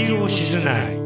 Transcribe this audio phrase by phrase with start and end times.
[0.00, 0.96] ディオ静内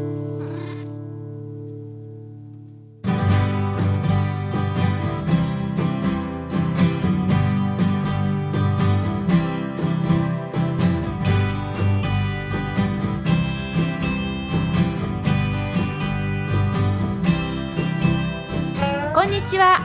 [19.13, 19.81] こんにちは。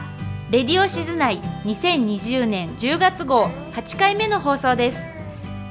[0.53, 5.11] レディオ静内2020年10月号8回目の放送です。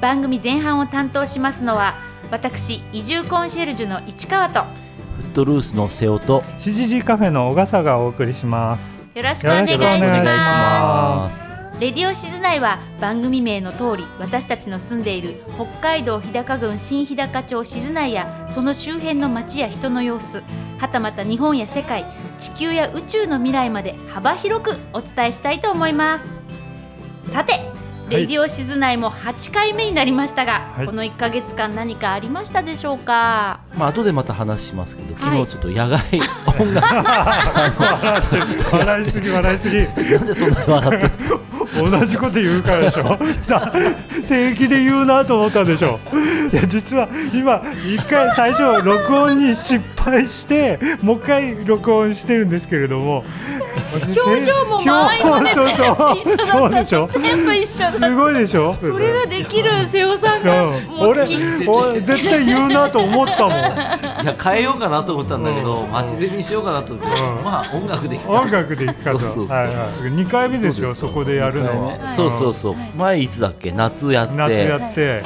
[0.02, 9.04] 番組前半を担当しますのは私移住コンシェルジュの市川とフットルースの瀬尾と CGG カフェの小笠がお送りします。
[9.14, 9.86] よろしくお願いしま
[11.20, 11.50] ますす。
[11.80, 20.42] レディオ静内は番組名の通り私たちの住んでいる北海道日高郡新日高町静内やその周辺の町や人の様子
[20.78, 22.04] はたまた日本や世界
[22.38, 26.36] 地球や宇宙の未来まで幅広くお伝えしたいと思います
[27.24, 27.54] さて
[28.10, 30.86] レディオ静内も8回目になりましたが、はい。
[30.86, 33.60] この1ヶ月間何かありましたでしょうか？
[33.76, 36.00] まあ後でまた話しますけどはい昨日ちょっと野外
[36.60, 36.86] 音楽、
[38.76, 39.76] 笑いすぎ笑いすぎ。
[39.78, 39.84] な
[40.20, 41.40] んでそんなに笑ってるんですか？
[42.00, 43.18] 同じこと言うからでしょ。
[43.42, 43.72] さ
[44.24, 46.00] 正規で言うなと思ったでしょ。
[46.52, 53.24] いや実は今一回最初録音に失敗してもう一回録音してるんですけれども。
[53.92, 57.08] 表情もそうそう一緒だったそうでしょ。
[57.22, 58.76] 全部一緒だすごいでしょ。
[58.80, 60.52] それができる瀬尾さん俺
[60.88, 63.59] もう好き好俺絶対言うなと思ったもん。
[64.22, 67.44] いや変えようかなと思ったんだけど街ゼミにしようかなと思って、うん。
[67.44, 69.18] まあ音楽でいいか音楽でいくかと。
[69.20, 69.56] そうそうそう。
[69.56, 70.10] はいはい。
[70.10, 72.12] 二回目でしょそこでやるのは。
[72.14, 73.72] そうそうそう、前いつだっけ？
[73.72, 74.34] 夏やって。
[74.34, 75.24] 夏やって。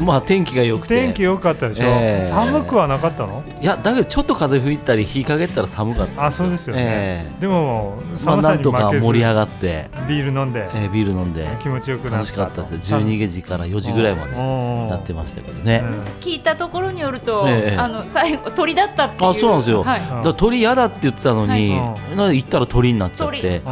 [0.00, 0.96] まあ天気が良くて。
[0.96, 2.24] 天気良かったでしょ、ええ。
[2.26, 3.44] 寒くはなかったの？
[3.60, 11.46] いやだけどちょっと風吹いたり日陰ったら寒かったあそうですよね、えでもまあ寒さなんとに負けず、か盛り上がって、ビール飲んでえービール飲んで。
[11.60, 12.98] 気持ちよくなった楽しかったですよ。
[12.98, 15.82] 12時から4時ぐらいまでやってましたけどね、
[16.20, 17.76] 聞いたところによると、ええ。
[17.76, 19.30] あの最後鳥だったっていう。
[19.30, 20.24] あそうなんですよ、はい。
[20.24, 23.40] だ鳥嫌だって言ってたのに、はなんで行ったら鳥になっちゃっ鳥。
[23.40, 23.62] て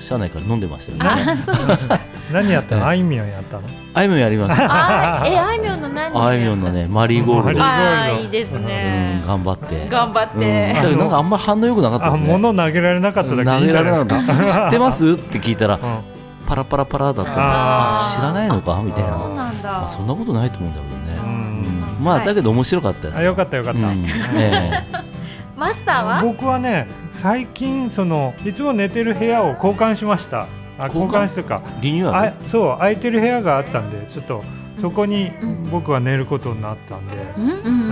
[0.00, 1.06] うん車内から飲んでましたよね。
[1.06, 2.00] あそうですか。
[2.32, 2.86] 何やったの？
[2.86, 3.62] あいみょんやったの？
[3.92, 4.64] あいみょんやりました
[5.20, 6.26] あーえあいみょんの何？
[6.26, 9.86] あいみょんのねマリーゴールド、マあーいいですうん、ね、頑張って。
[9.88, 12.28] 頑張っうん、て、だけどなんかあんまり反応良くなかったあですね。
[12.32, 14.52] 物投げられなかっただけいい投げじゃないられなですかかった。
[14.54, 15.10] 知ってます？
[15.10, 15.80] って聞いたらうん。
[16.46, 18.80] パラパラパラだったああ知らないのか？
[18.82, 19.10] みたいな。
[19.10, 21.20] そうなんだ、まあ、そんなことないと思うんだけどね、
[22.00, 22.26] まあはい。
[22.26, 24.06] だけど面白かったですあよかったよかった、うん。
[24.36, 24.84] え
[25.60, 26.22] マスターは？
[26.22, 30.46] 僕はね最近そのいつも寝てる部屋を交換しました。
[30.78, 31.62] あ交交換換してか。
[31.66, 34.42] えリニューアあルそう空いてる部屋があったんでちょっと
[34.80, 35.60] そこにうん。
[35.70, 37.14] 僕は寝ることになったんで、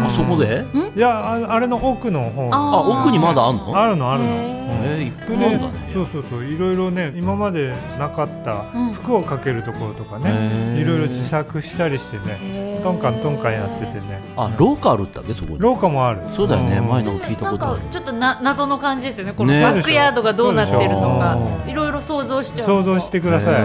[0.00, 0.64] あそこで？
[0.96, 2.48] いやああれの奥の方。
[2.52, 3.76] ああ奥にまだあんの？
[3.76, 5.90] あるのあるの、へえー、いっぱでいあるんだね。
[5.92, 6.44] そうそうそう。
[6.44, 8.92] いろいろね今までなかったうん。
[8.92, 12.80] 服をかけるところとかね、いろいろ自作したりしてね。
[12.82, 14.20] トンカントンカンやっててね。
[14.36, 15.58] あ廊下あるったっけそこに？
[15.60, 16.20] 廊下もある。
[16.34, 16.80] そうだよね。
[16.80, 16.88] ん。
[16.88, 17.82] 前なんか聞いたことある。
[17.92, 19.34] ちょっとな謎の感じですよね。
[19.34, 19.62] このね。
[19.62, 21.38] バックヤードがどうなってるのか
[21.70, 23.62] いろいろ想像しちゃう想像してください、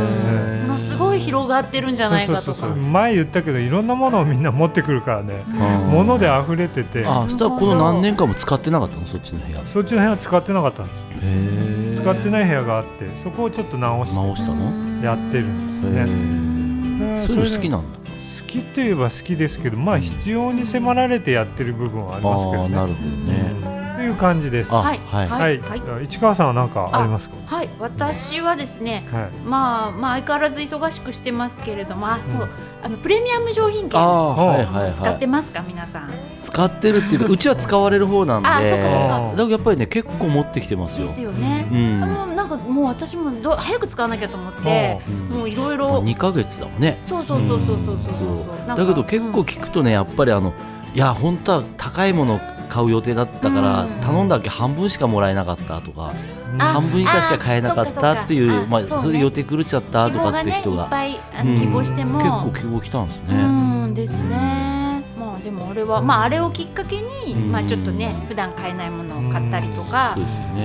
[0.61, 2.43] ものすごい広がってるんじゃないかとか。
[2.43, 5.55] そうそうそうそう前言ったけどいろんなものをみんな持ってくるからね、うん。
[5.91, 7.05] 物で溢れてて。
[7.05, 9.05] あそしたらこの何年間も使ってなかったの？
[9.07, 9.65] そっちの部屋。
[9.65, 15.03] そっちの部屋使ってなかったんですへ使ってない部屋があってそこをちょっと直して直したの？
[15.03, 17.99] やってるんですよね、そういうの好きなんだ。
[17.99, 22.75] 好きといえば好きですけどまあ必要に迫られてやってる部分はありますけどね。
[22.75, 23.51] なるほどね。
[23.77, 24.73] うんという感じです。
[24.73, 24.97] あははい。
[25.27, 25.57] はい。
[25.57, 26.05] い、はい。
[26.05, 27.35] 市川さんは何かありますか？
[27.45, 27.69] はい。
[27.79, 29.29] 私はですねはい。
[29.45, 32.49] まあまあ相変わらず忙しくしてますけれどもあそう、
[32.83, 34.93] あのプレミアム商品券はいはいはい。
[34.93, 35.63] 使ってますか？
[35.67, 36.11] 皆さん。
[36.41, 38.49] 使ってるっていうか うちは使われる方なんで。
[38.49, 39.15] あそっかそっか。
[39.15, 41.05] あだからやっぱりね結構持ってきてますよ。
[41.07, 42.03] ですよね、うん。
[42.03, 46.97] あもうなんかもう私もど早く使わなきゃと思ってうんもういろいまあろ2ヶ月だもんね。
[47.01, 48.75] そうそうそうそうそうそうそう。
[48.75, 49.45] だけど結構うん。
[49.45, 50.53] 聞くとねやっぱりあの
[50.95, 53.89] いや本当は高いもの買う予定だったからうん。
[54.01, 56.13] 頼んだっけ半分しかもらえなかったとか
[56.59, 60.85] あ半分以下しか買えなかったっていうまああそれで予定狂っちゃったとかって人が。
[60.85, 61.19] っぱい
[61.59, 65.03] 希望しても、結構希望来たんですうねんですね。
[65.17, 67.51] まあでもあれはまああれをきっかけに、うん。
[67.51, 70.15] まあちょっとね普段買えないものを買ったりとか。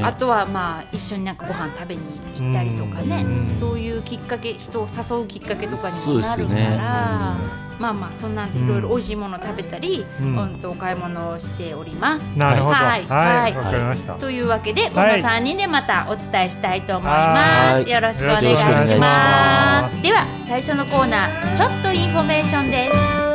[0.02, 2.02] あとはまあ一緒になんかご飯食べに
[2.38, 3.56] 行ったりとかね、うん。
[3.58, 7.36] そういうきっかけ人を誘うきっかけとかにそうですもなるから、
[7.78, 10.36] まあまあそんなんでいろいろ美味しいもの食べたり、ううん。
[10.56, 12.38] ん、とお買い物をしております。
[12.38, 12.74] なるほど。
[12.74, 12.84] はい。
[12.84, 13.06] はい。
[13.06, 13.52] わ、はい。
[13.54, 15.22] かりました、というわけでこのはい。
[15.22, 17.84] 3人でまたお伝えしたいと思いまはい。
[17.84, 17.90] す。
[17.90, 19.84] よろしくお願いしま。
[19.84, 20.02] す。
[20.02, 23.27] では最初のコーナーちょっとインフォメーションです。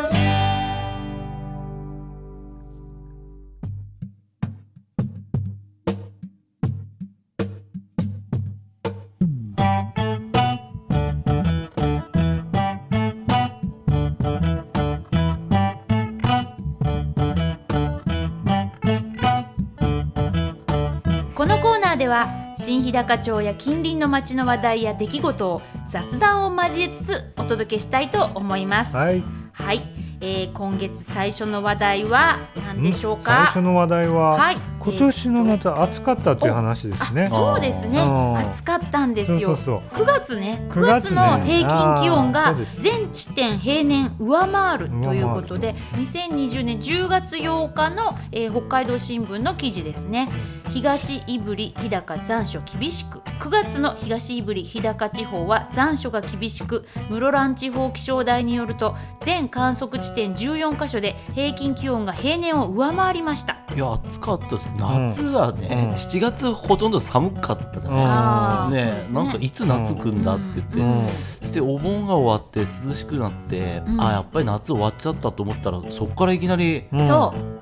[22.55, 28.95] 新日高町や近隣の町の話題や出来事を雑談を交えつつお届けしたいと思います。
[28.95, 29.81] はい、はい
[30.21, 33.61] えー今月最初の話題は何でしょう最か初。
[33.61, 37.25] の話題は、はい、今年の夏暑かったという話ですね。
[37.25, 37.29] あ。
[37.29, 37.99] そうですね。
[37.99, 38.37] うん。
[38.37, 39.39] 暑かったんですよ。
[39.39, 39.79] そうそう。
[39.95, 50.29] 9月ね9 9月の平均気温が全地点平年上回るということで2020年10月8日の、えー北海道新聞の記事ですね。
[50.69, 53.19] 東胆振日高残暑厳しく。
[53.39, 56.85] 9月の東胆振日高地方は残暑が厳しく。
[57.09, 63.57] 室蘭地方気象台によると全観測地点14カ所で平均気温が平年を上回りました。
[63.75, 65.95] いや暑かったです夏はね、うん。
[65.95, 67.97] 7月ほとんど寒かったじゃうん。
[67.97, 69.19] ないうねですね。
[69.19, 71.07] なんかいつ夏来んだって言って、うん。
[71.41, 74.01] そしてお盆が終わって涼しくなって、うん。
[74.01, 76.85] あやっぱり夏終わっちゃったと思ったらそこからいきなり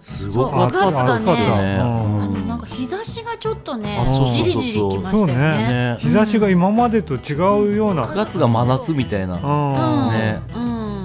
[0.02, 1.20] すごく暑かった。
[1.20, 1.80] ね。
[1.82, 2.24] うんうん。
[2.24, 5.58] あのなんか日差しがちょっとねじりじりきましたよね。
[5.94, 5.98] ね。
[6.00, 7.36] 日差しが今までと違
[7.74, 10.08] うような、9月が真夏みたいな、うん。
[10.08, 10.12] うん。
[10.12, 10.42] ね。
[10.56, 11.01] うん。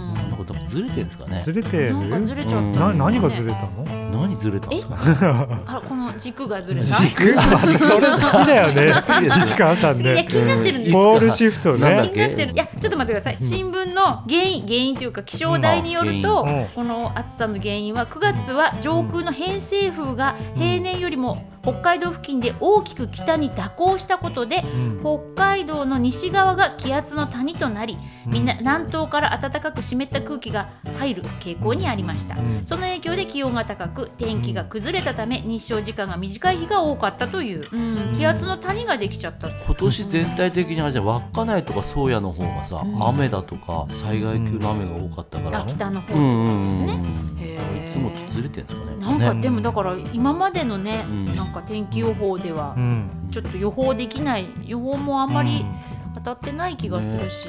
[0.67, 1.43] ずれてんですかね。
[1.45, 1.95] ずれてる？
[1.95, 2.73] なんかずれちゃった、うん。
[2.73, 3.85] な何がずれたの？
[4.13, 4.97] 何ずれたんですか。
[5.67, 6.87] あこの軸がずれた？
[6.87, 7.35] 軸？
[7.79, 8.93] それ好きだよね。
[8.95, 9.39] 好きです。
[9.47, 11.13] 石川さんいやね気になってるんですうんよ。
[11.13, 12.11] ポールシフトね。
[12.13, 12.53] 気になってる。
[12.53, 13.37] いやちょっと待ってください。
[13.41, 16.59] 新聞の原因原因というか気象台によると、うん。
[16.61, 25.01] うんこの暑さの原因は9月は上空の偏西風が平年よりも北海道付近で大きく北に蛇行したことでうん。
[25.35, 30.56] 北海道の西側が気圧の谷となり、みんな南東から暖かく湿った空気が
[30.99, 32.61] 入る傾向にありました、ん。
[32.65, 38.15] その影響で気温が高く天気が崩れたため日照時間が短い日が多かったという、うん。
[38.17, 39.49] 気圧の谷ができちゃった。
[39.49, 43.09] 今年全体的にあれじゃん稚内とか宗谷の方がさ、うん。
[43.09, 46.87] 雨だとか災害級の雨が多かったから、あ北の方うんうんですうん。
[46.87, 48.97] ねいつもとずれてんですかね。
[48.97, 51.37] なんかねでもだから今までのね、うん。
[51.37, 53.29] なんか天気予報ではうん。
[53.31, 55.67] ちょっと予報できない予報もあんまり
[56.15, 57.49] 当たってない気がするし、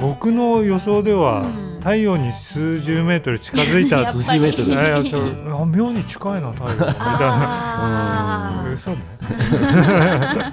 [0.00, 4.68] 僕の予想では、うん太陽に数十メートル近づいた数十メートル。
[4.68, 5.62] いやいやそう。
[5.62, 6.70] あ妙に近いな太陽。
[6.74, 8.70] みたいな。
[8.72, 8.98] 嘘ね。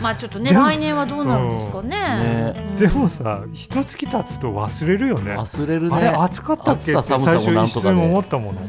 [0.00, 2.54] まあちょっとね来年はどうなるんですかね。
[2.78, 5.36] でもさ一月経つと忘れるよね。
[5.36, 5.96] 忘れるね。
[5.96, 6.80] あれ暑かったっけ？
[6.80, 8.60] って最寒さもなんとかで初一瞬思ったもの。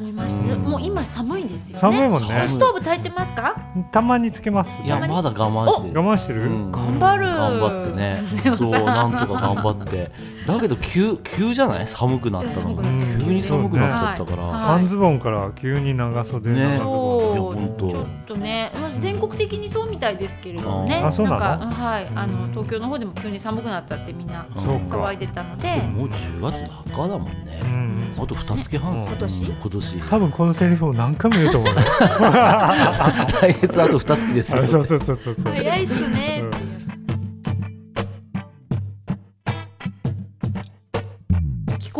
[0.57, 1.79] もう今寒いですよね。
[1.81, 2.43] 寒いもんね。
[2.47, 3.55] ストーブ焚いてますか？
[3.91, 4.81] たまにつけます。
[4.83, 5.99] いやまだ我慢してる。
[6.01, 6.71] 我慢してる、うん。
[6.71, 7.25] 頑張る。
[7.25, 8.19] 頑張ってね。
[8.57, 10.11] そうなんとか頑張って
[10.47, 11.87] だけど急急じゃない？
[11.87, 12.75] 寒くなったの。
[12.75, 14.61] 急に寒くなっちゃったから、はい。
[14.79, 16.77] 半ズボンから急に長袖ね。
[16.79, 17.89] 本当。
[17.89, 20.95] ちょっとね、まあ全国的にそうみたいですけれどもね。
[20.95, 21.69] あそうなの？
[21.71, 22.49] はい、あのうん。
[22.51, 24.97] 東京の方でも急に寒くなったってみんなそうか。
[24.97, 25.75] 騒いでたので。
[25.77, 28.13] もう10月の半ばだもんね、うん。
[28.17, 28.93] あと2月半。
[28.93, 29.07] うん。
[29.07, 29.45] 今年？
[29.45, 30.01] 今年。
[30.09, 31.73] 多分このセリフを何回も言うと思う。
[31.75, 34.63] よ 来月あと2月ですよ。
[34.63, 35.53] あそうそうそうそうそう。
[35.53, 36.43] 早いっすね。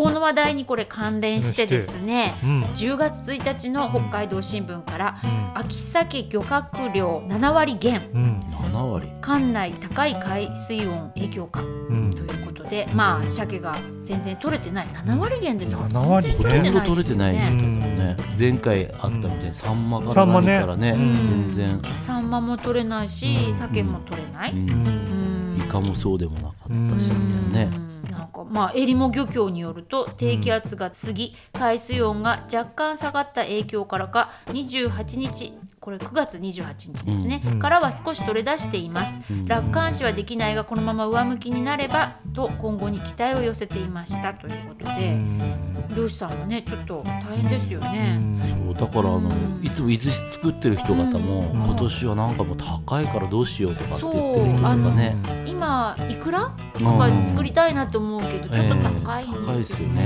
[0.01, 2.36] うん気候の話題にこれ関連してですね。
[2.44, 2.63] うん。
[2.74, 5.51] 10月1日の北海道新聞からうん。
[5.59, 8.09] 秋鮭漁獲量7割減。
[8.13, 8.39] うん。
[8.39, 9.07] 7割。
[9.21, 12.09] 管内高い海水温影響かうん。
[12.09, 14.87] ということでまあ鮭が全然取れてない。
[14.87, 15.80] 7割減ですよ。
[15.87, 18.18] 7割全ほ然とんど取れてないですよみねたいなね。
[18.40, 20.47] 前回あったみたいにサンマからサンマね。
[20.54, 21.14] 何からねうん。
[21.14, 23.54] 全然、サンマも取れないしうん。
[23.54, 25.57] 鮭も取れない、ううん。
[25.57, 27.69] んイカもそうでもなかったしみたいなね。
[27.75, 27.91] うんなん
[28.31, 44.35] かまあえりも漁協によると低気圧が過ぎ海水温が若干下がった影響からか28日これ9月28日ですね、うんからは少し取れ出しています、うん楽観視はできないがこのまま上向きになればと今後に期待を寄せていました。
[44.35, 45.95] ということうで、ん。
[45.95, 48.16] 漁師さんもねちょっと大変ですようね。
[48.16, 48.40] ん。
[48.40, 49.59] そうだからあのうん。
[49.64, 51.64] いつも伊豆市作ってる人方も、うん。
[51.66, 55.16] 今年はなんかもう高いからどうしようとかってそう言ってる人とかね。
[55.47, 56.56] 今いくら？
[56.76, 56.85] うん。
[56.85, 59.33] とか作りたいなと思うけどちょっと高いん。
[59.33, 60.04] 高いですよですよね。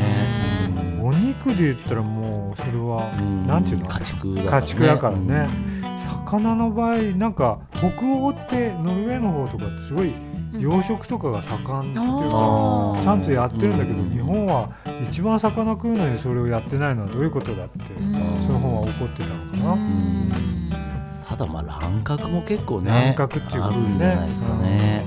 [0.69, 1.01] ね。
[1.03, 3.45] お肉で言ったらもうそれはうん。
[3.45, 3.87] なんていうの？
[3.87, 4.61] 家畜だからね。
[4.61, 5.49] 家畜だからね。
[5.49, 5.64] うん
[6.29, 11.95] 魚の場合なんか北欧ってノルウェーの方とかってすごいうん養殖とかが盛んっていう
[12.31, 14.69] かちゃんとやってるんだけどうん日本は
[15.03, 18.13] 一番魚食うのにそれをやってないのはどういうことだってうん。
[18.43, 19.75] その本は怒ってたのかうな。
[19.75, 20.29] ん。
[21.27, 23.95] ただまあ乱獲も結構ね乱獲っていうあることね。
[23.95, 25.05] んじゃないですかね。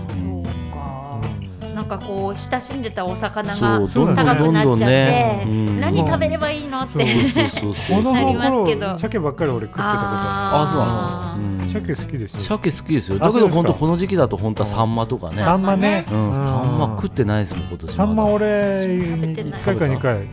[1.78, 5.44] なんかこう親しんでたお魚そが高くなっちゃって、ね。
[5.46, 5.78] うん。
[5.78, 8.86] 何食べればいいのって、 なりのますけど。
[8.88, 11.68] 頃鮭ばっかり俺食ってたことああそうなの、うん。
[11.68, 12.42] る鮭好きですよ。
[12.42, 13.18] 鮭好きですよ。
[13.20, 15.36] あだけど本当この時期だと本当はサンマとかね。
[15.36, 16.04] サンマね。
[16.10, 19.60] うん、サンマ食っってないですもん今年サンマ俺食べてない。
[19.60, 20.28] 1回か2回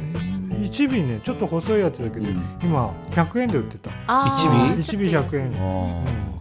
[0.63, 2.43] 1尾ねちょっと細いやつだけどうん。
[2.63, 3.91] 今100円で売ってた。
[4.35, 4.81] 一尾？
[4.81, 6.34] ちょっと安いですね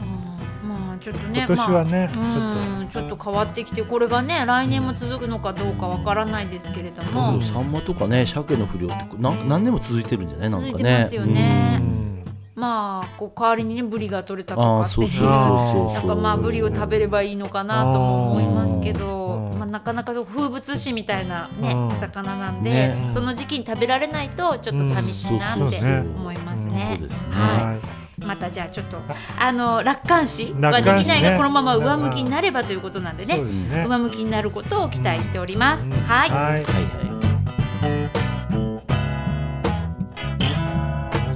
[1.04, 2.70] ちょっとね今年はね、まあちょっと。
[2.70, 10.50] うんちょっと変わってきてこれがね来年も続くのかどうかわからないですけれども、サンマとかね鮭の不良ってな何年も続いてるんじゃない？
[10.50, 10.70] なんかね。
[10.70, 11.78] 続いてますよね。
[11.80, 12.24] うん。
[12.54, 15.92] まあこう代わりにねブリが取れたとかっていうそうそうそうそう。
[15.94, 21.86] なんかまあブリを食べればいいのかなとも思いますけどまあ、なかなかそう風物詩みたいなねうん。
[21.88, 23.08] お魚なんで、ね。
[23.10, 26.98] その時期に食べられないとちょっと寂しいなって思いますね。
[27.00, 27.08] そう。
[27.08, 27.28] ですね。
[27.30, 28.98] ははいいまたじゃあちょっと
[29.38, 33.40] あの楽観視はできないがこのまま上向きになればということなんでね。
[33.40, 33.84] ね。
[33.86, 35.90] 上向きになることを期待しております。
[35.90, 35.98] うん。
[35.98, 36.40] はい、はい。
[36.40, 37.14] はいはい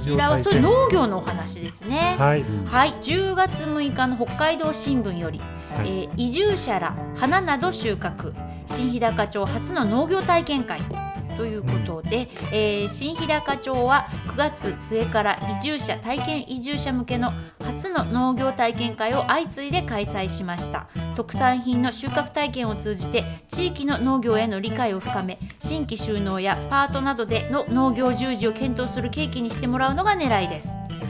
[0.09, 2.15] こちらはそういう農業のお話ですね。
[2.17, 2.43] はい。
[2.65, 5.39] はい、10月6日の北海道新聞より、
[5.75, 5.87] はい。
[5.87, 8.33] えー移住者ら花など収穫。
[8.65, 10.81] 新日高町初の農業体験会
[11.39, 17.31] ということで、えー新平課町は9月末から移住者体験移住者向けの
[17.63, 20.89] 初の農業体験会を相次いで開催しました。
[21.15, 30.69] 特産品の収穫体験を通じて地域の農業への理解を深め新規収納やパートなどでの農業従事を検討する契機にしてもらうのが狙いです。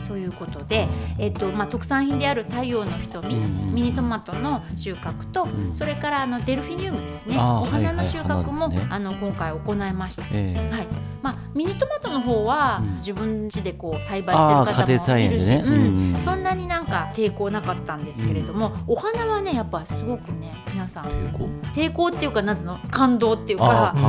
[0.10, 0.90] ということで、
[1.20, 5.70] えっとまあ、特産品である太陽の瞳、うんミニトマトの収穫と、ん。
[5.72, 7.38] それからあのデルフィニウムですね。
[7.38, 10.24] お花の収穫も、あの今回行いました。
[10.32, 10.76] ええ。
[10.76, 10.88] はい。
[11.22, 12.96] まあ、ミニトマトの方は、うん。
[12.98, 16.22] 自分家でこう栽培してる方もいるし、うん。
[16.22, 21.48] そんなになんか抵抗なかったんですけれども、お花はねやっぱすごくね皆さん抵抗？
[21.74, 24.08] 抵抗っていうかなんつうの感動っていうかこ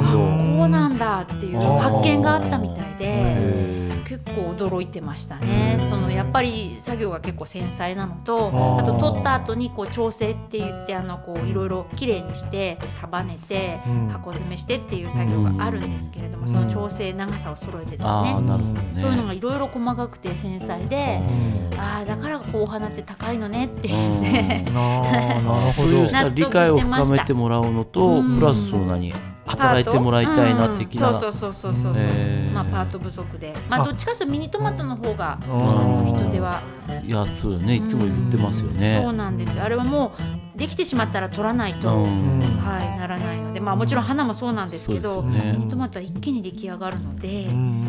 [0.64, 3.90] うなんだっていう発見があったみたいで。
[4.10, 5.76] 結構驚いてましたね。
[5.90, 14.08] そのやっぱり作業が結構繊細なのと、あと取った後にこう調整って言ってあのこういろいろきれいにして束ねてうん。
[14.08, 16.48] 箱詰めしてっていう作業があるんですけれども、うん。
[16.48, 18.36] その調整長さを揃えてですね。
[18.94, 21.20] そういうのがいろいろ細かくて繊細で、
[21.76, 24.64] ああだからこうお花って高いのねって言って、
[25.74, 28.38] そういう理解を深めてもらうのとうん。
[28.38, 29.12] プラスその何
[29.50, 31.08] 働いてもらいたいな的な。
[31.08, 31.20] うん。
[31.20, 33.54] そうそうそうそうそう、へーまあパート不足で。
[33.68, 33.84] まああ。
[33.84, 36.62] どっちかというとミニトマトの方が人手は
[37.04, 37.76] いやそうよね。
[37.76, 39.00] いつも言ってますよね。
[39.02, 39.64] そうなんですよ。
[39.64, 40.12] あれはも
[40.54, 42.40] うできてしまったら取らないと、うん。
[42.58, 45.52] はい、ならないので、まあ、もちろん花もそうなんですけどね。
[45.56, 47.46] ミニトマトは一気に出来上がるので、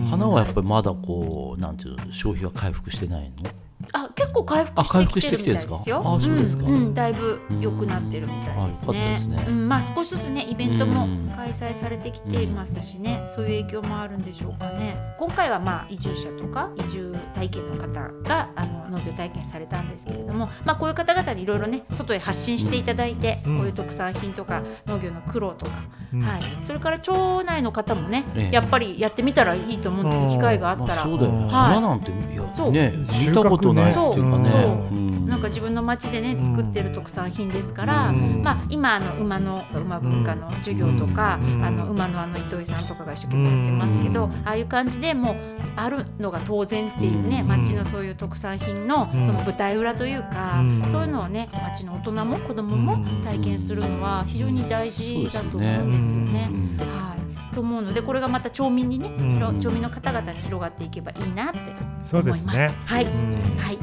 [0.09, 3.49] 花はやっぱりまだこうなんていうの消費は回復してないの？
[3.93, 5.77] あ結構回復しきてるみたいですよ。
[5.77, 6.07] してきてるんですか？
[6.15, 6.63] あそうですか。
[6.63, 6.93] んうん。
[6.93, 8.95] だいぶ良くなってるみたいですうん。
[8.95, 9.27] あよかったねです。
[9.27, 9.45] ね。
[9.47, 11.21] うん、まあ少しずつねイベントもうん。
[11.41, 14.95] 開催されてきていますしね、そういう影響もあるんでしょうかね。
[15.17, 23.57] 今回はまあ移住者とか移住体験の方があの農業体験されたんですけれども、まあこういう方々にいろいろね外へ発信していただいて、うん。
[23.57, 25.71] こういう特産品とか農業の苦労とか、
[26.13, 26.21] うん。
[26.21, 28.55] はい、それから町内の方もね、ええ。
[28.55, 30.95] やっぱりやってみたらいいと思うんです機会があったら。
[30.95, 31.43] まあそうだよね。
[31.43, 31.51] はい。
[31.51, 32.71] 花なんていやそう。
[32.71, 32.93] ね
[33.27, 34.95] 見たことないねそう。
[34.95, 35.27] うん。
[35.27, 38.41] なんか自分の町でね作ってる特産品ですから、うん。
[38.43, 41.63] まあ、今あの馬の馬文化の授業とか、うん。
[41.63, 44.31] あの馬のあの糸井さんとかが一生懸命やってますけど、うん。
[44.45, 45.35] ああいう感じでもう
[45.75, 47.47] あるのが当然っていうね、うん。
[47.47, 49.25] 町のそういう特産品のうん。
[49.25, 50.83] その舞台裏というか、うん。
[50.85, 56.49] そういうのをね町の大人も子供も体験するのは非常に大事だと思うんですよね。
[56.51, 56.77] うん。
[56.77, 57.20] はい、
[57.53, 59.33] と思うのでこれがまた町民にね、うん。
[59.33, 61.59] 広町民の方々に広がっていけばいいなって
[62.03, 62.45] そう思います。
[62.45, 62.71] ですね。
[62.85, 63.57] はい、うん。
[63.57, 63.77] はい。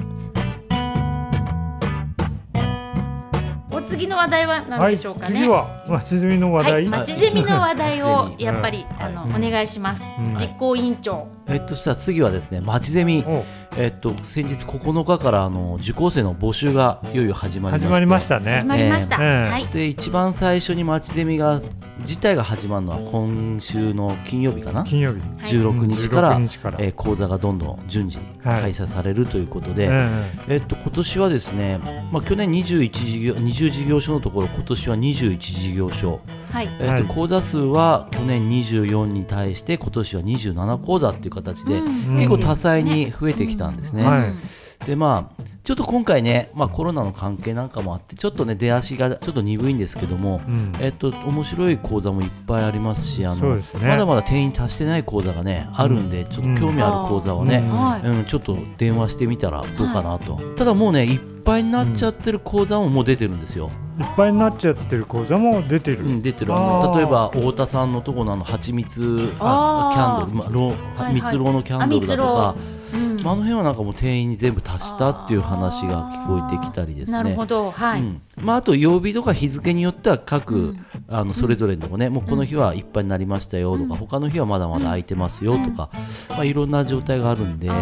[3.71, 5.41] お次の話題は何はい、でしょうかね。
[5.41, 7.01] 次は町住みの話はい、題。
[7.01, 9.03] 町ゼミの話題を はいやっぱり、うん。
[9.03, 11.29] あの、はいお願いします、うん実行委員長。
[11.47, 13.25] えっとさ次はですね町ゼミ。
[13.27, 13.45] お
[13.81, 18.67] えっと先日9日からあの受講生の募集がいよいよ始まりまして始まりましたね始。
[18.67, 19.19] まりました。
[19.21, 19.67] ええはい。
[19.69, 21.61] で一番最初に町ゼミが
[22.01, 24.83] 自体が始まるのは今週の金曜日かな？
[24.83, 25.21] 金曜日。
[25.21, 31.79] はい16日から,、16日からえー講座がどんどん順次はい開催されるということで、ええっと今年はですね、
[32.11, 36.69] まあ、去年21事業20事業所のところ今年は21事業所、はい。
[36.81, 37.05] えっとはい。
[37.05, 42.17] 講座数は去年24に対して今年は27講座っていう形で、うん。
[42.17, 44.05] 結構多彩に増えてきたんですね。
[44.05, 44.87] はい。
[44.87, 50.73] でまあちょっと今回ね、まあ、コロナの関係なんかもあってちょっとね出足がちょっと鈍いんですけども、うん。
[50.81, 53.63] えっと面白い講座もいっぱいありますしあのね。
[53.83, 57.59] まだまだ定員達してない講座がねあるんでちょっと興味ある講座はね、
[58.03, 58.25] うん。
[58.25, 63.71] ちょっと電話してみたらどうかなと、ただもうねいっぱいになっちゃってる講座ももう出てるんですよ、
[64.01, 65.99] いっぱいになっちゃってる講座も出てる。
[65.99, 71.15] うん、出てるあの例えば太田さんのとこのあの蜂蜜あキャンドル、まあ、ロはいはい。
[71.17, 72.79] 蜜ろうのキャンドルだとか、うん
[73.23, 77.19] まあ、あの辺はなんかもう定員に全部達したっていう話が聞こえてきたりですね。
[77.19, 77.71] なるほど。
[77.71, 78.01] はい。
[78.01, 78.23] うん。
[78.41, 80.87] まあ、あと曜日とか日付によっては各、うん。
[81.11, 85.91] あのそれぞれのとこね、もうこの日はいっぱいになりましたよとか、他の日はまだまだ空いてますよとか、
[86.29, 87.73] まあ、いろんな状態があるんで、こ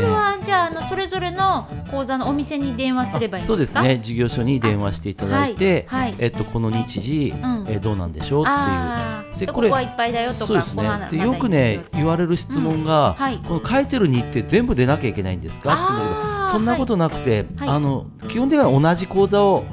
[0.00, 4.00] れはじゃああのそれぞれの口座のお店に電話すればいいんそうですすね。
[4.02, 6.16] 事業所に電話していただいて、はいはい。
[6.18, 7.66] えっと、この日時、ん。
[7.68, 8.54] えーどうなんでしょうってい
[9.36, 9.46] う。
[9.46, 11.08] でこれでここはいっぱいだよとかそうですね。
[11.10, 13.38] でよくね言われる質問が、はい。
[13.46, 15.72] この書いてる日程全部出なきゃいけないんですか？
[15.72, 17.68] って言うんだけどそんなことなくて、はい。
[17.68, 19.64] あの基本的には同じ講座を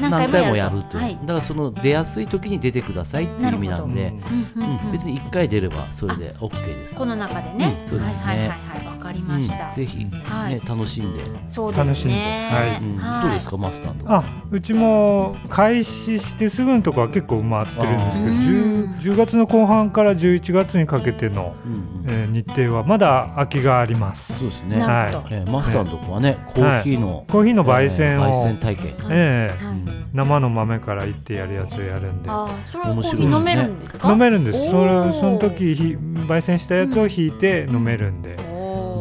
[0.00, 1.18] 何何回回ももやるという、はい。
[1.22, 4.92] だからその出やすい時に出てくださいっていう意味なんで、うんうんうんうん。
[4.92, 6.94] 別に1回出ればそれで OK です。
[6.94, 7.88] この中でね、うん。
[7.88, 10.60] そうですねはいはいはいはいわかりました、うんぜひ、ねはい。
[10.66, 11.84] 楽しんで、そうですね。
[11.84, 12.14] 楽しんで。
[12.14, 12.84] はい。
[12.84, 13.22] うんはい。
[13.22, 22.04] どうですかマスターのあうちも開始してすぐのとこは結構埋まってるんですけどあー 10, 10月の後半から11月にかけての、うんうん。
[22.08, 24.34] えー日程はまだ空きがあります。
[24.38, 29.76] そうですね、なるほど、えーマスターのとこはね、コーヒーの、コーヒーの焙煎を、えー焙煎体験、ええはい。
[30.12, 32.30] 生の豆からいってやるやつをやるんで。
[32.30, 33.26] あーそれはコー面白いですね。
[33.26, 34.12] ヒー飲めるんですか？
[34.12, 34.70] 飲めるんです。
[34.70, 35.96] それその時ひ
[36.26, 38.55] 焙煎したやつを引いて飲めるんで、おー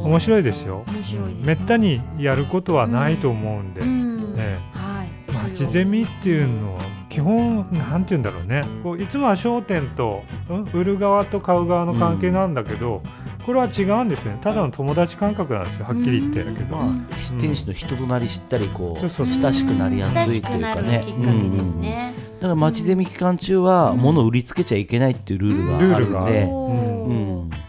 [0.06, 0.84] 面白いですよ。
[0.88, 1.40] 面白いです。
[1.40, 4.34] ねめったにやることはないと思うんで、うん。
[4.38, 5.08] えはい。
[5.28, 8.62] え、町ゼミっていうのは基本なんて言うんだろうね。
[8.84, 10.64] こういつもは商店と、うん？
[10.74, 13.02] 売る側と買う側の関係なんだけど、
[13.46, 14.40] これは違うんですよね。
[14.42, 15.86] ただの友達感覚なんですよ。
[15.86, 16.90] はっきり言ってだけど、まあ、
[17.40, 21.04] 店主の人となり知ったりこうそうそう親しくなりやすいというかね。
[21.06, 26.34] きっかけですね、うんだから町ゼミ期間中はうん物を売りつけちゃいけないっていうルールがあるんルールがある。
[26.34, 26.48] で、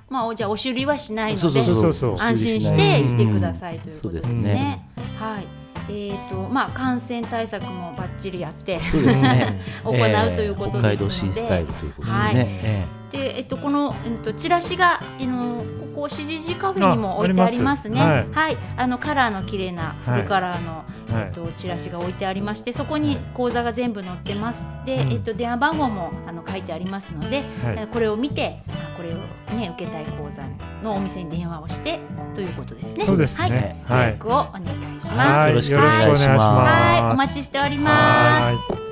[0.08, 4.36] まあじゃあお修理はしないので安心して来てくださいということですね。
[4.36, 4.88] そうですね。
[5.18, 5.46] はい。
[5.88, 9.60] えーとまあ、感染対策もばっちりやってそうですね。
[9.84, 12.34] 行うということですので、えー北海道新スタイルということでね、はい。
[12.36, 18.00] えでえっと、この、えっと、チラシが、あのここしじじカフェにもあ置いてありますね。
[18.00, 18.38] あります。
[18.38, 21.26] はい、あのカラーの綺麗なフルカラーの、はい。
[21.26, 24.66] えっと、チラシが置いてありまして、そこに口座が全部載ってます。
[24.84, 25.12] で、うん。
[25.12, 27.44] えっと、電話番号もあの書いてありますので、
[27.92, 30.42] これを見て、あこれをね受けたい講座
[30.82, 32.00] のお店に電話をして
[32.34, 33.04] ということですね。
[33.04, 35.14] そうですはい、ね予はい約をお願いします。
[35.14, 35.50] はい。
[35.50, 36.44] よろしくお願いします。
[36.44, 38.85] はい、お待ちしております。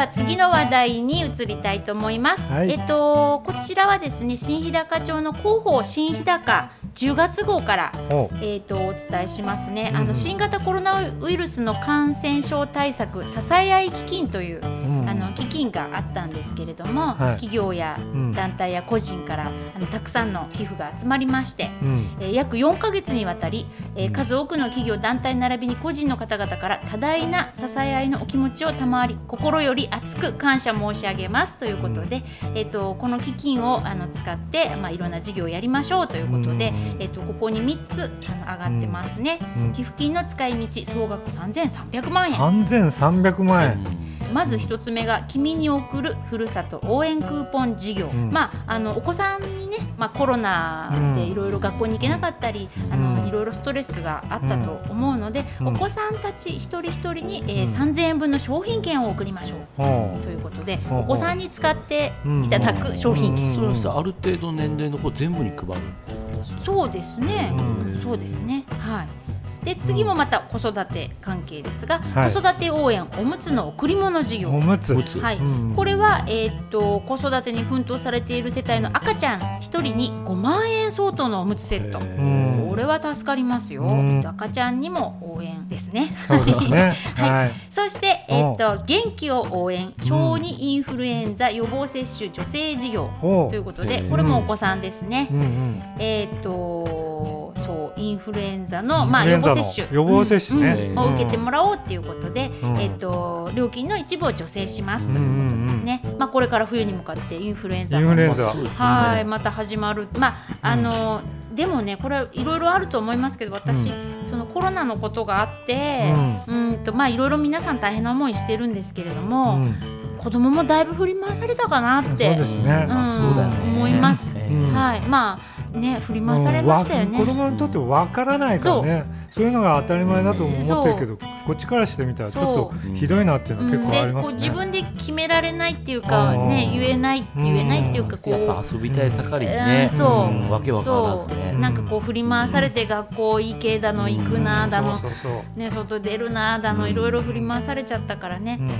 [0.00, 2.50] はい、では次の話題に移りたいと思います。
[2.50, 9.92] はいえっとこちらはですね、新日高町の広報新日高10月号からおえっとお伝えしますね。
[9.94, 10.08] あうんうん。
[10.08, 14.68] の新型コロナウイルスの感染症対策支え合い基金というう
[15.04, 15.08] ん。
[15.08, 17.16] あの基金があったんですけれども、はい。
[17.34, 18.32] 企業やん。
[18.32, 22.06] 団体や個人からあのたくさんの寄付が集まりまして、うん。
[22.20, 24.12] えー約4ヶ月にわたり、えーうん。
[24.12, 32.22] 数多くの企業団体並びに個人の方々から多大な支え合いのお気持ちを賜り心より厚く感謝申し上げますということで、
[32.54, 39.72] えー、とこの基金をあの使って、まあ、いろんな事業をやりましょうということで、うんえー、とここに3つあの上がってますね、うん。
[39.72, 42.34] 寄付金の使い道総額3300万円。
[42.34, 43.86] 3300万円、
[44.32, 48.30] まず一つ目が「君に送るふるさと応援クーポン事業」ん。
[48.30, 53.14] まあ、あのお子さんにね、まあ、コロナでいろいろ学校に行けなかったり、あうん。
[53.14, 55.68] のいろいろストレスがあったと思うので、うん。
[55.68, 57.90] お子さんたち一人一人に、えーうん。
[57.92, 60.22] 3000円分の商品券を送りましょう。
[60.22, 62.12] ということで、お子さんに使って
[62.44, 63.76] いただく商品券、うん。
[63.76, 65.64] それある程度年齢の子全部に配るっ
[66.06, 68.00] ていう形そうですね、うん。
[68.00, 68.64] そうですね。
[68.78, 72.32] はいで次もまた子育て関係ですが、はい。
[72.32, 74.50] 子育て応援おむつの贈り物事業。
[74.50, 74.94] おむつ。
[74.94, 75.18] おむつ。
[75.18, 81.98] はい、うんこれは、えーっと子育てに奮闘されている世帯の赤ちゃん1人に5万円相当のおむつセット。
[81.98, 84.26] うんこれは助かりますよ、うん。
[84.26, 86.06] 赤ちゃんにも応援ですね。
[86.26, 86.94] そうですね。
[87.16, 87.30] はい。
[87.30, 87.50] はい。
[87.68, 89.92] そして、えーっと元気を応援。
[90.00, 95.28] 小児インフルエンザ予防接種助成事業ということでこれもお子さんですね。
[95.30, 95.82] うんうん。
[95.98, 99.88] えーっとそうインフルエンザのまあ予防接種。
[99.94, 100.92] 予防接種ね。
[100.96, 102.80] を受けてもらおうっていうことで、うん。
[102.80, 106.02] えーっと料金の一部を助成しますということですね。
[106.18, 110.08] まあこれから冬に向かってインフルエンザはいまた始まる。
[110.18, 111.22] まああの、
[111.54, 113.90] でもねこれいろいろあると思いますけど私、
[114.22, 116.14] そのコロナのことがあって、
[116.46, 119.74] うん、とまあいろいろ皆さん大変な思いしてるんですけれども、うん。
[120.18, 124.36] 子供もだいぶ振り回されたかなってそう思います。
[124.36, 125.00] はい。
[125.08, 127.10] まあね振り回されましたよね。
[127.12, 129.04] うんわ子供にとってわからないからね。
[129.30, 129.44] そう。
[129.44, 134.12] いうのが当たり前だと思ってるけどこっちからしてみたらちょっとひどいなっていうのは結構ありますね。
[134.14, 136.48] でこう自分で決められないっていうかうん。
[136.48, 140.34] ね言えない言えないっていうかこうやっぱ遊びたい盛りにうんね、そう。
[140.34, 140.50] ん。
[140.50, 141.52] わけわからずそう。
[141.52, 141.52] ね。
[141.60, 145.58] なんかこう振り回されて学校行けだの行くなだのそうそうそう。
[145.58, 148.58] ね外出るなだのいろいろ振り回されちゃったからね。
[148.60, 148.70] うん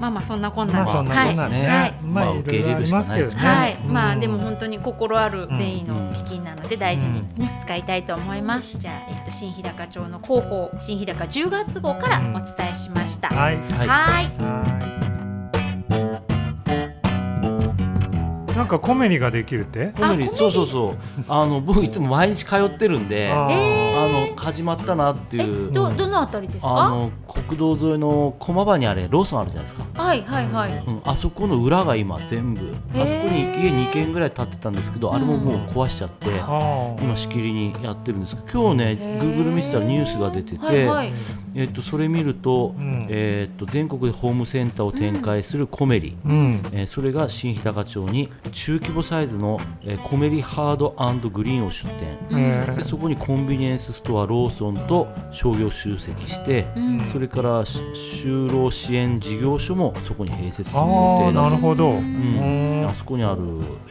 [0.00, 1.54] まあまあそんなこんなで、まあそんなこんなで。
[1.54, 1.94] ね、はい。
[2.02, 3.34] まあいろいろありますけどね。
[3.36, 3.92] はい、うん。
[3.92, 6.14] まあでも本当に心ある善意のうん。
[6.14, 8.78] 基金なので大事にね、使いたいと思います。
[8.78, 13.28] じゃあえっと新日高町の広報新日高10月号からお伝えしました。
[13.28, 13.56] ははい。
[13.56, 13.88] はい。
[13.88, 15.13] はい。
[18.56, 19.92] なんかコメディができるって？
[19.96, 20.96] コメディあコメディそうそうそう。
[21.28, 23.48] あの僕いつも毎日通ってるんであ
[24.30, 25.72] の始まったなってえいう。
[25.72, 26.88] どどのあたりですあか？
[26.90, 30.84] の国道沿いの駒場にあれローソンあるじゃないですか、はいはいはい。
[30.86, 32.60] うん、あそこの裏が今全部。
[32.94, 36.28] あそこに家2軒ぐらい建ってたんですけどあれももう壊しちゃって、
[37.02, 38.36] 今しきりにやってるんです。
[38.36, 41.12] けど今日ね Google 見てたらニュースが出てて、はいはい。
[41.56, 43.06] えっとそれ見ると,、うん。
[43.10, 46.62] えっと全国でホームセンターを展開するコメリ、うん。
[46.72, 50.94] えーそれが新日高町に中規模サイズの、えーコメリハード
[51.30, 52.18] グリーンを出店。
[52.30, 52.74] えー。
[52.74, 57.06] でそこにコンビニエンスストアローソンと商業集積して、うん。
[57.06, 60.86] それからし就労支援事業所もそこに併設する予
[61.28, 61.90] 定だなるほど。
[61.90, 62.00] ううん。
[62.00, 62.00] う
[62.82, 63.40] んあそこにある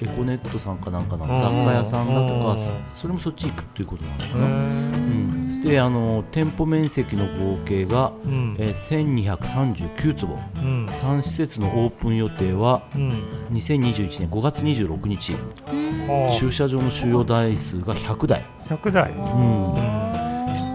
[0.02, 2.58] エコネットさんかなんかのうん雑貨屋さんだとかうん。
[2.96, 4.38] それもそっち行くっていうことなんだへよ。
[4.38, 8.56] な、うん、であの店舗面積の合計が、うん。
[8.60, 10.40] えー1239坪。
[10.56, 10.86] うん。
[10.86, 13.10] 3施設のオープン予定はうん。
[13.52, 15.34] 2021年5月26日。
[15.34, 15.36] う
[15.76, 16.28] ん。
[16.30, 16.32] あ。
[16.32, 19.12] 駐車場の収容台数が100台、100台。
[19.12, 19.93] ん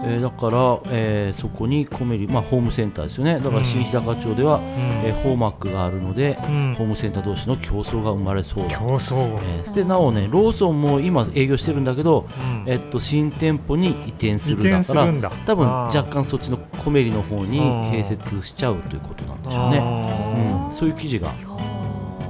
[0.03, 3.39] えーだから、えーそこにコメリ、まあ、ホームセンターですよね。
[3.39, 4.63] だから新日高町では、うん。
[5.05, 6.75] えーホーマックがあるので、うん。
[6.77, 8.67] ホームセンター同士の競争が生まれそう。
[8.67, 9.39] だ競争。
[9.43, 12.63] えーでなおねローソンも今営業してるんだけど、うん。
[12.67, 17.91] えっと、新店舗に移転するだから多分若干そっちのコメリの方にうん。
[17.91, 21.33] 併設しちゃうということなんでしょうね、あうん、そういう記事が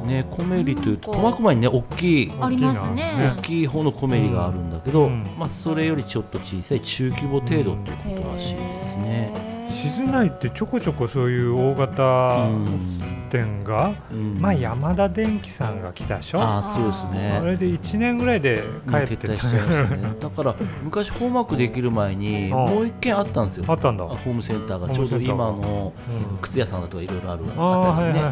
[0.10, 2.34] ねコメリというと苫小牧にね大きい。
[2.42, 3.34] ありますね。
[3.38, 5.28] 大きい方のコメリがあるんだけど、うん。
[5.38, 9.59] まあ、それよりちょっと小さい中規模程度ということらしいですね。
[9.70, 12.04] ー静内ってちょこちょこそういう大型
[12.48, 14.38] うん店が、うん。
[14.40, 16.42] まあ山田電機さんが来たでしょ。
[16.42, 17.40] ああそうですね。
[17.40, 19.28] あれで1年ぐらいで帰ってた。
[19.28, 19.38] ね。
[20.20, 22.58] だから昔ホーマークできる前にうん。
[22.58, 23.66] もう一軒あったんですよ。
[23.68, 24.04] あったんだ。
[24.06, 24.90] ホームセンターが。
[24.90, 25.94] ちょうど今の
[26.34, 28.32] うん靴屋さんだとかいろいろあるあね、はいはいうん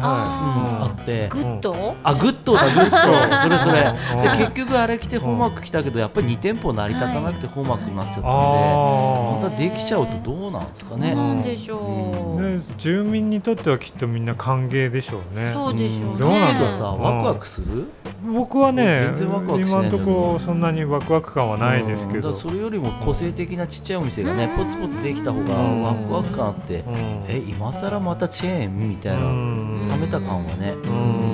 [0.82, 1.28] あって。
[1.28, 1.94] グッド？
[2.02, 2.90] あグッドだグッ
[3.30, 3.36] ド。
[3.38, 3.94] それそれ。
[4.16, 4.22] うん。
[4.22, 11.14] で結局あれ来てホーマック来たけどやっぱり2店舗成り立たなくてホーマックになっちゃったんで、あまたできちゃうとどうなんですかね。
[11.34, 12.56] なんでしょあ、う。
[12.56, 15.52] ね、住民にとってはきっとみんな歓迎でしょうね。
[15.52, 16.18] そうでしょうね。
[16.18, 17.86] どうなんださワクワクする
[18.26, 24.64] 僕はね今のところそんなにワクワク感はないですけど、それよりも個性的なちっちゃいお店がね、うん。
[24.64, 26.96] ポツポツできた方がうんワクワク感あって、うん。
[27.28, 29.88] え今更またチェーンみたいな、うん。
[29.88, 30.78] 冷めた感はね、んう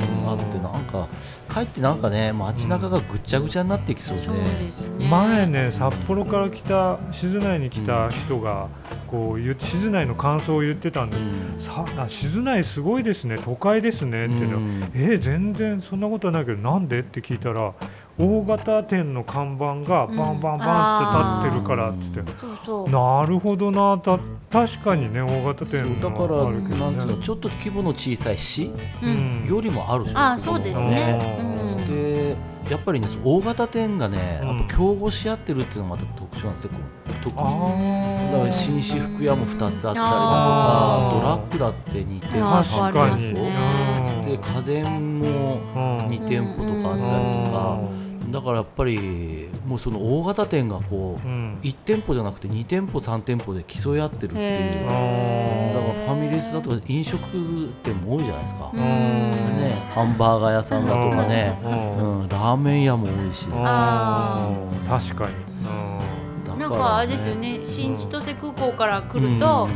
[0.01, 1.09] んあってなんか
[1.49, 4.25] かえってなんかね街中がぐっちゃぐちゃになってきそうで。
[5.07, 8.69] 前ね札幌から来た静内に来た人が
[9.07, 11.59] こう静内の感想を言ってたんで、うん。
[11.59, 14.57] さあ静内すごいですね都会ですねっていうの。
[14.57, 14.83] は、うん。
[14.95, 17.01] えー全然そんなことはないけどなんで？
[17.01, 17.73] って聞いたら
[18.17, 22.91] 大型店の看板がバンバンバンって立ってるからっつって、うんそうそう。
[22.91, 23.99] なるほどな。
[23.99, 24.19] た
[24.51, 28.73] 確かにね大型店だからのあるけどなんていうのねちょっと規模の小さい市
[29.03, 29.47] うん。
[29.49, 30.33] よりもあるじゃん。
[30.35, 31.39] あそうですね。
[31.41, 34.49] うんやっぱりね大型店がね、うん。
[34.49, 36.71] やっぱ競合し合ってるっていうのがまた特徴なんですよ。
[36.71, 36.77] こ
[37.09, 37.43] う特に。
[37.43, 42.93] あだから新私服屋も2つあったりだとかドラッグだって2店舗あ確ー。
[42.93, 45.27] かで家電も
[45.75, 47.79] うん2店舗とかあったりとか
[48.35, 51.61] だからやっぱりもうその大型店がこううん。
[51.63, 54.41] 1店舗じゃなくて2店舗3店舗で競い合ってるっていう。
[54.41, 57.21] へだからーファミレスだとか飲食
[57.83, 58.81] 店も多いじゃないですか、うん。
[58.81, 62.21] ね、ハンバーガー屋さんだとかね、うん。
[62.23, 65.35] うん、ラーメン屋も多いし、確かに。
[66.45, 67.61] だなんかあれですよね。
[67.65, 69.69] 新千歳空港から来ると、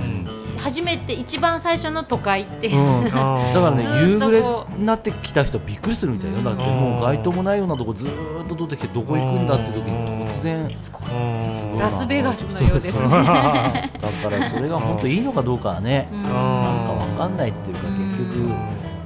[0.59, 2.77] 初めて一番最初の都会って、う。
[3.01, 3.05] ん。
[3.05, 3.21] だか
[3.55, 4.45] らね夕暮れ
[4.77, 13.07] になってきた人びっくりするみたいよだってもう街灯もないようなとこずーっと出てきてどこ行くんだって時に突然すごいすごいなラスベガスのようです。
[13.07, 13.11] ね。
[14.01, 16.23] だからそれが本当いいのかどうかはねうん。
[16.23, 17.95] なんかわかんないっていうかうん。
[18.17, 18.49] 結局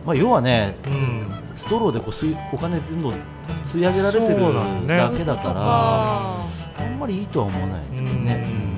[0.07, 1.33] まあ要はねうん。
[1.55, 3.12] ストローでこうお金全部
[3.62, 4.55] 吸い上げられてる
[4.88, 6.37] だけだからあ
[6.79, 8.71] あんまりいいとは思わないですけどね。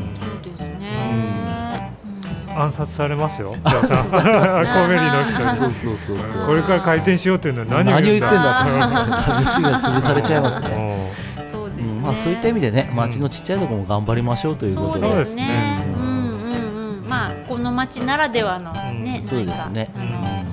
[2.56, 6.46] 暗殺されますよ コメリの人そうにそうそうそう。
[6.46, 11.10] これから開店しようっていうのは何を言ってだだと女子が潰されちゃいますね。
[11.38, 11.92] うんそうですね。
[11.96, 15.08] うんまあそういった意味でね町のちっちゃいところも頑張りましょうということで。
[15.08, 15.78] そうですね。
[15.82, 17.08] そうですねうんうんうん。
[17.08, 19.90] まあこの町ならではのね、うんそう何かですね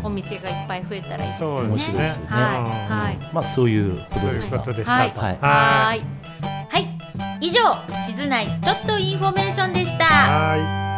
[0.04, 1.68] お店がいっぱい増えたらいいですよね。
[1.68, 3.18] そうですね面白いですよねはいはい。
[3.34, 4.58] まあそういうこそういうとでした。
[4.60, 5.48] ことでしたはいはいは
[5.88, 6.06] はい。
[7.44, 7.60] 以上、
[8.00, 10.06] 静内ちょっとインフォメーションでした。
[10.06, 10.91] は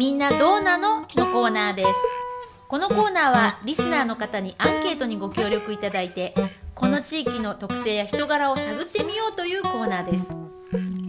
[0.00, 1.90] みんなどうなののコーナーです。
[2.68, 6.32] このコーナーはリスナーの方にアンケートにご協力いただいて
[6.74, 10.34] この地域の特性や人柄を探ってみようというコーナーです。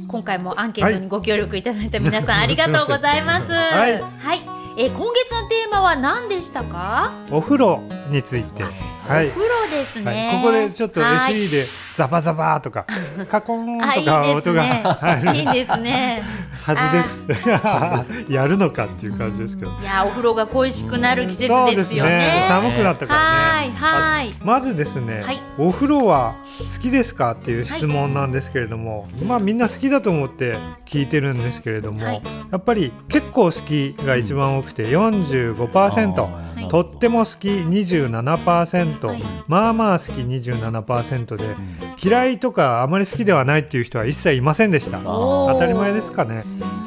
[0.10, 2.44] 今回もアンケートにご協力いただいた皆さん、はい。
[2.44, 3.54] ありがとうございます。
[3.54, 4.02] はい。
[4.02, 4.42] はい、
[4.78, 7.14] えー今月のテーマは何でしたか？
[7.32, 8.64] お風呂について。
[8.64, 9.30] はい。
[9.30, 11.34] お風呂ですはね、い、ここでちょっとはい。
[11.34, 11.64] SE で
[11.96, 12.86] ザバザバとか
[13.28, 16.24] カコーンあいいとかです音がね入るいいですね。
[16.64, 17.50] はずです。
[18.32, 19.72] やるのかっていう感じですけど。
[19.72, 22.46] いやお風呂が恋しくなる季節ですよね。
[22.48, 23.74] 寒くなったからはいね。
[23.76, 24.30] はい。
[24.30, 25.42] あまずですね、はい。
[25.58, 32.22] お風呂は好きですかっていう質問なんですけれども、まあみんな好きだと思って聞いてるんですけれども、はい。
[32.52, 39.24] やっぱり結構好きが一番多くて45%、あーとっても好き27%、はい。
[39.48, 45.00] まあまあ好き27%でうん嫌いとかあまり好きではないっていう人は一切いませんでした。
[45.00, 46.44] 当たり前ですかね。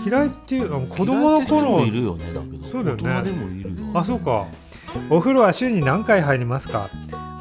[0.07, 2.66] 嫌いっていう子供の嫌いって人頃もいるよねだけど。
[2.66, 3.02] そうだよね。
[3.04, 4.46] 大人でもいるよあそうか。
[5.11, 6.90] お風呂は週に何回入りますか？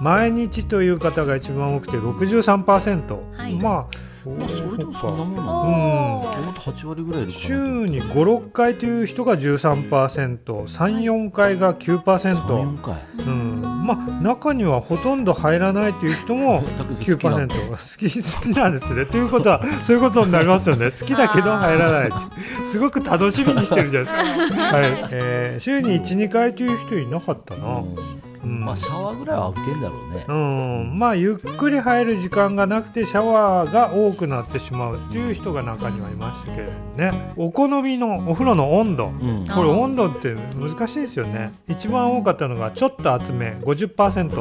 [0.02, 3.56] 毎日という方が一番多くて63%、はい。
[3.56, 3.98] まあ
[4.32, 12.96] まあそれでもそんなもんなおのーもっと8割ぐらい週に56回という人が 13%34 回が9%、34回。
[13.20, 17.38] うん、まあ中にはほとんど入らないという人もだけど好きな。
[17.38, 19.06] ん9%だ好き 好きなんですね。
[19.06, 20.86] ということはそういうことになりますよね。
[20.86, 22.16] 好きだけど入らないって。
[22.72, 25.08] すごく楽しみにしてるじゃないですか、はい。
[25.12, 28.23] えー週に12回という人いなかったな、うんうん
[28.60, 30.26] まあシャワーぐらいは浴びてんだろうね。
[30.28, 37.34] うん、まあゆっくり入る時間がなくてシャワーが多くなってしまうっていう人が中にはいましたけれどね。
[37.36, 39.08] お好みのお風呂の温度。
[39.08, 39.46] うん。
[39.50, 41.54] あこれ温度って難しいですよね。
[41.68, 44.36] 一番多かったのがちょっと厚め50%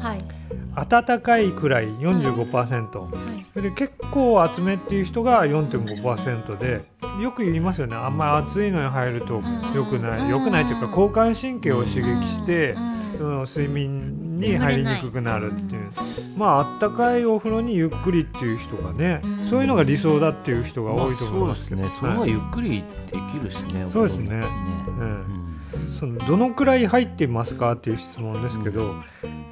[0.00, 0.37] はい
[0.74, 3.46] 暖かいくらい45%はい。
[3.52, 6.84] それで結構厚めっていう人が4.5%で
[7.22, 7.96] よく言いますよね。
[7.96, 9.42] あんまり暑いのに入ると
[9.74, 10.30] 良くない。
[10.30, 12.72] 良くないというか交感神経を刺激して
[13.18, 13.40] うん。
[13.40, 13.44] うん。
[13.44, 15.90] 睡眠に入りにくくなるっていう。
[16.36, 19.46] まああったかいお風呂にゆっくりっていう人がねうん。
[19.46, 21.82] そういうのが理想だっていう人がまあ多いと思いますけど。
[21.82, 22.00] そうですね。
[22.00, 24.26] それがはいゆっくりできるしねそうですね。
[24.26, 24.98] お風呂ってうん。
[25.00, 25.47] うん
[25.98, 28.94] そのどのくらい入っていますかっていう質問ですけど、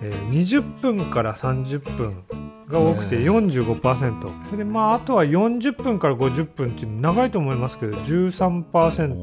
[0.02, 2.24] えー20分から30分
[2.68, 9.22] が多くてね45%、それでまああとは40分から50分っていうの長いと思いますけど13%、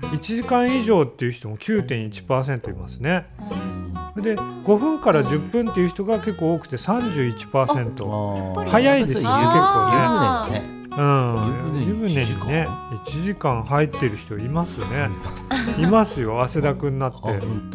[0.00, 3.26] 1時間以上っていう人も9.1%いますね。
[4.16, 8.66] で5分から10分っていう人が結構多くて31%あー。
[8.66, 11.80] 早いですよね結構ねうん。
[11.80, 15.08] 湯湯船にね1 1時間入ってる人いますね。
[15.78, 17.70] いますよ汗だくになって、うん。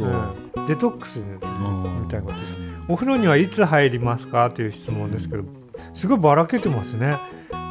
[0.68, 2.42] デトックスみうんたいなことで。
[2.88, 4.50] お風呂にはいつ入りますか？
[4.52, 5.44] という質問ですけど
[5.94, 7.18] すごいばらけてますね。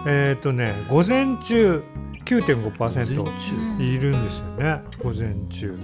[0.07, 1.83] えっ、とね午前中
[2.25, 3.83] 9.5%午前中。
[3.83, 5.79] いるんですよね午前中。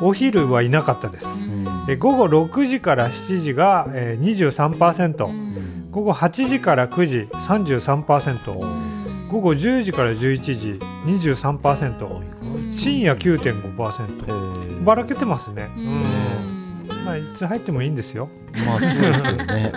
[0.00, 1.44] お昼はいなかったです。
[1.44, 1.66] うん。
[1.88, 5.88] え午後6時から7時が、えー、23%、うん。
[5.90, 9.01] 午後8時から9時33%
[9.32, 16.86] 午後10時から11時23%深夜9.5%ばらけてますね、うん。
[17.06, 18.28] まあ、いつ入ってもいいんですよ。
[18.66, 19.72] まあそうですよね。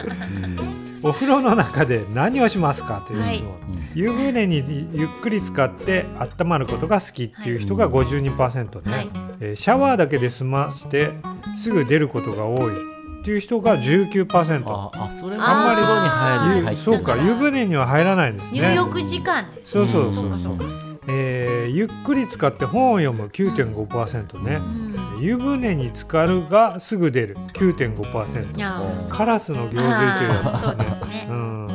[1.03, 3.81] お風呂の中で何をしますかという質問、うんうん。
[3.95, 9.09] 湯船にゆっくり使って温まることが好きっていう人が52%ね、はい。
[9.39, 11.11] えーシャワーだけで済まして
[11.57, 12.94] すぐ出ることが多い
[13.25, 20.65] っていう人が19%ああそれあんまりに入そうか湯船には入らないんです入ね浴時間ですそうそううんそうかそうか。
[21.07, 24.55] えーゆっくり使って本を読む9.5%ね。
[24.55, 27.37] うん湯船に浸かるがすぐ出る。
[27.53, 31.27] 9.5%いやカラスの行水というやつですね。
[31.27, 31.67] うん、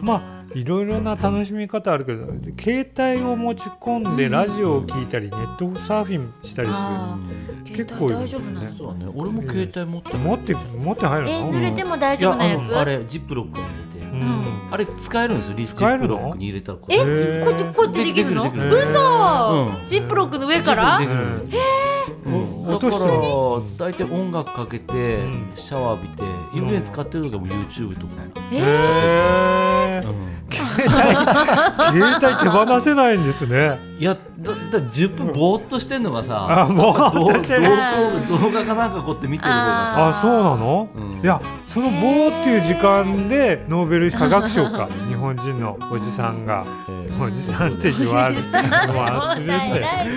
[0.00, 2.26] まあいろいろな楽しみ方あるけど
[2.60, 9.12] 携帯を持ち込んでラジオを聞いたりネットサーフィンしたりすあうん結構いる大丈夫なのそうだね。
[9.14, 10.18] 俺も携帯持ってる。
[10.18, 11.32] 持って持って入るの？
[11.32, 12.76] え濡れても大丈夫なやつ？
[12.76, 14.06] あれジップロックに入れて。
[14.06, 14.68] うん。
[14.70, 16.44] あれ使えるんですよリジ使えるのップロックに。
[16.48, 18.52] 入れたらこえこうやってこうやってできるの？
[18.52, 19.78] 嘘！
[19.78, 19.88] うん。
[19.88, 20.98] ジップロックの上から？
[20.98, 21.14] できる。
[21.14, 21.48] うんうん
[22.66, 23.02] だから
[23.78, 25.52] 大体音楽かけてうん。
[25.56, 26.22] シャワー浴びて
[26.54, 28.12] 湯船使ってる時はもう YouTube とか
[28.52, 28.62] うん。
[30.50, 30.92] 携帯
[32.18, 33.78] 携帯手放せないんですね。
[33.98, 40.08] いやだだ10分ぼーっとしてんのがさあもうどうどう私は動画かなんかこうやって見てる方がさ。
[40.08, 41.20] あそうなの、うん。
[41.20, 46.64] いやその棒っていう時間でノーベル科学賞か 日本人のおじさんが。
[46.88, 47.22] えー。
[47.22, 49.46] おじさんって言われて忘れん。
[49.46, 50.08] だよ偉い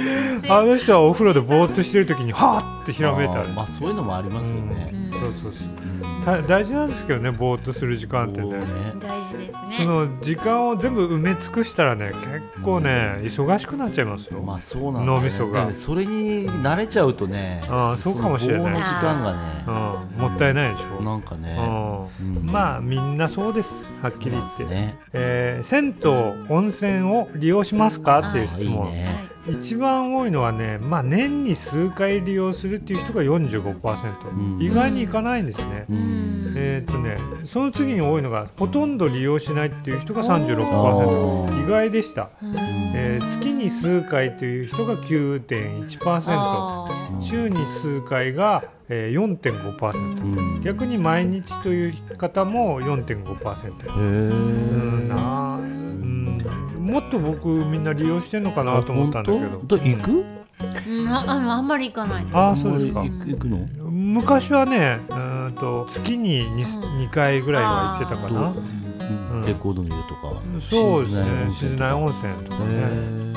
[0.42, 4.90] 先あ生の人はお風呂でぼーっとしてる時にはーってひらめいたんですあーまあそういうのもありますよね。
[4.94, 5.12] うん。
[5.12, 5.70] そうそうそう。
[6.26, 8.58] た大事なんですけどねぼーっとする時間ってね。
[9.00, 9.76] 大事ですね。
[9.78, 15.74] その時間間を全部埋め尽くしたらね結構ね忙しくなっちゃいますよ、まあそうなんだ、ね、脳みそが。
[15.74, 18.76] それに慣れちゃうとねああそうかもしれない。
[18.76, 21.58] 時間がうん、もったいないでしょ、ねなんかね、
[22.22, 22.46] うんうん。
[22.46, 23.92] まあみんなそうです。
[24.02, 24.98] はっきり言って、ね。
[25.14, 26.10] えー銭湯
[26.50, 28.20] 温泉を利用しますか？
[28.20, 34.62] っていういい質問ね一番多いのはね、まあ、年に数回利用するっていう人が45%、うん。
[34.62, 36.54] 意外にいかないんですね、うん。
[36.58, 42.56] えーっとねその次に多いのがほとんど利用しないっていう人があ36%ー意外でした、うん。
[42.96, 47.24] えー月に数回という人が9.1%あー。
[47.24, 50.64] 週に数回が、えー、4.5%、うん。
[50.64, 55.16] 逆に毎日という方も4.5%へうんえな
[55.56, 55.85] あうん
[56.86, 59.62] もっと僕みんな利用してんのかなと思ったんだけど。
[59.64, 60.12] ど行く？
[60.88, 61.08] うん。
[61.10, 62.38] ああのあんまり行かないです。
[62.38, 63.02] ああそうですか。
[63.02, 63.58] 行く行くの？
[63.92, 68.50] 昔はねうーんと月に 2, 2回ぐらいは行ってたかな。
[68.50, 68.54] う
[69.40, 69.46] ん。
[69.46, 70.42] レコードの湯とか。
[70.60, 71.26] そうですね。
[71.54, 73.36] 静内温泉とかね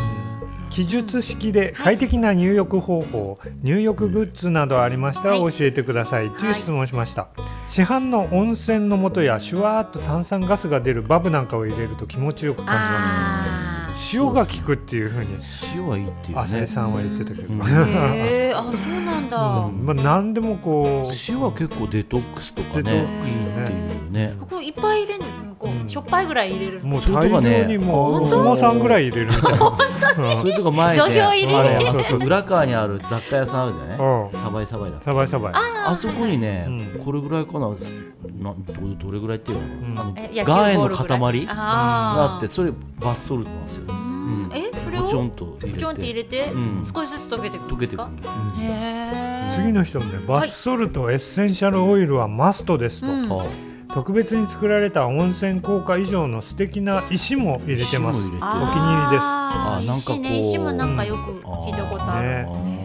[0.70, 6.30] 記述式で快適な入浴方法、入浴グッズなどありましたらは教えてください。
[6.30, 7.28] という質問をしました、
[7.68, 13.08] 市販の温泉の素やシュワーっと炭酸ガスが出るバブなんかを入れると気持ちよく感じます。
[13.10, 13.77] あ
[14.12, 15.38] 塩が効くっていうふうに。
[15.74, 16.42] 塩はいいっていうね。
[16.42, 17.60] 浅井さんは言ってたけど、うん。
[17.60, 19.84] ーへえあそうなんだ、うん。
[19.84, 21.10] まあ、何でもこう。
[21.28, 23.38] 塩は結構デトックスとかねデトックスね。
[23.38, 24.34] いいっていうね。
[24.40, 25.40] ここいっぱい入れるんです。
[25.40, 25.88] ねこう、うん。
[25.88, 26.80] しょっぱいぐらい入れる。
[26.84, 28.36] もう大量にもうお本当？
[28.36, 29.78] 相撲さんぐらい入れるみたいな。
[30.30, 30.36] うん。
[30.36, 32.18] それとか前で土俵入りあれそうそうそう。
[32.26, 33.98] 裏側にある雑貨屋さんあるじゃない？
[33.98, 34.32] うん。
[34.32, 35.52] サバイサバイだサバイサバイ。
[35.54, 37.04] あそこにね、うん。
[37.04, 37.68] これぐらいかな？
[38.40, 39.98] などどれぐらいっていうの,、ん。
[39.98, 43.84] あの岩塩の塊がああってそれバスソルトなんですよ
[44.54, 45.02] えそれを？
[45.02, 45.78] ポチョンと入れて。
[45.78, 46.82] ちょんって入れて、うん。
[46.82, 47.96] 少しずつ溶けてくるん溶です。
[47.96, 48.10] か
[49.52, 53.32] 次の人もね、バスソルトエッセンシャルオイルはマストですと、うん。
[53.32, 53.44] あ
[53.94, 58.20] 特別に作られた温泉効果以上の素敵な石も入れてます。
[58.20, 59.24] 石も入れてお気に入りです。
[59.24, 62.77] あなんかこう石ね石もなんかよく聞いたことある、ね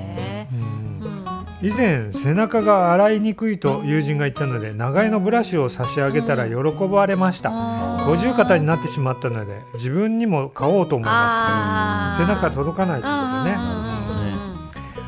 [1.64, 6.56] 以前背中が洗いにくいと友人が言ったので長屋のブラシを差し上げたら喜
[6.88, 7.52] ばれました、
[8.06, 12.22] 五十肩になってしまったので自分にも買おうと思います。
[12.22, 13.58] 背中届かないということでね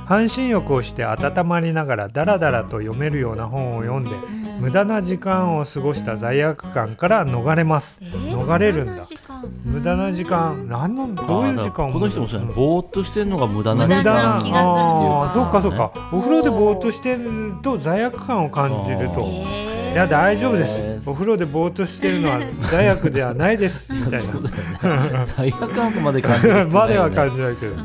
[0.05, 7.99] 半身浴をして温まりながらダラダラと読めるような本を読んでうん無駄な時間を過ごした罪悪感から逃れます。
[8.01, 8.05] え？
[8.05, 8.93] ー逃れるんだ。
[8.93, 9.47] 無駄な時間？
[9.65, 10.67] 無駄な時間。
[10.67, 11.89] 何のどういう時間？
[11.89, 12.51] をこの人もそうやね。
[12.51, 14.39] んぼーっとしてるのが無駄な無駄な。
[14.41, 15.61] 時間気がするっていうかあーそうか。
[15.61, 19.21] そうかお風呂でぼーっとしてると罪悪感を感じると。
[19.21, 19.93] えー。
[19.93, 20.81] いや大丈夫です。
[20.81, 21.09] えー。
[21.09, 22.39] お風呂でぼーっとしてるのは
[22.71, 23.91] 罪悪ではないです。
[23.93, 27.75] みたいそうだよね罪悪感まで感じるな必要 までは感じないけど。
[27.75, 27.83] ね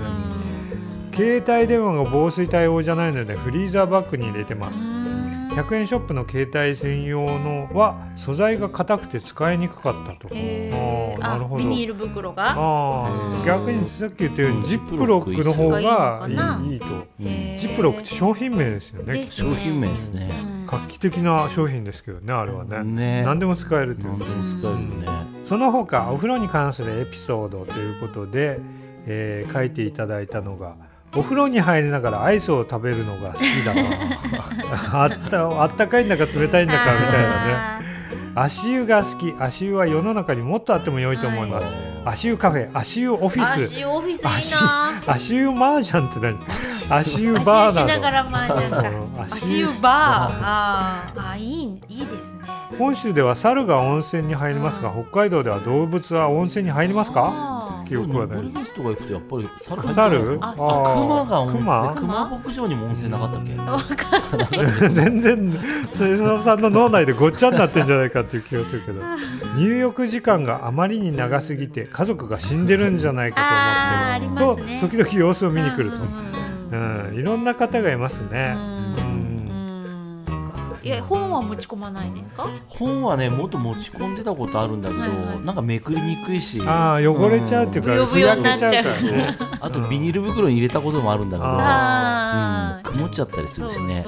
[1.13, 4.89] 携帯電話が防水対応じゃないのでフリーザーバッグに入れてます
[5.51, 10.35] 100円ショップの携帯専用のは素材が硬くて使いにくかったと。
[10.35, 11.65] なるほど。
[11.65, 13.43] ビニール袋が？
[13.45, 16.87] 逆にさっき言ったよううんにジップロックの方がいいと。
[17.19, 19.13] ジップロックって商品名ですよね。
[19.15, 19.51] ですね。
[19.51, 20.31] 商品名ですね。
[20.31, 20.67] うん。
[20.67, 22.83] 画期的な商品ですけどねあれはね。
[22.85, 23.23] ね。
[23.23, 24.09] 何でも使えるという。
[24.11, 25.07] 何でも使えるよね
[25.45, 28.61] その他お風呂に関するエピソードということで、
[29.07, 30.77] えー書いていただいたのが
[31.17, 33.83] お風呂に入りながらアイスを食べるのが好きだな
[35.03, 37.53] あったあったかいんだか冷たいんだかみたいなね。
[37.55, 37.81] あ
[38.35, 39.35] 足湯が好き。
[39.39, 43.65] 足湯は世の中にもっとあっても良いと思います、足湯カフェ足湯オフーィス。
[43.65, 45.03] 足オフィスいいな。
[45.07, 46.39] 足湯マージャンって何？
[46.89, 47.35] 足湯。
[47.35, 48.89] バー足湯しながなら麻雀か。
[48.89, 49.83] うん足足湯バー。
[49.83, 52.43] あーあいいいいですね。
[52.73, 57.85] の本州では猿が温泉に入りますが北海道では動物は温泉に入りますか？
[57.87, 58.43] 記憶はない。
[58.43, 60.39] 登です別とか行くとやっぱり猿猿？
[60.41, 61.63] ああ熊が温泉。
[61.63, 61.95] 熊？
[61.95, 62.27] 熊？
[62.31, 63.57] 牧場にも温泉なかったっけ？
[63.57, 65.53] わかんない全然
[65.93, 69.03] 清掃さんの脳内でごっちゃになってんじゃないかっていう気がするけど。
[69.57, 74.81] 入浴時間があまりに長すぎて家族が死んでるんじゃないかと思ってますね。
[74.81, 76.31] と時々様子を見に来ると、うん
[77.15, 78.55] いろんな方がいますね、
[80.83, 82.49] いや本は持ち込まないですか？
[82.69, 85.41] 本はねもっと持ち込んでたことあるんだけど、はいはい。
[85.45, 86.61] なんかめくりにくいし。
[86.67, 88.85] ああ汚れちゃうっていうか、ブヨブヨになっちゃう。
[89.61, 94.05] あとビニール袋に入れたこともあるんだけど、うん、曇っちゃったりするしね。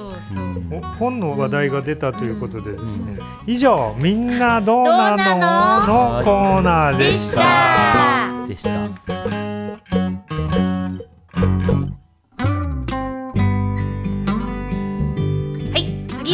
[0.99, 6.23] 本の話題が出たということでですね、以上「みんなどうなの?」の？
[6.23, 8.45] コーナーでした。
[8.47, 9.42] でした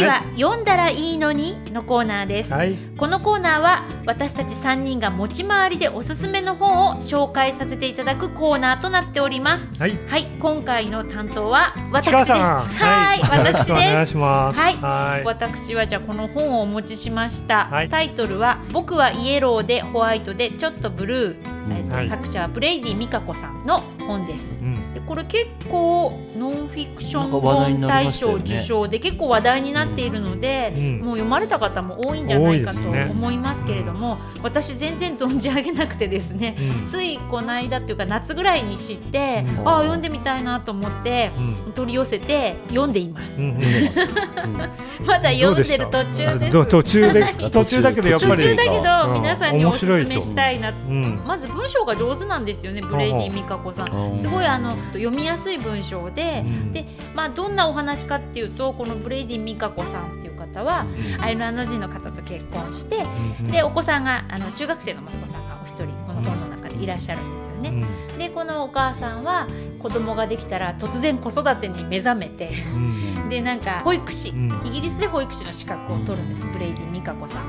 [0.00, 2.76] 次は読んだらいいのにのコーナーです、はい。
[2.96, 9.72] このコーナーは私たち3人が持ち回りでおすすめの本を紹介させていただくコーナーとなっております。
[9.78, 9.98] はい。
[10.08, 10.26] はい。
[10.40, 12.32] 今回の担当は私です。
[12.32, 13.20] はい。
[13.20, 14.02] 私です。
[14.02, 14.58] いします。
[14.58, 14.76] はい。
[14.76, 15.24] はい。
[15.24, 17.88] 私はじゃあこの本をお持ちしました、はい。
[17.88, 21.40] タイトルは「僕はイエローでホワイトでちょっとブルー」
[21.72, 22.08] えっとはい。
[22.08, 24.60] 作者はブレイディ・ミカコさんの本です。
[24.62, 24.89] うん。
[24.89, 31.00] でこれ結構ノンフィクション本大賞受賞で結構話題になっているので、うん。
[31.00, 36.86] もう読まれた方も多いんじゃないかと思いますけれども、私全然存じ上げなくてですね、うん。
[36.86, 39.68] ついこの間っていうか夏ぐらいに知って、うん。
[39.68, 41.32] ああ読んでみたいなと思って
[41.66, 41.72] うん。
[41.72, 43.40] 取り寄せて読んでいます。
[43.40, 43.58] ます、うん。
[45.06, 46.66] まだ読んでる途中です。
[46.68, 47.50] 途中ですか？
[47.50, 48.32] 途中だけどやっぱり。
[48.32, 49.12] 途中だけどうん。
[49.14, 50.70] 皆さんにおすすめしたいな。
[50.70, 51.20] うん。
[51.26, 54.14] まず文章が上手なんですよねブレイディ・ミカコさうん。
[54.14, 54.16] ん。
[54.16, 56.72] すごいあの読みやすい文章でうん。
[56.72, 60.86] でまあどんなお話かっていうとこのブレイディ・ミカコさんっていう方は
[61.20, 63.04] アイルランド人の方と結婚して
[63.40, 63.46] うん。
[63.48, 67.70] でお子さんがあの中学生の息子さんがお一人この本の中でいらっしゃるんですよね。
[68.12, 68.18] うん。
[68.18, 69.46] でこのお母さんは
[69.80, 73.28] 子供ができたら突然子育てに目覚めてうん。
[73.28, 74.50] でなんか保育士うん。
[74.66, 77.44] イギリスで保育士の資格を取るんですブレイディ・ミカコさん。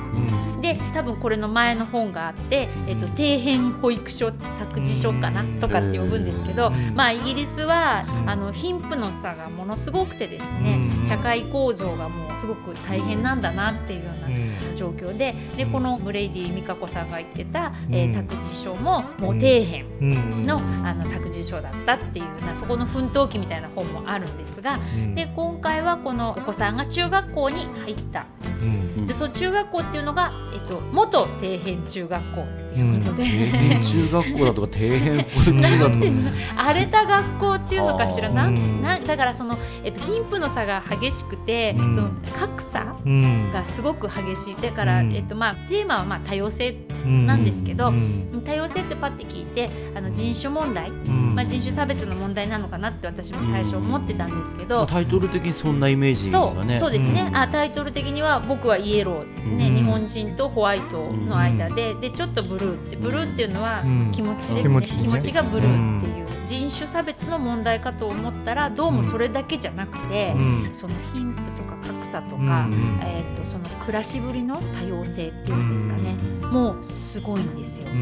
[0.56, 0.62] うん。
[0.62, 5.60] で多分これの前の本があって、えっと、底辺保育所託児所かなうん。
[5.60, 6.96] とかって呼ぶんですけど、うん。
[6.96, 11.06] まあイギリスはうんあの貧富の差がものすごくてですねうん。
[11.06, 14.76] 社会構造がもうすごく大変なんだなっていうようなうん。
[14.76, 15.72] 状況ででうん。
[15.72, 18.12] このブレイディ・ミカコさんが言ってた、えうん。
[18.12, 20.46] ー託児所ももう底辺うん。
[20.46, 25.16] のあの託児所だったっていうようなそこの奮闘記みたいな本もあるんですがうん。
[25.16, 28.26] で今回はこのお子さんが中学校に入った。
[28.62, 29.06] うん。
[29.08, 33.24] でその中学校っていうのが、えっと、元底辺中学校っていうことで、
[33.84, 36.32] 中学校だとか底辺保育所だとかなんていうの？
[36.58, 38.30] 荒れた学校っていうのかしら？
[38.30, 41.96] はななんだからその、えっと、貧富の差が激しくて、うん。
[41.96, 43.52] その格差うん。
[43.52, 44.56] がすごく激しい。
[44.62, 45.14] だから、うん。
[45.14, 48.42] えっとまあ、テーマはまあ多様性なんですけどうん。
[48.46, 51.36] 多様性ってパッて聞いてあの人種問題、うん。
[51.36, 59.76] まあ、人種差別の問題なのかなって私も最初思ってたんですけど、タイトル的にそんなイメージそうがねそうですね、うんあタイトル的には僕はイエロー、ねうん。
[59.76, 64.12] 日本人とホワイトの間で,、でちょっとブルーってブルーっていうのはうん。
[64.12, 65.02] 気持ちですね、気持ちね。
[65.04, 70.70] 気持ちがブルーっていう、人種差別の問題かと思ったらどうもそれだけじゃなくて、うん。
[70.74, 73.00] その貧富とか格差とうんか、うん。
[73.04, 76.16] えー、とその暮らしぶりの多様性っていうんですかね、
[76.52, 77.88] もうすごいんですよ。
[77.90, 77.98] うん。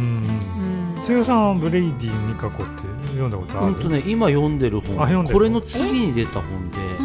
[0.97, 1.03] うん。
[1.03, 3.67] 瀬尾さんはブレイディ・ミカコって読んだことある？
[3.67, 5.25] うんとね今読んでる本。
[5.25, 7.03] これの次に出た本でう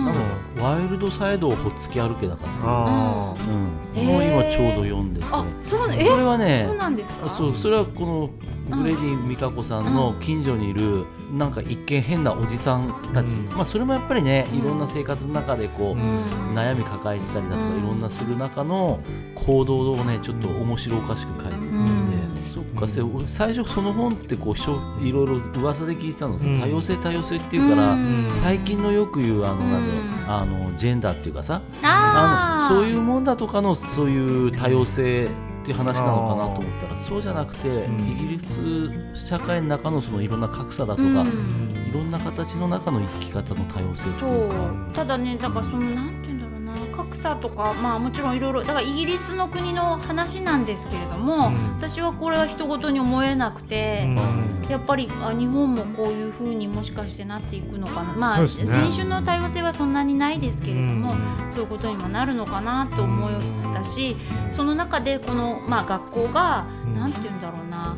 [0.61, 0.63] ん。
[0.63, 4.07] ワイルドサイドをほっつき歩けだかあらうん。
[4.07, 5.27] もう今ちょうど読んでて。
[5.31, 6.05] あそうなえ？
[6.05, 7.29] それはねそうなんですか？
[7.29, 8.31] そうそれはこの
[8.69, 13.47] ブレディ・ミカコさんの近所にいるなんか一見変なおじさんたち、うん。
[13.55, 14.59] まあそれもやっぱりねうん。
[14.61, 16.55] いろんな生活の中でこう、うん。
[16.55, 17.79] 悩み抱えてたりだとかうん。
[17.79, 19.01] いろんなする中の
[19.35, 21.87] 行動をねちょっと面白おかしく書いてるうん。
[21.87, 22.11] ん
[22.43, 22.89] で、そっか
[23.27, 26.61] 最初その本ってこうしょいろいろ噂で聞いてたのさ、うん。
[26.61, 28.31] 多様性多様性っていうから、うん。
[28.43, 30.15] 最近のよく言うあの、なんだろううん。
[30.27, 35.29] あのジェンダーっていうかさあのそういうもんだとかのそういう多様性
[35.65, 38.07] っていう話なのかなと思ったらそうじゃなくて、ん。
[38.07, 41.89] イギリス社会の中のそのいろんな格差だとか、うん。
[41.89, 44.57] いろんな形の中の生き方の多様性ってそいうか。
[44.91, 44.93] う。
[44.93, 46.24] ただねだからそのなん
[46.95, 51.75] 格差とかまあもちろんいろいろだからイギリスの国の話なんですけれども、うん。
[51.77, 54.09] 私はこれは人事に思えなくて、
[54.69, 58.13] やっぱりあ日本もこういうふうにもしかしてなっていくのかな。
[58.15, 58.47] まあ、ね。
[58.47, 61.15] 人種の多様性はそんなにないですけれども、
[61.51, 64.17] そういうことにもなるのかなと思ったし
[64.51, 66.95] その中でこの、まあ、学校がうん。
[66.95, 67.97] なんて言うんだろうな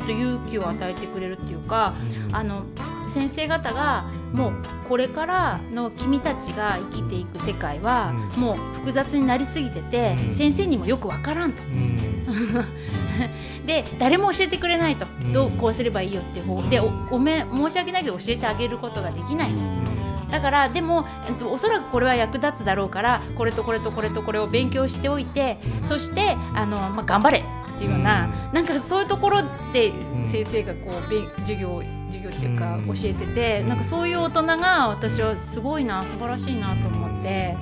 [0.00, 1.94] ょっと勇気を与えてくれるっていうか
[2.32, 2.64] あの
[3.08, 4.52] 先生方がもう
[4.88, 8.40] これからの君たちが生きていく世界はうん。
[8.40, 10.34] もう複雑になりすぎてて、うん。
[10.34, 11.62] 先生にもよくわからんと。
[11.62, 11.98] うん。
[13.66, 15.32] で誰も教えてくれないと、うん。
[15.32, 19.54] どうこうすればいいよって方でおごめん申し訳ないけど教えてあげることができない。
[19.54, 19.62] と。
[20.30, 27.42] だからでも、えっと、おそらくこれは役立つだろうからこれとこれとこれとこれを勉強しておいてそしてあの、まあ、頑張れ
[27.78, 30.26] っていうような、なんかそういうところでん。
[30.26, 32.86] 先生がこう勉授業授業っていうかうん。
[32.88, 37.56] 教えててなんかそういう大人が私はすごいな素晴らしいなと思って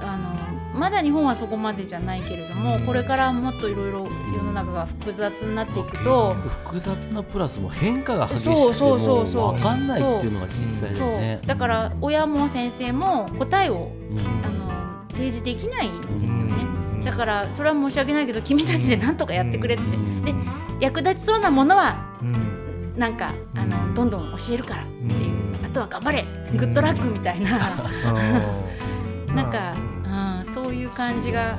[0.00, 2.86] あのまだ日本はそこまでじゃないけれども、うん。
[2.86, 6.34] これからもっといろいろ世の中が複雑になっていくと。
[6.34, 9.52] 複雑なプラスも変化が激しくてそうそうそうそうもう。
[9.54, 11.46] 分かんないっていうのが実際だそよねう。
[11.46, 14.18] だから親も先生も答えをうん。
[14.18, 16.77] あの提示できないんですよね。
[17.04, 19.84] だからそれは申し訳ないけど君たちで何とかやってくれって。
[19.84, 20.24] うん。
[20.24, 20.34] で
[20.80, 22.98] 役立ちそうなものはうん。
[22.98, 25.32] なんかあのどんどん教えるからっていう。
[25.58, 25.66] うん。
[25.66, 26.24] あとは頑張れ。
[26.56, 27.58] グッドラックみたいな。
[29.34, 29.74] なんか、
[30.04, 31.58] うん、そういう感じが。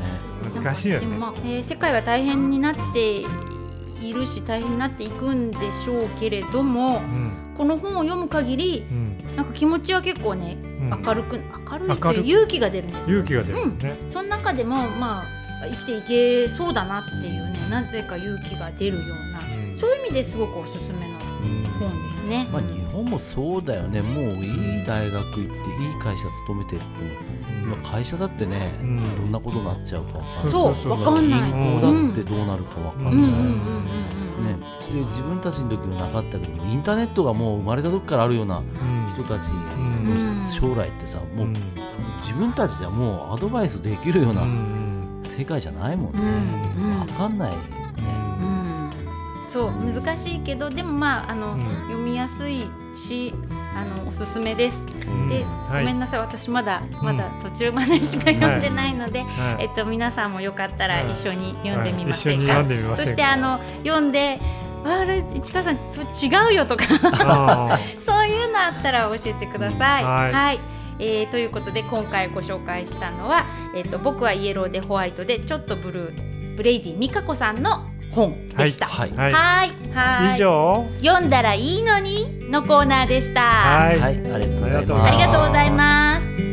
[0.54, 1.06] 難しいよね。
[1.06, 3.24] でもまあ、えー世界は大変になって
[4.02, 7.32] いるし大変になっていくんでしょうけれどもうん。
[7.58, 9.18] この本を読む限りうん。
[9.36, 11.40] なんか気持ちは結構ねうん明るく
[11.72, 13.20] 明るいという勇気が出るんですよ。
[13.20, 13.98] 勇気が出るね。
[14.08, 15.26] その中でもまあ
[15.70, 19.76] 生きていけそうだなっていうねなぜか勇気が出るようなうん。
[19.76, 22.48] そういう意味ですごくおすすめのうん本ですね。
[22.52, 25.50] まあ、日本もそうだよね、もういい大学行って、いい
[26.02, 26.88] 会社勤めてるって、
[27.64, 29.16] 今、会社だってね、うん。
[29.16, 30.52] どんなことになっちゃうかわかんない。
[30.52, 31.52] そうそうわかんない。
[31.54, 34.58] 銀行だってどうなるかわかんない、うんうんうんうんね。
[34.82, 38.66] して自分たちの時はなかったけど、インターネットがもう生まれた時からあるようなうん。
[39.14, 40.06] 人たちん。
[40.06, 41.48] の将来ってさ、もう
[42.22, 45.22] 自分たちじゃもうアドバイスできるよううなん。
[45.24, 46.74] 世界じゃないもんうんね。
[46.78, 47.00] うん。
[47.00, 47.79] わかんない、ねうん
[49.50, 51.60] そう難しいけどでもまああの、うん。
[51.60, 53.34] 読みやすいし
[53.76, 54.86] あのおすすめです。
[55.08, 55.28] うん。
[55.30, 55.80] で、はい。
[55.80, 56.20] ごめんなさい。
[56.20, 59.64] 私まだまだ途中までしか読んでないので、はい。
[59.64, 61.12] えっと皆さんもよかったらはい。
[61.12, 62.64] 一緒に読んでみませんか。
[62.96, 64.40] そしてあの読んで
[64.86, 70.04] あれ市川さんそれ違うよとかあ そういうのあったら教えてください。
[70.04, 70.60] うんはい。
[71.02, 78.88] えーということで今回ご紹介したのは、えっと僕はイエローでホワイトでちょっとブルーブレイディ美香子さんの本でした。
[78.88, 83.42] はいーはいはいはい以上読んだらいいのにのコーナーでした。
[83.42, 84.02] はい。
[84.02, 86.49] ありがとうございますありがとうございます。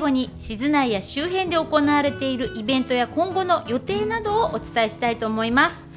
[0.00, 5.90] 最後に静内や周辺で行われているイベントや今後の予定などをお伝えしたいと思います。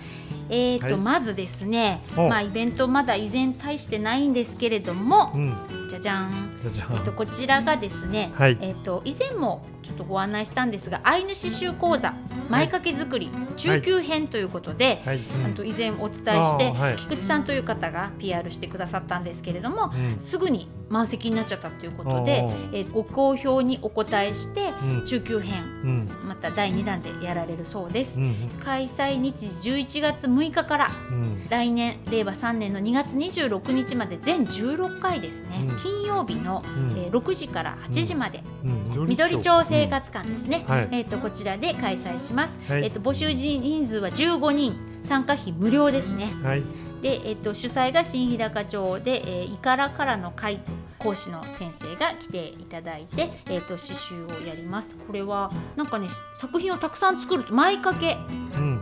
[0.50, 0.96] えーとはい。
[0.98, 5.56] まずですね、おまあ、イベントまだ依然大してないんですけれどもう、ん。
[5.88, 6.52] じゃじゃん、
[6.94, 8.58] えっと、こちらがですね、はい。
[8.60, 12.14] えっと、以前もちょっとご案内したんですがアイヌ刺繍講座
[12.50, 15.20] 前掛け作り中級編ということで、あはい。
[15.46, 16.96] あと以前お伝えして、はい。
[16.98, 20.20] 菊池さんという方が PR してくださったんですけれども、うん。
[20.20, 25.06] すぐに満席になっちゃったということでえーご好評にお答えしてうん。
[25.06, 26.10] 中級編うん。
[26.28, 28.20] また第2弾でやられるそうです。
[28.20, 31.48] うん開催日11月6日からうん。
[31.50, 35.78] 来年令和3年の2月26日まで全16回ですね、うん。
[35.78, 36.98] 金曜日の、うん。
[36.98, 39.08] えー6時から8時まで、うん。
[39.08, 40.90] 緑町生活館ですね、はい。
[40.92, 42.84] えー、とこちらで開催します、はい。
[42.86, 44.94] えー、と募集人数は15人。
[45.04, 46.34] 参加費無料ですね。
[46.44, 46.64] はい。
[47.02, 54.96] で、えー、と主催が新日高町で、えー、イカラからの会と講師の先生が来ていただいて、えー、と刺繍をやります。
[54.96, 56.08] これはなんかね
[56.38, 58.18] 作品をたくさん作ると前掛け。
[58.58, 58.80] うん。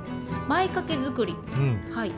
[0.47, 1.33] 前掛け作り。
[1.33, 1.95] うん。
[1.95, 2.11] はい。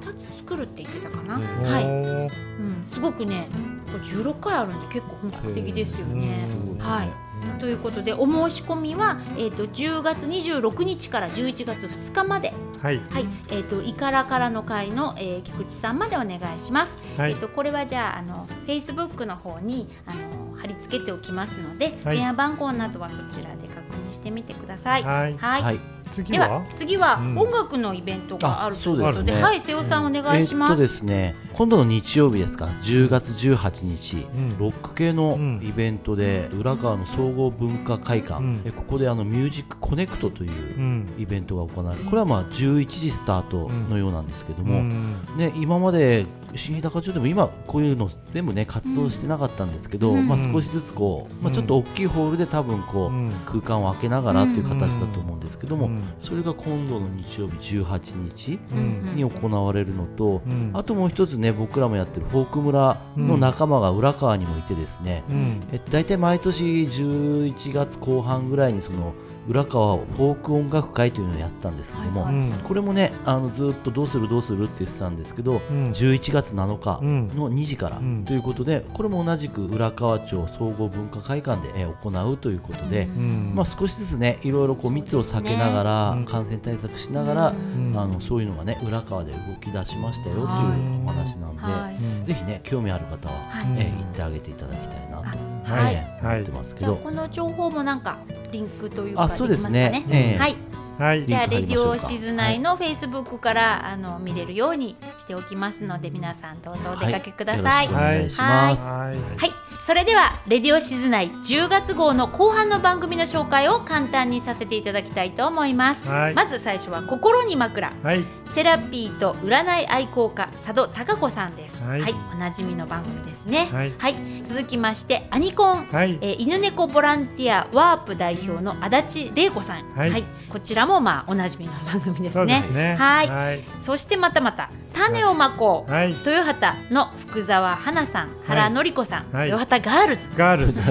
[0.00, 1.42] 2つ作るって言ってたかな、うん。
[1.42, 3.48] はい、うん、すごくね
[3.86, 6.48] これ16回あるんで結構本格的ですよね。
[6.72, 6.78] うん。
[6.78, 7.23] はい
[7.58, 13.00] ということでお申し込みは、えー、と10月26日から11月2日まで、はい。
[13.10, 13.26] はい。
[13.50, 16.98] えー、とイカラからの会の、えー菊池さんまでお願いします。
[17.16, 17.32] はい。
[17.32, 22.16] えー、とこれはじゃああの Facebook の方にあの貼り付けておきますので、はい。
[22.16, 25.02] 電話番号などはそちらで確認してみてください。
[25.02, 25.36] はい。
[25.36, 25.62] はい。
[25.62, 25.74] はい。
[25.74, 25.80] で
[26.14, 26.48] 次は？
[26.48, 27.38] は次はうん。
[27.38, 29.42] 音楽のイベントがあるということで、うですね。
[29.42, 30.70] はい瀬尾さんお願いします。
[30.70, 34.58] えーっとですね、今度の日曜日ですか、10月18日、ん。
[34.58, 38.62] ロック系のうんイベントで、浦河の総合文化会館、うん。
[38.64, 41.14] えここであのミュージックコネクトといううん。
[41.18, 45.16] イベントが行われる、これはまあ11時スタートのようなんですけども、うん。
[45.36, 46.26] ね、今まで
[46.56, 50.28] 新日高町でも今こういうの全部ね活動してなかったんですけど、うん。
[50.28, 53.32] まあ、少しずつこう、まあ、ちょっと大きいホールで多分こう、うん。
[53.46, 56.02] 空間を空けながらっていう形だと思うんですけども、うん。
[56.20, 59.10] それが今度の日曜日18日うん。
[59.14, 60.70] に行われるのと、うん。
[60.74, 65.62] あともう一つね僕らもやってるフォーク村の仲間が浦川にもいてですね、うん。
[65.72, 69.14] え大体毎年11月後半ぐらいにその
[69.46, 72.52] 浦川フォーク音楽会というのをやったんですけども、はいうん。
[72.64, 75.84] これもねあのずっとどうするどうするって言ってたんですけど、うん。
[75.90, 77.28] 11月7日うん。
[77.28, 78.24] の2時からうん。
[78.24, 83.52] ということで、これも同じく浦川町総合文化会館でえー行うということで、うん。
[83.54, 86.24] まあ、少しずつねいろいろこう密を避けながら、うん。
[86.24, 91.94] 感染対策しながら、あのそういうのがね浦川で動き出しましたよというはいお話なんで、はい。
[92.02, 92.24] うん。
[92.24, 93.66] ぜひね興味ある方は、はい。
[93.66, 96.36] うんえー行ってあげていただきたいなと、あはいえーはい。
[96.36, 98.18] 思ってますけど、じゃあこの情報もなんか
[98.52, 100.04] リンクというかあそうですね。
[100.10, 100.38] ええ。
[100.38, 100.56] はい
[100.98, 101.26] はい。
[101.26, 107.88] じゃあレディオシズ内のフェイスブックから、あの見れるようにしておきますので皆さんどうぞお出かけください。
[107.88, 108.88] はよろしくお願いします。
[108.88, 109.16] はい。
[109.16, 116.34] はい、それではレディオシズナイ10月号の後半の番組の紹介を簡単にさせていただきたいと思います、はい。
[116.34, 117.92] まず最初は心に枕。
[118.02, 118.24] はい。
[118.44, 121.84] セラピーと占い愛好家佐渡貴子さんです。
[121.84, 122.02] は、はい。
[122.02, 123.68] いおなじみの番組ですね。
[123.72, 124.14] ははい。
[124.38, 125.84] い、続きましてアニコン。
[125.86, 126.18] はい。
[126.20, 130.24] えー犬猫ボランティアワープ代表の足立玲子さん、はい。
[130.50, 132.62] こちらもまあおなじみの番組ですね。
[132.62, 132.96] すね。
[132.96, 133.28] はい。
[133.28, 133.64] はい。
[133.78, 136.10] そしてまたまた種をまこう、はい。
[136.10, 139.48] 豊畑の福沢花さん、原典子さん、はい。
[139.48, 140.80] 豊畑ガールズ、ガールズ。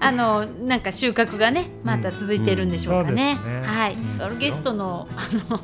[0.00, 3.38] あのなんか収穫がねまた続いているんでしょうかね。
[3.44, 3.52] うん。
[3.52, 3.62] うん。
[3.62, 3.68] ね。
[3.68, 3.96] はい、
[4.38, 5.60] ゲストのあの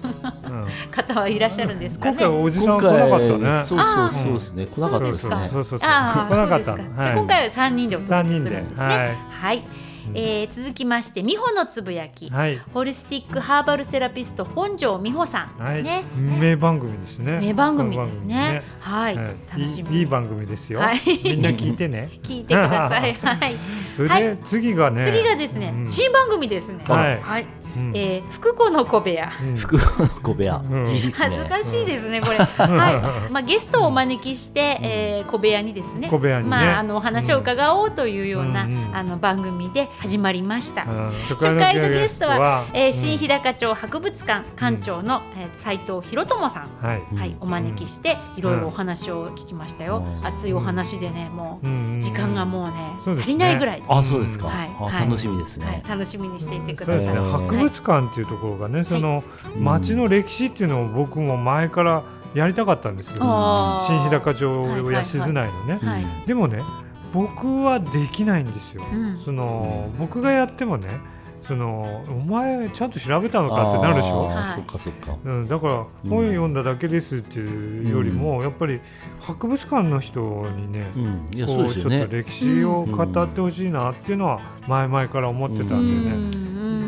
[0.63, 0.69] うん。
[0.91, 2.17] 方はいらっしゃるんですかね。
[2.19, 5.37] 今回おじさん今来なかった回ねそうそうそうですね来なかったですね。
[5.51, 6.65] そうそうそうああ、来なかった。
[6.65, 7.03] そうですか。
[7.03, 8.87] じゃあ今回は三人でお届けするんですね。
[8.89, 9.17] 三人で。
[9.31, 9.65] はい。
[10.15, 12.59] えー続きまして美穂のつぶやき、はい。
[12.73, 15.77] ホリスティックハーバルセラピスト本庄美穂さんではい。
[15.77, 16.05] すね。
[16.39, 17.39] 名番組ですね。
[17.41, 18.63] 名番組ですね。
[18.81, 19.89] 名はい、番組ね楽しみ。
[19.91, 20.81] にいいいい番組ですよ。
[20.81, 20.99] はい。
[21.25, 22.11] みんな聞いてね。
[22.23, 23.15] 聞いてください。
[23.15, 23.55] はい。
[23.97, 25.91] それで次がね次がですね、うん。
[25.91, 26.85] 新番組ですね。
[26.87, 27.21] はい。
[27.21, 27.47] はい。
[27.79, 27.93] うん。
[27.97, 29.31] えー福子の小部屋。
[29.43, 29.57] うん。
[29.57, 29.83] 福の
[30.23, 30.63] 小部屋、
[31.15, 32.39] 恥ずかしいですね、これ。
[32.39, 36.09] はい、 まあ、ゲストをお招きして、えー小部屋にですね。
[36.09, 36.51] 小部屋にね。
[36.51, 40.85] まあ、あの、お話を伺おうというような、あの、番組で始まりました。
[40.85, 41.13] うん。
[41.29, 42.93] 初回のゲストは、えーうん。
[42.93, 46.87] 新日高町博物館館長の、えー斉藤博友さん。
[46.87, 47.37] はい。
[47.41, 50.05] お招きして、いろいろお話を聞きましたよ。
[50.21, 50.27] うん。
[50.27, 53.83] 熱いお話でね、もう、う時間がもうね、足りないぐらい。
[53.89, 54.71] あそうですか、はい。
[54.79, 56.99] あはい楽しみですね、はい、楽しみにしていてください。
[56.99, 57.19] ですね。
[57.19, 59.23] 博物館っていうところがねその
[59.57, 62.03] うん町の歴史っていうのを僕も前から
[62.35, 63.23] やりたかったんですよ。
[63.87, 65.79] 新日高町や静内のね。
[65.83, 66.61] はいでもね
[67.13, 68.85] 僕はできないんですよ。
[68.93, 69.19] うん。
[69.19, 71.01] その僕がやってもね
[71.43, 74.31] そのお前ちゃんと調べたのかってなるでしょ？
[74.55, 75.17] そっかそっか。
[75.25, 78.81] うん、だから本読んだだけですっていうよりも、やっぱり
[79.21, 80.85] 博物館の人にね、
[81.47, 82.03] こううですよね。
[82.03, 86.31] ょっと歴史を語ってほしいなっていうのは前々から思ってたうん。
[86.31, 86.37] で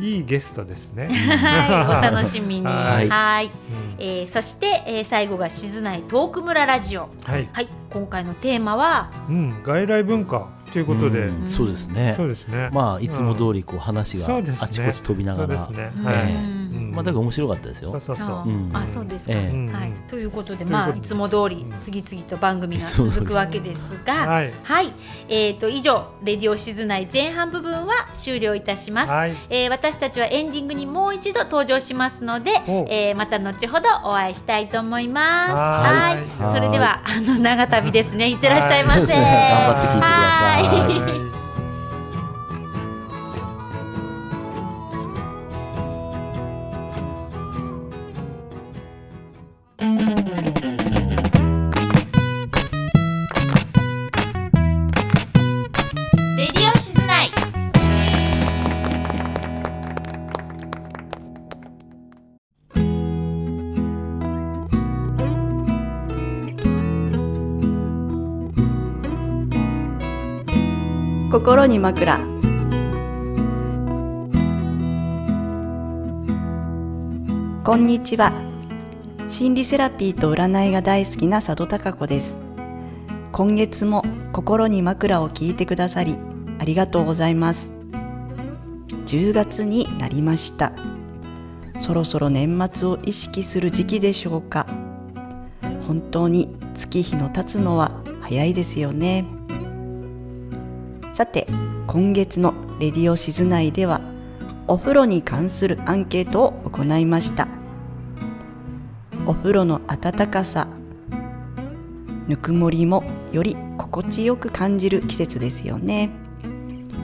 [0.00, 1.08] いいゲストですね。
[1.08, 2.66] はい、お楽しみに。
[2.66, 2.72] は
[3.08, 3.50] はいい。
[3.98, 7.08] えーそして、えー最後が静内トーク村ラジオ。
[7.22, 9.10] はい、はい、今回のテーマは？
[9.28, 12.68] うん、外来文化ということで、うんそうですねそうですね。
[12.72, 15.92] まあいつも通りこう話があちこち飛びながら、そうですね。
[15.96, 16.65] うんはい。
[16.66, 16.90] うん。
[16.92, 17.90] まあだから面白かったですよ。
[17.90, 18.44] そうそうそう。
[18.72, 18.86] あ。
[18.86, 19.36] そうですか。
[19.36, 24.14] はい、ということで、まあ、いつも通り次々と番組が続くわけですが。
[24.14, 24.52] はい。
[24.62, 24.92] はい、
[25.28, 29.12] えっ、と、以上、レディオ静内前半部分は終了いたします。
[29.12, 29.34] はい。
[29.50, 32.86] えー私たちはエンディングにもう一度登場しますので、お。
[32.88, 35.52] えーまた後ほどお会いしたいと思います。
[35.52, 36.42] ははい。
[36.42, 36.54] はい。
[36.54, 38.30] それではあの長旅ですね。
[38.30, 39.14] いってらっしゃいませ。
[39.14, 41.45] 頑張って聞いてください
[71.36, 72.16] 心に枕。
[77.62, 78.32] こんにちは。
[79.28, 82.38] 心理セラピーと占いが大好きな佐渡貴子です。
[83.32, 86.16] 今月も心に枕を聞いてくださり
[86.58, 87.70] ありがとうございます。
[89.04, 90.72] 10月になりました。
[91.78, 94.66] そろそろ年末を意識する時期でしょうか。
[95.86, 97.90] 本当に月日の経つのは
[98.22, 99.35] 早いですよね。
[101.16, 101.46] さて
[101.86, 104.02] 今月の「レディオ静内」では
[104.66, 107.48] お風呂に関するアンケートを行いました。
[109.24, 110.68] お風呂の温かさ
[112.28, 113.02] ぬくもりも
[113.32, 116.10] より心地よく感じる季節ですよね。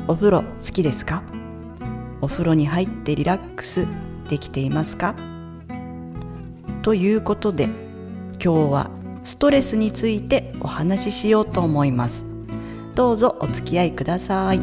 [0.06, 1.22] お風呂好きですか？
[2.20, 3.86] お風呂に入ってリラックス
[4.28, 5.14] できていますか？
[6.82, 8.90] ということで今日は
[9.22, 12.26] ストレスについてお話ししようと思います。
[12.94, 14.60] どうぞお付き合いください。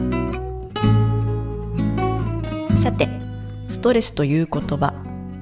[2.77, 3.09] さて
[3.67, 4.93] ストレスという言葉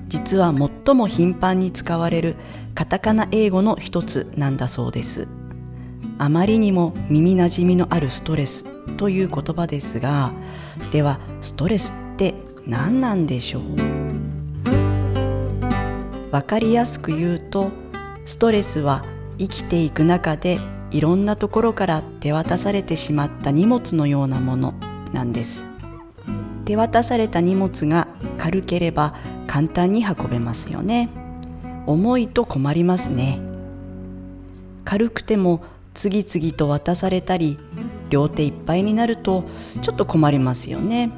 [0.08, 0.54] 実は
[0.86, 2.36] 最も頻繁に使われる
[2.74, 5.28] カタカナ英語の一つなんだそうです。
[6.18, 8.66] あまりにも耳なじみのあるストレス
[8.98, 10.32] という言葉ですが
[10.92, 12.34] ではストレスって
[12.66, 13.64] 何なんでしょう？
[16.32, 17.70] わかりやすく言うと
[18.26, 19.04] ストレスは
[19.38, 20.60] 生きていく中で
[20.92, 24.74] いろんなところから手渡されてしまった荷物のようなもの
[25.14, 25.66] なんです。
[26.66, 28.08] 手渡された荷物が
[28.38, 29.14] 軽ければ
[29.48, 31.10] 簡単に運べますよね。
[31.86, 33.40] 重いと困りますね。
[34.84, 35.64] 軽くても
[35.94, 37.58] 次々と渡されたり
[38.10, 39.44] 両手いっぱいになると
[39.82, 41.12] ちょっと困りますよね。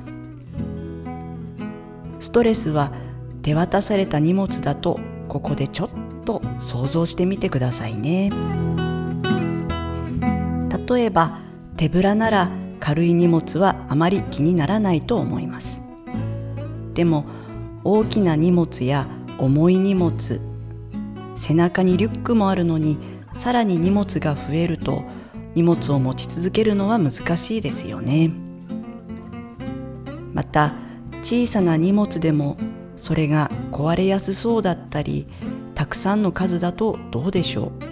[2.19, 2.91] ストレスは
[3.41, 5.89] 手渡された荷物だとここでちょっ
[6.25, 8.31] と想像してみてくださいね。
[10.89, 11.39] 例えば
[11.77, 15.83] 手ぶらなら軽い荷物はあまり気にならないと思います。
[16.93, 17.25] でも
[17.83, 20.41] 大きな荷物や重い荷物
[21.35, 22.97] 背中にリュックもあるのに
[23.33, 25.03] さらに荷物が増えると
[25.55, 28.31] 荷物を持ち続けるのは難しいですよね。
[30.33, 30.73] また
[31.21, 32.57] 小さな荷物でも
[32.95, 35.27] それが壊れやすそうだったり
[35.75, 37.88] たくさんの数だとどうでしょう。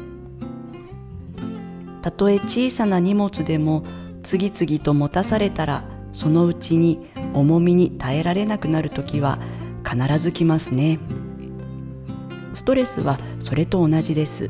[2.08, 3.84] たとえ小さな荷物でも
[4.24, 5.84] 次々と持たされたら
[6.14, 9.39] そのうちに重みに耐えられなくなる時は
[9.86, 10.99] 必ず来ますね。
[12.53, 14.49] ストレスはそれと同じです。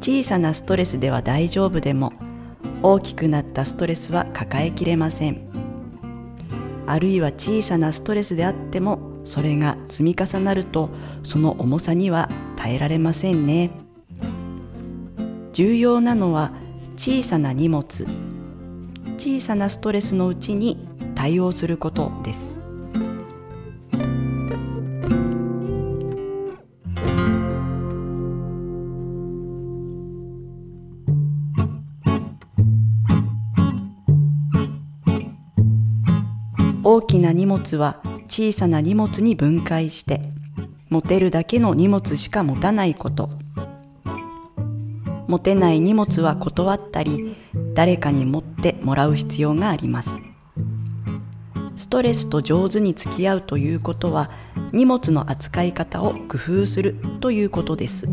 [0.00, 2.12] 小さなストレスでは大丈夫でも
[2.82, 5.48] 大きくなったストレスは抱えきれません。
[6.88, 10.90] あるいは小さなストレスであってもそれが積み重なると
[11.22, 13.85] その重さには耐えられませんね。
[15.56, 16.52] 重要なのは
[16.98, 18.06] 小さな荷物。
[19.16, 22.58] 小さなストレスのうちに対応することです。
[36.84, 40.20] 大きな荷物は小さな荷物に分解して
[40.90, 43.30] 持てるだけの荷物しか持たないこと。
[45.28, 47.36] 持てない荷物は断ったり
[47.74, 50.20] 誰かに持ってもらう必要があります。
[51.76, 54.30] ストレスと上手に付き合うということは
[54.72, 58.08] 荷物の扱い方を工夫するということです。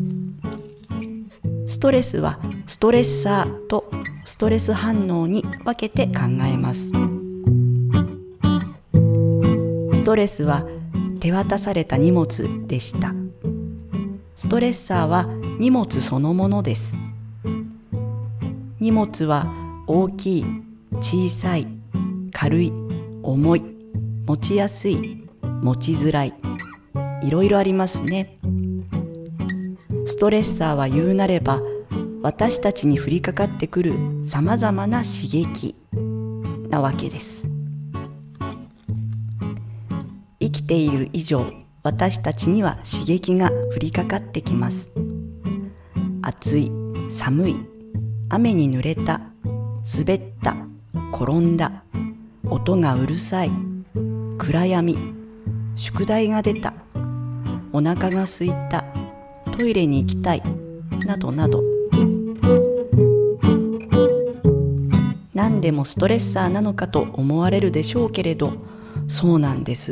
[1.66, 3.89] ストレスはストレッサーと
[4.26, 6.91] ストレス反応に分けて考えます。
[9.93, 10.68] ストレスは
[11.22, 13.14] 手渡された荷物でした。
[14.36, 15.28] ストレッサーは
[15.59, 16.97] 荷物そのものです。
[18.79, 19.45] 荷物は
[19.87, 20.45] 大きい
[20.99, 21.67] 小さい
[22.31, 22.73] 軽い
[23.21, 23.63] 重い
[24.25, 25.27] 持ちやすい
[25.61, 26.33] 持ちづらい。
[27.21, 28.37] いろいろありますね。
[30.05, 31.61] ストレッサーは言うなれば
[32.21, 33.93] 私たちに降りかかってくる
[34.25, 35.75] さまざまな刺激
[36.69, 37.47] なわけです。
[40.39, 41.45] 生きている以上
[41.83, 44.89] 私たちには刺激が降りかかってきます。
[46.26, 46.71] 暑い
[47.11, 47.59] 寒い。
[48.30, 49.19] 雨に濡れた
[49.97, 50.55] 滑った
[51.11, 51.84] 転んだ。
[52.49, 53.51] 音がうるさい
[54.38, 54.97] 暗闇。
[55.76, 56.74] 宿題が出た。
[57.74, 58.86] お腹が空いた。
[59.57, 60.43] トイレに行きたい。
[61.05, 61.61] などなど。
[65.34, 68.53] 何でもストレッサーなのかと思われるでしょうけれど
[69.09, 69.91] そうなんです。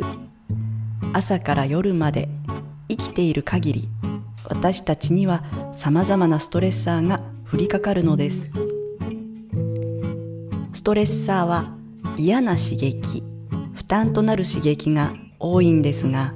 [1.12, 2.30] 朝から夜まで
[2.88, 3.88] 生きている限り
[4.44, 7.22] 私たちにはさまざまなストレッサーが
[7.52, 8.50] 降りかかるのです。
[10.72, 11.76] ストレッサーは
[12.16, 13.22] 嫌な刺激
[13.72, 16.34] 負担となる刺激が多いんですが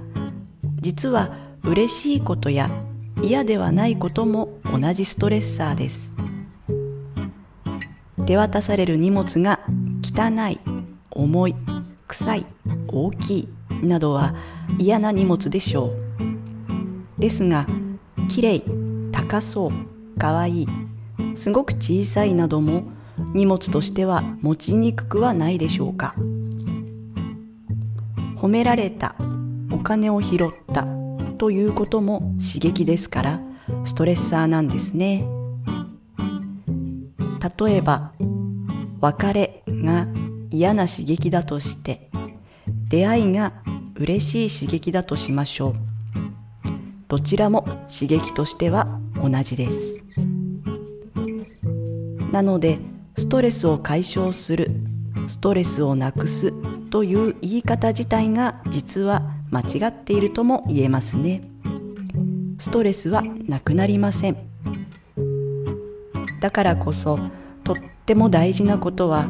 [0.81, 2.71] 実は嬉しいことや
[3.23, 6.13] 嫌ではないことも同じストレッサーです。
[8.27, 9.61] 手渡される荷物が
[10.03, 10.61] 汚い
[11.11, 11.57] 重い
[12.07, 12.47] 臭い
[12.89, 13.49] 大きい
[13.83, 14.35] などは
[14.79, 15.87] 嫌な荷物でしょ
[17.19, 17.21] う。
[17.21, 17.67] ですが
[18.37, 18.63] きれい
[19.13, 20.67] 高そうかわいい
[21.37, 22.85] すごく小さいなども
[23.33, 26.15] 荷物としては持ちにくくはないでしょうか。
[28.37, 29.17] 褒められた
[29.73, 30.87] お金を拾った
[31.39, 33.41] ということも刺激ですから
[33.85, 35.27] ストレッサーなんですね。
[37.59, 38.13] 例えば
[39.01, 40.07] 別れが
[40.51, 42.11] 嫌な刺激だとして
[42.89, 43.55] 出会いが
[43.95, 45.96] 嬉しい刺激だとしましょう。
[47.09, 50.01] どちらも刺激としては同じです。
[52.33, 52.79] なので
[53.17, 54.71] ストレスを解消する
[55.27, 56.53] ストレスをなくす
[56.91, 61.49] という言い方自体が実は間違っているとも言えますね。
[62.59, 64.37] ストレスはなくなりません。
[66.41, 67.19] だからこそ
[67.65, 69.29] とっても大事なことは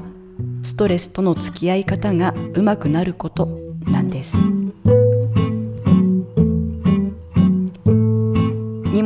[0.62, 3.47] ストレスとの付き合い方がうまくなること
[3.87, 4.37] なんです。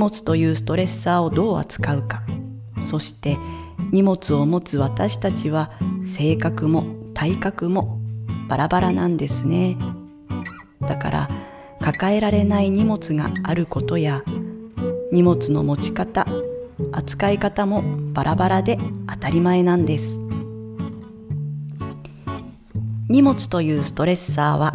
[0.00, 2.24] 物というストレッサーをどう扱うか。
[2.82, 3.36] そして
[3.92, 5.70] 荷物を持つ私たちは
[6.04, 6.84] 性格も
[7.14, 8.00] 体格も
[8.48, 9.76] バラバラなんですね。
[10.80, 11.28] だから
[11.80, 14.22] 抱えられない荷物があることや
[15.12, 16.26] 荷物の持ち方
[16.92, 17.82] 扱い方も
[18.12, 18.78] バラバラで
[19.08, 20.18] 当たり前なんです。
[23.08, 24.72] 荷物というストレッサーは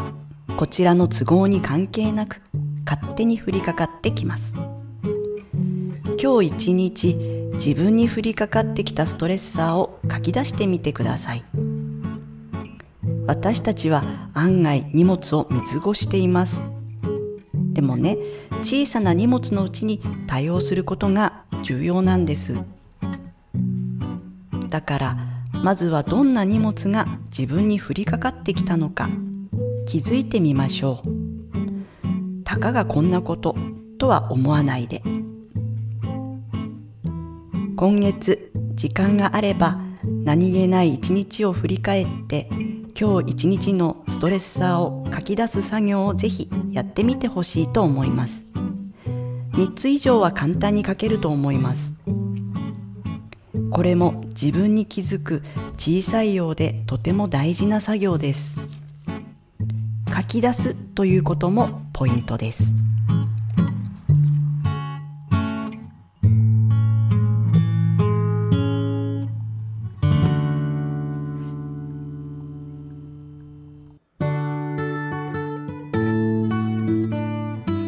[0.57, 2.41] こちらの都合に関係なく
[2.85, 4.53] 勝手に降りかかってきます。
[6.25, 7.13] 今日一日
[7.53, 11.45] 自分に降りかかってきたストレッサーを書き出してみてください。
[13.27, 14.03] 私たちは
[14.33, 16.67] 案外荷物を見過ごしています。
[17.73, 18.17] でもね
[18.63, 22.57] 小さな荷物のうちに対応することが重要なんです。
[24.71, 25.17] だから
[25.53, 29.09] まずはどんな荷物が自分に降りかかってきたのか
[29.85, 32.43] 気づいてみましょう。
[32.43, 33.55] たかがこんなこと
[33.99, 35.03] とは思わないで。
[37.77, 42.47] 今月時間があれば何気ない一日を振り返って
[42.97, 48.45] 今日一日のストレッサーを書き出す作業をぜひやってみてほしいと思います。
[49.51, 51.93] 3つ以上は簡単に書けると思います。
[53.71, 55.43] これも自分に気づく
[55.77, 58.55] 小さいようでとても大事な作業です。
[60.15, 62.73] 書き出すということもポイントです。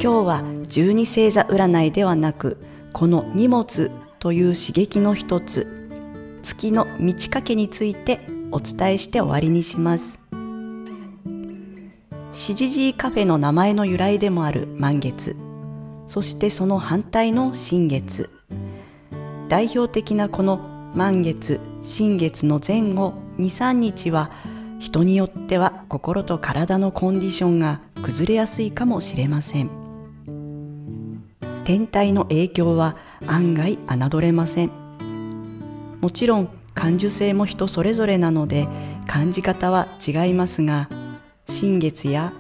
[0.08, 2.56] 今日は十二星座占いではなく
[2.94, 5.68] この荷物という刺激の一つ
[6.44, 8.22] 月の満ち欠けについて
[8.54, 10.22] お伝えして終わりにします。
[12.32, 15.36] シジジーカフェの名前の由来でもある満月
[16.08, 18.30] そしてその反対の新月。
[19.50, 24.32] 代表的なこの満月新月の前後23日は
[24.80, 29.87] 人によっては心と体のコンディションが崩れやすいかもしれません。
[31.68, 32.96] 天体の影響は
[33.28, 34.72] 案外侮れません
[36.00, 38.70] もちろん感受性も人それぞれなので
[39.06, 40.88] 感じ方は違いますが
[41.46, 42.32] 新月や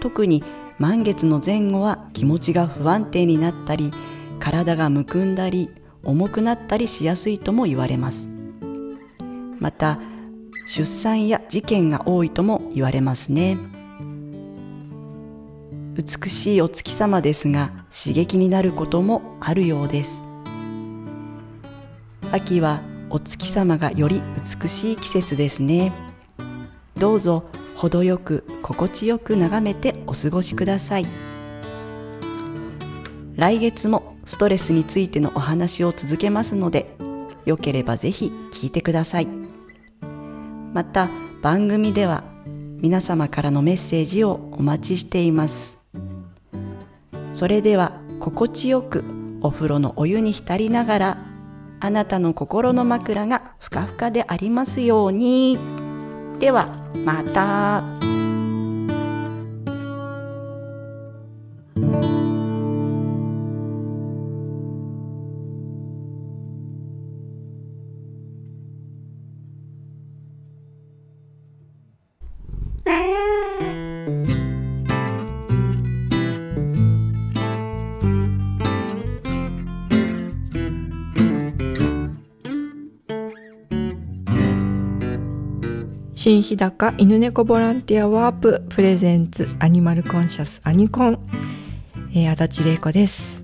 [0.00, 0.44] 特に
[0.78, 3.90] 満月の前後は気持ちが不安定になったり
[4.38, 5.70] 体がむくんだり
[6.02, 8.28] 重くなったりしやすいとも言われます
[9.60, 9.98] また
[10.66, 13.56] 出産や事件が多いとも言われますね。
[15.94, 20.24] 美しいお月様ですが刺激になることもあるようです。
[22.32, 24.20] 秋はお月様がより
[24.60, 25.92] 美しい季節ですね。
[26.96, 27.44] どうぞ
[27.76, 31.04] 程よく心地よく眺めてお過ごしください。
[33.36, 36.96] 来月もストレスについてのお話を続けますので
[37.46, 39.28] よければぜひ聞いてください。
[40.72, 41.08] また
[41.40, 42.24] 番組では
[42.80, 45.73] 皆様からのメッセージをお待ちしています。
[47.34, 49.04] それでは心地よく
[49.42, 51.18] お風呂のお湯に浸りながら
[51.80, 55.58] あなたの心の枕がふかふかでありますように
[56.38, 56.68] では
[57.04, 58.13] また。
[86.24, 91.18] 新日高犬猫ボランティアワーププレゼンツアニマルコンシャスアニコン、
[92.14, 93.42] えー、足立玲子です。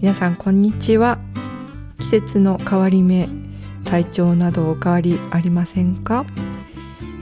[0.00, 1.20] 皆さんこんにちは。
[2.00, 3.28] 季節の変わり目
[3.84, 6.26] 体調などお変わりありませんか、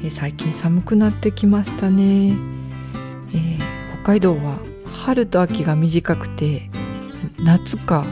[0.02, 3.58] えー、最近寒くなってきましたね、えー、
[4.02, 6.70] 北海道は春と秋が短くて
[7.44, 8.06] 夏か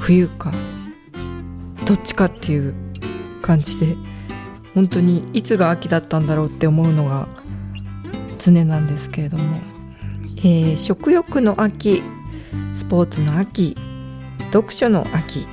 [0.00, 0.52] 冬か
[1.86, 2.74] どっちかっていう
[3.40, 3.96] 感じで
[4.74, 7.28] 本当にいつが秋だったんだろうって思うのが
[8.38, 9.60] 常なんですけれども、
[10.38, 12.02] えー、食欲の秋
[12.76, 13.76] スポーツの秋
[14.52, 15.46] 読書の秋、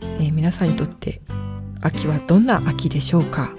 [0.00, 1.20] えー、皆さんにとって
[1.82, 3.50] 秋はどんな秋でしょうか？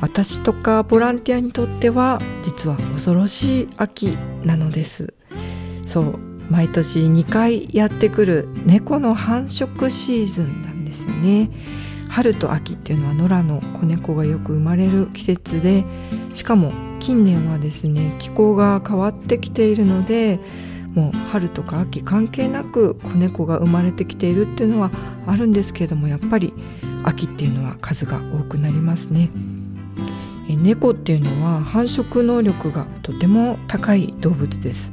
[0.00, 5.14] 私とかボランティアにとっては実は恐ろしい秋なのです。
[5.86, 6.18] そう
[6.50, 11.50] 毎年2回やってくる猫の繁殖シーズンなんですよね。
[12.08, 15.84] 春と秋っていうのは野良の子猫がよく生まれる季節で
[16.34, 20.40] しかも近年はですね気候が変わってきているので
[20.94, 24.90] もう春とか秋関係なく子猫が生まれてきているっていうのは
[25.26, 26.52] あるんですけれどもやっぱり
[27.04, 29.30] 秋っていうのは数が多くなりますね。
[30.50, 34.92] え猫っていうのは繁殖能力がとても高い動物です。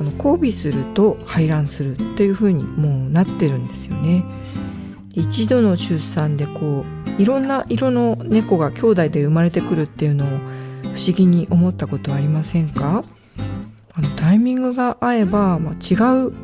[0.00, 4.24] あの交尾すると排卵するっていう風にもうなってるんですよね。
[5.16, 6.84] 一度の出産でこ
[7.18, 10.34] ういろんな色の猫が兄弟で生まれてくるっていうのを不
[11.00, 13.04] 思議に思ったことはありませんか？
[13.96, 16.34] あのタイミングが合えば、まあ、違う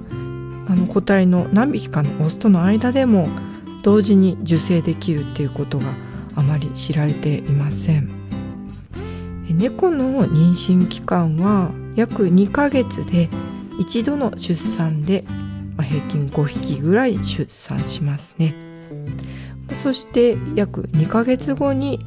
[0.68, 3.28] あの個体の何匹かのオスとの間でも
[3.82, 5.86] 同時に受精できるっていうことが
[6.36, 8.08] あまり知られていません。
[9.48, 13.28] 猫の妊娠期間は約2ヶ月で
[13.80, 15.24] 一度の出産で
[15.80, 18.54] ま平均5匹ぐらい出産しますね。
[19.82, 22.00] そして約2ヶ月後に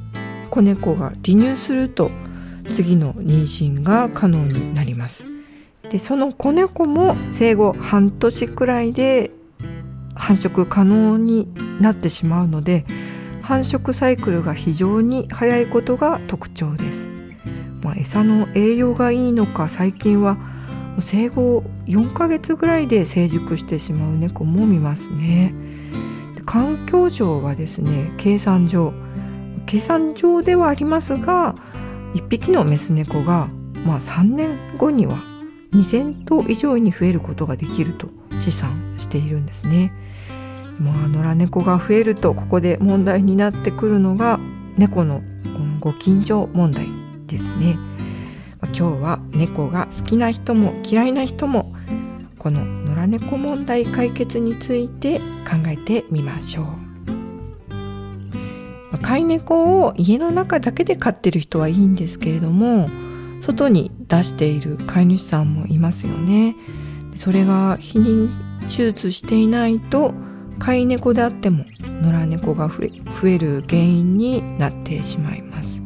[0.49, 2.11] 子猫が離乳すると
[2.71, 5.25] 次の妊娠が可能になります。
[5.89, 9.31] でその子猫も生後半年くらいで
[10.15, 11.47] 繁殖可能に
[11.81, 12.85] なってしまうので
[13.41, 17.09] 繁殖サイクルが非常に早いことが特徴です、
[17.83, 20.37] まあ、餌の栄養がいいのか最近は
[20.99, 25.53] 生後4ヶ月ぐらいで成熟してしまう猫も見ますね
[26.45, 28.93] 環境省はですね計算上
[29.65, 31.55] 計算上ではありますが
[32.13, 33.49] 1匹のメス猫が
[33.85, 35.23] まあ3年後には
[35.73, 39.91] 2000頭以上に増えることができると試算しているんですね。
[40.79, 44.39] まあ、野良猫が増えるとここで問題になってくるのが
[44.77, 46.87] 猫のこのご近所問題
[47.27, 47.77] ですね。
[48.67, 51.73] 今日は猫が好きな人も嫌いな人も
[52.39, 56.65] この野良猫問題解決について考えてみましょう。
[59.01, 62.87] 飼い猫を家の中だけで飼ってる人はいいんですけれども
[63.41, 66.55] 外に出している飼い主さんもいますよね。
[67.15, 68.29] それが避妊
[68.63, 70.13] 手術していないと
[70.57, 71.65] 飼い猫であっても
[72.01, 75.82] 野良猫が増える原因になってしまいます。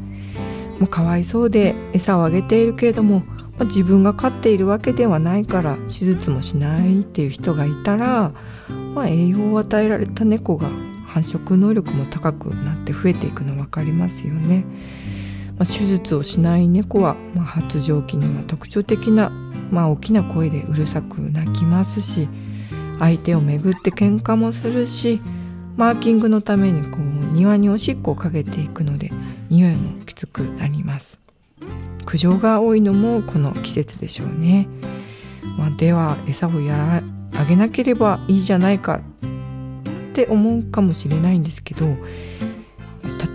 [0.80, 3.20] もうかわいそうで餌をあげているけれども、
[3.58, 8.32] まあ、自分が飼っているわけではないから手術もしないっていう人がいたら、
[8.94, 10.68] まあ、栄養を与えられた猫が
[11.06, 14.66] 繁殖能力も高くなって増えていくの分かりますよね。
[15.58, 19.30] まあ、手術をしない猫は、まあ、発情期には特徴的な、
[19.72, 22.30] まあ、大きな声でうるさく鳴きますし
[23.00, 25.20] 相手をめぐって喧嘩もするし
[25.76, 27.02] マーキングのためにこう
[27.34, 29.12] 庭におしっこをかけていくので
[29.50, 31.20] 匂いもきつくなります。
[32.06, 34.68] 苦情が多いのもこの季節でしょうね、
[35.58, 39.02] まあ、では餌をやらあげなければいいじゃないかっ
[40.14, 41.86] て思うかもしれないんですけど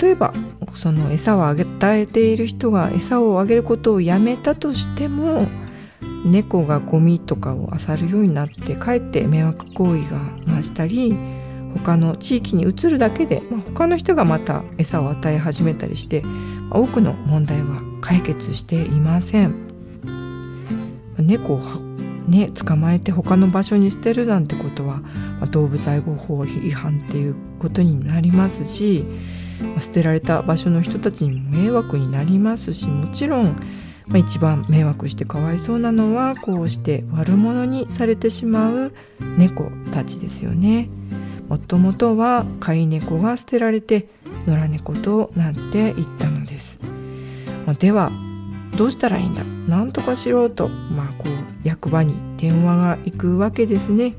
[0.00, 0.32] 例えば
[0.74, 5.46] その餌を与えている人が餌をあげることをやめたとしても
[6.24, 10.18] 猫がゴミとかを漁るようになってかえって迷惑行為が
[10.56, 11.14] 増したり
[11.72, 19.54] 他の地域に移るだけで、まあ、他の人がまた餌を与え始めたりしてま多くの問題は解決していません。
[21.18, 21.60] 猫を
[22.28, 29.04] ね、捕まえて他の場所に捨てるなんてことは、まあ、動物愛護法違反っていうことになりますし、
[29.60, 33.56] まあ、捨てられた場所の人たちにも迷惑になりますしもちろん、
[34.06, 38.92] まあ、一番迷惑してかわいそうなのはこうして悪者にされてしまう
[39.36, 40.88] 猫たちですよね。
[41.52, 44.08] もともとは飼い猫が捨てられて
[44.46, 46.78] 野良猫となっていったのです。
[47.66, 48.10] ま、では
[48.74, 49.44] どうしたらいいんだ？
[49.44, 54.14] なんとかしろと、まあ、こう役場に電話が行くわけですね。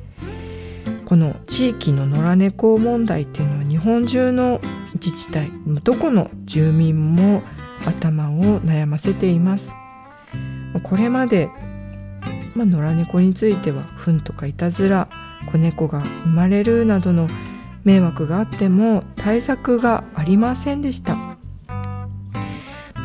[1.05, 4.61] この地域の野良猫問題っていうのは日本中の
[4.93, 5.49] 自治体
[5.83, 7.41] どこの住民も
[7.83, 9.73] 頭を悩ませています。
[10.83, 11.49] これまで、
[12.53, 15.09] まあ、野良猫については糞とかいたずら
[15.43, 17.27] 子猫が生まれるなどの
[17.83, 21.33] 迷惑があっても対策がありませんでした。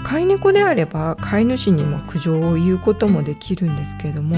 [0.09, 4.37] 飼い猫であれば飼い主にも苦情を言うこともできるんですけれども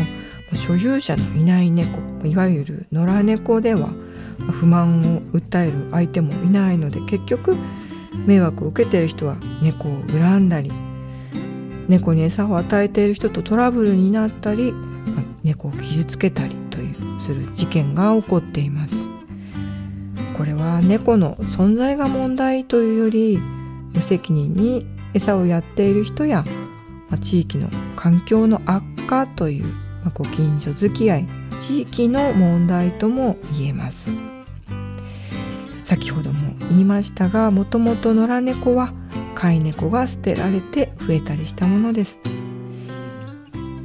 [0.53, 3.90] 所有者のいない猫いわゆる野良猫では
[4.51, 7.57] 不満を訴える相手もいないので結局
[8.26, 10.72] 迷惑を受けている人は猫を恨んだり
[11.86, 14.74] 猫に餌を与えている人とトラブルになったり
[15.44, 16.57] 猫を傷つけたり
[17.21, 18.95] する事件が起こっています。
[20.37, 23.39] これは猫の存在が問題というより
[23.93, 26.45] 無責任に餌をやっている人や、
[27.11, 31.29] まあ、地域の環境の悪化という、まあ、ご近所付き合い
[31.61, 34.09] 地域の問題とも言えます。
[35.85, 38.95] 先ほども言いましたがもともと野良猫は
[39.35, 42.18] 飼い猫が捨てられて増えたりしたものです。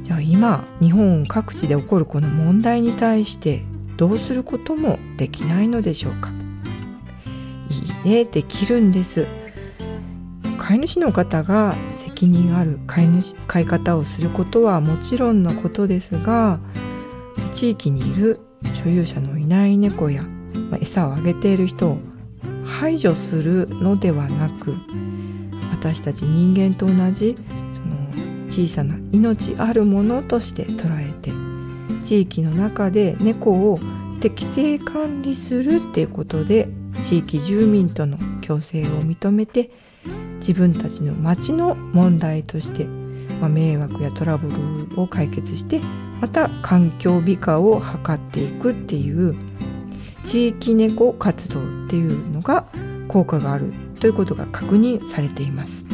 [0.06, 3.64] じゃあ今日本各地で起こるこの問題に対して
[3.96, 6.30] どうすることもできないのでしょうか？
[8.04, 9.26] いいえできるんです。
[10.58, 16.60] 飼い主の方が責任ある飼い主飼い方をすることはもちろんのことですが
[17.52, 18.38] 地域にいる
[18.74, 21.98] 所有者のいない猫や、まあ、餌をあげている人を
[22.64, 24.76] 排除するのではなく
[25.72, 27.36] 私たち人間と同じ
[28.56, 31.30] 小さな命あるものとして捉えて
[32.02, 33.78] 地域の中で猫を
[34.20, 36.68] 適正管理するっていうことで
[37.02, 39.70] 地域住民との共生を認めて
[40.38, 42.86] 自分たちの町の問題として、
[43.40, 45.80] まあ、迷惑やトラブルを解決して
[46.22, 49.36] また環境美化を図っていくっていう
[50.24, 52.66] 地域猫活動っていうのが
[53.06, 55.84] 効果があるということが確認されています。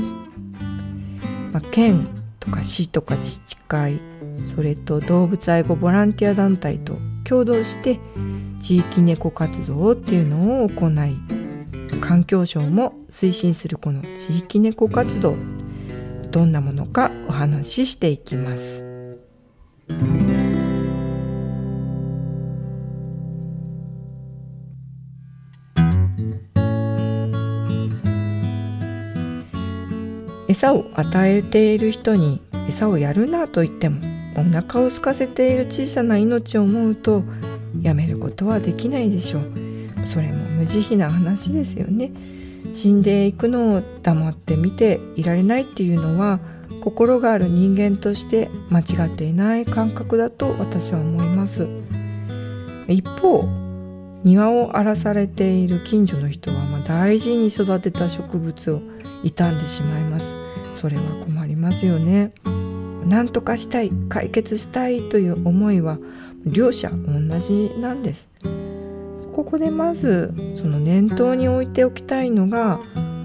[1.52, 4.01] まあ、県とか市とか自治会
[4.45, 8.01] それと動物愛護ボランティア団体と共同して
[8.61, 15.36] 地域猫活動っていうのを行い環境省も推進するこの地域猫活動
[16.32, 18.82] どんなものかお話ししていきます。
[30.62, 34.00] 餌を与えている人に餌をやるなと言っても
[34.36, 37.24] お腹を空かせている小さな命を思うと
[37.80, 39.42] やめることはできないでしょう。
[40.06, 42.12] それも無慈悲な話ですよね。
[42.72, 46.38] 死んでいくのを黙って見ていられないっていうのは
[46.80, 51.66] 心がある人間として間違っていない感覚だと私は思います。
[52.86, 53.44] 一方
[54.22, 58.80] 庭を荒らされている近所の人はま大事に育てた植物を
[59.24, 60.41] 傷んでしまいます。
[60.83, 62.33] それは困りますよね。
[63.07, 65.97] 何とかしたい解決したいという思いは
[66.45, 68.28] 両者同じなんです。
[69.33, 72.80] ここでまずその念頭に置いておきたいのが、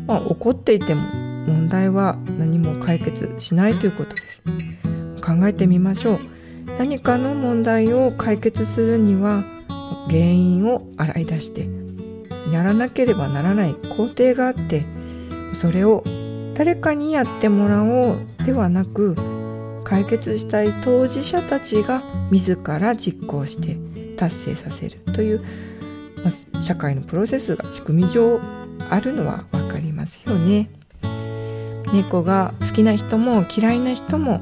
[0.06, 1.02] まあ、怒っていても
[1.48, 4.44] 問題は何も解決しないということです。
[5.26, 6.20] 考えてみましょう。
[6.78, 9.44] 何かの問題を解決するには
[10.10, 11.68] 原因を洗い出して
[12.54, 14.86] やらなければならない工程があって
[15.56, 16.04] それを
[16.58, 19.16] 誰かにやってもらおうではなく
[19.84, 22.02] 解決したい当事者たちが
[22.32, 23.78] 自ら実行して
[24.18, 25.46] 達成させるという、
[26.24, 28.40] まあ、社会のプロセスが仕組み上
[28.90, 30.72] あるのは分かりますよね。
[31.94, 34.42] 猫が好きな人も嫌いな人も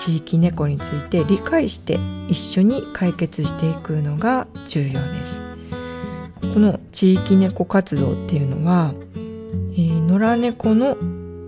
[0.00, 5.40] 地域猫について理解して一緒に解決していくのが重要です。
[6.52, 10.96] この地域猫活動っていうのは、えー、野良猫の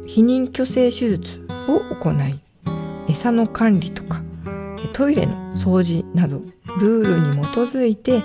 [0.08, 2.40] 避妊去勢手術を行い
[3.10, 4.22] 餌の管理とか
[4.94, 6.40] トイレの掃除など
[6.80, 8.22] ルールに基づいて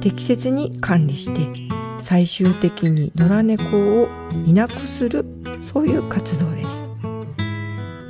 [0.00, 3.64] 適切に管理して最終的に野良猫
[4.02, 4.08] を
[4.46, 5.26] いなくする
[5.70, 6.86] そういう活動です。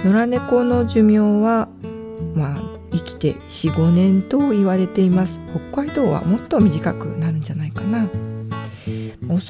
[0.07, 1.68] 野良猫の寿命は
[2.35, 2.59] まあ
[2.93, 5.41] 生きて45年と言われています。
[5.72, 8.09] 北海道はもっと短くなるんじゃないかな。
[9.29, 9.41] お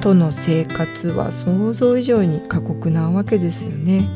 [0.00, 4.08] 外の生活は想像以上に過酷なわけですよね。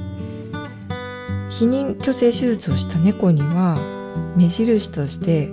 [1.50, 3.76] 避妊去勢手術をした猫には
[4.36, 5.48] 目印として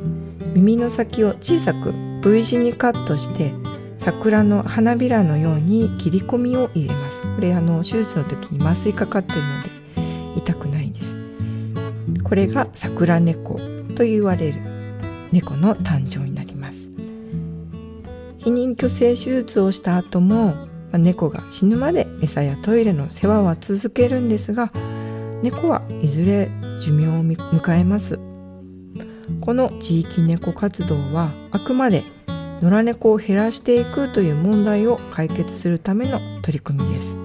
[0.54, 3.54] 耳の先を小さく V 字にカットして
[3.98, 7.22] 桜の花びらのように切り込みを入れます。
[7.36, 11.16] これあの手術の時に麻酔かかってるので痛くないんです。
[12.24, 13.56] これが桜猫
[13.96, 14.60] と言われる
[15.32, 16.49] 猫の誕生になります。
[18.40, 20.56] 避妊去勢手術をした後も
[20.94, 24.72] 猫が死ぬまで餌やトイレの世話は続けるんですが
[25.44, 26.50] 猫はいずれ
[26.82, 28.20] 寿命を迎えます。
[29.42, 32.04] この地域猫活動はあくまで
[32.62, 37.16] 野良猫を減らしていくという問題を解決するための取り組みです。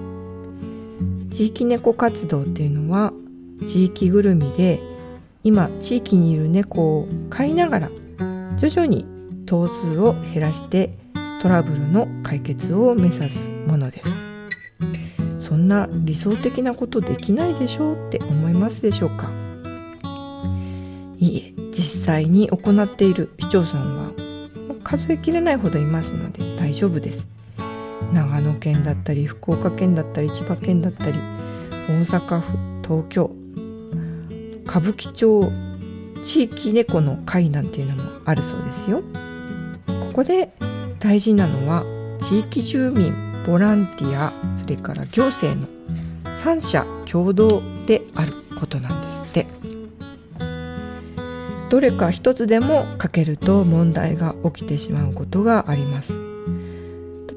[1.31, 3.11] 地域猫活動っていうのは
[3.67, 4.79] 地域ぐるみで
[5.43, 7.89] 今地域にいる猫を飼いながら
[8.57, 9.05] 徐々に
[9.45, 10.97] 頭数を減らして
[11.45, 14.09] トラブルの解決を目指すものです。
[15.39, 19.29] そんな理想的なことできないでしょうって思いますでしょうか？
[21.19, 24.11] いいえ実際に行っている市町村は
[24.83, 27.27] 数えきれないほどいますので大丈夫です。
[28.11, 31.13] 長野県だったり福岡県だったり千葉県だったり
[31.87, 33.31] 大阪府東京
[34.65, 35.51] 歌舞伎町
[36.23, 39.03] 地域猫の会なんていうのもあるそうですよ。
[39.85, 40.55] ここで
[41.05, 41.83] 大事なのは
[42.19, 43.13] 地域住民
[43.45, 45.67] ボランティアそれから行政の
[46.39, 49.45] 三者共同であることなんですって。
[51.69, 56.17] どれか一つでも欠けると問題が起きてしまうことがあります。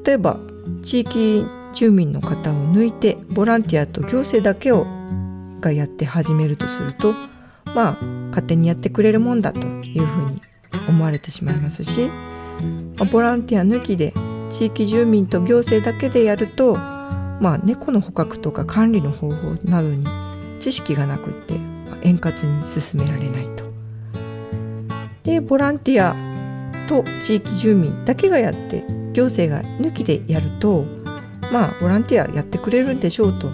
[0.02, 0.38] 例えば
[0.82, 4.86] 地域住民の方を抜いてボランティアと行政だけを
[5.60, 7.12] がやって始めるとすると
[7.74, 10.40] まあ勝手にやってくれるもんだというふうに
[10.88, 12.08] 思われてしまいますし、
[13.10, 14.12] ボランティア抜きで
[14.50, 20.06] 地域住民と行政だけでやると、まあ、猫の捕獲とか管理の方法などに
[20.58, 21.54] 知識がなくって
[22.02, 23.64] 円滑に進められないと。
[25.22, 26.16] でボランティア
[26.88, 28.82] と地域住民だけがやって
[29.12, 30.84] 行政が抜きでやると
[31.52, 33.50] まあボランティアやってくれるんでしょうと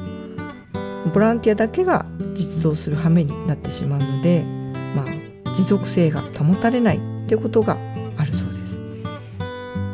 [1.12, 4.44] ボランティアだけが実装する羽目になってしまうので、
[4.94, 7.76] まあ、持続性が保たれないってことが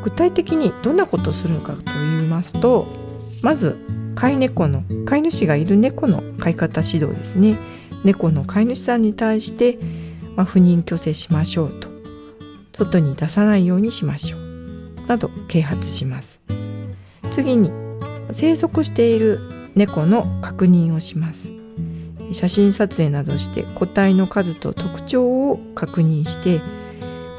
[0.04, 2.86] 具体的にどんなことをするのかと言いますと
[3.42, 3.78] まず
[4.14, 7.56] 飼い猫の飼い主がいる猫の飼い方指導ですね。
[8.04, 9.78] 猫の飼い主さんに対して、
[10.36, 11.88] まあ、不妊去勢しましょうと。
[12.76, 15.06] 外に出さないようにしましょう。
[15.06, 16.40] など啓発します。
[17.32, 17.70] 次に
[18.32, 19.40] 生息している
[19.74, 21.50] 猫の確認をします。
[22.32, 26.60] 写真撮影などして個体の数と特徴を確認して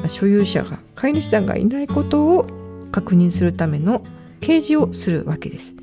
[0.08, 2.46] 所有者が飼い主さんがいないことを
[2.92, 4.04] 確認するための
[4.40, 5.74] 掲示をするわけです。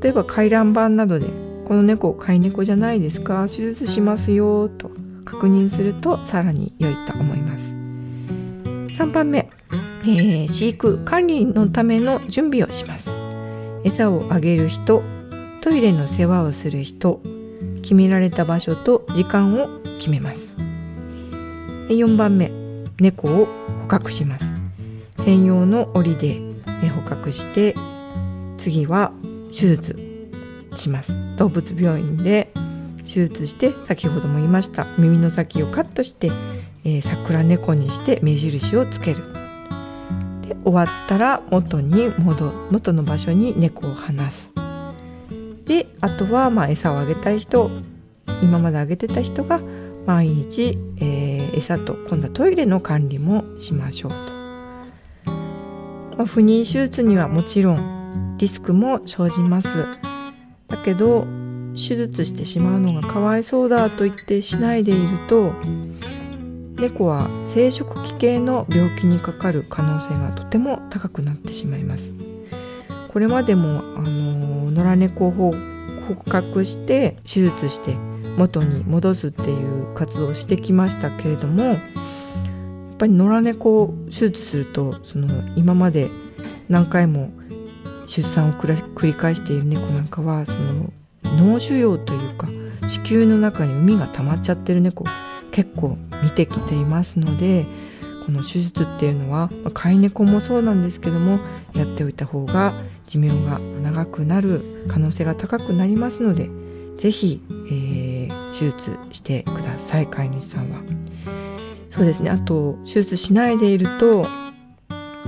[0.00, 1.26] 例えば回覧板などで
[1.64, 3.46] この猫飼い猫じゃないですか？
[3.48, 4.90] 手術しますよと
[5.24, 7.72] 確認するとさらに良いと思います。
[7.72, 9.50] 3番目、
[10.02, 13.10] えー、飼育管理のための準備をします。
[13.82, 15.02] 餌をあげる人
[15.60, 17.20] トイレの世話をする人
[17.82, 20.54] 決められた場所と時間を決めます。
[21.88, 22.50] 4番目
[22.98, 23.46] 猫を
[23.82, 24.44] 捕獲します。
[25.24, 26.40] 専用の檻で
[26.94, 27.74] 捕獲して
[28.58, 29.12] 次は
[29.48, 30.30] 手術
[30.74, 31.14] します。
[31.36, 32.52] 動物病院で
[32.98, 36.30] 手術して先ほども言いました耳の先をカットして、
[36.84, 39.22] えー、桜猫にして目印をつける。
[40.42, 44.52] で終わったら元に戻元の場所に猫を離す。
[45.64, 47.70] であとはまあ餌をあげたい人
[48.42, 49.60] 今まであげてた人が
[50.06, 54.16] 毎日、えー、餌と今度はトイレの管理もしましょうと、
[56.16, 59.86] まあ、不妊手術にはもちろんリスクも生じます。
[60.68, 61.26] だけど
[61.74, 65.52] 手術してしまうのがかわいそうだと言ってしないでいると
[66.76, 72.12] 猫は生殖器系の病気にかかる可能性がとても高くなってしまいます。
[73.12, 75.54] これまでもあの野良猫を
[76.08, 77.96] 捕獲して手術して
[78.36, 81.78] 元に戻すっていう活動をしてきましたけれどもやっ
[82.98, 86.08] ぱり野良猫を手術するとその今まで
[86.68, 87.30] 何回も
[88.06, 90.92] 出産を繰り返している猫なんかはその
[91.36, 92.48] 脳腫瘍というか
[92.88, 95.04] 子宮の中に膿が溜まっちゃってる猫
[95.50, 97.66] 結構見てきていますので
[98.26, 101.38] この手術っていうのは飼い猫もそうなんですけども
[101.74, 102.74] やっておいた方が
[103.06, 106.48] 寿命が長くなる可能性が高くなりますので
[106.98, 108.13] 是非、えー、
[108.58, 110.80] 手術してください飼い主さんは。
[111.90, 114.26] そうですねあと手術しないでいると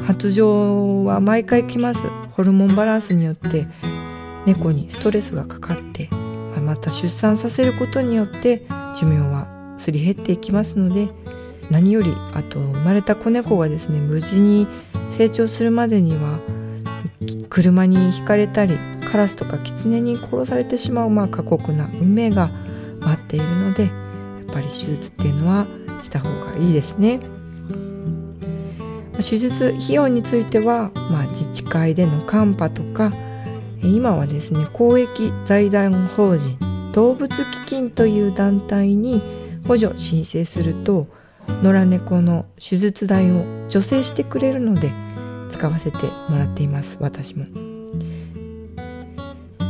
[0.05, 2.01] 発情は毎回来ます
[2.33, 3.69] ホルモンバランスによって
[4.47, 6.09] 猫にストレスがかかって
[6.61, 8.67] また出産させることによって
[8.99, 9.47] 寿命は
[9.79, 11.09] すり減っていきますので
[11.71, 14.67] 何よりあと生まれた子猫がですね無事に
[15.13, 16.41] 成長するまでには
[17.49, 18.77] 車にひかれたり
[19.11, 22.51] カラスとかキツネに殺されてしまうまあ過酷な運命が
[23.07, 23.93] 待っているのでやっ
[24.53, 25.67] ぱり手術っていうのは
[26.03, 27.21] した方がいいですね。
[29.23, 33.13] 手術費用については、まあ、自治会でのカンパとか
[33.83, 36.59] 今はですね公益財団法人
[36.93, 39.23] 動物基金という団体に
[39.67, 41.07] 補助申請すると
[41.63, 44.91] 野良猫の手術代を助成してくれるので
[45.51, 47.47] 使わせてもらっています私も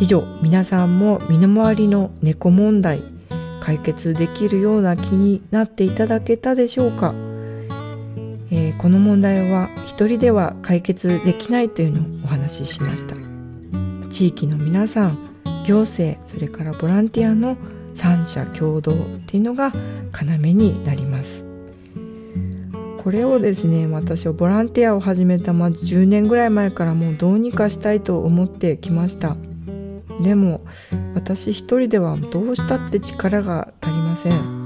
[0.00, 3.15] 以上皆さんも身の回りの猫問題
[3.66, 7.12] 解決できるような気になっていただけたでしょうか、
[8.52, 13.16] えー、この問題は一人では解決できないというのをお話ししました。
[14.08, 15.18] 地域の皆さん
[15.66, 17.56] 行政それからボランティアの
[17.92, 19.72] 三者共同っていうのが
[20.12, 21.44] 要になります。
[23.02, 29.36] これをですね私はボランティアを始めたまず10年ぐらい前からもうどうにかしたいと思ってきました。
[30.22, 30.64] でも
[31.14, 34.56] 私一人ではどうしたって力が足りません。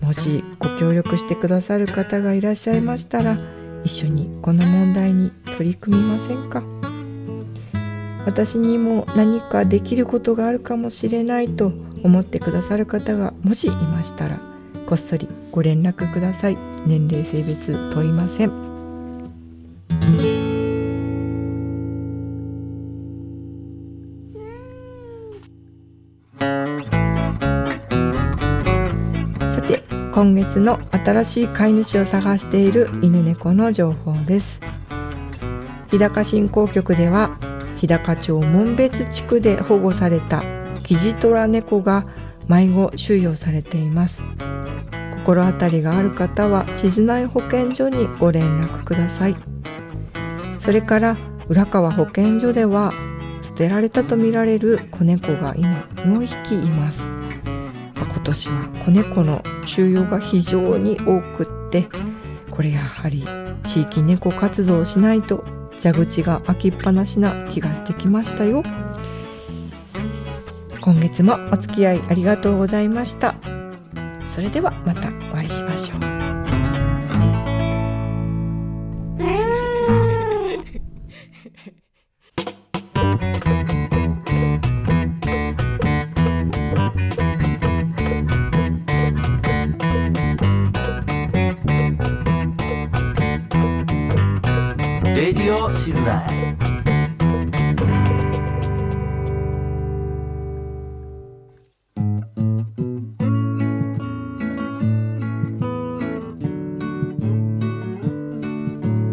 [0.00, 3.38] もしご協力してくださる方がいらっしゃいましたら
[3.84, 6.62] 一緒にこの問題に取り組みませんか？
[8.24, 11.72] 私にも何かできることがあるかもしれないと
[12.02, 14.40] 思ってくださる方がもしいましたら
[14.86, 16.56] こっそりご連絡ください。
[16.86, 18.65] 年齢性別問いません。
[30.16, 34.62] 今月の新しい飼い主を探している犬猫の情報です。
[35.90, 37.36] 日高振興局では
[37.76, 40.42] 日高町門別地区で保護された
[40.84, 42.06] キジトラ猫が
[42.48, 44.22] 迷子収容されています。
[45.16, 49.36] 心当たりがある方は静内保健所にご連絡ください。
[50.58, 51.18] それから
[51.50, 52.94] 浦川保健所では
[53.42, 57.06] 捨てられたとみられる子猫が今4匹います。
[58.26, 61.88] 今年は子猫の収容が非常に多くって
[62.50, 63.24] これやはり
[63.62, 65.44] 地域猫活動をしないと
[65.80, 68.64] 蛇口が開きっぱなしな気がしてきましたよ。
[70.80, 73.36] 今月もお付き合いありがとうございました。
[74.26, 76.05] それではまたお会いしましょう。
[95.16, 96.22] レディオ静内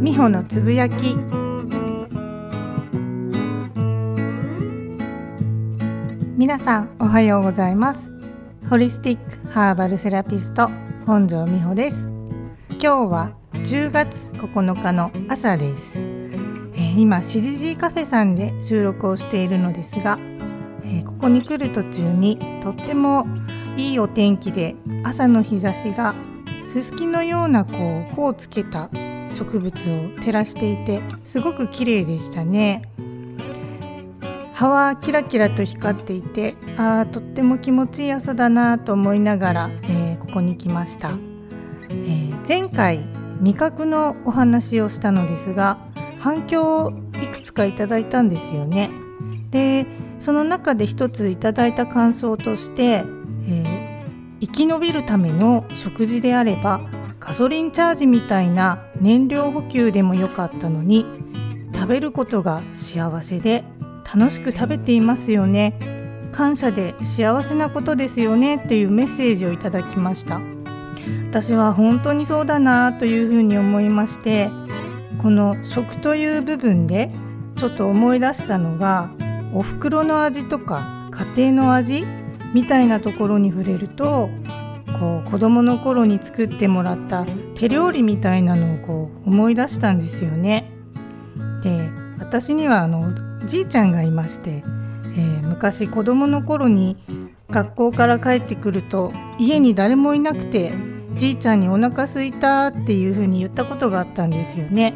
[0.02, 1.16] 美穂のつぶやき。
[6.36, 8.12] 皆さんおはようございます。
[8.70, 10.70] ホリスティックハーバルセラピスト
[11.06, 12.10] 本庄美穂です。
[12.72, 20.20] 今日は10月9日の朝です、えー今しじじいカフェさんで収録をしているのですが、
[20.84, 23.26] えーここに来る途中にとっても
[23.78, 26.14] いいお天気で朝の日差しが
[26.66, 28.90] すすきのようなこう穂をつけた
[29.32, 32.84] 植物を照らしていてすごく綺麗でしたね。
[34.54, 41.12] 葉はキラキラと光っていてあーとっても気持ちいい朝だなと思いながら、えーここに来ました、
[41.90, 45.78] えー前回味覚のお話をしたのですが
[46.20, 46.92] 反響を
[47.22, 48.90] いくつかいただいたんですよね。
[49.52, 49.86] で
[50.20, 53.04] その中で一ついただいた感想として、
[53.48, 53.94] えー
[54.44, 56.82] 生き延びるための食事であれば
[57.22, 61.06] ガソリンチャージみたいな燃料補給でもよかったのに
[61.74, 63.64] 食べることが幸せで
[64.14, 65.80] 楽しく食べていますよね。
[66.34, 70.42] 感謝で幸せなことですよねっていうメッセージをいただきました。
[71.30, 74.50] 私は本当にそうだなというふうに思いまして
[75.18, 77.12] この食という部分で
[77.56, 79.12] ちょっと思い出したのが
[79.54, 82.06] お袋の味とか家庭の味
[82.54, 84.30] みたいなところに触れると
[85.00, 87.26] こう子供の頃に作ってもらった
[87.56, 90.72] 手料理みたいなのをこう思い出したんですよね。
[91.62, 91.90] で
[92.20, 93.12] 私にはあの
[93.46, 96.98] じいちゃんがいまして、えー昔子供の頃に
[97.50, 100.74] 学校から帰ってくると家に誰もいなくて
[101.16, 104.94] じいちゃんにお腹すいたっていう風に言ったことがあったんですよね。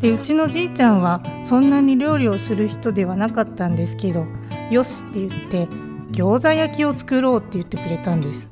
[0.00, 4.26] でうちのじいちゃんはそんなに料理をする人ではなかったんですけど
[4.70, 5.66] よしって言って
[6.12, 8.48] 餃子焼きを作ろうって言ってくれたんです。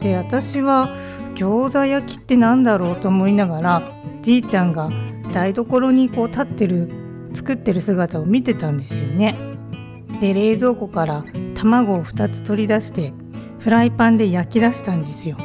[0.00, 0.88] で私は
[1.34, 4.90] 餃子焼きってなんだろうと思いながらじいちゃんが
[5.32, 6.90] 台所にこう立ってる
[7.34, 9.36] 作ってる姿を見てたんですよね。
[10.20, 11.24] で冷蔵庫から
[11.54, 13.12] 卵を2つ取り出して
[13.58, 15.36] フライパンで焼き出したんですよ。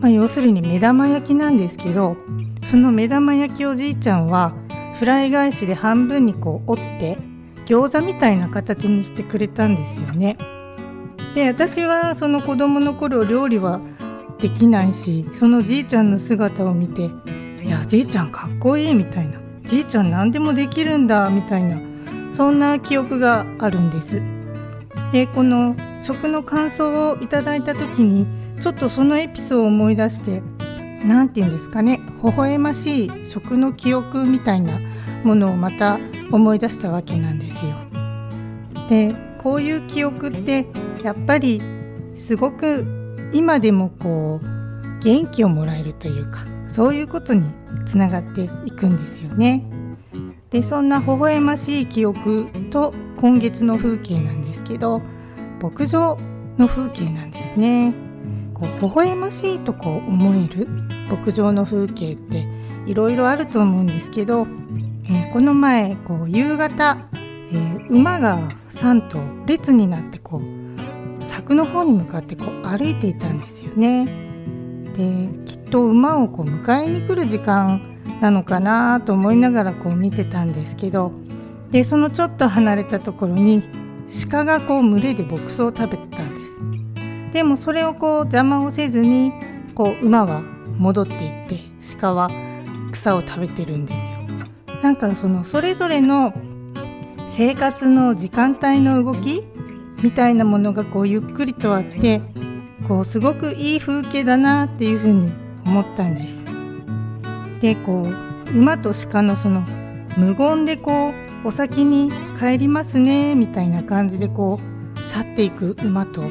[0.00, 2.16] まあ、要するに目玉焼きなんですけど
[2.64, 4.54] その目玉焼きをじいちゃんは
[4.98, 7.18] フライ返しで半分にこう折って
[7.66, 10.38] 餃子みたいな形にしてくれたんですよね。
[11.34, 13.80] で私はその子供の頃料理は
[14.40, 17.10] できないしそのじいちゃんの姿を見て
[17.62, 21.78] 「いやじいちゃんかっこいい」みたいな「じいちゃん何でもできるんだ」みたいな
[22.30, 24.22] そんな記憶があるんです。
[25.12, 28.26] でこの食の感想をいただいた時に
[28.60, 30.42] ちょっとそのエピソードを思い出して
[31.04, 34.78] 何て言うんですかね微笑ましい食の記憶みたいな
[35.24, 35.98] ものをまた
[36.32, 37.74] 思い出したわけなんですよ。
[38.88, 40.66] でこういう記憶って
[41.02, 41.60] やっぱり
[42.16, 42.84] すごく
[43.32, 47.50] 今でもこう元気をもらえるというかそういうことに
[47.84, 49.64] つながっていくんですよね。
[50.50, 55.02] でそんな微笑ましい記憶と今月の風景なんですけど
[55.60, 56.18] 牧場
[56.58, 57.94] の風景なんですね。
[58.56, 60.66] こう微笑ましいとこう思える
[61.10, 62.48] 牧場の風景って
[62.86, 64.46] いろいろあると思うんですけど、
[65.04, 68.38] えーこの前こう夕方、えー馬が
[68.70, 74.06] 3頭列になってこう柵の方に向かってこう歩いていたんですよね。
[74.94, 77.82] できっと馬をこう迎えに来る時間
[78.22, 81.12] なのかなと思いながらこう見てたんですけど
[81.70, 83.62] でそのちょっと離れたところに
[84.30, 86.22] 鹿がこう群れで牧草を食べた
[87.32, 87.42] で。
[87.42, 89.32] もそれをこう邪魔をせずに
[89.74, 90.42] こう馬は
[90.78, 91.60] 戻っていって
[91.98, 92.30] 鹿は
[92.92, 94.18] 草を食べてるんですよ。
[94.82, 96.32] なんかそのそれぞれの
[97.28, 99.42] 生活の時間帯の動き
[100.02, 102.20] みたいなものがこうゆっくりとあって
[102.86, 105.32] こうすごくいい風景だなっていうふうに
[105.64, 106.44] 思ったんです。
[107.60, 108.08] でこ
[108.52, 109.62] う馬と鹿のその
[110.16, 114.60] 無言でこうお先に帰りますねみたいな感じでこ
[114.96, 116.22] う去っていく馬と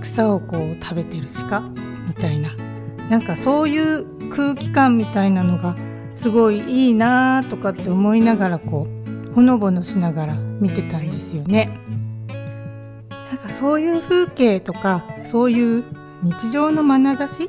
[0.00, 2.50] 草をこう食べてる鹿みたいな。
[3.08, 5.76] なんかそういう空気感みたいなのが
[6.14, 11.76] すごいいいなとかって思いながらこうほのぼのしながら見てたんですよね。
[13.08, 15.84] なんかそういう風景とかそういう
[16.22, 17.48] 日常の眼差し？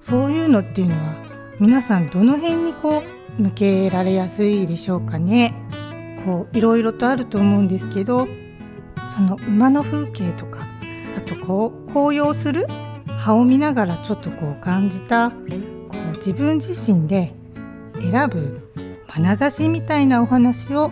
[0.00, 1.14] そういうのっていうのは
[1.58, 3.02] 皆さんどの辺にこ
[3.38, 5.54] う向けられやすいでしょうかね？
[6.24, 8.28] こういろいろとあると思うんですけど
[9.08, 10.60] その馬の風景とか
[11.16, 12.66] あとこう紅葉する
[13.06, 15.36] 葉を見ながらちょっとこう感じたこ
[16.12, 17.32] う自分自身で
[17.98, 18.70] 選ぶ
[19.08, 20.90] 眼差しみたいなお話を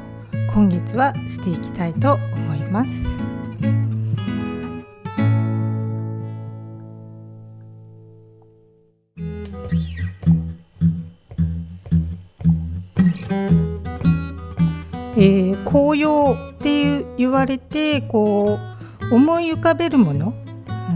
[0.52, 3.06] 今月はしていきたいと思います。
[15.16, 18.73] えー、紅葉っていう言われてこう
[19.14, 20.34] 思い浮かべるもの、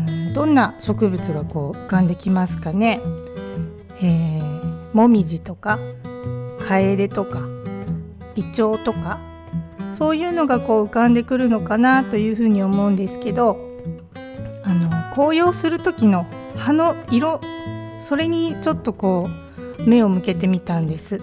[0.09, 3.01] うん、どんな植物がこう浮かんできますかね、
[4.03, 5.79] えー、もみじとか
[6.59, 7.43] カエデとか
[8.35, 9.21] イチョウとか
[9.95, 13.57] そういうのがこう浮かんでくるのかなというふうに思うんですけど
[14.65, 16.27] あの紅葉する時の
[16.57, 17.41] 葉の色
[18.01, 19.29] それにちょっとこ
[19.79, 21.21] う目を向けてみたんです。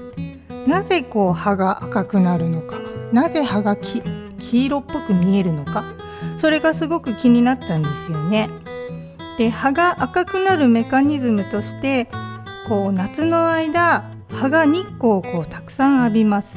[0.66, 2.78] なぜこう葉が赤くなるのか？
[3.12, 4.02] なぜ葉が黄
[4.66, 5.84] 色っぽく見えるのか？
[6.38, 8.50] それがすごく気になったんですよね。
[9.38, 12.08] で葉が赤くなるメカニズムとして
[12.68, 16.56] こう夏の間葉が日光をこうたくさん浴びます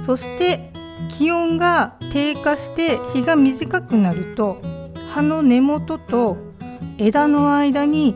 [0.00, 0.72] そして
[1.10, 4.62] 気温が低下して日が短くなると
[5.12, 6.36] 葉の根元と
[6.98, 8.14] 枝の間に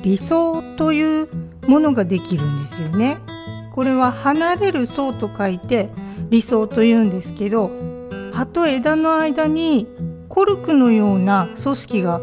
[0.00, 1.28] 理想という
[1.68, 3.18] ものができるんですよね。
[3.72, 5.90] これは離れる層と書いて
[6.30, 7.70] 理想というんですけど
[8.32, 9.86] 葉と枝の間に
[10.38, 12.20] コルクのような組織が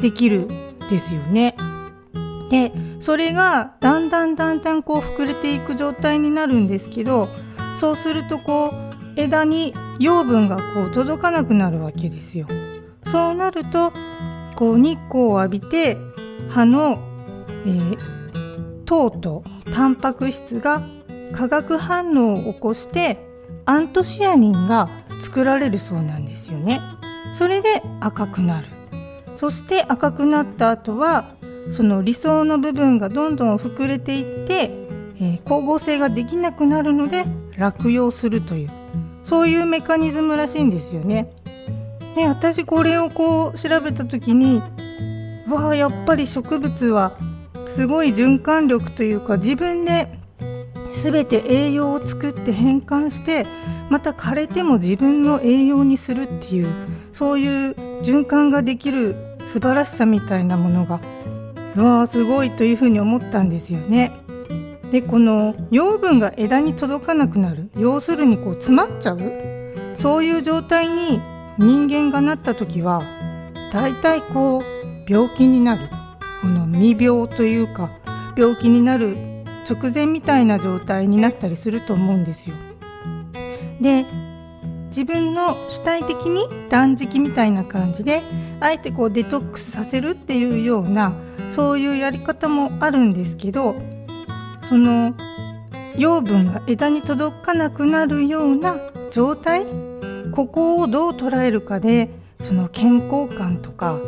[0.00, 0.46] できる
[0.88, 1.56] ですよね。
[2.48, 7.28] でそれがだんだんだんだんこう膨れていく状態になるんですけど
[7.76, 8.72] そうするとこ
[9.16, 12.46] う枝に養分がこう届かなくなるわけですよ。
[13.06, 13.92] そうなると
[14.54, 15.96] こう日光を浴びて
[16.48, 17.00] 葉の、
[17.66, 17.98] えー、
[18.84, 19.42] 糖と
[19.74, 20.82] タンパク質が
[21.32, 23.18] 化学反応を起こして
[23.64, 24.88] アントシアニンが
[25.20, 26.80] 作られるそうなんですよね。
[27.36, 28.66] それで赤くなる。
[29.36, 31.34] そして赤くなった後は
[31.70, 34.70] その理想の部分がどんどん膨れていって、
[35.20, 37.26] えー、光合成ができなくなるので
[37.58, 38.70] 落葉するという
[39.22, 41.30] そういうメカニズムらしいんですよね。
[42.14, 44.62] で私これをこう調べた時に
[45.46, 47.18] わあやっぱり植物は
[47.68, 50.08] すごい循環力というか自分で
[50.94, 53.46] 全て栄養を作って変換して
[53.90, 57.70] また枯れても自分の栄養にするっていうそういう
[58.02, 59.16] 循環ができる
[59.46, 61.00] 素晴らしさみたいなものが
[61.74, 64.12] わあすごいというふうに思ったんですよね。
[64.92, 69.20] でこの養分が枝に届かなくなる要するにこう詰まっちゃう
[69.94, 71.22] そういう状態に
[71.56, 73.02] 人間がなった時は
[73.72, 75.88] だいたいこう病気になる
[76.42, 77.92] この未病というか
[78.36, 79.16] 病気になる
[79.66, 82.56] 直前みたいな状態になったりすると思うんですよ。
[83.80, 84.04] で
[84.86, 88.22] 自分の主体的に断食みたいな感じで
[88.60, 91.12] あえてこうデトックスさせるっていうような
[91.50, 93.74] そういうやり方もあるんですけど
[94.68, 95.14] その
[95.96, 98.78] 養分が枝に届かなくなるような
[99.10, 99.64] 状態
[100.32, 102.10] ここをどう捉えるかで
[102.40, 103.98] その健康感とか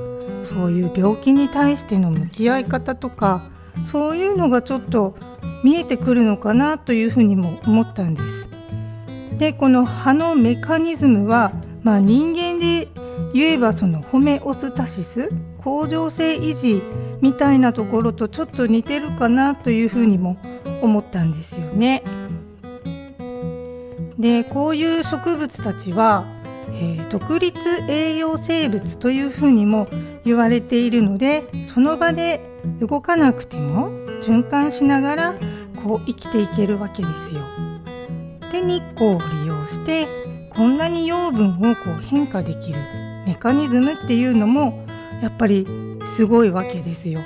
[0.45, 3.43] そういう病気に対しての向き合い方とか
[3.87, 5.17] そういうのがちょっと
[5.65, 8.48] 見えてくるのかなというふうにも思ったんです。
[9.39, 11.53] でこの葉のメカニズムは、
[11.83, 12.89] まあ、人間で
[13.33, 16.83] 言えばそのホメオスタシス恒常性維持
[17.21, 20.39] みたいなところとちょっと似てるかなというふうにも
[20.83, 22.03] 思ったんですよね。
[24.19, 26.25] でこういう植物たちは、
[26.73, 27.57] えー、独立
[27.89, 29.89] 栄養生物というふうにも
[30.25, 32.41] 言われているのでその場で
[32.81, 33.91] 動かなくても
[34.23, 35.35] 循環しながら
[35.85, 37.58] こう生きていけるわけですよ。
[38.53, 40.07] で日光を利用して
[40.51, 42.79] こんなに養分をこう変化できる
[43.27, 44.85] メカニズムっていうのも
[45.23, 45.67] やっぱり
[46.07, 47.21] すごいわけですよ。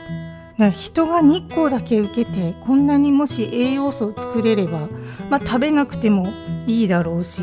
[0.71, 4.89] 人が日光だけ受けてこんなにもし栄養素を作れれば、
[5.31, 6.29] まあ、食べなくても
[6.67, 7.43] いいだろうし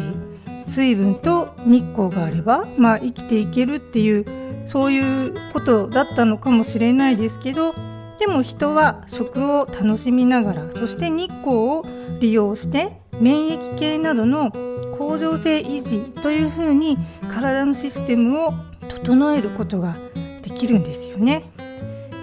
[0.68, 4.26] 水分と日光があれば、まあ、生きていけるっていう
[4.68, 7.74] そういうことだったのかもしれないですけど
[8.20, 11.86] でも人は食を楽しみながらそして日光を
[12.22, 14.52] 利用して免疫系などの
[14.98, 16.98] 恒常性維持というふうに
[17.30, 18.54] 体のシステムを
[18.88, 19.96] 整えることが
[20.42, 21.44] できるんですよね。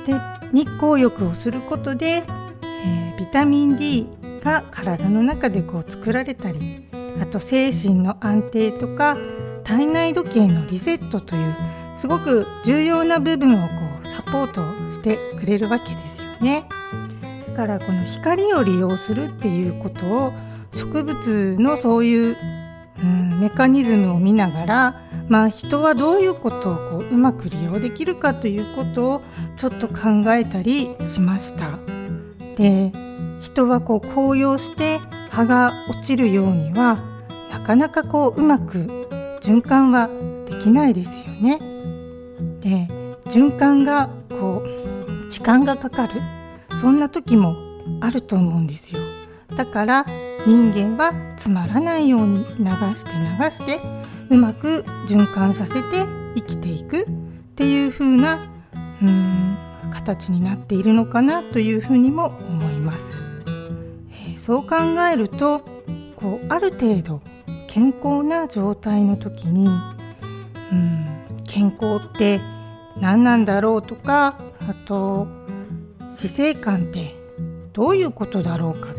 [0.06, 0.14] で
[0.52, 2.22] 日光浴をすることで、
[2.84, 4.06] えー、ビタミン D
[4.42, 6.86] が体の中でこう作られたり
[7.20, 9.16] あと精神の安定とか
[9.64, 11.56] 体内時計のリセットという
[11.96, 13.74] すごく重要な部分をこ
[14.04, 14.62] うサポート
[14.92, 16.68] してくれるわけですよね。
[17.48, 20.32] だからこの光を利用するっていうことを
[20.76, 22.36] 植物のそういう、
[23.02, 29.22] うん、メカニズムを見ながら、まあ、人はどういうことをこううまく利用できるかということを
[29.56, 31.78] ちょっと考えたりしました。
[32.56, 32.92] で
[33.40, 35.00] 人はこう紅葉して
[35.30, 36.98] 葉が落ちるようには
[37.50, 39.06] なかなかこううまく
[39.40, 40.08] 循環は
[40.48, 41.58] できないですよね。
[42.60, 42.88] で
[43.26, 46.20] 循環がこう時間がかかる
[46.80, 47.56] そんな時も
[48.00, 49.00] あると思うんですよ。
[49.56, 50.06] だから
[50.46, 53.80] 人間はつまらないように流して流して
[54.30, 56.04] うまく循環させて
[56.36, 57.06] 生きていくっ
[57.56, 58.46] ていう風な
[59.02, 59.56] うん
[59.90, 63.18] 形になっているのかなというふにも思います。
[64.10, 64.76] えー、そう考
[65.12, 65.60] えると
[66.14, 67.22] こうある程度
[67.66, 69.66] 健康な状態の時に
[70.72, 71.06] うん
[71.48, 72.40] 健康って
[73.00, 75.26] 何なんだろうとかあと
[76.12, 77.16] 死生観って
[77.72, 78.95] どういうことだろうか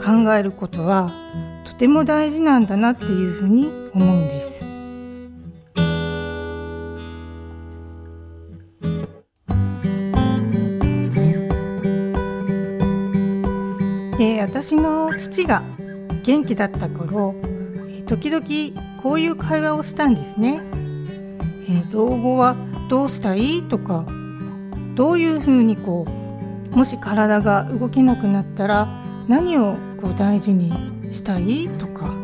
[0.00, 1.12] 考えることは
[1.66, 4.64] とても大事なんだなっていうふうに思うんです。
[14.16, 15.62] で私の父が
[16.22, 17.34] 元気だった頃
[18.06, 20.62] 時々こういう会話をしたんですね。
[21.68, 22.56] え老後は
[22.88, 24.06] どうしたいとか
[24.94, 26.06] どういうふうにこ
[26.72, 28.88] うもし体が動けなくなったら
[29.28, 30.72] 何をこう大事に
[31.10, 32.14] したいとか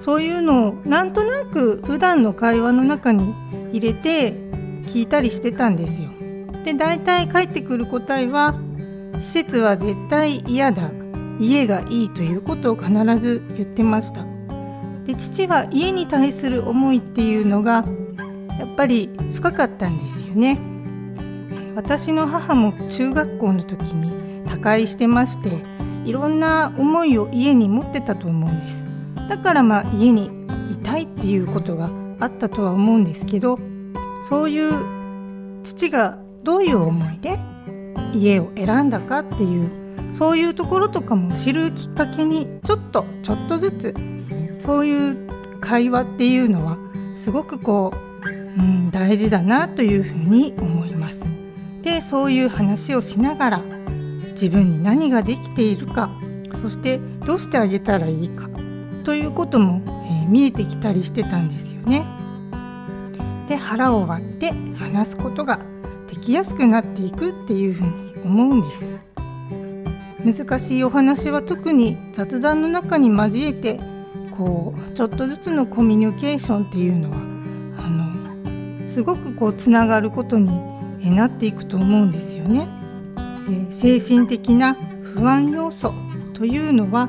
[0.00, 3.34] そういうのをなんとなく普段の会話の中に
[3.72, 4.34] 入れて
[4.86, 6.10] 聞いたりしてたんですよ。
[6.64, 8.54] で大体返ってくる答えは
[9.18, 10.90] 「施設は絶対嫌だ
[11.40, 14.24] 家がいい」ということを必ず言ってました。
[15.04, 17.84] で父は家に対する思いっていうのが
[18.58, 20.58] やっぱり深かったんですよね。
[21.76, 24.12] 私の母も中学校の時に
[24.46, 25.62] 他界してまして
[26.06, 28.84] いろんな思いを家に持ってたと思うんです
[29.28, 30.30] だからまあ家に
[30.72, 33.58] いたいっていうことがあったとは思うんですけど
[34.28, 37.38] そういう父がどういう思いで
[38.14, 39.70] 家を選んだかっていう
[40.12, 43.94] そういうところとかも知るきっかけにちょっとちょっとずつ
[44.58, 46.78] そういう会話っていうのは
[47.16, 47.92] すごくこ
[48.24, 51.24] う、うん、大事だなというふうに思います。
[51.82, 53.62] でそういう話をしながら
[54.36, 56.10] 自分に何ができているか
[56.60, 58.48] そしてどうしてあげたらいいか
[59.02, 62.04] ということも、えー、見えてきたりしてたんですよね。
[63.48, 65.60] で腹を割って話すことが
[66.08, 68.92] できやすくなっていくっていうふに思うんです。
[70.24, 73.80] 難しいお話は特に雑談の中に交えて
[74.36, 77.16] こうちょっとずつのコミュニケーションっていうのは
[77.78, 80.50] あのすごくこうつながることに
[81.14, 82.66] なっていくと思うんですよね。
[83.50, 85.92] え精神的な不安要素
[86.34, 87.08] というのは、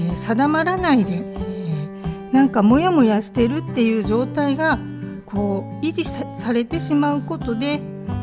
[0.00, 1.88] え、定まらないで、え、
[2.32, 4.78] なんかモヤモヤしてるっていう状態が
[5.26, 7.80] こう維持されてしまうことで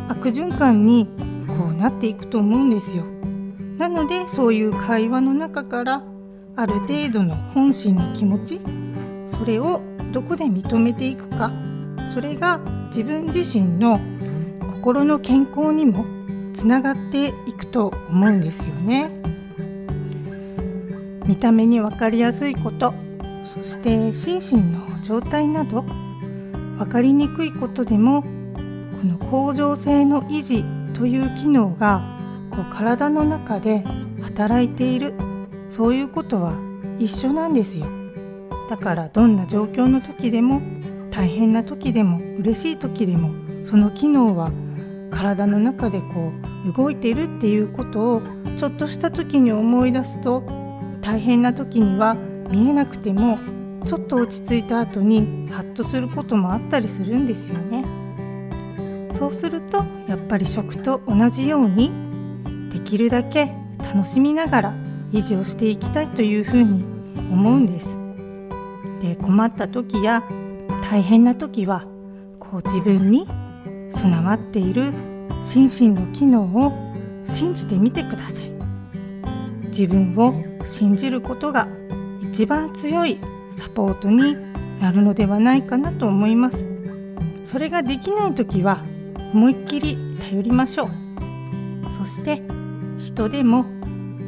[0.07, 1.07] 悪循環に
[1.47, 3.03] こうなっていくと思うんですよ。
[3.77, 6.03] なのでそういう会話の中から
[6.55, 8.59] ある程度の本心の気持ち
[9.27, 9.81] それを
[10.11, 11.51] どこで認めていくか
[12.13, 13.99] それが自分自身の
[14.61, 16.05] 心の健康にも
[16.60, 19.10] つながっていくと思うんですよね。
[21.26, 22.94] 見た目に分かりやすいこと
[23.45, 25.84] そして心身の状態など
[26.77, 28.27] 分かりにくいことでもこ
[29.03, 32.02] の恒常性の維持という機能が
[32.49, 33.86] こう体の中で
[34.22, 35.14] 働いている
[35.69, 36.53] そういうことは
[36.99, 37.86] 一緒なんですよ。
[38.69, 40.61] だからどんな状況の時でも
[41.10, 43.31] 大変な時でも嬉しい時でも
[43.64, 44.52] その機能は
[45.11, 46.31] 体の中でこ
[46.65, 48.22] う動いているっていうことを
[48.56, 50.44] ちょっとした時に思い出すと
[51.02, 52.15] 大変な時には
[52.49, 53.38] 見えなくても
[53.86, 57.86] ちょっと落ち着いた後にハッとすることもあったりするんですよね。
[59.14, 61.91] そうするとやっぱり食と同じように
[62.72, 64.73] できるだけ楽しみながら
[65.11, 66.84] 維持をしていきたいというふうに
[67.31, 67.98] 思うんです。
[69.02, 70.23] で困った時や
[70.90, 71.86] 大変な時は
[72.40, 73.27] こう自分に
[73.91, 74.93] 備わっている
[75.43, 76.93] 心身の機能を
[77.25, 78.51] 信じてみてください。
[79.67, 81.67] 自分を信じることが
[82.21, 83.19] 一番強い
[83.51, 84.35] サポートに
[84.79, 86.67] なるのではないかなと思います。
[87.43, 88.83] それができない時は
[89.33, 89.97] 思いっきり
[90.29, 90.89] 頼りましょう。
[91.97, 92.41] そして
[92.97, 93.65] 人でも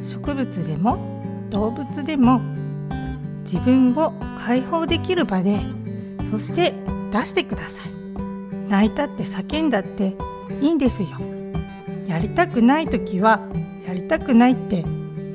[0.02, 2.40] 植物でも動物でも
[3.44, 5.60] 自分を解放できる場で
[6.30, 6.74] そして
[7.12, 8.01] 出してください。
[8.72, 10.16] 泣いたって叫んだって
[10.62, 11.10] いいんですよ。
[12.06, 13.46] やりたくない時は
[13.86, 14.82] やりたくないって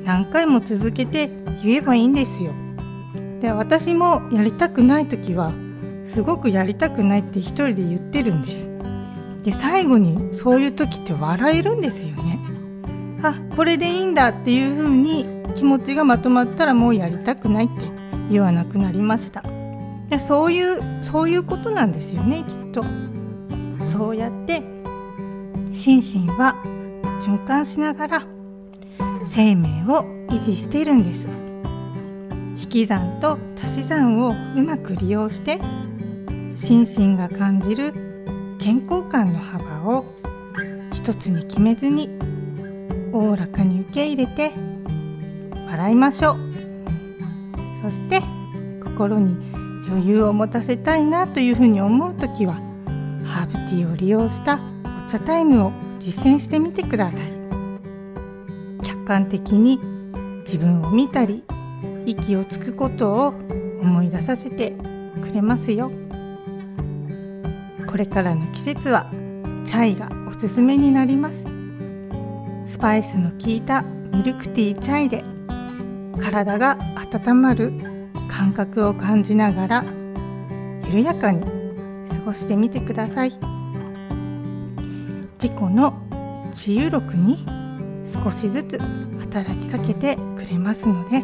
[0.02, 1.30] 何回も続けて
[1.62, 2.52] 言えばいいんですよ。
[3.40, 5.52] で私もやりたくない時は
[6.04, 8.68] すごくやりたくないって一人で言ってるんです。
[9.44, 12.40] で最後にそういう時って笑えるんですよね。
[13.22, 17.84] あこれでいいんだっていう風に気持ちがまとまったらもうやりたくないって
[18.32, 19.44] 言わなくなりました。
[20.08, 23.07] でそういうそういうことなんですよねきっと。
[23.82, 24.62] そうやって
[25.72, 26.56] 心身は
[27.20, 28.22] 循環しながら
[29.24, 31.28] 生命を維持しているんです。
[32.60, 35.60] 引き算と足し算をうまく利用して
[36.54, 37.92] 心身が感じる
[38.58, 40.04] 健康感の幅を
[40.92, 42.10] 一つに決めずに
[43.12, 44.52] おおらかに受け入れて
[45.66, 46.36] 笑いましょう。
[47.82, 48.20] そして
[48.82, 49.36] 心に
[49.88, 52.67] 余裕を持たせたいなというふうに思う時は
[53.28, 54.58] ハーブティーを利用した
[55.06, 57.22] お茶タイムを実践してみてください。
[58.82, 59.78] 客観的に
[60.40, 61.44] 自分を見たり
[62.06, 63.28] 息をつくことを
[63.80, 64.74] 思い出させて
[65.22, 65.92] くれますよ。
[67.86, 69.10] これからの季節は
[69.64, 71.44] チャイがおすすめになります。
[72.64, 73.82] スパイスの効いた
[74.12, 75.24] ミルクティーチャイで
[76.18, 76.78] 体が
[77.12, 77.72] 温まる
[78.28, 79.84] 感覚を感じながら
[80.86, 81.57] 緩やかに
[82.08, 83.30] 過ごしてみてください。
[85.40, 85.94] 自己の
[86.50, 87.44] 治癒力に
[88.04, 88.78] 少しずつ
[89.20, 91.22] 働きかけてくれますので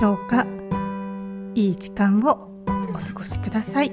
[0.00, 0.46] どうか
[1.54, 3.92] いい時間をお過ごしください。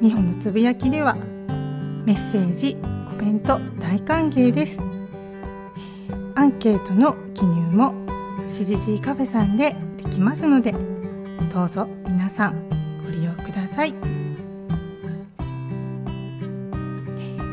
[0.00, 1.14] 美穂のつぶやきでは
[2.04, 2.76] メッセージ
[3.08, 4.78] コメント大歓迎です。
[6.34, 7.94] アンケートの記入も
[8.46, 10.74] しじじいカフェさんでできますので
[11.52, 12.65] どうぞ皆さん
[13.56, 13.94] ださい。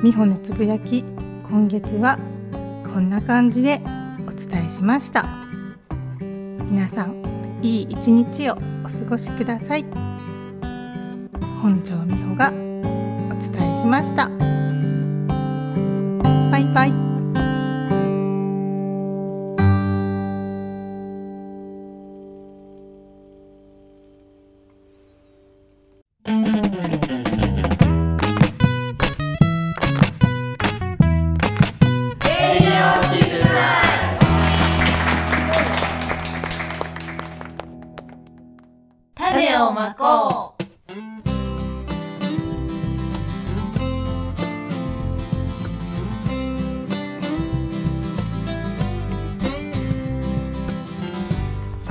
[0.03, 1.03] 美穂のつぶやき
[1.43, 2.19] 今月は
[2.83, 3.81] こんな感じで
[4.27, 5.25] お伝えしました。
[6.69, 7.23] 皆さん
[7.61, 8.53] いい一日を
[8.83, 9.85] お過ごしください。
[11.61, 12.51] 本庄美穂がお
[13.39, 14.29] 伝えしました。
[16.51, 17.02] バイバイ。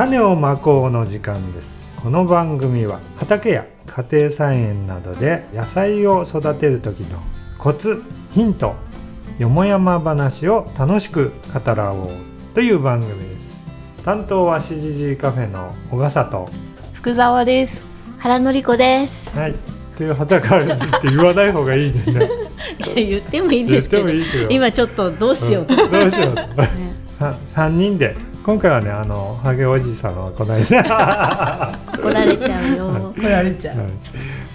[0.02, 1.92] 種をまこうの時間です。
[2.02, 7.20] この番組は畑や家庭菜園などで野菜を育てる時の
[7.56, 8.02] コツ
[8.32, 8.74] ヒント
[9.38, 12.10] よもやま話を楽しく語らおう
[12.52, 13.64] という番組です。
[14.02, 16.50] 担当はしじじいカフェの小笠と
[16.94, 17.80] 福沢です。
[18.18, 19.30] 原のりこです。
[19.38, 19.54] はい。
[19.94, 22.02] という旗からずって言わない方がいいね。
[22.10, 24.08] いや言ってもいいですけど、
[24.50, 25.80] 今ちょっとどうしようと。
[25.80, 25.90] うん。
[25.92, 26.34] どうしよう。
[26.34, 26.42] と
[27.08, 30.74] さ三人で今回はねあのハゲおじさんは来ないです。
[31.94, 32.88] 怒られちゃうよ。
[33.16, 33.76] 怒られちゃう。
[33.78, 33.86] はい。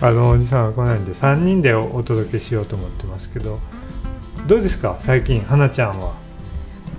[0.02, 3.60] あのおじさんは来ないんで3人でお届けしようと思ってますけど
[4.46, 4.98] どうですか？
[5.00, 6.12] 最近花ちゃんは、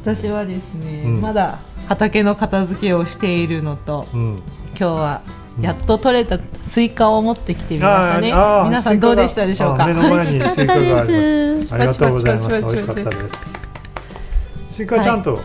[0.02, 1.20] 私はですね、うん。
[1.20, 1.58] まだ
[1.88, 4.42] 畑の片付けをしているのと、うん、
[4.78, 5.20] 今日は
[5.60, 8.28] やっと取れたスイカを持ってきてみましたね。
[8.64, 9.84] 皆さんどうでしたでしょうか？
[9.84, 11.06] あ目の前にスイカがあります。
[11.08, 11.74] です。
[11.74, 12.48] ありがとうございます。
[12.48, 13.60] 美味しかったです。
[14.70, 15.38] スイカちゃんと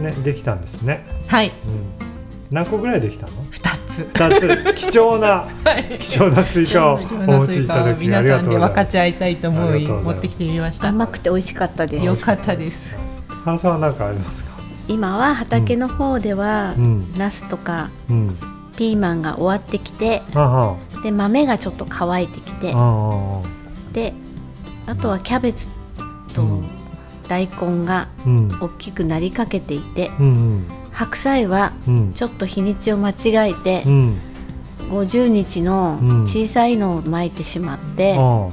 [0.00, 1.54] ね、できたんですね、はい、うん、
[2.50, 3.44] 何個ぐらいできたの？
[3.50, 4.08] 二つ。
[4.12, 4.74] 二つ。
[4.74, 5.48] 貴重な
[5.98, 10.88] 貴重なスイカをお持ちいただきあ皆さんでりがとうございま分かち合いたいと思い持ってきてみました。
[10.88, 12.06] 甘くて美味しかったです。
[12.06, 12.90] よかったです。
[12.90, 12.96] す
[13.44, 14.50] 花さんは何かありますか？
[14.88, 17.12] 今は畑の方では、うん。
[17.16, 18.36] ナスとかうん。
[18.76, 22.74] ピーマンが終わってきて、あはで豆がちょっと乾いてきて
[23.94, 24.12] で
[24.84, 25.68] あとはキャベツ
[26.34, 26.68] とうん
[27.28, 28.58] 大根がうん。
[28.60, 32.12] 大きくなりかけていてうん白菜はうん。
[32.14, 34.16] ちょっと日にちを間違えてうん。
[34.90, 36.22] 50日のうん。
[36.22, 38.48] 小さいのを巻いてしまってあ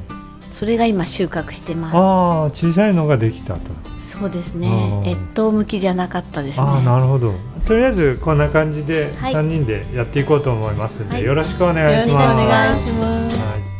[0.51, 1.95] それが今収穫してあます。
[1.95, 1.99] あ
[2.45, 3.71] あ小さいのができたと。
[4.05, 6.65] そうですあねー越冬向きじゃなかったですね。
[6.65, 7.33] ああなるほど。
[7.65, 9.33] とりあえずこんな感じではい。
[9.33, 11.23] 3人でやっていこうと思いますんで、はい。
[11.23, 13.35] よろしくお願いしよろますしくお願いします。
[13.37, 13.72] はい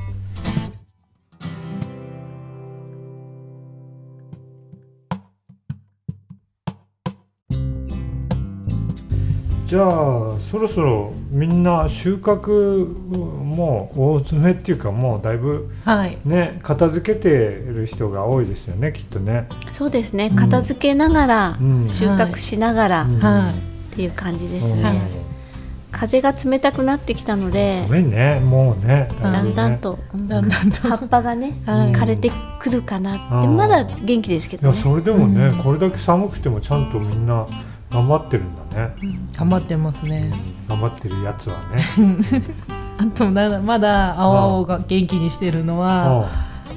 [9.74, 16.20] じゃあそろそろみんな収穫もう大詰めっていうかもうだいぶはい。
[16.26, 19.48] ね片付けてる人が多いですよねきっとね。
[19.72, 20.28] そうですね。
[20.28, 20.36] ん。
[20.36, 21.90] 片付けながらうん。
[21.90, 23.20] 収穫しながらっうん。
[23.20, 23.52] は
[23.92, 24.84] いていう感じですうん。
[24.84, 25.02] ね
[25.92, 28.42] 風が冷たくなってきたのでごめんね。
[28.42, 30.28] もうねだんだんねとうん。
[30.28, 30.88] だんだんと。
[30.88, 33.58] 葉っぱがねはい枯れてくるかなってうん。
[33.58, 35.64] まだ元気ですけいやどねそれでもね、うん。
[35.64, 37.48] これだけ寒くてもちゃんとみんな
[37.94, 38.96] 頑張ってるんだね、
[39.38, 40.34] 頑張ってますね。
[40.68, 41.84] 頑張ってるやつはね。
[42.98, 46.28] あとまだまだ青々が元気にしてるのは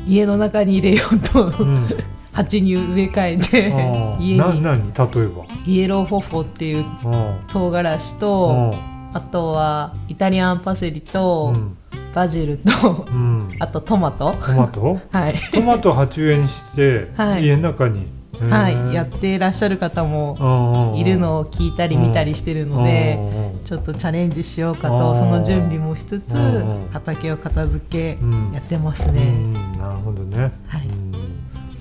[0.07, 1.75] 家の中に入れようとうん。
[1.75, 1.89] うん
[2.33, 4.23] 鉢に植え替えてうん。
[4.23, 4.61] 家に。
[4.61, 4.93] な何？
[4.93, 5.45] 例えば。
[5.65, 7.39] イエローフォフォっていううん。
[7.49, 8.75] 唐辛子うとん。
[9.15, 11.79] あとはイタリアンパセリとうん。
[12.15, 13.49] バジルとうん。
[13.59, 14.35] あとトマト。
[14.45, 15.01] トマト？
[15.11, 15.35] はい。
[15.51, 17.45] トマト鉢植えにして、はい。
[17.47, 18.07] 家の中に、
[18.41, 23.19] はいやっっていらっしゃる方もいるのを聞いたり見たりしてるので
[23.65, 28.53] ちょっとチャレンジしようかとその準備もしつつうん畑を片付けうん。
[28.53, 29.31] やってますうね。
[29.33, 30.87] んなるほどね、はい。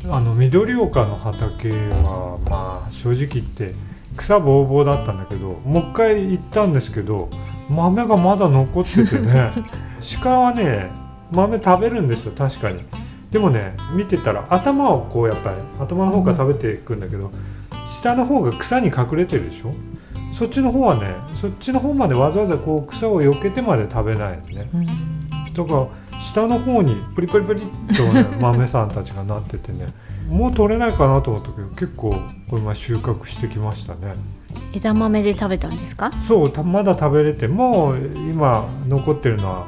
[0.03, 0.13] うん。
[0.13, 3.73] あの緑岡の畑はまあ正直言って
[4.17, 7.29] 草ぼうぼうだったんだけどもう一回行ったんですけど
[7.69, 9.51] 豆がまだ残っててね。
[10.21, 10.89] 鹿はね
[11.31, 12.83] 豆食べるんですよ確かに
[13.35, 17.31] でもね見てたら頭をこうやっぱり頭の方から食べていくんだけど、
[17.85, 19.73] 下の方が草に隠れてるでしょ？
[20.33, 24.69] そっちの方はねそっちの方までわざわざこう草を避けてまで食べないね。
[24.73, 24.85] うん。
[24.85, 27.65] だから下の方にプリプリプリっ
[27.97, 29.87] と、ね、 豆さんたちがなっててね
[30.29, 32.15] もう取れないかなと思ったけど結構
[32.49, 34.15] これ前収穫してきましたね。
[34.73, 36.09] 枝豆で食べたんですか？
[36.21, 37.97] そうたまだ食べれてもう
[38.31, 39.65] 今残ってるのは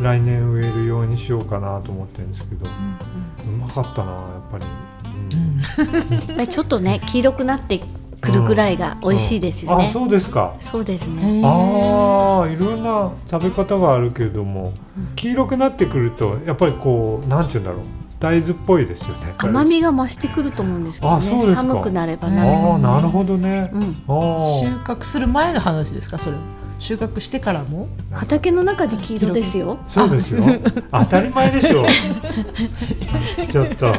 [0.00, 2.66] 来年植えるようにしようかなと思ってるんですけど。
[2.66, 4.64] うまかったなやっぱり、
[5.34, 5.58] うん。
[6.28, 7.80] やっぱりちょっとね黄色くなって
[8.20, 9.86] くるぐらいが美味しいですよね。
[9.86, 10.54] あそうですか。
[10.60, 11.46] そうですへねー。
[11.46, 14.72] ああいろんな食べ方があるけれども
[15.16, 17.80] 黄色くなってくるとやっぱりこうなんて言うんだろう。
[18.20, 19.34] 大豆っぽいですよね。
[19.36, 21.62] 甘みが増してくると思うんですけどあそうですか。
[21.62, 23.80] ね寒くなればなるあほあなるほどね、収
[24.78, 26.36] 穫する前の話ですかそれ
[26.78, 29.78] 収穫してからもあ畑の中で黄色ですよ。
[29.88, 30.42] そうですよ。
[30.90, 31.82] 当たり前でしょ。
[31.82, 31.86] う
[33.50, 33.94] ちょっと。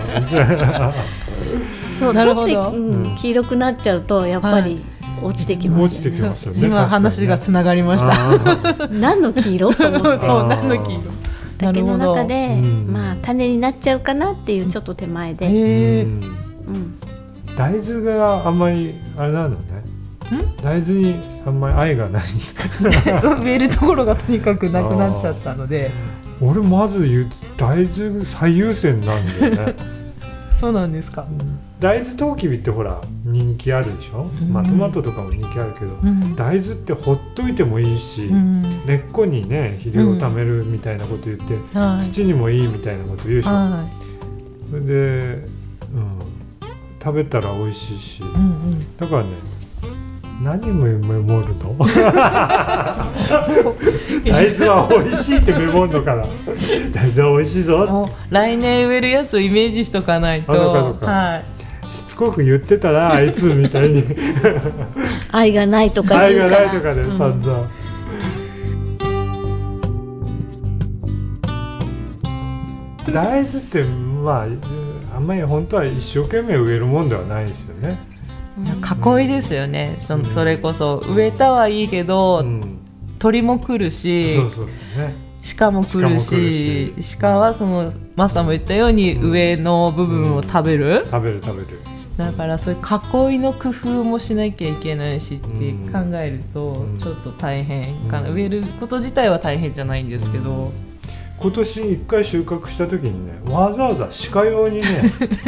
[2.00, 2.70] そうなるほど。
[2.70, 3.16] うんうん。
[3.16, 4.84] 黄色くなっちゃうとやっぱり
[5.24, 6.68] 落ちてきますよね、落ちてきますよね。
[6.68, 8.78] 今話がつながりました。
[8.78, 9.92] た何の黄色そう
[10.48, 11.16] 何の黄色？
[11.58, 12.88] 畑の中で、うん。
[12.92, 17.00] まあ種になっちゃうかなっていうちょっと手前で、うん、
[17.58, 19.95] 大豆があんまりあれなのね
[20.62, 21.16] 大豆に
[21.46, 22.24] あんまり愛がない。
[23.42, 25.92] 植えるところがとにかくなくなっちゃったので。
[26.42, 29.76] 俺まず言う大豆最優先なんだよね。
[30.60, 31.26] そうなんですか。
[31.80, 36.36] 大豆とうきびってほら人気あるでしょ、まあうんトマトとかも人気あるけど、うん。
[36.36, 38.62] 大豆ってほっといてもいいし、うん。
[38.86, 42.02] 根っこにね肥料を貯めるみたいなこと言って、はい。
[42.02, 43.86] 土にもいいみたいなこと言うでしょ、は
[44.70, 45.48] それで、うん、
[47.02, 48.24] 食べたら美味しいし、い。
[48.24, 48.42] うんう
[48.76, 48.98] ん。
[48.98, 49.30] だからね
[50.44, 51.76] 何メモるの？
[54.26, 56.24] 大豆は美味しいってメモるのかな？
[56.92, 57.88] 大豆は美味しいぞ。
[57.88, 60.52] もう来年植えるやつをイメージしとかないと。
[61.02, 61.42] は
[61.88, 61.90] い。
[61.90, 64.04] しつこく言ってたなあいつみたいに。
[65.32, 66.66] 愛がないとか愛が言うから。
[66.66, 67.70] ないとかで散々、
[73.14, 74.48] 大豆ってまあ
[75.16, 78.00] あんまり本当は一生懸命植えるもんではないですよね、
[78.58, 80.02] 囲いですよね。
[80.08, 82.80] そのそれこそ植えたはいいけど、うん、
[83.20, 85.26] 鳥も来るし、そうそうそうね。
[85.58, 89.32] 鹿も来るし鹿はそのマサも言ったようにうん。
[89.32, 91.80] 上の部分を食べる、食べる食べる。
[92.18, 96.98] だからそういう囲いの工夫もしなきゃいけないしってうん考えるとうん。
[96.98, 100.72] ちょっと大変かな、うん植えること自体は大変じゃないんですけど、
[101.38, 104.86] 今年一回収穫した時にねわざわざ鹿用にね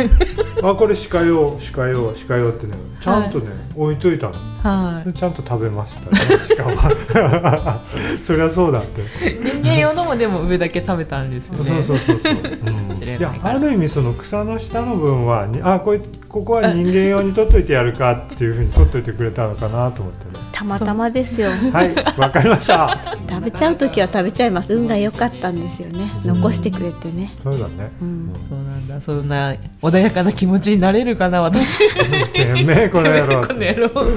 [0.61, 3.45] あこれ鹿用鹿用鹿用ってねちゃんとね、
[3.75, 4.33] 置いといたの。
[4.63, 6.19] はでちゃんと食べましたね
[6.57, 7.81] 鹿は
[8.19, 9.01] そりゃそうだって。
[9.29, 9.39] い。
[9.39, 11.65] 人間用のもでも上だけ食べたんですよね。
[11.65, 12.33] そうそうそうそう、
[12.65, 21.49] うん、いやある意味その草の下の分はにあこいここは人間用に取っといてやるかっていうふうに取っといてくれたのかなと思ってねたまたまですよ。
[21.71, 22.97] はいわかりました。
[23.29, 24.73] 食べちゃう時は食べちゃいます。
[24.73, 26.09] 運が良かったんですよね。
[26.25, 27.35] 残してくれてね。
[27.43, 27.91] そうだね。
[28.01, 28.33] うん。
[28.49, 28.99] そうなんだ。
[28.99, 29.53] そんな
[29.83, 31.77] 穏やかな気持ちになれるかな私。
[32.33, 34.07] てめえこの野郎この野郎。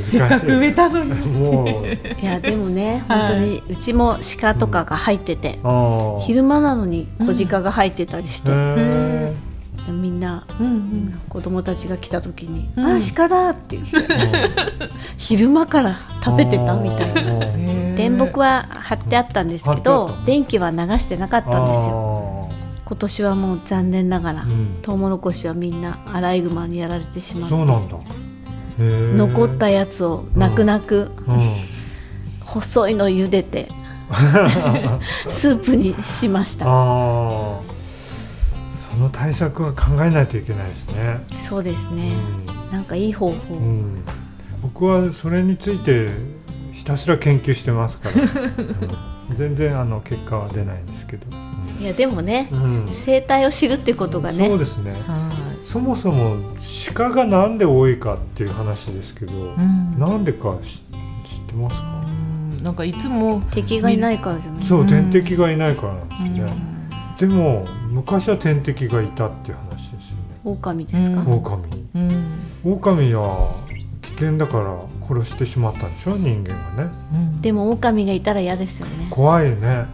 [0.00, 1.12] せっかく植えたのに。
[1.12, 1.86] もう。
[1.86, 3.18] いやでもねはい。
[3.18, 6.20] 本当にうちも鹿とかが入っててあー。
[6.20, 8.50] 昼間なのに小鹿が入ってたりして。
[8.50, 9.51] へー
[9.90, 11.20] みんなうんうん。
[11.28, 12.84] 子供たちが来た時に「うん。
[12.86, 13.98] あ鹿だ!」って言って
[15.16, 17.46] 昼間から食べてたみたいな。
[17.46, 17.46] な
[17.96, 22.48] 電木は貼ってあったんですけど電気は流してなかったんですよ。
[22.84, 24.78] 今年はもう残念ながらうん。
[24.82, 27.96] トウモロコシはみんなアライグマにやられてしまってそうなんだ。
[27.96, 29.14] へー。
[29.14, 31.38] 残ったやつを泣く泣くうん。
[32.44, 33.68] 細いの茹でて
[35.28, 36.66] スープにしました
[38.92, 41.20] その対策は考えないといけないですね。
[41.38, 42.12] そうですうね
[42.72, 44.02] なんかいい方法んうん
[44.62, 46.08] 僕はそれについて
[46.72, 48.24] ひたすら研究してますから、う
[49.32, 51.26] ん全然あの結果は出ないんですけど。
[51.80, 54.92] いやでもねうん生態を知るってことがそうねですね。
[55.06, 55.30] は
[55.64, 56.36] そもそも
[56.94, 59.36] 鹿がなんで多いかっていう話ですけど、い。
[59.36, 59.98] うん。
[59.98, 60.82] なんでか知知っ
[61.48, 62.04] てますか？
[62.06, 63.42] うんなんかいつも。
[63.52, 64.64] 敵がいないからじゃない？
[64.64, 66.52] そううん天敵がいないからなんですうね。
[66.52, 70.22] んでも昔は天敵がいたっていう話ですよね。
[70.44, 71.32] 狼ですか、うん。
[71.34, 71.62] 狼。
[71.94, 72.24] うん。
[72.64, 73.54] 狼は
[74.02, 76.16] 危険だから殺してしまったんでしょ？
[76.16, 76.90] 人間がね。
[77.14, 77.40] うん。
[77.42, 79.08] でも狼がいたら嫌ですよね。
[79.10, 79.84] 怖いね。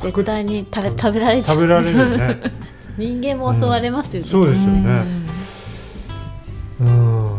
[0.00, 1.56] 絶対にたれ食べられちゃう。
[1.56, 2.40] 食べられるね。
[2.98, 5.24] 人間も襲われますよね、そうですようねん。
[6.80, 7.36] うん。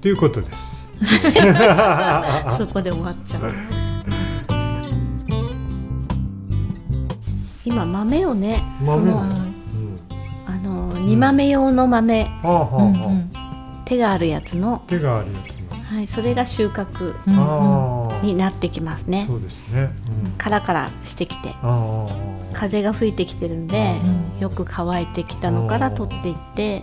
[0.00, 0.90] ということです。
[2.56, 3.52] そこで終わっちゃう
[7.64, 10.00] 今豆をねそ豆のうん。
[10.46, 12.28] あの煮豆用の豆、
[13.84, 14.82] 手があるやつの。
[14.86, 15.62] あ、手があるやつの。
[15.82, 17.14] はい、それが収穫
[18.24, 19.24] になってきますね。
[19.28, 19.90] そうですね。
[20.24, 20.32] うん。
[20.38, 21.54] カラカラしてきて。
[22.52, 26.82] 風が吹いてきてるんで、うんよく乾いてきたのから取っていって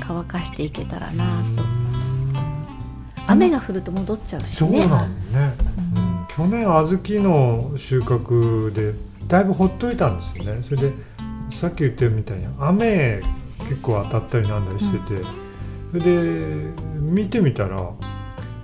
[0.00, 1.24] 乾かしていけたらな
[1.56, 1.62] と。
[1.64, 1.80] うん。
[3.26, 10.62] 雨が降ると戻っちゃうしそうねなんだね、うん、去年小豆の収穫でだいぶほっといたんですよね。
[10.68, 10.92] それで
[11.52, 13.22] さっき言ったみたいに雨
[13.60, 15.22] 結構当たったりなんだりしてて、
[15.92, 17.90] それで見てみたら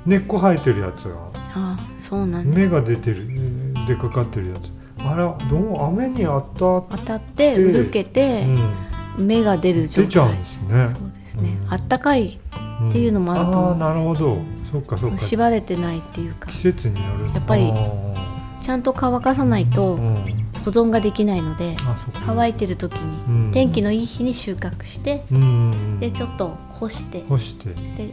[0.05, 1.15] 根っこ生えてるやつが。
[1.59, 2.59] ああそうなんだ。
[2.59, 3.29] 根が出てる
[3.87, 4.73] 出かかってるやつ。
[4.99, 6.41] あれどうも雨に当
[6.89, 8.47] たっ当たってでうるけて、て
[9.19, 10.05] うん、芽が出る状態。
[10.05, 10.69] 出ちゃうんですね。
[10.69, 11.73] そうですね、うん。
[11.73, 12.41] あったかい
[12.89, 14.39] っていうのもあると思うんああなるほど。
[14.73, 15.17] そっかそっか。
[15.17, 16.51] 縛れてないっていうか。
[16.51, 17.27] 季節による。
[17.27, 21.77] やっぱりあちゃんと乾かさないとーうん保存ができないので
[22.27, 25.23] 乾いてる時にうん天気のいい日に収穫して
[26.01, 27.69] でちょっと干して干して。
[27.71, 28.13] で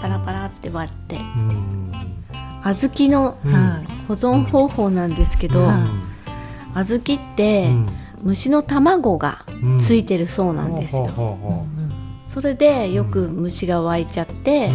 [0.00, 1.16] パラパラって割って。
[1.16, 1.92] うん
[2.62, 3.38] 小豆の
[4.06, 6.02] 保存方法なんですけど、うん。
[6.74, 7.86] 小豆ってうん。
[8.22, 9.78] 虫の卵がうん。
[9.78, 11.08] ついてるそうなんですよ、
[12.28, 14.70] それでよく虫が湧いちゃって、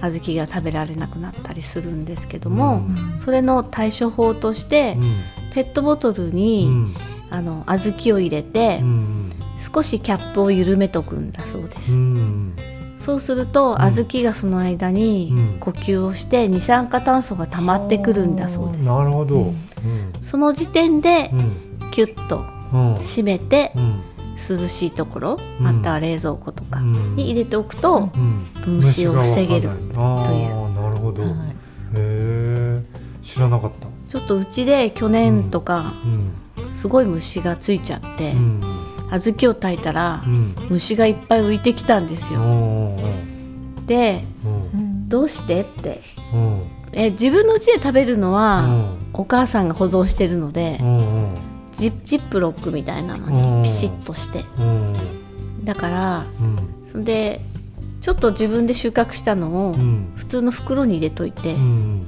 [0.00, 3.20] 小豆が食べられなくなったりするんですけども、うん。
[3.20, 5.20] それの対処法として、うん
[5.58, 6.94] ペットボトルうに、ん。
[7.30, 12.54] あの小豆を入れて、うん少しキャップを緩めとくんだそうです、うん
[12.96, 13.92] そうするとうん。
[13.92, 15.58] 小豆がその間にうん。
[15.58, 18.82] 呼吸をして二酸化炭素が溜まってくるんだそうです。
[18.84, 19.34] なるほど。
[19.36, 20.12] うん。
[20.22, 21.90] その時点でうん。
[21.90, 22.94] キュッとうん。
[23.00, 24.00] 閉めてうん。
[24.38, 25.64] 涼しいところうん。
[25.64, 27.16] または冷蔵庫とかうん。
[27.16, 28.76] に入れておくとうん。
[28.78, 29.92] 虫を防げるという。
[29.92, 31.24] なるほど。
[31.24, 31.36] へはい
[31.94, 32.82] え
[33.24, 36.34] 知らなかったちょっとうちで去年とかうん
[36.74, 38.60] すごい虫がついちゃってうん。
[39.10, 42.40] 小豆を炊いたらうん虫がいっぱい浮いてきたんですおよ。
[42.96, 45.08] ーでうん。
[45.08, 46.00] どうしてって。
[46.34, 46.62] うん。
[46.92, 48.96] え自分の家で食べるのうはん。
[49.14, 51.36] お母さんが保存してるのでうんうん。
[51.72, 53.62] ジジップロックみたいなのうん。
[53.62, 54.44] にピシッとして。
[54.58, 55.64] うん。
[55.64, 56.58] だからうん。
[56.90, 57.40] そんで
[58.00, 60.12] ちょっと自分で収穫したのをうん。
[60.16, 62.02] 普通の袋に入れといてうん。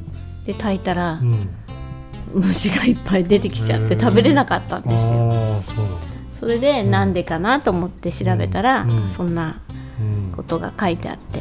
[0.45, 1.49] で炊いたらうん
[2.35, 5.63] 虫がいっぱい出てきちゃって食べれなかったんですよ。
[6.39, 6.91] それでうん。
[6.91, 9.09] なんでかなと思って調べたらうん。
[9.09, 9.61] そんな
[10.01, 11.41] うんことが書いてあって。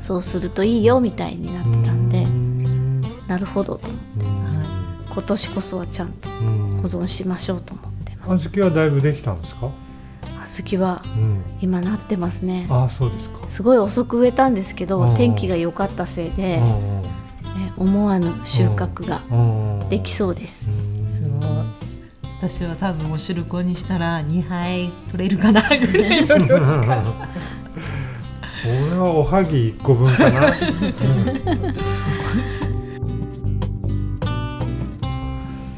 [0.00, 3.00] そうするといいよみたいになってたんでうん。
[3.26, 4.24] なるほどと思って。
[4.24, 4.64] うん。
[5.10, 6.80] 今年こそはちゃんとうん。
[6.82, 8.48] 保存しましょうと思ってます。
[8.48, 9.70] 小豆はだいぶできたんですか？
[10.46, 11.42] 小豆はうん。
[11.60, 12.66] 今なってますね。
[12.70, 13.38] ああそうですか。
[13.48, 15.16] すごい遅く植えたんですけど、うん。
[15.16, 17.02] 天気が良かったせいで、うん
[17.54, 19.80] ね思わぬ収穫がうん。
[19.80, 19.88] うん。
[19.88, 20.64] できそうです。
[20.64, 20.70] す
[21.40, 21.50] ごい。
[22.38, 25.78] 私は多分おしるこにしたら2杯取れるかなぐら
[26.16, 27.02] いの量しか。
[28.66, 30.50] 俺はおはぎ1個分かな、う ん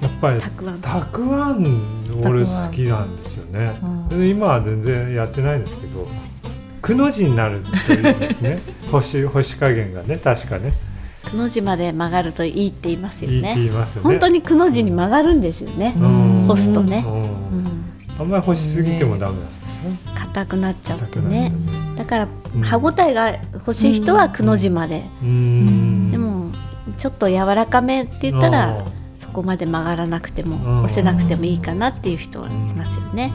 [0.01, 0.81] やっぱりたくあん。
[0.81, 1.67] とたくあん
[2.25, 3.79] 俺好きなんですよね、
[4.09, 6.07] で今は全然やってないんですけど
[6.81, 8.61] くの字になるといいですね。
[8.91, 10.73] 星星加減がね確かね
[11.31, 13.55] くの字まで曲がるといいって言いますよね。
[13.59, 14.03] いますよね。
[14.03, 15.95] 本当にくの字に曲がるんですよね。
[15.99, 16.47] うん。
[16.47, 17.05] 干すとね。
[18.19, 20.15] あんまり干しすぎてもダメなんですね。
[20.15, 21.53] 硬くなっちゃってね。
[21.91, 21.97] る。
[21.97, 22.63] だからうん。
[22.63, 25.05] 歯ごたえが欲しい人はくの字まで。
[25.23, 26.11] うん。
[26.11, 26.51] でも
[26.99, 28.85] ちょっと柔らかめって言ったら
[29.17, 30.51] そこまで曲がらなくてうん。
[30.51, 33.33] も押せなくてもいいかなっていう人はいますよね。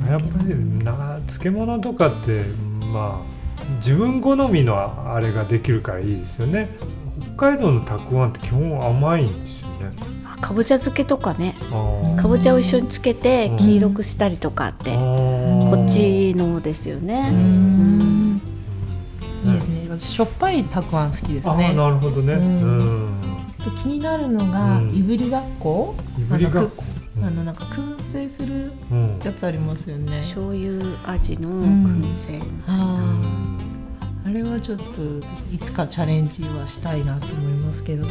[0.00, 0.06] うん。
[0.06, 0.54] やっぱり
[0.84, 2.42] な漬物とかって
[2.92, 3.41] まあ
[3.76, 4.76] 自分好みの
[5.14, 6.70] あれができるからいいですよね。
[7.36, 9.96] 北海道のたくあんって基本甘いんですよね。
[10.24, 11.54] あかぼちゃ漬けとかね。
[12.16, 13.56] かぼちゃを一緒につけてうん。
[13.58, 17.30] 黄色くしたりとかってこっちのですようね。
[17.30, 17.34] ん。
[17.34, 18.40] うん。
[19.44, 19.86] いいですね。
[19.88, 21.74] 私しょっぱいたくあん好きですね。
[21.74, 22.34] なるほどね。
[22.34, 23.08] ううん。
[23.18, 23.42] ん
[23.82, 24.94] 気になるのが、うん。
[24.96, 25.94] いぶりがっこ。
[26.18, 26.82] いぶりがっこ。
[27.22, 30.16] あのなんか燻製するうんやつありますよね。
[30.20, 32.02] 醤油味のん。
[32.02, 32.40] 燻製。
[32.66, 32.74] あー。
[32.74, 33.41] あ
[34.32, 34.84] れはちょっと
[35.52, 38.06] いつかチャレンジはしたいなと思いますけど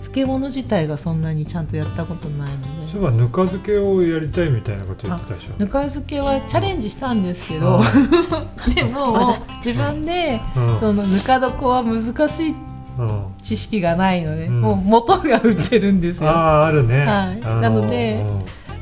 [0.00, 2.92] 漬物自体がそんなにちゃんとやったことないので。
[2.92, 5.54] そういえばぬか漬けをやりたいみたいなこと言ってたでしょ。
[5.58, 7.80] ぬか漬けはチャレンジしたんですけど
[8.74, 10.80] でも自分でうん。
[10.80, 12.54] そのぬか床は難しい
[12.98, 14.60] うん知識がないので、うん。
[14.60, 16.30] もう元が売ってるんですよ。
[16.30, 17.04] あるね。
[17.04, 17.40] はい。
[17.42, 18.22] あなので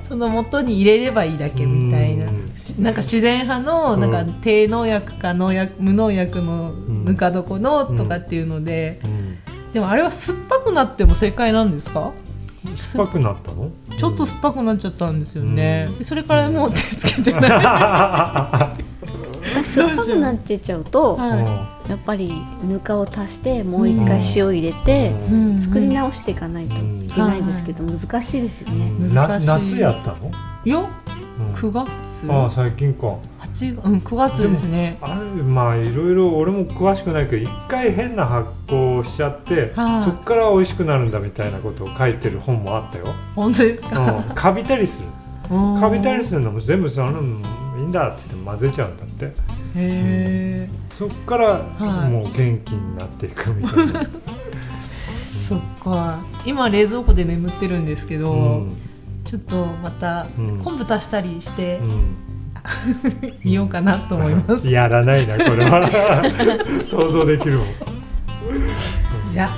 [0.09, 2.27] その元に入れればいいだけみたいな。
[2.27, 2.45] うん。
[2.83, 4.33] なんか自然派のなんかうん。
[4.35, 6.73] 低農薬か農薬無農薬の
[7.05, 9.39] ぬか床のとかっていうので、うん。
[9.73, 12.13] でもあれは酸っぱくなっても正解なんですか？
[12.77, 13.71] 酸っぱくなったの？
[13.99, 17.43] ちょっと酸っぱくなっちゃったんですよね、でそれからもう手つけてない、
[19.65, 22.33] 酸っぱくなっちゃうとはやっぱり
[22.67, 25.61] ぬかを足してもう一回塩入れていうん。
[25.61, 26.79] 作り直していかないとい
[27.13, 28.91] けないんですけど難しいですよね。
[29.13, 29.49] な難しい。
[29.49, 30.31] 夏やったの？
[30.65, 31.04] ようん
[31.55, 32.31] 9月？
[32.31, 33.17] ああ最近か。
[33.41, 34.99] 8うん9月ですね。
[35.01, 40.03] あれまあいろいろ俺も詳しくないけど一回変な発酵をしちゃって、はい。
[40.03, 45.09] そっから美味しくなるんだみたいなことを書いてる本もあったよ、本当ですか、うん、カビたりする。
[45.51, 47.21] うんカビたりするのも全部その
[47.79, 49.27] いいんだっつって混ぜちゃうんだって。
[49.27, 49.33] へ
[49.77, 52.11] えそっからはい。
[52.11, 54.03] もう元気になっていくみたいな、
[55.49, 56.21] そっか。
[56.47, 58.77] 今冷蔵庫で眠ってるんですけど、うん
[59.25, 60.59] ちょっとまたうん。
[60.63, 62.17] 昆布足したりしてうん。
[63.45, 65.87] みようかなと思います、やらないなこれは。
[66.89, 67.67] 想像できるもん。
[69.33, 69.51] いや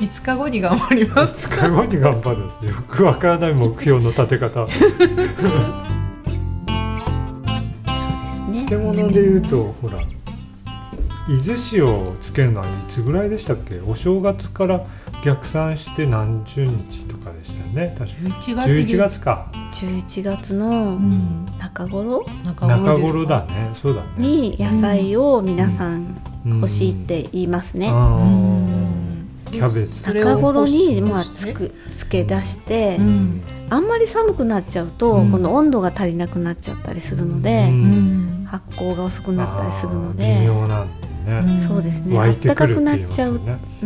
[0.00, 1.48] 5日後に頑張ります。
[1.48, 2.30] 2日後に頑張
[2.62, 2.68] る。
[2.68, 4.64] よくわからない目標の立て方。
[4.64, 4.72] ね。
[8.66, 9.98] 漬物で言うとほら
[11.28, 13.80] 伊豆市をつけるのはいつぐらいでしたっけ？
[13.86, 14.84] お正月から
[15.24, 17.96] 逆算して何十日とかでしたよね。
[17.98, 18.16] 確か。
[18.18, 19.50] 11月11月か。
[19.72, 21.46] 11月うのん。
[21.58, 22.24] 中頃？
[22.44, 23.70] 中中頃だね。
[23.80, 24.08] そうだね。
[24.18, 26.56] に野菜を皆さんうん。
[26.56, 27.86] 欲しいって言いますね。
[29.50, 30.02] キャベツ。
[30.02, 33.42] 中頃にまあつくつけ出して、うん。
[33.70, 35.30] あんまり寒くなっちゃうと、うん。
[35.30, 37.72] この温度が足りなくなっちゃったりするので、うん。
[37.72, 37.86] う
[38.42, 38.44] ん。
[38.46, 40.88] 発酵が遅くなったりするのあー微で、妙なん
[41.24, 42.16] ね、そうですね。
[42.16, 43.40] あ湧いってかくてくるってなっちゃう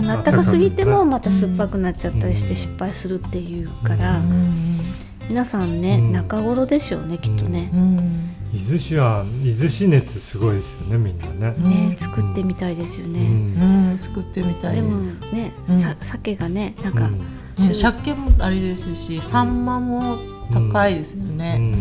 [0.06, 4.80] あったかすぎてもまたうん酸っぱくなっちゃったりして失敗するっていうから、うん。
[5.28, 6.12] 皆さんね、うん。
[6.12, 7.70] 中頃でしょうねきっとね。
[7.74, 7.76] う。
[7.76, 8.34] ん。
[8.52, 11.18] 伊豆市は伊豆市熱すごいですよねみん。
[11.18, 13.20] なね、ねうん作ってみたいですようね。
[13.20, 13.94] うん。
[13.94, 13.98] ん。
[14.00, 14.92] 作ってみたいででも
[15.22, 15.80] すね、うん。
[15.80, 17.06] さ鮭がねなんか、
[17.58, 17.66] うん。
[17.66, 17.74] うん。
[17.74, 20.18] 鮭もあれですしサンマも
[20.52, 21.74] 高いですようね、ん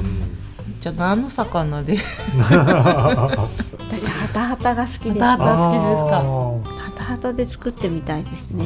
[0.93, 1.97] じゃあ何の魚で？
[2.37, 5.19] 私ハタハタが好きです。
[5.19, 6.93] ハタハハタ好きですか？
[6.97, 8.65] タハタで作ってみたいですね。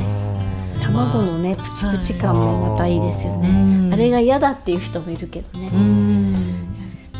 [0.79, 3.49] あ卵のねプチプチ感もまたいいですよね。
[3.49, 3.93] うん。
[3.93, 5.69] あれが嫌だっていう人もいるけどね。
[5.73, 6.43] うん。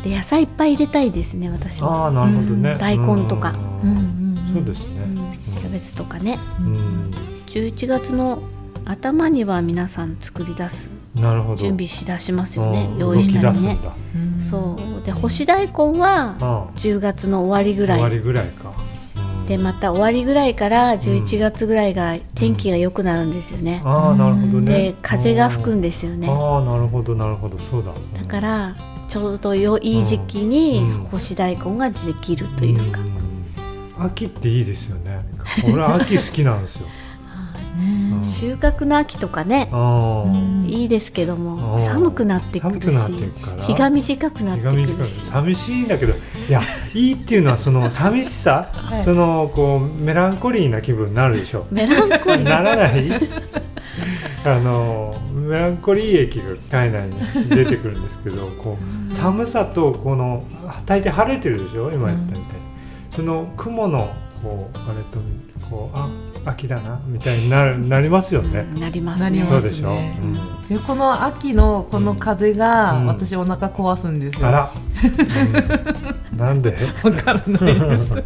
[0.02, 2.06] で野菜いっぱい入れたいですね私ーも。
[2.06, 2.78] あーなるほどね、うん。
[2.78, 3.54] 大根とか。
[4.52, 5.14] そうですうん。
[5.16, 6.38] ね、キャベツとかね。
[6.60, 7.10] うん。
[7.46, 8.40] 11月の
[8.84, 11.56] 頭には皆さん作り出すなるほど。
[11.56, 12.88] 準備しだしますよね。
[12.92, 12.98] うん。
[12.98, 13.78] 用意したりね。
[14.48, 15.04] そう。
[15.04, 17.98] で干し大根はあ10月の終わりぐらい。
[17.98, 18.72] 終わりぐらいか、
[19.16, 19.46] うん。
[19.46, 23.82] ででまた終わりぐらいから11月ぐらいが天気が良くなるんですよね。
[23.84, 24.72] ああなるほどね。
[24.72, 26.28] で風が吹くんですよね。
[26.28, 27.58] ああなるほどなるほど。
[27.58, 27.92] そうだ。
[28.18, 28.76] だから
[29.08, 31.04] ちょうどよいい時期にうん。
[31.04, 33.00] 干し大根ができるというか。
[33.00, 33.12] ん。
[33.98, 35.20] 秋っていいですよね。
[35.70, 37.01] 俺秋好きなんですよ、うん
[38.22, 39.70] 収穫の秋とかね。
[40.66, 45.20] いいですけどもうん寒くなってくる寒くなってし日が短くなってくるし。
[45.26, 46.16] 寂しいんだけどい
[46.50, 46.62] や
[46.94, 48.72] いいっていうのはその寂しさ、
[49.04, 51.66] そのこうメランコリーな気分になるでしょ。
[51.70, 52.42] メランコリー？
[52.42, 53.10] ならない。
[54.44, 58.76] あのメランコリー液が体内に出てくるんですけどこ
[59.08, 60.44] う寒さとこの
[60.84, 62.62] 大抵晴れてるでしょ今言ったみたいに、
[63.10, 64.12] その雲の
[64.42, 65.20] こうあれと
[65.72, 66.08] こうあ
[66.44, 68.66] 秋だなみたいになる なりますよね。
[68.78, 69.24] なりますね。
[69.24, 70.18] なりますそうでしょ、ね。
[70.20, 70.76] うん。
[70.76, 73.06] でこの秋のこの風がうん。
[73.06, 74.48] 私お腹壊すんですよ。
[74.48, 74.70] あら、
[76.32, 76.38] うん。
[76.38, 76.76] なんで？
[77.02, 78.12] わからないです。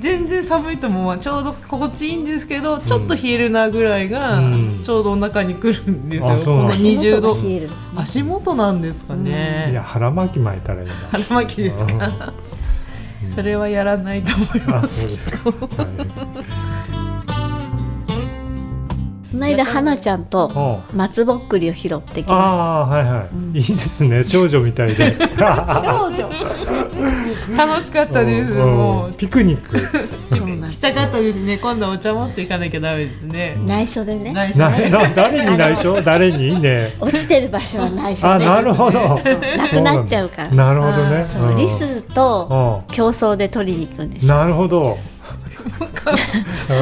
[0.00, 4.80] 全然寒いともまあちょうど心地いいんですけど、ちょっと冷えるなぐらいがうん。
[4.84, 6.36] ちょうどお腹にくるんですよ。
[6.36, 6.74] うこのなんだ。
[6.76, 7.32] 20度。
[7.32, 7.70] 足元が冷える。
[7.96, 9.72] 足元なんですかいね。
[9.74, 10.94] や腹巻き巻いたらいいな。
[11.10, 12.32] 腹巻きですか？
[13.26, 15.32] それはやらないと思いあます。
[19.30, 25.14] この間花ちゃんと松ぼっくりを拾ってきあましたあはいはい、いいですね少女みたいで。
[25.18, 26.30] 少女
[27.56, 28.52] 楽しかったです。
[28.52, 29.78] うんもうピクニック。
[30.34, 31.58] そうなんですしたかったですね。
[31.58, 33.56] 今度お茶持っていかなきゃダメですね。
[33.66, 34.90] 内緒でね内緒なね。
[34.90, 36.02] な誰に内緒？
[36.02, 36.60] 誰に？
[36.60, 36.94] ね。
[37.00, 39.20] 落ちてる場所は内緒であなるほど。
[39.56, 41.26] なくなっちゃうからなるほどね。
[41.26, 44.28] そうリスとう競争で取りに行くんですん。
[44.28, 44.98] なるほど。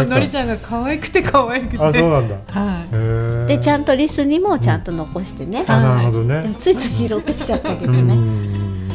[0.09, 1.85] のりちゃんが可愛くて可愛くて。
[1.85, 2.37] あそうなんだ。
[2.49, 3.49] はい。
[3.49, 6.55] でちゃんとリスにもちゃんと残してね、あなるほどでねも。
[6.55, 8.91] ついつい拾ってきちゃったけどうね、ん。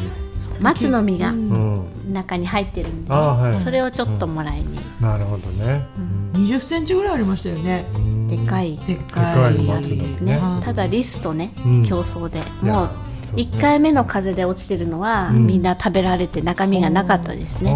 [0.60, 1.86] 松の実がうん。
[2.12, 3.60] 中に入ってるんで、あはい。
[3.60, 5.86] それをちょっともらいに、なるほどね。
[6.34, 6.42] うん。
[6.42, 7.86] 20センチぐらいありましたよね。
[7.94, 8.28] うん。
[8.28, 8.76] でかい。
[8.86, 10.38] でかかいいやつですね。
[10.38, 10.64] はい。
[10.64, 11.82] ただリスとね、うん。
[11.84, 12.40] 競争で。
[12.60, 12.90] もう
[13.24, 13.42] そうね。
[13.44, 15.46] 1回目の風で落ちてるのは、うん。
[15.46, 17.72] みんな食べられて中身がなかったですね、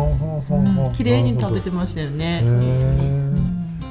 [0.95, 2.41] 綺麗に食べてましたよね。
[2.43, 3.27] へえ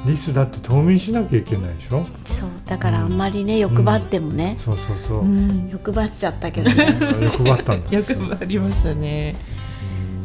[0.06, 2.06] リスだって冬眠しなきゃいけないでしょ？
[2.24, 5.20] そうだからあんまりね欲張ってもね、そうそうそう。
[5.22, 5.68] うん。
[5.70, 7.90] 欲張っちゃったけどね 欲張ったんだ。
[7.96, 9.34] よくありましたね。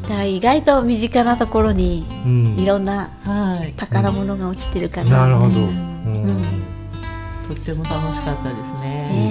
[0.03, 3.73] だから意外と身近なところにうんいろんなはい。
[3.75, 5.67] 宝物が落ちてるから、なるほど。
[7.47, 9.09] とっても楽しかったですね。
[9.11, 9.30] い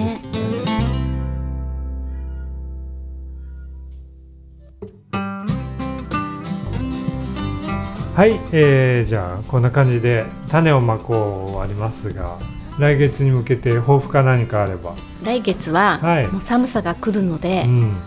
[8.15, 12.37] はい、えー、じゃあこんな感じで種をまこうありますが
[12.77, 16.27] 来月に向けて抱負か何かあれば、来月ははい。
[16.27, 17.97] もう寒さが来るので、うん、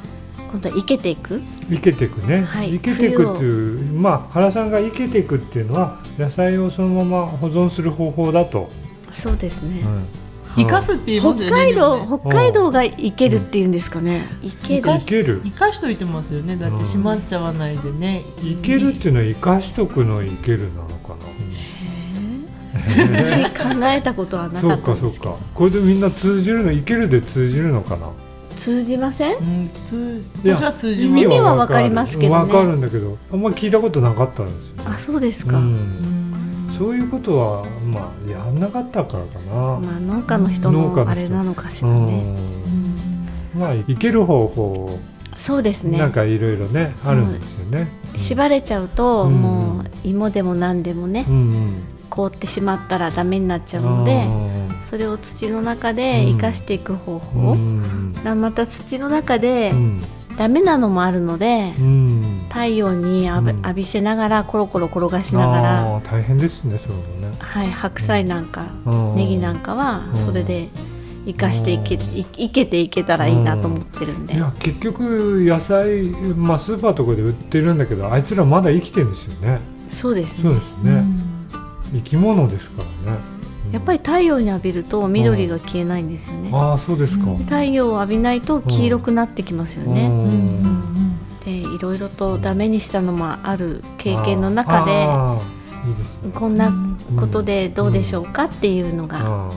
[0.51, 1.41] 今度は生けていく。
[1.71, 2.73] 生けていくね、はい。
[2.73, 8.71] 生けていくっていうまあ原さんが生けていくっていうのは野菜をそのまま保存する方法だと、
[9.13, 10.24] そうですね、うん
[10.57, 11.63] 生かすって言います北よね。
[11.65, 14.83] 海道、でもね北海道が生けるっていうんですかね、生ける。
[14.83, 15.41] 生ける。
[15.45, 16.57] 生かしといてますよね。
[16.57, 18.25] だって閉まっちゃわないでね。
[18.41, 21.25] 生けるっていうのは生かしとくの生けるなのかな、
[23.79, 25.11] 考えたことはなそうかったんですけど。
[25.11, 25.39] かそうか。
[25.55, 28.09] これでみんな通じるの生けるで通じるのかな。
[28.57, 29.35] 通じません？
[29.39, 31.25] うん、通私は通じます。
[31.25, 32.41] 意味はわかりますけどね。
[32.41, 32.77] わかる。
[32.77, 36.34] んだけどあんまり聞いたことなかったんですよ、あそうですか、ううんん
[36.77, 43.29] そういうことはまあやんなかったからかな、まあ農家の人のあれなのかしらうね、ん。
[43.55, 44.99] まあ生ける方法、
[45.37, 45.99] そうですね。
[45.99, 49.35] なんかいろいろねあるんですよね、縛れちゃうと、うん。
[49.35, 51.83] もう芋でも何でもね、うんうん。
[52.11, 54.83] 凍ってしまったらダメになっちゃうあのでー。
[54.83, 57.57] それを土の中で生かしていく方う法、
[58.35, 60.03] また土の中でうん。
[60.37, 62.14] ダメなのもあるので、うん
[62.55, 63.63] 太陽に浴びうん。
[63.63, 67.35] 浴びせながらコロコロ転がしながら、大変ですねそれもね。
[67.39, 69.17] はい、白菜なんか、うん。
[69.17, 70.21] ネギなんかはうん。
[70.21, 70.69] それで
[71.27, 79.61] 生かしていけ,い、いけていけたらいいなと思ってるんで、いや結局野菜、まあ、スーパーとかで売ってるんだけどあいつらまだ生きてるんですよね。
[79.91, 80.43] そうですね。
[80.43, 81.05] そうですね、
[81.95, 83.19] 生き物ですからね、
[83.73, 90.63] やっぱり太陽に浴びると緑が消えないんですよね、ああそうですか、太陽を浴びないと黄色くなってきますよね、うん。
[90.63, 90.69] で
[91.75, 96.31] いろいろとダメにしたのもある経験の中であーいいですね。
[96.35, 96.73] こんな
[97.19, 99.51] ことでどうでしょうかっていうのがあ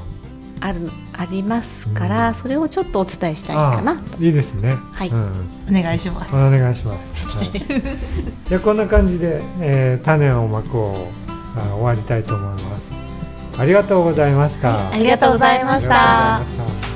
[0.59, 4.75] あるありますからそれをちょっとお伝えしたいかなーいいですね。
[4.91, 5.09] はい。
[5.09, 5.49] うん。
[5.69, 6.35] お願いします。
[6.35, 7.27] お願いします。
[7.27, 7.51] はい、
[8.49, 12.99] じゃあこんな感じで、えー種をまこうあ終わりたいと思います。
[13.57, 14.91] ありがとうございました。
[14.91, 16.86] ありがとうございました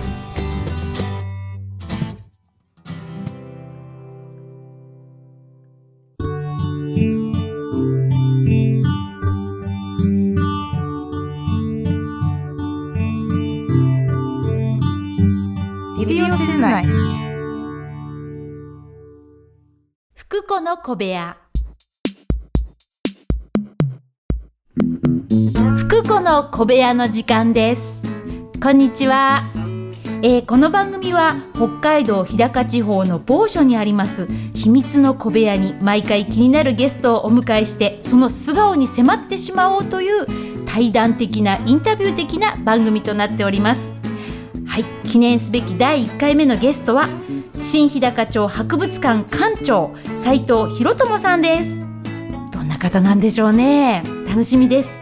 [20.72, 21.35] の小部屋。
[25.77, 28.02] 福子の小部屋の時間です。
[28.64, 29.41] こんにちは、
[30.23, 40.26] えーこの番組は北海道日高地方の某所にあります秘密の小部屋に毎回気になるゲストをお迎えしてその素顔に迫ってしまおうという
[40.65, 43.93] 対談的なインタビュー的な番組となっております。
[44.65, 47.10] はい記念すべき第1回目のゲストは
[47.61, 51.79] 新日高町博物館館長斉藤博友さんです。
[52.51, 54.01] どんな方なんでしょうね。
[54.27, 55.01] 楽しみです。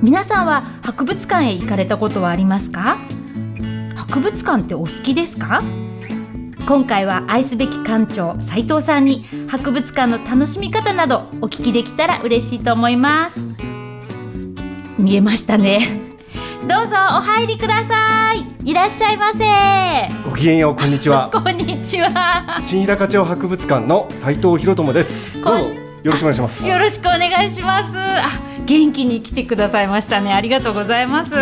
[0.00, 2.98] 皆さんは博物館へ行かれたことはありますか？
[3.96, 5.64] 博物館ってお好きですか？
[6.68, 13.56] 今回は愛すべき館長斉藤さんに博物館の楽しみ方などお聞きできたら嬉しいと思います。
[14.98, 16.05] 見えましたね。
[16.68, 18.68] どうぞお入りください。
[18.68, 19.44] いらっしゃいませ。
[20.28, 21.30] ごきげんようこんにちは。
[21.32, 22.58] こんにちは。
[22.60, 25.32] 新日高町博物館の斉藤博友です。
[25.44, 25.64] どうぞ
[26.02, 26.68] よろしくお願いします。
[26.68, 27.96] よろしくお願いします。
[27.96, 28.28] あ
[28.64, 30.32] 元気に来てくださいましたね。
[30.32, 31.34] ありがとうございます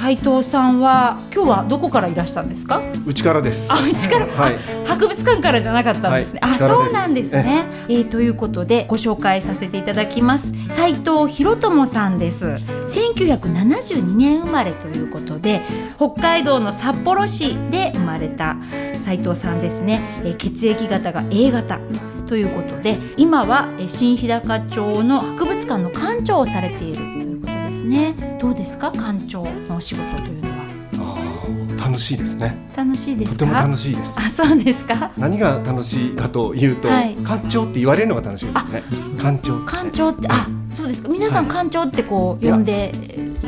[0.00, 2.80] 斉藤さんは今日はどこからいらしたんですか？
[3.06, 3.70] うちからです。
[3.70, 4.54] あうちから、はい。
[4.54, 6.56] あ博物館からじゃなかったんですね、あはい。
[6.56, 6.84] うちからです。
[6.86, 7.66] そうなんですね。
[7.88, 10.54] えーということでご紹介させていただきます。
[10.70, 12.46] 斉藤博友さんです。
[12.46, 15.60] 1972年生まれということで
[15.96, 18.56] 北海道の札幌市で生まれた
[18.98, 21.78] 斉藤さんですね、えー血液型が A 型
[22.26, 27.29] ということで今はえー新日高町の博物館の館長をされているということ
[27.70, 28.14] ですね。
[28.40, 28.90] どうですか？
[28.90, 30.56] 館長のお仕事というのは。
[30.94, 32.56] あー楽しいですね。
[32.76, 33.38] 楽しいですか？
[33.38, 34.14] とても楽しいです。
[34.18, 35.12] あそうですか？
[35.16, 37.16] 何が楽しいかというと、はい。
[37.16, 38.82] 館長って言われるのが楽しいですよね。
[39.22, 39.70] 館長って。
[39.72, 41.08] 館長ってあそうですか。
[41.08, 41.54] 皆さんはい。
[41.54, 42.92] 館長ってこう呼んで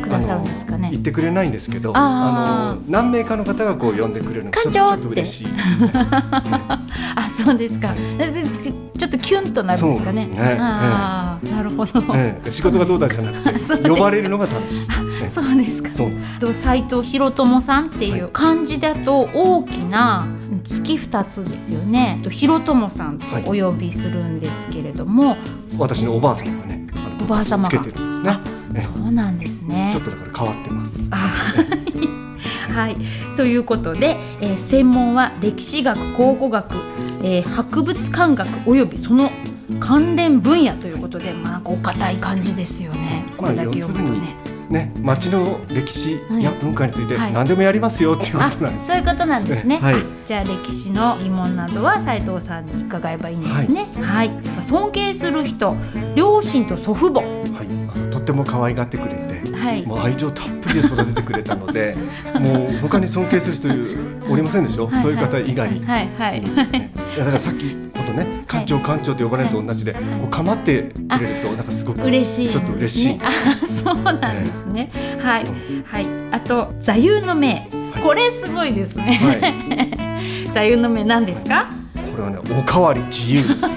[0.01, 0.91] くださるんですかね？
[0.93, 5.49] 言ってくれないんですけどあの何名かの方がこう呼んでくれるのがちょっと嬉しい。
[7.17, 7.99] あそうですか、はい
[8.99, 10.27] ちょっとキュンとなるんですかね。
[10.27, 10.57] ね。
[10.61, 12.51] ああ、なるほど、ええ。
[12.51, 14.87] 仕事がどうだじゃなくて呼ばれるのが楽しい、
[15.23, 15.31] ええ。
[15.31, 15.91] そうですか。
[16.41, 20.27] と斉藤博友さんっていう漢字だと大きな
[20.65, 22.21] 月二つですよね。
[22.23, 25.37] と博友さんとお呼びするんですけれども、
[25.79, 26.87] 私のおばあ様がね
[27.21, 27.71] おばあ様が。
[27.71, 28.39] つけてるんですね。
[28.75, 28.81] ええ。
[28.81, 29.91] そうなんですね。
[29.93, 31.09] ちょっとだから変わってます。
[31.11, 31.35] あ
[32.73, 32.97] はい、
[33.37, 36.75] ということで、えー専門は歴史学考古学、
[37.23, 39.31] えー博物館学およびその
[39.81, 44.37] 関連分野ということで、まあ、なんかお堅い感じですよねこれだけ読むとね。
[44.71, 48.87] ね、町の歴史や文化についてはい何でもやりますよっていうこあとなんです。
[48.87, 49.77] そういうことなんですね。
[49.77, 53.87] はいあじゃあ歴史の疑問などは斉藤さんに伺えばいいんですね。
[54.03, 54.31] はい、
[54.63, 55.77] 尊敬する人、
[56.15, 57.21] 両親と祖父母。
[57.21, 59.87] はい、とっても可愛がってくれて、はい。
[59.87, 61.97] もう愛情たっぷりで育ててくれたので、
[62.41, 63.69] もう他に尊敬する人
[64.31, 64.87] おりませんでしょ？
[64.87, 65.69] はいそういう方以外。
[65.69, 66.41] はいはい。
[66.43, 73.21] ねだからさっきことね、館長館長と呼ばれるのと同じで、こう構ってくれるとなんかすごく嬉しい、ちょっと嬉しい。
[73.23, 74.91] あ、そうなんですね。
[75.21, 75.45] はい
[75.85, 76.07] はい。
[76.33, 77.69] あと座右の銘、はい
[78.03, 79.13] これすごいですね。
[79.23, 81.69] はい、 座右の銘何ですか？
[82.11, 83.67] これはね、おかわり自由です。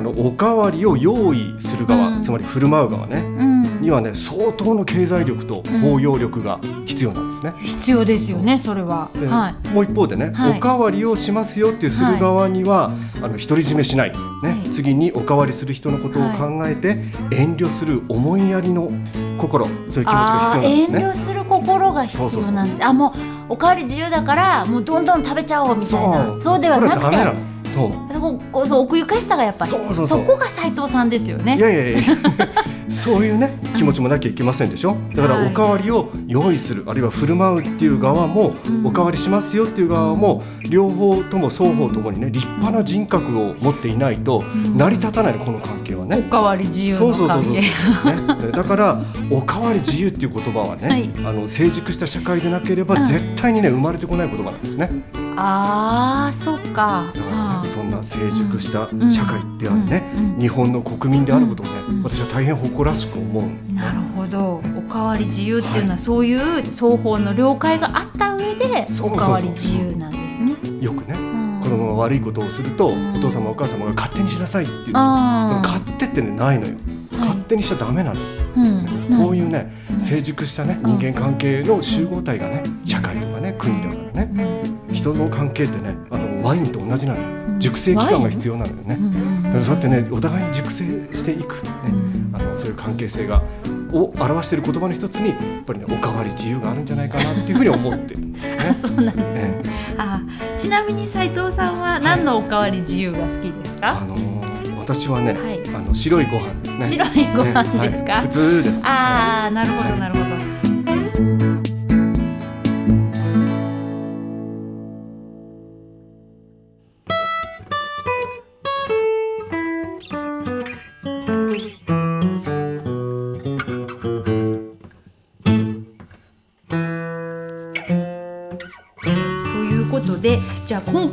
[0.00, 3.18] あのおかわりを用意する側、うんつまり振る舞う側ね。
[3.18, 3.80] うん。
[3.82, 7.52] にはね相当の経済力と包容力が必要なんですね。
[7.60, 9.10] 必要ですよね、それは。
[9.18, 9.68] ではい。
[9.68, 12.90] もう一方でね、はいおかわりをしますよっていうする側には、
[13.22, 16.96] あの独り占めしない、ねはい次におかわりする人のことを考えて、
[17.30, 18.90] 遠慮する思いやりの
[19.38, 20.98] 心そういう気持ちが必要なんですね。
[21.00, 23.14] 遠慮する心が必要なんで、あも
[23.48, 26.38] うおかわり自由だからもうどんどん食べちゃおうみたいな。
[26.38, 28.12] そうではなくてそう。
[28.12, 28.20] そ
[28.52, 30.06] こそう奥ゆかしさがやっぱ必要。
[30.06, 31.56] そこが斉藤さんですよね。
[31.56, 32.00] いやいやいや。
[32.90, 34.96] そういうね気持ちもなきゃいけませんでしょ？
[35.14, 35.46] だからはい。
[35.46, 36.84] おかわりを用意する。
[36.88, 38.86] あるいは振る舞うっていう側も、うん。
[38.86, 44.76] おかわりしますよっていう側も両方とも双方ともにね立派な人格を持っていないとん。
[44.76, 46.24] 成り立たないのこの関係はね。
[46.26, 46.30] お。
[46.30, 47.62] かわり自由そうそうそうそう、 ね、
[48.52, 48.98] だから
[49.30, 51.10] おかわり自由っていう言葉はね、はい。
[51.24, 54.90] あの成熟した社会でなければ絶対にね生まれてこない言葉なんですね。
[55.36, 57.04] ああそっか。
[57.14, 59.10] だからあねそんな成熟したうん。
[59.10, 60.34] 社会であるね、うん。
[60.34, 60.38] うん。
[60.40, 62.02] 日本の国民であることをね、うん。
[62.02, 63.82] 私は大変誇らしく思うんですね。
[63.82, 64.60] なるほど。
[64.76, 70.54] おかわり自由っていうのはそういう双方の了解があった上でおかわり自由なんですね。
[70.80, 71.60] よくねうん。
[71.62, 77.20] 子供が悪いことをすると、んお父様お母様が勝手にしなさいっていうその勝手ってねないのよ、はい。
[77.20, 78.26] 勝手にしちゃダメなのよ、
[78.56, 79.18] うん。
[79.18, 80.00] こういうねうん。
[80.00, 84.30] 成熟したねうん人間関係の集合体がね社会とかね国だからね。
[84.32, 88.98] うん人の関係ってねあのワインと同じなの熟成期間が必要なのよね。
[89.44, 92.30] だからそうやってねお互いに熟成していくね、うん。
[92.34, 93.42] あのそういう関係性が
[93.92, 98.20] を表している言葉の一つにやっぱりねおかわり自由があるんじゃないかなっていうふうに思ってる。
[98.20, 98.40] ね。
[98.68, 99.18] あそうなんです。
[99.18, 99.62] ね、え
[99.96, 100.20] あ
[100.58, 104.40] ちなみに斉藤さんは何のおかわり自由が好きですか、あのー
[104.80, 105.62] 私はね、はい。
[105.68, 106.88] あの白いご飯ですね。
[106.88, 108.06] 白いご飯ですか？
[108.06, 108.22] ねはい。
[108.22, 108.82] 普通です。
[108.84, 110.24] ああなるほどなるほど、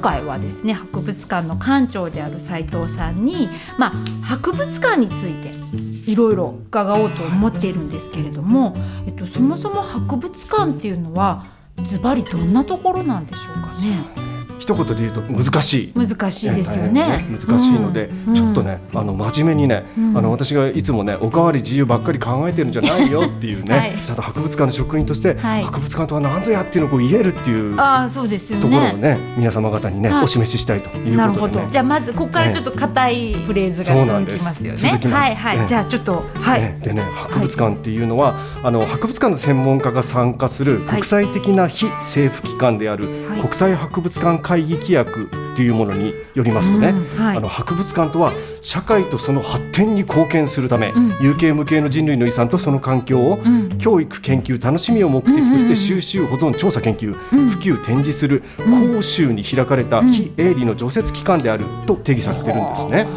[0.08, 5.52] 回はですね博物館の館長である斉藤さんに、まあ、博物館について
[6.10, 8.74] いろいろ伺おうと思っているんですけれども、
[9.06, 11.46] えっと、そもそも博物館っていうのは
[11.88, 14.27] ズバリどんなところなんでしょうかね？
[14.68, 15.94] 一言で言うと難しい。
[15.96, 18.36] 難しいですよ大ね変難しいので、うん。
[18.36, 20.18] ちょっとねあの真面目にね、うん。
[20.18, 23.96] あの私がいつもねおかわり自由ばっかり考えてるんじゃないよっていうね、はい。
[23.96, 25.64] ちゃんと博物館の職員として、はい。
[25.64, 30.24] 博物館とは何ぞやっていうのをこう言えるっていうとああそうですよころをねね皆様方にね、はい。
[30.26, 31.66] お示ししたいということでね。
[31.66, 31.72] ど。
[31.72, 34.78] じゃあまずここからちょっと硬いフレーズが続きますよね。
[34.78, 35.24] 続きます。
[35.24, 35.68] はいはい、ええ。
[35.68, 43.42] じゃあちょっとはい、ねでね博物館っていうのは、あの博物館の専門家が参加する国際的な非政府機関である、はい。
[43.42, 47.38] 国際博物館会議規約というものによりますとね、うんはい。
[47.38, 48.32] あの博物館とは
[48.62, 51.12] 社会とその発展に貢献するため、うん。
[51.22, 53.78] 有形無形の人類の遺産とその環境を、うん。
[53.78, 57.50] 教育研究楽しみを目的として収集保存調査研究、うん。
[57.50, 58.94] 普及展示するうん。
[58.96, 60.12] 公衆に開かれたうん。
[60.12, 63.08] 非営利の常設機関であると定義されているんですね。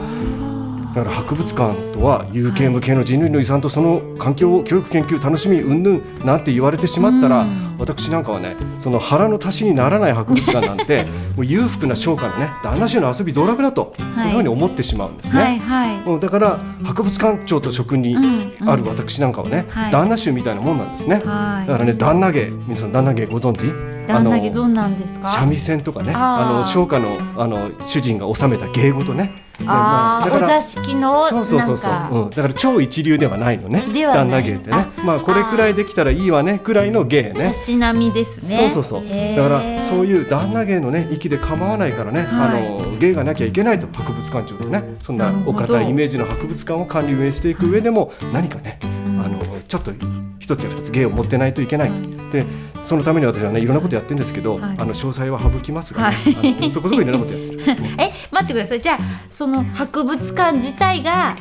[0.94, 15.40] だから博物館とは有形無形の人類の遺産とその環境を教育研究楽しみ云々なんて言われてしまったら、うん私なんかはねその腹の足しにならない博物館なんてもう裕福な商家のね旦那衆の遊び道楽だと、はいこんなふうに思ってしまうんですね。
[15.40, 16.00] はいはい。
[16.06, 18.14] もうだから博物館長と職に
[18.60, 21.22] ある私なんかはね、はい旦那衆みたいなもんなんですね。
[21.24, 23.64] はいだからね旦那芸皆さん旦那芸ご存知？
[24.06, 25.28] 旦那家どあのんなんですか？
[25.30, 29.42] 三味線とかねあの商家のあの主人が収めた芸事ね。
[29.66, 31.92] ああ、だからお座敷のそうそうそうそう、
[32.24, 33.84] うん、だから超一流ではないのね。
[33.92, 36.58] 旦那芸ってねまあこれくらいできたらいいわね。
[36.58, 37.48] くらいの芸ね。
[37.48, 38.56] たしなみですね。
[38.56, 39.36] そうそうそう。
[39.36, 42.66] だからそういう旦那芸のね域で構わないからね、はい。
[42.66, 49.20] あの芸がなきゃいけないと博物館長とねそんなお堅いイメージの博物館を管理運営していく上でも何かね、うん。
[49.20, 49.92] あのちょっと
[50.40, 51.92] 一つや二つ芸を持ってないといけない、
[52.32, 52.44] で
[52.82, 54.62] そのために私はねいろんなことやってるんですけど、はい。
[54.78, 56.16] あの詳細は省きますが、ね。
[56.16, 56.72] はい。
[56.72, 57.60] そこそこいろんなことやってる。
[58.00, 58.80] え待ってください。
[58.80, 58.98] じゃあ
[59.28, 61.36] その博物館自体が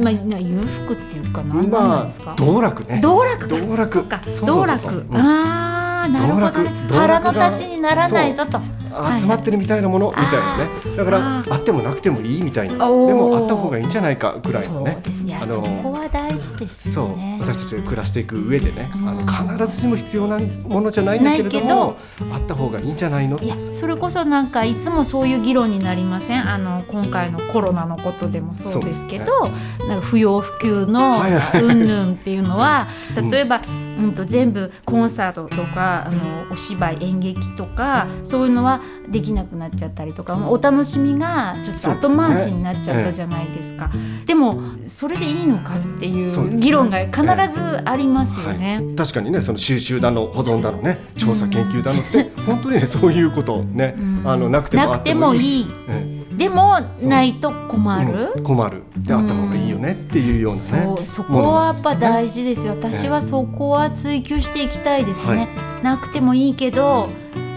[0.00, 2.32] まあな裕福っていうか何なんまですか？
[2.32, 2.34] あ？
[2.36, 3.00] 道楽ね。
[3.02, 3.56] 道楽か。
[3.56, 4.46] 道楽。
[4.46, 5.06] 道楽。
[5.14, 6.70] ああなるほどね。
[6.90, 8.58] 腹の足しにならないぞと。
[8.58, 8.83] はい
[9.18, 10.68] 集まってるみたいなものみたいなね。
[10.96, 12.74] だからあってもなくてもいいみたいな。
[12.74, 15.02] でもあった方がいいんじゃないかぐらいのね。
[15.40, 17.14] あのは大事ですそう。
[17.40, 18.90] 私たちが暮らしていく上でね。
[18.92, 19.26] あうん。
[19.26, 21.96] の必ずしも必要なものじゃないんだけれども
[22.32, 23.38] あった方がいいんじゃないの？
[23.38, 26.48] いやそれこそなんかいつもそういう議論になりません？
[26.48, 29.48] あの今回のコロナのことでもそうですけど
[29.88, 31.20] なんか不要不急の
[31.54, 33.60] うんぬんっていうのはうん例えば、
[33.98, 43.90] うん、と全部コンサートとかあのお芝居演劇とかそういうのはできなくなっちゃったりとかお楽しみがちょっと後回しになっちゃったじゃないですか。
[44.26, 48.76] でもそれでいいのかっていそう議論が必ずありますよね。
[48.76, 54.22] はい、確かにねその収集だの保存だのね調査研究だのって本当にねそういうことねうん。
[54.28, 55.66] あのなくてもあなくてもいい。
[56.36, 58.40] でもないと困る、う。
[58.40, 58.82] ん困る。
[58.96, 61.06] であった方がいいよねっていうようなねそう。
[61.06, 62.72] そこはやっぱ大事ですよ。
[62.72, 65.42] 私はそこは追求していきたいですね、は
[65.80, 65.84] い。
[65.84, 67.08] なくてもいいけど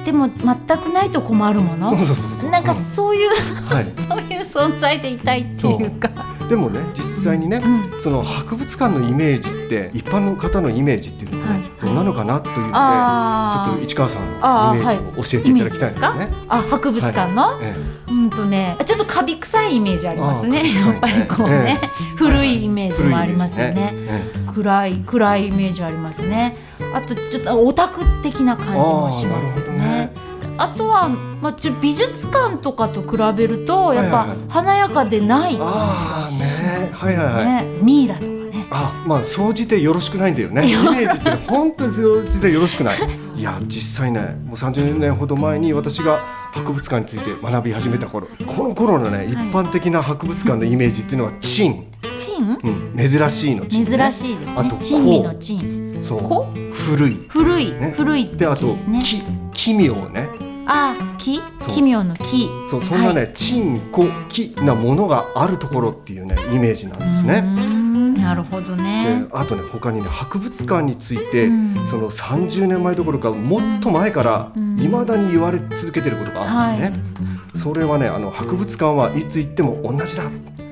[0.08, 1.90] でも全くないと困るもの？
[1.90, 2.50] そうそうそうそう。
[2.50, 2.78] なんかうん。
[2.78, 3.92] そういう、はい。
[4.08, 6.10] そういう存在でいたいっていうか。
[6.48, 8.02] でもね実際にね、うん。
[8.02, 16.08] その博物館のイメージって一般の方のイメージっていうのはね、どうなのかなというのでちょっと市川さんのイメージを教えていただきたいですね。
[16.08, 17.76] イメージあ博物館の、え
[18.08, 20.64] うんとねちょっとカビ臭いイメージありますね。
[20.74, 21.78] やっぱりこうね、
[22.16, 23.92] 古いイメージもありますよね。
[23.94, 24.48] ええ。
[24.54, 26.58] 暗い暗いイメージありますね
[26.94, 30.12] あとちょっとオタク的な感じもしますよね。
[30.58, 34.38] あとは、まあ、ちょ美術館とかと比べるとやっぱはいはい。
[34.40, 37.16] はい華やかでない感じがあしーますね。
[37.16, 38.66] はいはいねミイラとかね。
[38.72, 40.66] あまあ総じてよろしくないんだよね。
[40.72, 43.00] イメージって本当に総じてよろしくない。
[43.36, 46.20] いや実際ねもう30年ほど前に私が
[46.54, 51.86] 博物館について学び始めた頃この頃のね、一般的な博物館のイメージっていうのは珍、
[52.18, 52.58] チン？
[52.64, 56.22] うん、珍しいの珍、ね、珍しいですあとね珍味の珍そう。
[56.24, 56.48] こ？
[56.72, 57.26] 古い。
[57.28, 57.94] 古い、ね。
[57.96, 59.22] 古いってであと字ですねき
[59.54, 60.30] 奇妙ね。
[60.66, 61.76] あ木そう。
[61.76, 63.34] 奇妙の木そうそんなね、はい。
[63.34, 67.42] 珍古奇なものがあるところっていうねイメージなんですね。
[67.42, 69.26] んななるほどでね。
[69.32, 71.76] あとね他にね博物館について、うん。
[71.90, 74.80] その30年前どころかもっと前からうん。
[74.80, 77.28] いまだに言われ続けてることがあるんですね。
[77.56, 80.24] それはねあの博物館はいつ行っても同じだ。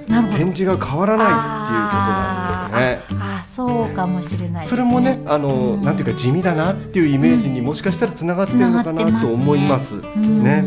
[0.07, 3.19] 展示が変わらないっていうことなんですね。
[3.21, 4.67] ああ、そうかもしれないね。
[4.67, 9.95] それもねあの、うんなんていうか地味だなっていうイメージにもしかしたらつながってるのかなと思います。
[9.95, 10.63] うんね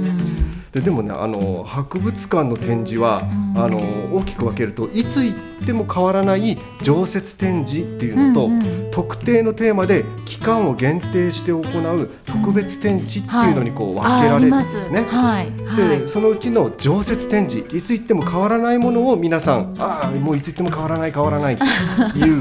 [0.73, 3.79] ででもねあの博物館の展示は、うんあの
[4.15, 15.03] 大きく分けるといつ行っても変わらない常設展示っていうのと、うんうん特定のテーマで期間を限定して行う特別展示っていうのにこう分けられるんですね。
[15.03, 15.53] はい。
[15.63, 15.99] はい。
[16.01, 22.41] でそのうちの常設展示いつ行っても変わらないものを皆さんああもういつ行っても変わらない変わらないという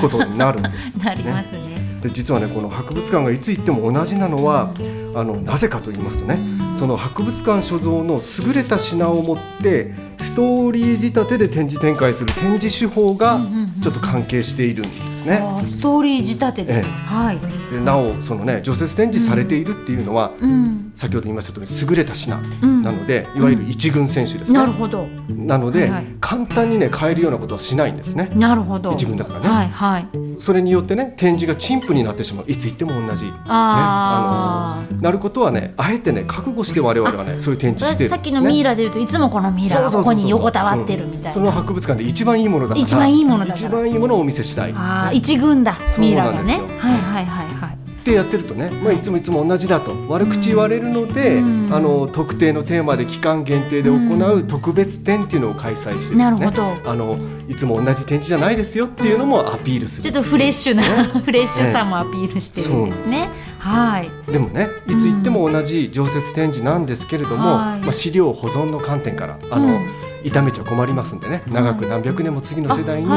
[0.00, 0.98] ことになるんです。
[1.02, 1.78] なりますね。
[2.00, 4.72] で実はねこの博物館がいつ行っても同じなのは
[5.16, 6.38] あのなぜかと言いますとね
[6.76, 13.40] その博物館所蔵の優れた品を持ってストーリー仕立てで展示展開する展示手法が
[13.82, 15.40] ちょっと関係しているんですね。
[15.66, 16.76] ストーリー仕立てで。
[16.78, 17.38] ええはい。
[17.70, 20.92] でなおそのね除雪展示されているっていうのは、うん。
[20.94, 24.58] 先ほど言いました通り優れた品うんなので、いわゆる一軍選手ですね。
[24.58, 25.06] なるほど。
[25.28, 28.30] なので、はいはい簡単にね変えるようなことはしないんですね。
[28.34, 28.92] なるほど。
[28.92, 30.08] 一軍だからね、はいはい。
[30.38, 41.32] それによってね展示が陳腐になってしまういつ行っても同じ、ね、ああのなることはねあえてね覚悟して我々はねそういう展示してね、さっきのミイラでいうといつもこのミイラがここに横たわってるみたいな。
[41.32, 42.80] その博物館で一番いいものだから。
[42.80, 43.56] 一番いいものだから。
[43.56, 45.78] 一番いいものをお見せしたい、ああ、ね一軍だ。
[45.98, 46.60] ミイラがね。
[46.78, 46.98] はい。
[46.98, 47.78] はいはいはい。
[47.98, 49.22] ってやってるとね、まあ、いつもい。
[49.22, 49.92] つも同じだと。
[50.08, 51.68] 悪口言われるので、うん。
[51.70, 56.24] あの特定のテーマで期間限定で行う特別展っていうのを開催してですね。
[56.24, 56.74] なるほど。
[56.86, 57.18] あの
[57.48, 63.28] いつも同じ展示じゃないですよっていうのもアピールするちょっとフレッシュな、フレッシュさもアピールしてるんですね。
[63.58, 64.10] はい。
[64.30, 67.80] でもねいつ行っても同じ常設展示なんですけれども、はい。
[67.80, 73.08] まあ、資料保存の観点からあの、うん傷めちゃ困りますんでね長く何百年も次の世代に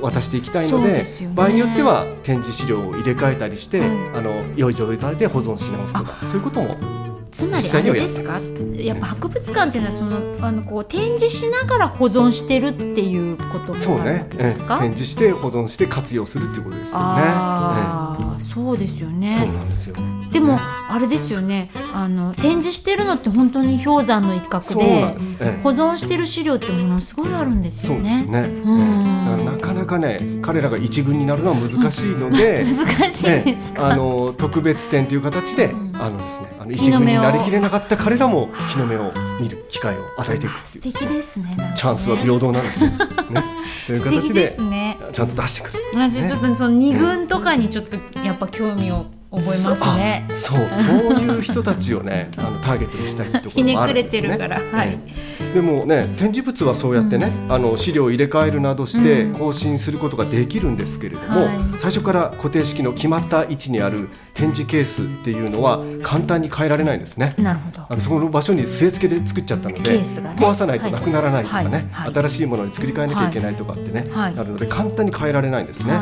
[0.00, 1.06] 渡していきたいのでね。
[1.34, 8.38] 場合によっては展示資料を入れ替えたりして、はいあの良い状態で保存し直すとかそういうこともつまりあれですか？
[8.76, 14.88] やっぱ博物館っていうのはそのあのこう展示しながら保存してるっていうことそうねけですか、ええ。
[14.90, 17.04] 展示して保存して活用するっていうことですよね。
[17.04, 19.96] ああ、そうですよええそうねなんですよ。
[20.30, 20.58] でも
[20.88, 21.70] あれですよね。
[21.92, 25.16] あの展示してるのって本当に氷山の一角で
[25.62, 28.42] 保存してる資料ってものすごいあるんですよそうですね。
[28.42, 28.48] ね。
[28.48, 29.44] うん。
[29.44, 32.64] なかなかね彼らが一軍になるのは難しいので。
[32.86, 40.92] 難しいですか、ねあの特別展という形で、んあのですね、あの日一軍になりきれなかった彼らも日の目を見る機会を与えていくっていう。
[40.92, 41.72] 素敵ですねね。
[41.74, 42.90] チャンスは平等なんですよ。
[42.90, 42.96] ね、
[43.86, 44.98] そういう形ですね。
[45.12, 45.78] ちゃんと出してくる。
[45.94, 50.26] 私ちょっとその二軍とかにちょっとやっぱ興味を覚えますね。
[50.28, 54.22] そう、そういう人たちをね、 あのターゲットにしたいってところもあひねくれるんですね。
[54.22, 54.88] てるから、はい。
[54.88, 54.98] え
[55.30, 59.34] えでもね展示物はそうやってね、あの資料を入れ替えるなどしてうん。
[59.34, 61.56] 更新することができるんですけれども、はい。
[61.78, 67.34] 最初から固定式の決まった位置にある展示ケースっていうのは簡単に変えられないんですね。
[67.38, 67.86] なるほど。
[67.88, 70.36] あのその場所に据え付けで作っちゃったのケで、ースがね。
[70.38, 71.84] 壊さないとなくならないとかね、はい。
[72.06, 72.14] はい。
[72.14, 74.34] 新しいものに作り変えなきゃいけないとかってね、はい。
[74.34, 75.92] なるので簡単に変えられないんですね。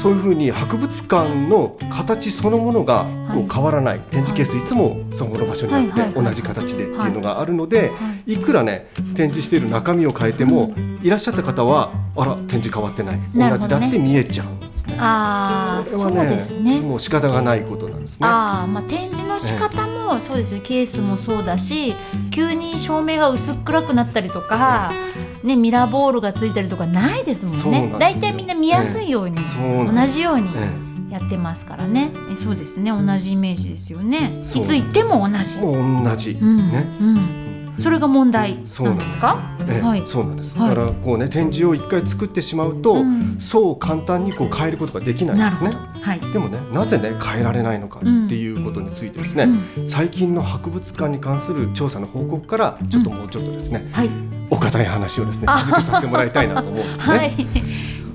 [0.00, 3.04] はいそういうふうに博物館の形そのものが
[3.34, 4.64] こう変わらない、展示ケースい。
[4.66, 6.24] つもそこの場所にあってはいはいはい。
[6.24, 7.92] 同じ形でっていうのがあるので、
[8.26, 8.38] い。
[8.38, 10.72] くらね展示している中身を変えても、
[11.02, 13.20] いらっしゃった方はあら展示変わってない。
[13.34, 14.46] 同じだって見えちゃう。
[14.46, 14.96] んですね。
[14.98, 16.80] ああ、そうですね。
[16.80, 18.26] もう仕方がないことなんですね。
[18.26, 20.64] ああ、まあ展示の仕方もそうですよね。
[20.64, 21.94] ケースもそうだし、
[22.30, 24.92] 急に照明が薄暗くなったりとか、
[25.42, 27.60] ねミラーボールがついたりとかないですもんね。
[27.60, 32.12] そうなんですよだいたいみんな見やすいように、そうなんです同じようにえやってますからね。
[32.32, 32.90] えそうですね。
[32.90, 34.40] 同じイメージですよね。
[34.42, 35.58] いつ行っても同じ。
[35.58, 36.86] えもう同じ、うん、ね。
[37.00, 37.49] うん。
[37.78, 38.68] それが問題なんで
[39.06, 39.56] すか？
[39.68, 40.58] ええはいそうなんです。
[40.58, 45.70] はいだからこうね展示を一回作ってしまうと、うんそう簡単にこう変えることができないんですね。
[46.02, 46.20] はい。
[46.20, 49.48] でもねなぜね変えられないのかっていうことについてですね、
[49.86, 54.10] 最近の博物館に関する調査の報告からちょっともうちょっとですね、はい。
[54.50, 57.02] お堅い話をですねあ続けさせてもらいたいなと思うんですね。
[57.06, 57.46] はい。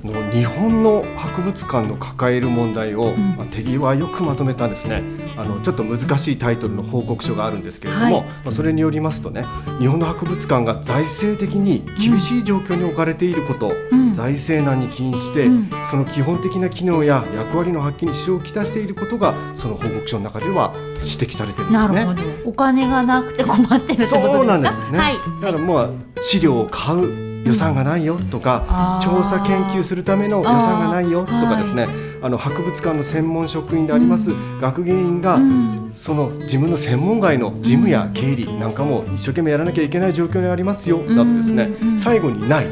[0.05, 5.01] あの日本の博物館の抱える問題を、んまあ、手際よくまとめたですね
[5.35, 9.45] あのちょっと難しいタイトルの報告書があるんですけれども、はいまあ、それによりますとね
[9.79, 22.05] 日本の博物館が財政的に厳しい状況に置かれていること、うん財政難に起因して、うんその基本的な機能や役割の発揮に支障をきたしていることがその報告書の中では指摘されてるんですね。
[22.45, 24.21] お金がなくて困ってるってことですか？
[24.21, 24.97] そうなんですね。
[24.97, 25.15] はい。
[25.41, 25.89] だからまあ
[26.21, 31.87] 資料を買う予算がないよとか、調査研究するための予算がないよとかですね、
[32.21, 35.91] あの博物館の専門職員であります学芸員が、うん。
[35.93, 41.99] その自分の専門外の事務や経理なんかも一生懸命やらなきゃいけない状況にありますよ、だとですね、うん。
[41.99, 42.67] 最後にない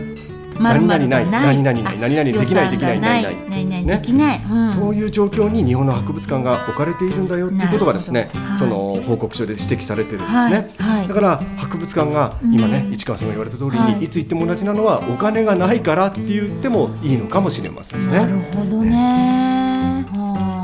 [0.59, 1.29] 何々ない。
[1.29, 1.99] 何々ない。
[1.99, 3.23] 何々できないできないない。
[3.23, 3.35] ない。
[3.49, 4.67] 何々できない、うん。
[4.69, 8.57] そういう状況に日本の博物館が置かれているんだよっていうことがですねはい。
[8.57, 10.35] その報告書で指摘されてるんですね。
[10.37, 11.07] はいはい。
[11.07, 12.93] だから博物館が今ね、うん。
[12.93, 14.03] 市川さんが言われた通りに、はい。
[14.03, 18.51] い、つ行っても同じなのはお金がないからって言ってもいいのかもしれませんなるね。
[18.55, 18.95] ほどね。
[18.95, 19.62] はあ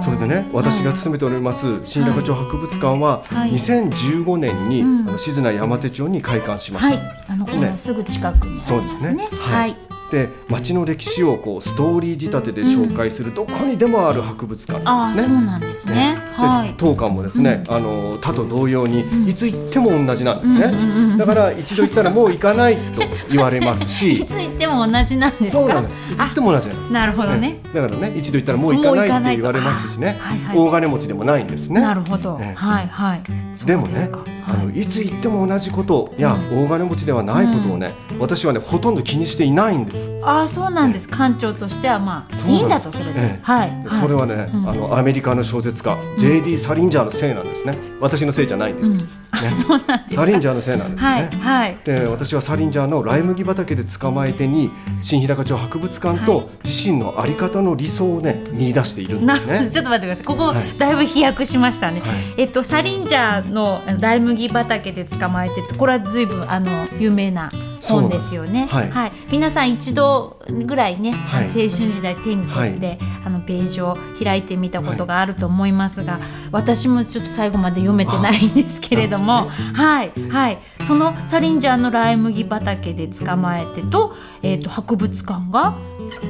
[0.10, 3.52] それでね私が勤めております新高町博物館ははい。
[3.52, 5.10] 2015年に、うん。
[5.10, 6.98] あの静内山手町に開館しました。
[6.98, 7.15] はい。
[7.30, 9.30] あのねすぐ近くにありますそうねですね。
[9.31, 15.26] ははいいで町の歴史をこうストーリー仕立てで紹介するどこにでもある博物館あなんですね。
[15.26, 16.18] あそうなんですね。
[16.34, 16.68] はい。
[16.69, 19.27] で当館もですね、あの他と同様に、ん。
[19.30, 25.52] いつ行っても同じなんですね、だから一度行ったらもう行かないと言われます いしつ行っても同じなんですか？
[25.52, 26.02] そうなんです。
[26.11, 26.94] いつ行っても同じなんです。
[26.94, 27.60] なるほどね。
[27.73, 30.18] だからね一度行ったらもう行かないって言われますしね。
[30.56, 31.81] 大金持ちでもないんですね。
[31.81, 32.40] なるほど。
[32.41, 32.53] ええ。
[32.56, 33.22] はいはい。
[33.65, 34.10] でもね
[34.48, 41.08] あのいつ行っても同じことや大金持ちではないことをね、私はねほとんど気にしていないんです、ああそうなんです。
[41.08, 43.14] 館長としてはまあいいんだとそれで。
[43.16, 43.40] ええ。
[43.42, 43.86] はい。
[44.02, 44.70] それはね、うん。
[44.70, 46.58] あのアメリカの小説家、J.D.
[46.58, 47.78] サリンジャーのせいなんですね。
[48.00, 50.16] 私のせいじゃないんです、うんあそうなんです。
[50.16, 51.78] サリンジャーのせいなんですね、はいはい。
[51.84, 59.60] で私はサリンジャーのライ麦畑で捕まえてに新日高町博物館はと自身の在り方の理想をね見出しているんですね。
[59.60, 60.26] なちょっと待ってください。
[60.26, 60.78] ここ、はい。
[60.78, 62.10] だいぶ飛躍しましたね、はい。
[62.38, 67.52] えっとサリンジャーのライ麦畑で捕まえてこれは随分あの有名な
[67.82, 68.68] 本ですよね。
[68.70, 68.98] そうなんです。
[68.98, 69.12] はい。
[69.32, 71.46] 皆さん一度ぐらいね、はい。
[71.46, 76.20] 青春時代手に取って、はあのページを開いてみたことがあると思いますが、
[76.52, 80.60] 私もちょっと最後まで読めてないんですけれどもはいはい。
[80.88, 85.76] そのサリンジャーのライ麦畑で捕まえてと,、えっと博物館が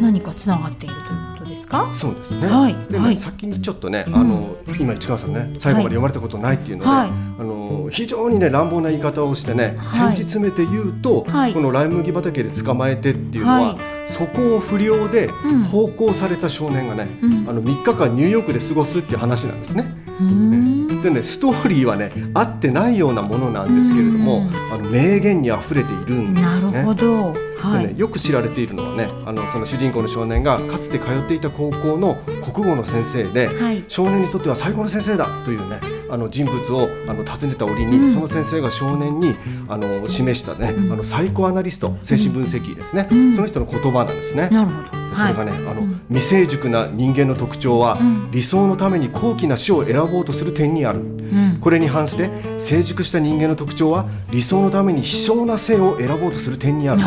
[0.01, 1.89] 何かつながっているということですか？
[1.93, 2.47] そうですね。
[2.47, 3.17] はいでね、はい。
[3.17, 4.15] 先にちょっとね、ん。
[4.15, 7.09] あの今市川さんね最後まで読まれたことないっていうので、はい。
[7.09, 10.15] あの非常にね乱暴な言い方をしてね、はい。
[10.15, 11.53] 先日詰めて言うと、はい。
[11.53, 13.77] このライ麦畑で捕まえてっていうのは、はい。
[14.05, 15.63] そこを不良でうん。
[15.63, 17.49] 奉公された少年がね、うん。
[17.49, 19.85] あの3日間ニューヨークで過ごすっていう話なんですね。
[20.19, 26.79] うーんでねストーリーはね合ってないようなものなんですけれども、うんあの名言にあふれているんですなね。
[26.79, 27.33] るほど。
[27.57, 27.87] はい。
[27.87, 32.15] でね、よく知られているのはねあのその主人公の少年がかつて通っていた高校の
[32.53, 33.83] 国語の先生で、はい。
[33.87, 39.35] 少年にとっては最高の先生だというねあの人物をあの訪ねた折に、うんその先生が少年に
[39.67, 44.49] あの示したね、うんあのサイコアナリスト精神分析医ですね、うんその人の言葉なんですね。
[44.49, 44.97] なるほど。
[45.13, 45.33] はい。
[45.33, 51.01] それがね、あのうん未成熟な人間の特徴は、うん理想のために高貴な死を選ぼうとする点にある。
[51.01, 51.57] うん。
[51.59, 57.01] これに反して成熟した人間の特徴は理想のために悲壮な生を選ぼうとする点にある。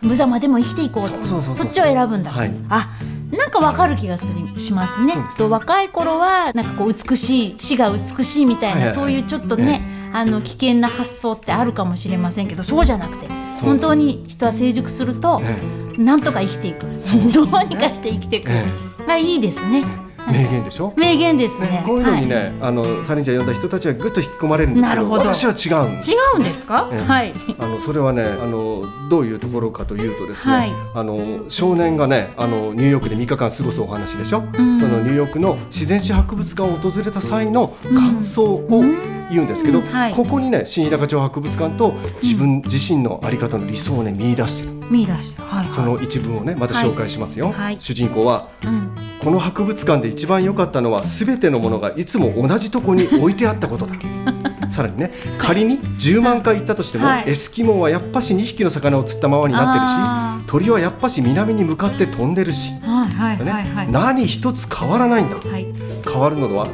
[0.00, 1.24] 無様でも生きていこうと。
[1.40, 2.30] そっちを選ぶんだ。
[2.30, 2.52] はい。
[2.68, 2.88] あ。
[3.30, 5.14] なんかわかる気がするしますね。
[5.30, 5.36] す。
[5.36, 9.82] と若い頃はなんかこう美しい死が美しいみたいな、そういうちょっとね、
[10.12, 13.28] あの危険な発想ってあるかもしれませんけどそうじゃなくて
[13.62, 16.86] 本当に人は成熟すると、ねなんとか生きていく、
[17.34, 18.64] どうにかして生きていく、え
[19.06, 19.84] あいいですね
[20.28, 20.92] 名言でしょ？
[20.96, 21.70] 名言ですね。
[21.70, 22.52] ね、こういうのにね、はい。
[22.60, 25.22] あのサリンジャー読んだ人たちはぐっと引き込まれるんですけどなるほど。
[25.22, 27.00] 私は違うんです違うんですか、ええ。
[27.00, 27.34] はい。
[27.58, 30.72] あのそれはねあのどういうところかというとですね、はい。
[30.94, 34.52] あの少年がねあのニューヨークで3日間過ごすお話でしょ、ん。
[34.52, 38.82] そのニューヨークの自然史博物館を訪れた際の感想を
[39.30, 39.84] 言うんですけど、うん。
[39.86, 40.14] はい。
[40.14, 44.74] ここにね新日高町博物館と自分自身の在り方の理想をね見出してる。
[44.90, 45.64] 見出してはい。
[45.64, 47.80] はいその一文をねまた紹介しますよ、はい。
[47.80, 53.94] 主人公はうんこの博物館で一番良かったのは全てのものがいつも同じとこに置いてあったことだ。
[54.70, 57.24] さらにね仮に10万回行ったとしても、はい。
[57.26, 63.88] エスキモーはやっぱし2匹の魚を釣ったままになってるあし鳥はやっぱし南に向かって飛んでるし、はいはいねはいはい。
[63.90, 65.36] 何一つ変わらないんだ。
[65.36, 65.66] はい。
[66.10, 66.68] 変わるのは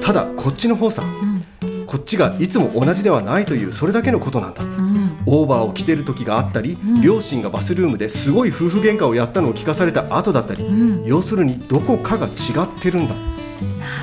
[0.00, 1.44] ただこっちの方さうん。
[1.86, 4.62] こっちがいつも同じではないというそれだけのことなんだ。
[4.62, 7.02] うんオーバーを着てる時があったり、うん。
[7.02, 11.04] 両親がバスルームですごい夫婦喧嘩をやったのを聞かされた後だったり、うん。
[11.04, 13.14] 要するにどこかが違ってるんだ。
[13.14, 13.20] な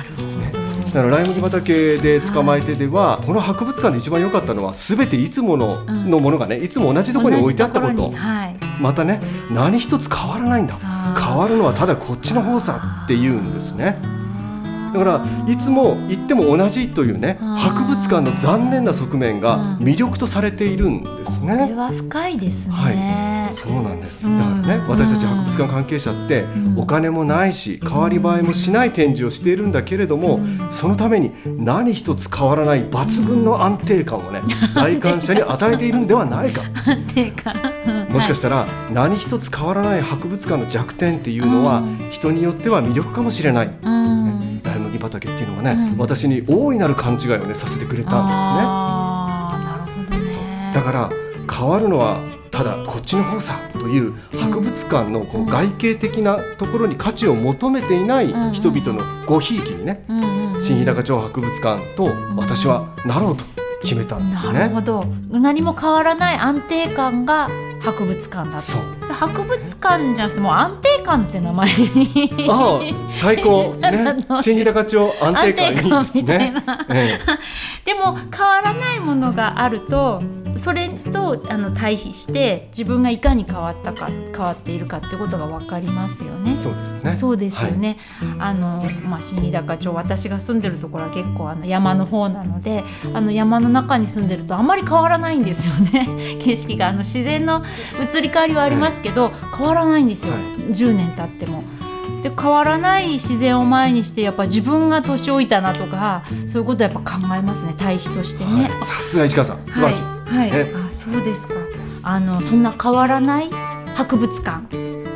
[0.02, 0.86] るほど。
[0.86, 8.12] だからライ麦畑で捕まえてでは、この博物館で一番良かったのは全ていつもの,、うんのものがねいつも同じところに置いてあったこと。
[8.12, 8.56] はい。
[8.80, 9.20] またね
[9.50, 10.78] 何一つ変わらないんだ。
[11.16, 13.98] 変わるのはただこっちの方さって言うんですね
[14.96, 19.86] だからいつも行っても同じというね博物館の残念な側面がうん。
[19.86, 21.74] 魅力とされているんですこれね。
[21.74, 23.54] は深いですね、はい。
[23.54, 24.26] そうなんです。
[24.26, 24.38] うん。
[24.38, 26.78] だからね、私たち博物館関係者って、ん。
[26.78, 30.40] お金もないし、代わり映えもしない展示をしているんだけれども、
[30.70, 34.40] そのために何一つ変わらない抜群の安定感をね、
[34.74, 36.62] 来館者に与えているんではないか。
[36.62, 37.54] っていうか
[38.10, 43.70] もしかしたら、何一つ変わらない博物館の弱点っていうのは、人によっては魅力かもしれない。
[44.98, 45.98] たら、うん、ライ麦畑っていうのはね、うん。
[45.98, 48.38] 私に大いなる勘違いをねさせてくれたんです
[50.40, 50.46] ね。
[50.46, 50.72] ね。
[50.74, 51.10] だから
[51.52, 52.18] 変わるのは
[52.50, 60.02] ただこっちの方さという博物館のこう外形的なところに価値を求めていない人々のごひいきにね、
[60.60, 64.58] 新日高町博物館と私はなろうと決めたんですね。
[64.58, 65.04] なるほど。
[65.30, 67.48] 何も変わらない安定感が
[67.80, 69.12] 博物館だと。
[69.12, 72.46] 博物館じゃなくてもう安定感って名前に。
[72.50, 72.80] ああ
[73.14, 73.76] 最高。
[73.82, 76.54] あねの新日高町安定感いいですね。
[76.66, 76.86] な。
[76.90, 77.18] え。
[77.84, 80.20] でも変わらないものがあると
[80.58, 86.56] それとあの対比して自分がいかに変わったか変わっているかってことが分かりますよねえ。
[86.56, 87.12] そうですね。
[87.12, 87.98] そうですよね、
[88.38, 92.84] あのまあ、新日高町私が住んでるところは結構あの山の方なので
[93.14, 97.62] あの山の中に住んでるとあまり変わらないんですよね 景色があの自然の
[98.14, 101.62] 移り変わりはありますけど変わらないんですよ、はい10年経っても。
[102.28, 107.74] で変わらない自然を前にしてやっぱ自分が年老いたなとかそういうことはやっぱ考えますね。
[107.78, 108.64] 対比としてね。
[108.64, 108.84] はい。
[108.84, 109.64] さすが市川さん。
[109.64, 110.02] 素晴らしい。
[110.02, 110.74] はい、はいえ？
[110.88, 111.54] あそうですか。
[112.02, 113.50] あのそんな変わらない
[113.94, 114.66] 博物館。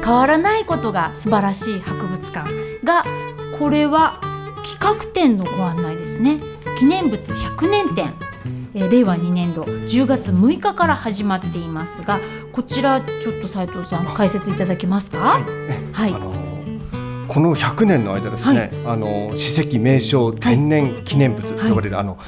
[0.04, 2.48] 変わらないことが素晴らしい博物館
[2.84, 3.04] が
[3.58, 4.20] これは
[4.64, 6.38] 企画展のご案内ですね。
[6.78, 8.14] 記念物100年展。
[8.72, 9.64] えー令和2年度。
[9.64, 12.20] 10月6日から始まっていますが
[12.52, 15.40] こちらちょっと斉藤さん解説いただけますか？
[15.92, 16.32] はい、あの
[17.31, 22.19] この100年の間ですね、あの史跡名称天然記念物と呼ばれる、あの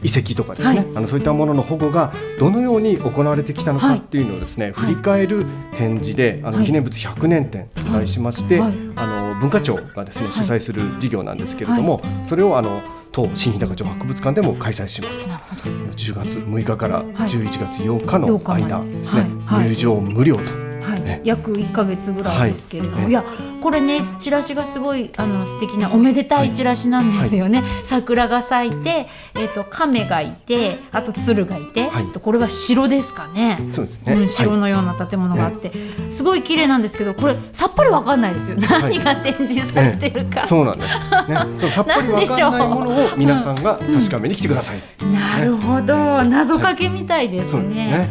[0.00, 0.86] 遺跡とかですね、はい。
[0.94, 3.98] あのそういったものの保護がどのように行われてきたのはい。
[3.98, 5.44] かっていうのをですね、振り返る
[5.74, 6.66] 展示であの、はい。
[6.66, 8.74] 記念物100年展と題しまして、はい。
[8.94, 10.32] あの文化庁がですねい。
[10.32, 15.26] 主催する事業なんですけれども、それをあの当新日高町博物館でも開催しますと。
[15.26, 15.62] なるほど。
[15.96, 18.74] 10月6日からい11月8日の8日まで。
[18.74, 19.62] 間ですね、はい。
[19.62, 19.68] はい。
[19.70, 20.67] 入場無料と。
[21.08, 21.20] はいね。
[21.24, 23.08] 約1か月ぐらいですけれども、はい。
[23.08, 23.24] い、や
[23.62, 32.04] これねチラシがすごいあの素敵なおめでたいチラシなんですよね、桜が咲いて、えっと亀がいてあと鶴がいて、はい。
[32.04, 33.58] これは城ですかね。
[33.70, 34.12] そうですね。
[34.14, 35.72] うん、城のような建物があって、
[36.10, 38.56] すごい綺麗なんですけどこれさっぱりわかんないですよ。
[38.58, 41.10] 何が展示されてるか、そうなんです。
[41.28, 44.78] ね、そうさっぱりわかんないものを皆さんが確かめに来てください。
[45.12, 46.18] なるほど。
[46.24, 48.08] 謎かけみたいですそうですね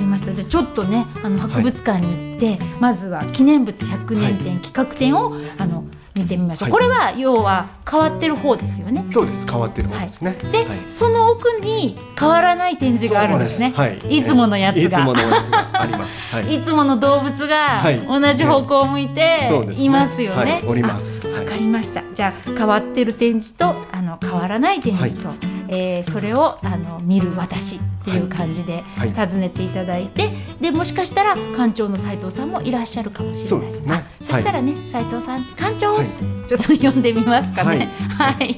[0.00, 0.32] りました。
[0.32, 6.72] じゃあちょっとねあの博物館に行って、まずは記念物100年展、企画展をあの見てみましょう、はい。
[6.72, 9.04] これは要は変わってる方ですよね。
[9.08, 9.46] そうです。
[9.46, 10.36] 変わってる方ですね。
[10.52, 10.78] で、はい。
[10.88, 13.72] その奥に変わらない展示があるんですね。
[14.08, 14.18] い。
[14.18, 14.82] いつものやつが。
[14.82, 16.34] いつものやつがあります。
[16.34, 16.54] はい。
[16.56, 18.00] いつもの動物がはい。
[18.00, 20.52] 同じ方向を向いていますよね。
[20.52, 20.64] はい。
[20.66, 21.26] おります。
[21.28, 22.02] わかりました。
[22.12, 25.28] じゃあ変わってる展示とあの変わらない展示と、
[25.70, 30.30] えーそれをあの見る私っていう感じではい訪ねていただいて、
[30.60, 33.48] でもしかしたら館長の斉藤さんもいらっしゃるかもしれない。
[33.48, 36.06] そうですねあそしたらね、斉藤さん館長、はい
[36.50, 37.86] ちょっと読んでみますかね。
[38.18, 38.56] はい。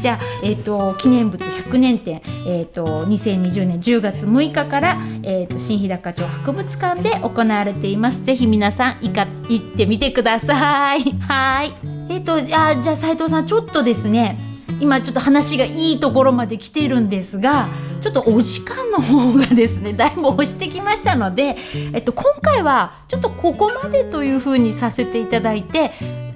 [0.00, 8.24] じゃあ、えっ、と、記念物100年展、えっ、と、2020年10月6日から、えっ、と、新日高町博物館で行われています。
[8.24, 11.02] ぜひ皆さん、いか、行ってみてください。
[11.20, 11.72] はい。
[12.08, 14.53] えっ、と、じゃあ、じゃあ、斉藤さん、ちょっとですね。
[14.84, 17.68] 今ちょっと話がいいところまで来てるんですが
[18.02, 21.56] ちょっとお時間の方がですね だいぶ押してきましたので、
[21.94, 25.92] えっと、今回はちょっとここまでというふうにさせていただいて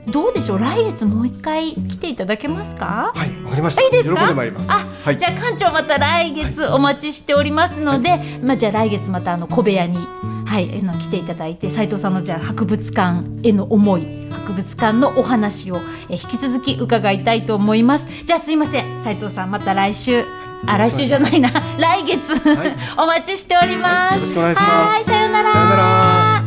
[0.09, 0.59] どうでしょう？
[0.59, 3.13] 来月もう一回来ていただけますか？
[3.15, 3.45] はい。
[3.45, 3.83] わかりました。
[3.83, 4.21] いいですか？
[4.21, 4.73] 喜んでまいります。
[4.73, 5.27] あ、はいじ。
[5.27, 9.99] ゃあ館長また来月お待ちしておりますので、まあじゃあ来月またあの小部屋に
[10.47, 14.07] はいあの来ていただいて斉藤さんのじゃあ博物館への思い
[14.49, 18.09] 博物館のお話をえ引き続き伺いたいと思います。
[18.25, 19.01] じゃあすいません。
[19.01, 20.25] 斉藤さんまた来週。
[20.67, 21.51] あ来週じゃないな。
[21.79, 22.77] 来月、はい。
[22.99, 24.21] お待ちしております、はい。
[24.21, 24.71] よろしくお願いします。
[24.71, 26.38] はいさようなら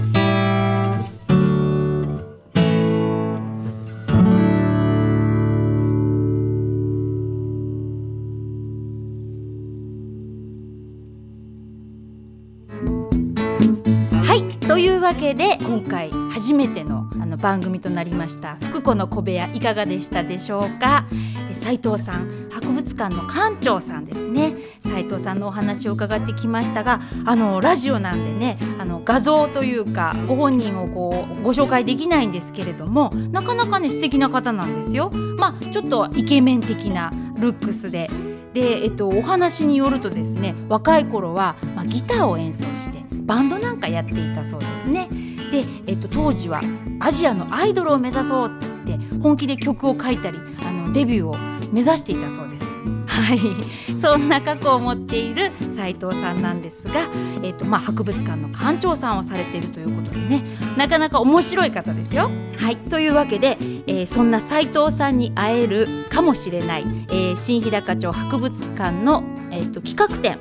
[15.12, 21.06] わけで今回初めてのあの番組となりました福子の小部屋いかがでしたでしょうか？
[21.50, 24.56] え斉藤さん博物館の館長さんですね。
[24.80, 35.10] 斉藤さんのお話を伺ってきましたがあのラジオなんでねあの画像というかご本人をこうご紹介できないんですけれどもなかなかね素敵な方なんですよ。
[35.38, 38.10] まあちょっとイケメン的なルックスで
[38.54, 45.08] で、えっと、お話によるとですね若い頃は、まあ、ギターを演奏してバンドなんかやっていたそうですね。
[45.52, 46.62] で、えっと、当時は
[47.00, 51.36] アジアのアイドルを目指そうって言って本気で曲を書いたりあのデビューを
[51.72, 53.01] 目指していたそうです。
[53.12, 57.10] はい、そんな過去を持っている斉藤さんなんですが、
[57.44, 60.44] えっとまあ、博物館の館長さんをされているということでね
[60.78, 62.32] なかなか面白い方ですよ。
[62.58, 70.40] はい、というわけで、えーそんな斉藤さんに会えるかもしれない、えー新日高町博物館の、えっと企画展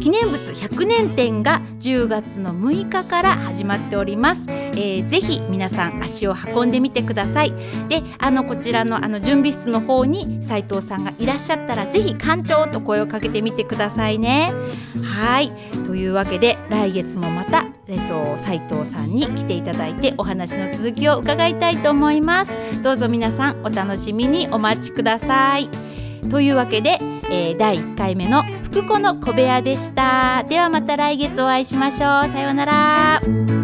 [0.00, 7.52] 記念物100年展が10月の6日から始まっております、えー、ぜひ皆さん足を運んでみてください。
[7.88, 14.52] であのこちらのあの準備室の方に斉藤さんがいらっしゃったらぜひ館長と声をかけてみてくださいね。
[15.02, 15.52] はい。
[15.84, 22.56] というわけで来月もまたえっと斉藤さんに来ていただいてお話の続きを伺いたいと思います。
[22.82, 25.91] どうぞ皆さんお楽しみにお待ちください。
[26.30, 26.98] というわけで、
[27.30, 30.44] えー、第1回目の福子の小部屋でした。
[30.48, 32.28] ではまた来月お会いしましょう。
[32.28, 33.61] さようなら。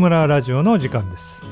[0.00, 1.42] 村ラジオの時間です。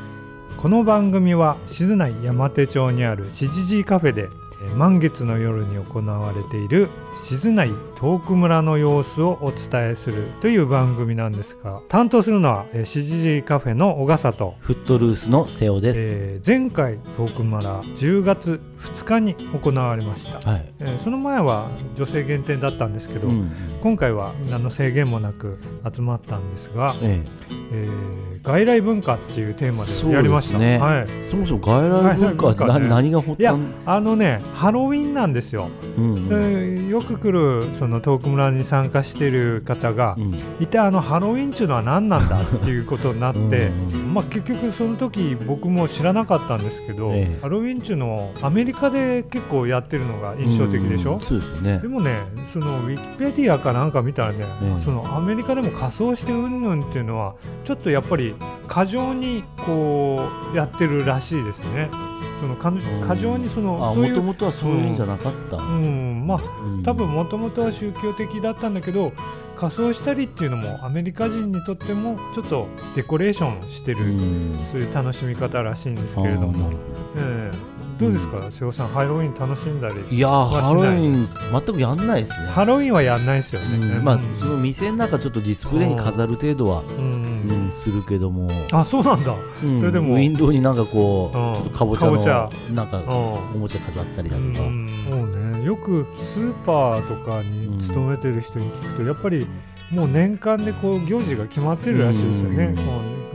[0.56, 4.30] この番組は静内山手町にあるしじじいカフェで
[4.62, 6.88] えー満月の夜に行われている
[7.22, 23.50] 静内トーク村の様子をお伝えするという番組なんですが担当するのはえーしじじいカフェの小笠とフットルースの瀬尾です、えー前回トーク村10月2日に行われました、はい、えーその前は女性限定だったんですけど、うん
[23.80, 25.58] 今回は何の制限もなく
[25.94, 27.22] 集まったんですが、え
[27.70, 27.86] え。
[27.86, 32.88] ー外来文化っていうテーマでやりました、ねはい、え、そもそも外来文化は外来文化ね。
[32.88, 36.84] な何が発いや端あのねハロウィンなんですよ、うんうん。
[36.84, 40.34] でよく来るそのトーク村に参加している方が、うん。
[40.60, 47.38] 一体あのハロウィンっていうのは何なんだっていうことになってうんまあ、結局その時僕も知らなかったんですけど、ええ。
[47.42, 51.78] ハロウィンっていうのをアメリカで結構やってるのが印象的でしょ、うんそうですね。
[51.78, 52.16] でもね
[52.52, 54.80] そのウィキペディアかなんか見たらね、ええ。
[54.80, 58.34] そのアメリカでも仮装してうんぬんっていうのはちょっとやっぱり
[58.66, 61.90] 過剰にこうやってるらしいですね。
[62.38, 62.72] その過
[63.04, 66.24] 過剰にそのあそういうもともとはそういうんじゃなかった、うん。
[66.26, 66.82] まあうん。
[66.82, 69.12] 多分もともとは宗教的だったんだけど
[69.56, 74.60] 仮装したりっていうのもアメリカ人にとってもちょっとデコレーションしてる、うん。
[74.70, 76.70] そういう楽しみ方らしいんですけれども。
[77.16, 80.16] ええどうですか、瀬尾さんハロウィン楽しんだり？
[80.16, 82.46] いやハロウィン全くやんないですね。
[82.48, 87.28] ハロウィンはやんないですよね、まあその店の中ちょっとディスプレイに飾る程度は、うん。
[87.38, 89.76] うん、するけども、あそうなんだ、うん。
[89.78, 91.54] それでもウィンドウになんかこう、うん。
[91.54, 93.08] ちょっとかぼちゃのなんかうん。
[93.08, 95.64] おもちゃ飾ったりだとか、もうね。
[95.64, 99.46] よくスーパーとかに勤めてる人に聞くと、やっぱり
[99.90, 102.76] もう年間でこう行事が決まってるらしいですよね、うん。
[102.76, 102.82] こ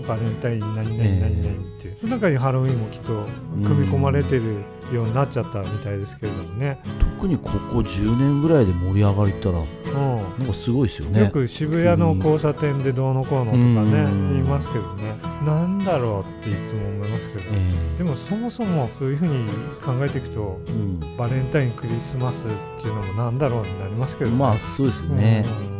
[0.03, 3.25] うバレンタイン何々何々っていう、その中にハロウィンもきっと
[3.64, 4.57] 組み込まれてる
[4.93, 6.80] ようになっちゃったみたいですけれどもね、
[7.17, 10.17] 特にここ10年ぐらいで盛り上がりったらうん。
[10.40, 11.22] なんかすごいですよね。
[11.22, 14.33] よく渋谷の交差点でどうのこうのとかねうん。
[14.33, 15.15] 言いますけどね。
[15.45, 19.48] なんだろうっていつも思いますけど、えでもそもそもそういうふうに
[19.83, 20.99] 考えていくとえうん。
[21.17, 22.49] バレンタインクリスマスっ
[22.80, 24.38] ていうのもなんだろうになりますけどね。
[24.38, 25.73] まあそうですね、うん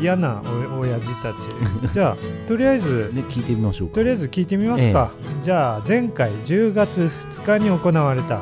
[0.00, 0.40] 嫌な
[0.74, 1.36] お親父たち。
[1.92, 2.16] じゃあ
[2.48, 3.96] とりあえずね聞いてみましょうか。
[3.96, 5.10] とりあえず聞いてみますか、
[5.42, 8.40] じゃあ前回10月2日に行われた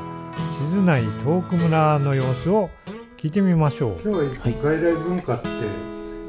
[0.70, 2.70] 静内トーク村の様子を
[3.16, 3.96] 聞いてみましょう。
[4.04, 4.24] 今日は
[4.62, 5.48] 外来文化って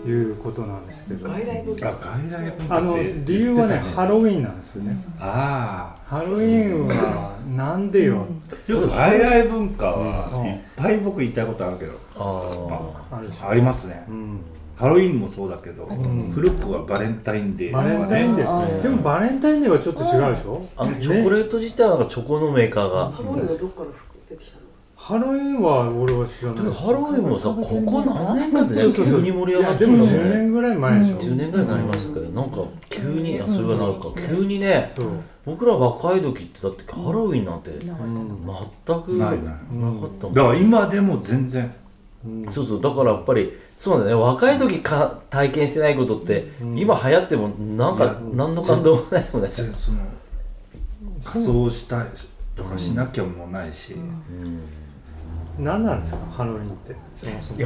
[0.09, 1.29] いうことなんですけど。
[1.29, 4.97] 外来文化あ外来文化あの理由はねねハロウィンなんですよね。
[5.19, 8.25] あハロウィンはなんでよ、
[8.67, 11.93] あよく外来文化はいっぱい僕言いたいことあるけど。
[12.17, 14.03] ああありますね。
[14.09, 14.39] うん
[14.79, 16.31] ハロウィンもそうだけどん。
[16.31, 17.71] 古くはバレンタインデー。
[17.71, 18.81] とバかレンタインデねー。
[18.81, 20.65] でもバレンタインデーはちょっと違うでしょ？
[20.77, 23.87] あのチョコレート自体はチョコのメーカーが、ハロウィンはどっから
[24.29, 24.63] 出てきたの？
[24.95, 26.71] ハロウィンは俺は知らない。
[26.71, 29.19] ハロウィンもさここ何年かでねそうそうそう。
[29.21, 35.09] 急に盛り上がってる10年ぐらい前でしょ、10年ぐらいになりますけどなんか急にあそれがなるか急にねそう。
[35.43, 39.39] 僕ら若い時ってだってハロウィンなんて全くないない。
[39.43, 40.33] なかったもん。
[40.33, 41.73] だから今でも全然
[42.51, 44.13] そうそうだからやっぱりそうだね。
[44.13, 49.49] 若い時か体験してないことって、今流行ってもなんか何の感動もないもんね。
[49.49, 49.99] その
[51.23, 52.05] 仮装したい
[52.55, 53.95] とかしなきゃもないし、
[55.57, 56.95] 何なんですかハロウィンって。
[57.15, 57.59] そもそも。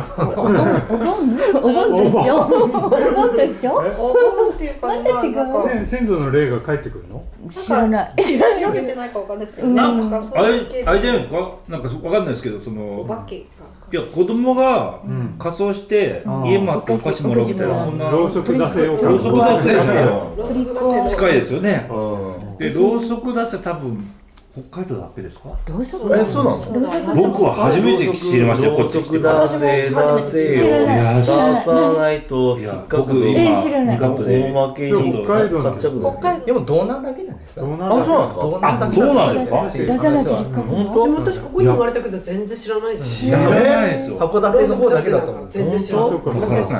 [0.89, 2.35] お盆お盆と一緒。
[2.35, 3.35] お盆。
[3.35, 3.71] と一緒？
[3.71, 5.35] お盆っていうか、また違う。
[5.35, 7.23] なんか先先祖の霊が帰ってくるの？
[7.49, 8.15] 知らない。
[8.21, 11.55] 知らないてないかわかんないですけど、なんかそうあいうあれじゃないですか？
[11.67, 13.45] なんかわかんないですけどそのお化けが
[13.93, 15.35] いや子供がうん。
[15.37, 18.09] 仮装して家回ってお菓子もらうみたいなそんな。
[18.09, 21.87] ろうそく出せようかろうそく出せよ近いですよね。
[21.91, 22.57] うん。
[22.57, 24.09] でろうそく出せ多分
[24.53, 25.49] 北海道だけですか？
[25.67, 26.15] ろうそく。
[26.15, 27.15] えそうなの？
[27.15, 32.21] 僕は初めて知りましたよこっち来てろうそく出せ出せよいや出さない。
[32.21, 33.97] と引っかく今え知らない。
[33.97, 34.51] 2カップで。
[34.53, 36.45] 大負けに北海道なんです買っちゃうぞ北海道。
[36.45, 37.61] でも道南だけじゃないですか？
[37.63, 39.93] あそうなんですかあそうなんですか？
[39.93, 44.19] 出さなきゃ引っかく本でも当私ここに生まれたけど全然知らないです知らないですよ。
[44.19, 45.79] 函館の方だけだったもん本当？
[45.79, 46.31] そうか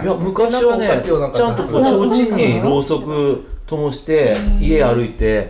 [0.04, 0.88] いや昔はね
[1.34, 5.50] ちゃんとこう提灯にろうそく灯して家歩いて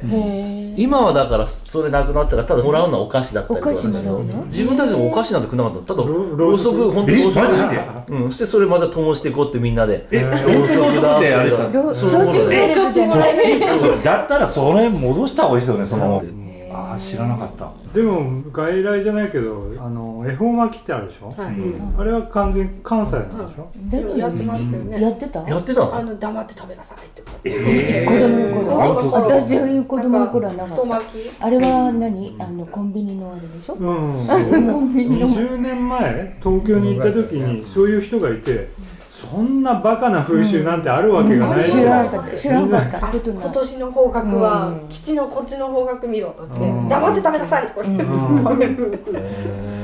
[0.77, 5.95] 今はだからそれなくなったからただもらうのはお菓子だったりとか自分たちでもお菓子なんて食わなかった。
[5.95, 8.31] ただろろうそく本当ろうそくうん。
[8.31, 10.07] そしてそれまた灯していこうってみんなで。
[10.11, 11.29] えろうそくだで。
[11.29, 11.49] やれ
[14.03, 16.21] だったらそれ戻した方がいいですよねその
[16.73, 17.71] ああ知らなかった。
[17.93, 21.33] でも外来じゃないけどあの恵方巻きってあるでしょ、
[21.97, 25.01] あれは完全関西なんでしょ、でもやってましたよね。
[25.01, 25.41] やってた？
[25.47, 25.95] やってた。
[25.95, 27.23] あのの黙って食べなさいって。
[27.45, 29.11] え子供の頃。
[29.11, 30.95] 私子供の頃はなか太った。
[30.95, 31.31] 巻き？
[31.39, 32.35] あれは何？
[32.39, 33.75] あのコンビニのあれでしょ？
[33.75, 34.27] うん。
[34.73, 35.27] コンビニの。
[35.27, 36.37] 20年前？
[36.41, 38.69] 東京に行った時にそういう人がいて
[39.13, 42.35] そんなバカな風習なんてあるわけがないって知らなかった。
[42.35, 43.11] 知らなかった。
[43.15, 44.89] 今年の方角はうん。
[44.89, 46.89] 基地のこっちの方角見ろとってうん。
[46.89, 48.03] 黙って食べなさいとか言って。
[48.03, 48.39] うん。
[49.13, 49.82] へー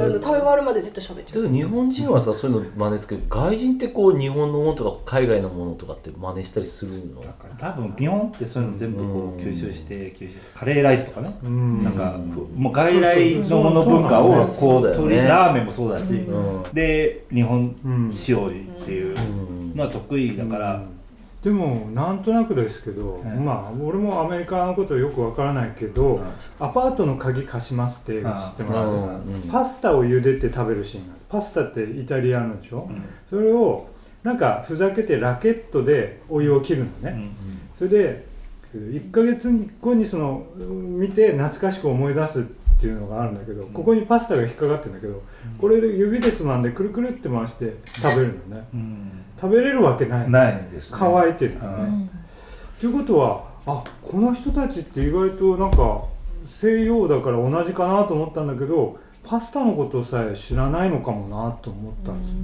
[0.00, 7.22] あの食べ終わるまでずっと喋ってけど日本人はさそういうの真似するけど外人ってこう日本のものとか海外のものとかって真似したりするの？
[7.22, 11.38] だから多分日本ってそういうの全部こう吸収して吸収カレーライスとかね。
[11.42, 11.84] うん。
[11.84, 12.18] なんか
[12.56, 16.12] もう外来のもの文化をこうそうだよね取りラーメンもそうだし。
[16.12, 16.62] うん。
[16.72, 18.12] で日本うん。
[18.12, 19.16] 仕様っていう
[19.74, 20.82] のは得意だから
[21.42, 26.20] でもなんとなくですけど、はいまあ俺もアメリカのことよくわからないけど、
[26.58, 29.42] アパートの鍵貸しますって知ってます、うん。
[29.50, 31.20] パスタを茹でて食べるシーンがある。
[31.28, 33.02] パスタってイタリアのでしょ、うん。
[33.30, 33.88] それを
[34.24, 37.30] なんかふざけてラケットでお湯を切るのね、うん。
[37.76, 38.26] それで
[38.74, 39.48] 1ヶ月
[39.80, 42.42] 後にその見て懐かしく思い出すっ
[42.80, 45.22] ていうのがあるんだけど、ここにパスタが引っかかってるんだけど、
[45.60, 48.68] これで指でつまんでくるくるって回して食べるのね。
[48.74, 50.30] うん食べれるわけない。
[50.30, 50.96] ないですね。
[50.98, 51.58] 乾いてる。
[51.58, 52.10] のね、うん。
[52.80, 56.04] ということはあこの人たちって意外となんか
[56.44, 62.38] 西洋だから同じかなと思ったんだけどパスタのことさえ知らないのかもなと思ったんですよ、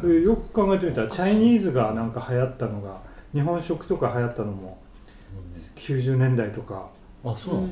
[0.00, 2.98] それよく考えてみたらチャイニーズがなんか流行ったのが
[3.32, 4.78] 日本食とか流行ったのも
[5.76, 6.88] 90年代とか
[7.24, 7.68] あそうなの？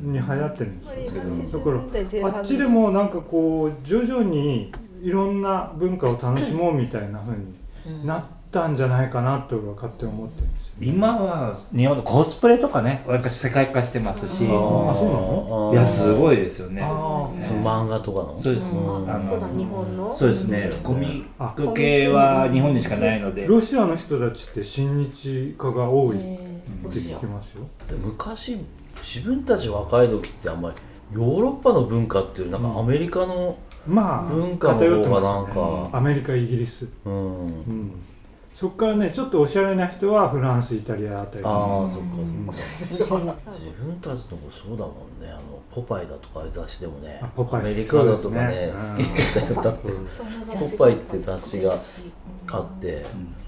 [0.00, 0.86] に流行ってるんで
[1.46, 7.54] すよだかららあっちでもなんかこう徐々にいろんな文化を楽しもうみたいな風に
[8.04, 10.74] なったんじゃないかなと俺は勝手に思ってるんですよ。
[10.80, 14.44] 今は日本のコスプレとかねなんか世界化してますし。
[14.44, 15.70] あーそうなの？
[15.72, 16.82] いやすごいですよね。
[16.82, 16.86] あ
[17.38, 18.78] そう漫画とかのそうです、ん。
[19.10, 20.14] あのそうだ日本の？
[20.14, 20.70] そうですね。
[20.82, 23.46] コミック系は日本にしかないので。
[23.46, 27.66] ロシアの人たちって親日家が多いって聞きますよ。
[27.88, 28.58] で昔
[29.02, 30.76] 自分たち若い時ってあんまり
[31.12, 35.54] ヨーロッパの文化っていうなんかアメリカのまあ文化の偏ってますよね。
[35.90, 35.98] か。
[35.98, 36.88] アメリカイギリス。
[37.04, 37.14] うん。
[37.14, 37.92] うん。
[38.54, 42.48] そっからねちょっとおしゃれな人はフランスイタリアあたりああそっかうん。
[42.50, 45.28] そっか自分たちのもそうだもんね。
[45.30, 47.20] あのポパイだとかああいう雑誌でもね。
[47.22, 49.88] あポパイアメリカだとかね好きでしたよだって。
[49.88, 51.76] ポパイって雑誌が
[52.48, 53.04] あって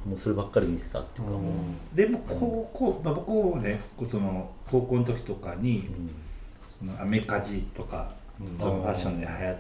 [0.07, 1.33] もうそればっかり見てたっていうか。
[1.33, 5.89] もうでも高校、まあ、僕もねその高校の時とかに、
[6.79, 8.11] そのアメカジとか、
[8.59, 9.57] そのファッションで流行っ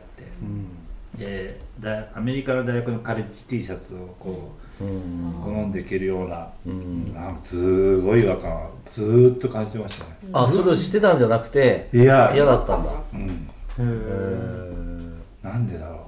[1.16, 6.48] て、でだアメリカの大学のカレッジ T シャツをこう、好んでいけるような,、
[7.14, 12.30] なんかすごい違和感をずーっと感じてましたね、あそれをしてたんじゃなくていや。
[12.34, 12.92] 嫌だったんだ。
[13.78, 15.22] うん。
[15.42, 15.98] なんでだろう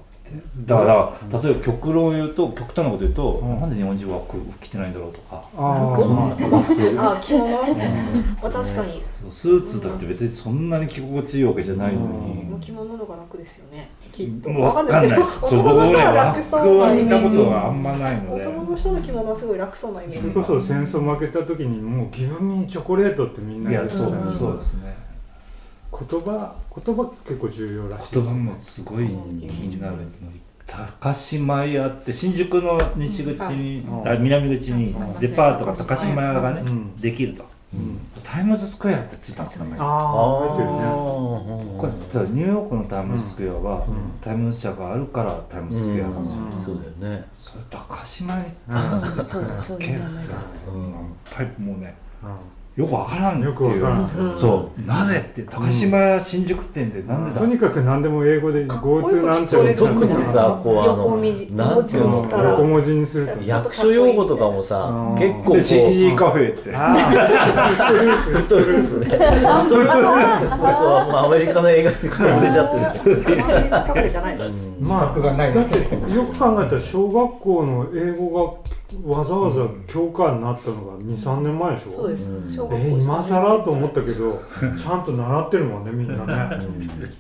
[0.65, 5.43] だから例えば極論言うと極端なこと言うと、なんで日本人は服着てないんだろうとか。
[5.57, 5.97] ああ
[7.21, 7.47] 着物？
[7.49, 9.03] まあ確かに。
[9.31, 13.91] スーツだって別にそんなに着心地いいわけじゃないのに、もう着物の方が楽ですよね。
[14.13, 14.51] きっと。
[14.51, 15.09] もう分かんない。
[15.09, 17.07] ですそう男の人は楽そうなイメージ。
[17.07, 18.47] 着たことはあんまないので。
[18.47, 20.21] 男の人の着物はすごい楽そうなイメージ。
[20.21, 25.10] それこそ戦争負けた時にもう「ギブミーチョコレート」ってみんな言ってたじゃないいやそうそうですね
[26.09, 26.55] 言葉
[26.85, 29.97] 言葉結構重要らしい言葉もすごい気になる。
[30.67, 36.33] 高島屋って新宿の西口に、あ南口にデパートが高島屋。
[36.33, 36.63] がね、
[37.01, 37.45] できると、
[38.23, 40.79] タイムズスクエアってついたんですか、ああ出てるね。
[41.77, 43.85] これ実はニューヨークのタイムズスクエアは、
[44.21, 47.25] タイムズ社があるからタイムズスクエアなんですよ、そうだよね。
[47.37, 50.35] それ高島屋にタイムズスクエアそうだそういう名前だ
[51.35, 51.97] パイプもうね
[52.77, 54.37] よくわからんよくわからん。
[54.37, 54.83] そう。
[54.87, 55.43] なぜって。
[55.43, 57.41] 高島新宿店でなんでだ？
[57.41, 61.17] とにかく何でも英語で GoTo なんちゃら特にさこうあ横の？
[61.17, 61.47] 文字
[61.99, 63.43] にしたら横文字にすると。
[63.43, 65.57] 役所用語とかもさうん結構こう。
[65.57, 66.71] で CG カフェって。
[66.71, 69.07] フットルースね。
[69.07, 70.61] フットルースそう
[71.13, 72.71] アメリカの映画にこれ売れちゃっ
[73.03, 74.49] てるカフェじゃないの
[74.81, 78.71] まあだってよく考えたら小学校の英語が
[79.05, 81.91] わざわざ教科になったのが23年前でしょ？
[81.93, 82.55] そうです。
[82.57, 84.41] 小学校え今更と思ったけど
[84.79, 86.27] ちゃんと習ってるもんねみんな
[86.59, 86.67] ね。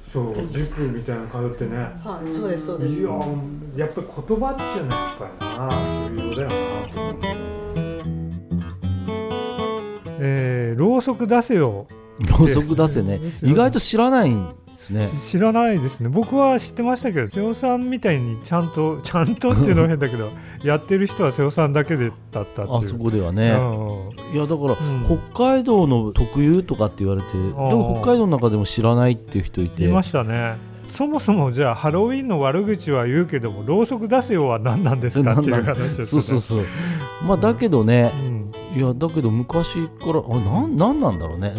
[0.04, 1.76] そう塾みたいなの通ってね。
[2.04, 2.94] はいそうですそうです。
[3.00, 3.10] いや
[3.76, 7.14] やっぱり言葉っていうのはやっぱりな重要だよなと思う
[10.22, 11.86] えー、ろうそく出せよ。
[12.38, 14.30] ろうそく出せね意外と知らない。
[14.34, 14.48] ん
[14.80, 15.10] ですね。
[15.20, 16.08] 知らないですね。
[16.08, 20.30] 僕は知ってましたけど瀬尾さんみたいにちゃんと ちゃんとっていうのは変だけど
[20.64, 22.78] やってる人は瀬尾さんだけでだったっていう。
[22.78, 23.50] あそこではね。
[23.50, 24.34] うん。
[24.34, 25.20] いやだから、うん。
[25.32, 29.84] 北海道の特有とかって言われてでも北海道の中でも知らないっていう人いて。
[29.84, 30.56] いましたね。
[30.88, 36.06] そもそもじゃあハロウィンの悪口は言うけどもろうそく出せよは何なんですかっていう話ですよね。
[36.06, 36.64] そうそうそう。
[37.24, 38.40] まあだけどね、うん
[38.74, 41.52] いやだけど昔からあなんなんなんだろうね。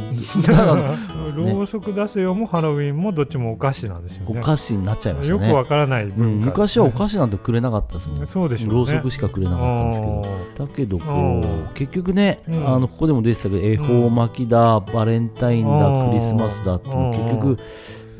[0.48, 0.76] だから
[1.36, 5.46] ろうそく出せよもハロウィンもどっちもお菓子なんですよおね菓子になっちゃいましたね。
[5.46, 8.28] よくわからないうん昔はお菓子なんてくれなかったですもん。
[8.28, 8.76] そうでしょうね。
[8.76, 10.26] ろうそくしかくれなかったんですけど。
[10.66, 12.68] だけどこう結局ね、うん。
[12.68, 16.08] あのここでも出てたけど恵方巻きだ、バレンタインだ、うん。
[16.10, 17.10] クリスマスだってうん。
[17.10, 17.58] 結局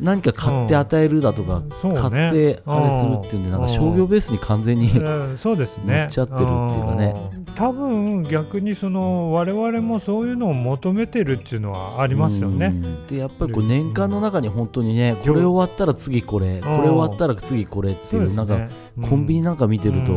[0.02, 2.00] 何か買って与えるだとか、そうね。
[2.00, 5.38] 買ってあれするっていうんでなんか商業ベースに完全にうん。
[5.38, 6.00] そうですね。
[6.00, 7.16] 乗っちゃってるっていうかね。
[7.36, 12.68] うん多分逆にその我々もそういうのを求めてるっていうのはありますよね。
[12.68, 13.08] うん。
[13.08, 18.56] でやっぱりこう年間の中に本当にねこれ終わったら次これこれ終わったら次これっていううなんか
[18.98, 19.10] うん。
[19.10, 20.14] コンビニなんか見てると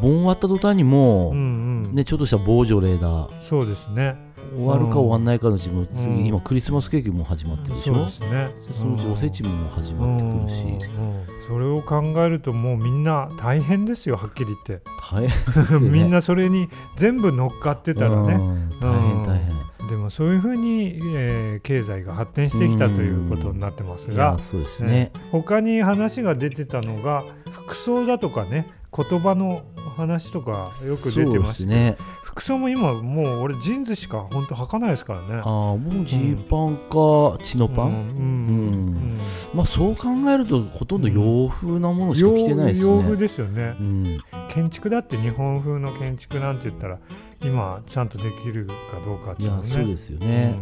[0.00, 1.94] 終わった途端にもうんううん。
[1.94, 3.00] ねちょっとしたボージョレー。
[3.00, 4.25] だそうですね
[4.56, 6.26] 終わるか終わんないかのうちも次うん。
[6.26, 7.94] 今クリスマスケーキも始まってるでしょ？
[7.94, 8.28] そうですね。
[8.66, 10.64] でそのうちおせちも始まってくるし。
[11.48, 14.80] それを考えるともうみんな大変ですよはっきり言って。
[15.12, 15.88] 大変ね。
[15.90, 18.34] みんなそれに全部乗っかってたらね。
[18.34, 18.70] うん。
[18.80, 19.50] 大変大変。
[19.50, 19.56] うん
[19.90, 24.36] でもそういうふうに、えー経済が発展してきたということになってますが。
[24.40, 25.12] そうですね。
[25.14, 29.62] えー他に話が出てたのが服装だとかね言葉の
[29.96, 31.96] 話とかよく出てますね。
[32.22, 35.26] 服装も今もう俺ジーンズしか本当履かないですからね。
[35.36, 35.42] ああ
[35.76, 37.94] もうジーパンかチノパン、うん。
[37.94, 39.20] うん。
[39.54, 42.86] まあそう考えるとほとんど洋風なものしか着てないですね。
[42.86, 44.18] 洋洋風ですよね、うん。
[44.48, 46.98] 建築だって日本風の建築なんて言ったら
[47.42, 49.66] 今ちゃんとできるかどうかっていうのね。
[49.66, 50.58] いやそうですよね。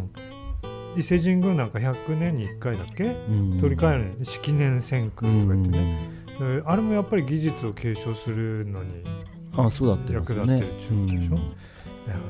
[0.95, 0.99] うん。
[0.99, 3.59] 伊勢神宮なんか100年に1回だっけ、ん。
[3.59, 6.24] 取り替える式年遷宮とか言ってね、で
[6.65, 9.03] あれもやっぱり技術を継承するのに
[9.57, 11.37] あそうだってます役立ってるっていうことでしょ、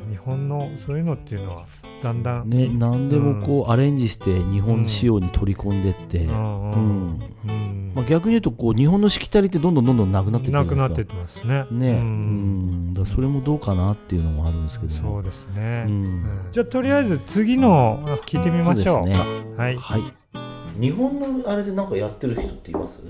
[0.09, 1.65] 日本のそういうのっていうのは
[2.03, 6.71] だんだんね、何でもこうアレンジして日本仕様に取り込んでって、うん。
[6.71, 11.65] うんまあ、逆に言うとこう日本のしきたりってどんどんどんどんなくなっていってるなくなってってますね。
[11.71, 12.89] ね、ううん。
[12.91, 15.93] ん、だそれもどうかなっていうのもあるんですけど、ね、そうですね、うん。
[15.93, 19.59] うんじゃあとりあえず次の聞いてみましょう。
[19.59, 20.01] はい、はい、
[20.79, 23.01] 日本のあれでなんかやってる人っています？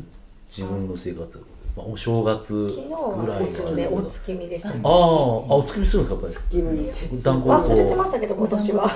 [0.58, 1.43] 自分の生活、
[1.75, 3.42] まあ、お正月昨日ぐらは。
[3.42, 4.69] いお月見お月見でした。
[4.69, 6.34] ねあああお月見するんですかやっぱり。
[6.34, 7.50] 月見団子。
[7.50, 8.90] 忘れてましたけど今年は。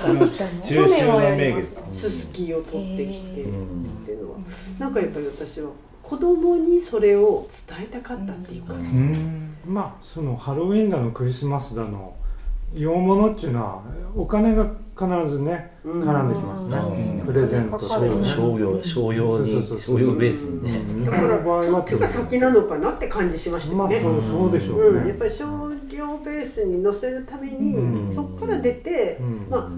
[0.66, 1.92] 去年はやりました。
[1.92, 4.38] すすきを取ってきてっていうのは。
[4.78, 5.68] なんかやっぱり私は
[6.02, 8.74] 子供にそれを伝えたかったっていうか、
[9.66, 12.14] まあそのハロウィンだのクリスマスだの
[12.74, 13.82] 洋物っていうのは
[14.16, 14.66] お金が
[15.00, 16.02] 必ずねうん。
[16.02, 17.26] 絡んできますね、うん。
[17.26, 18.22] プレゼントとかね。
[18.22, 21.10] 商業商用に商用ベースにね。
[21.10, 23.94] だからそっちが先なのかなって感じしましたよね。
[23.94, 25.04] まあそうそうでしょうね。
[25.04, 25.46] ん、やっぱり商
[25.88, 28.14] 業ベースに乗せるために、うん。
[28.14, 29.46] そこから出て、うん。
[29.48, 29.70] まあ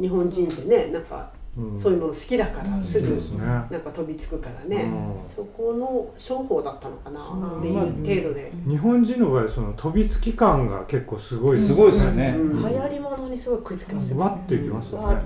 [0.00, 1.39] 日本人ってねなんか、うん
[1.76, 3.44] そういうもの好きだからすぐ、ですね。
[3.44, 5.28] なんか飛びつくからね、うん。
[5.28, 8.52] そこの商法だったのかなっていう程度で。
[8.68, 12.34] 日本人の場合その飛びつき感が結構すごいすごいですよね。
[12.36, 14.22] 流行り物にすごい食いつきますよね。
[14.22, 15.04] わっていきますよね。
[15.06, 15.24] わーっ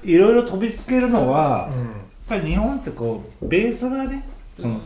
[0.00, 4.80] ていろいろ飛びつけるのは、やっぱり日本ってこうベースがねその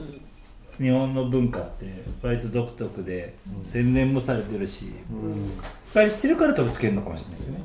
[0.79, 4.93] 日本の文化って割と独特で洗練もされてるし、いっ
[5.95, 7.61] ぱいしてるから飛びつけるのかもしれないですよね、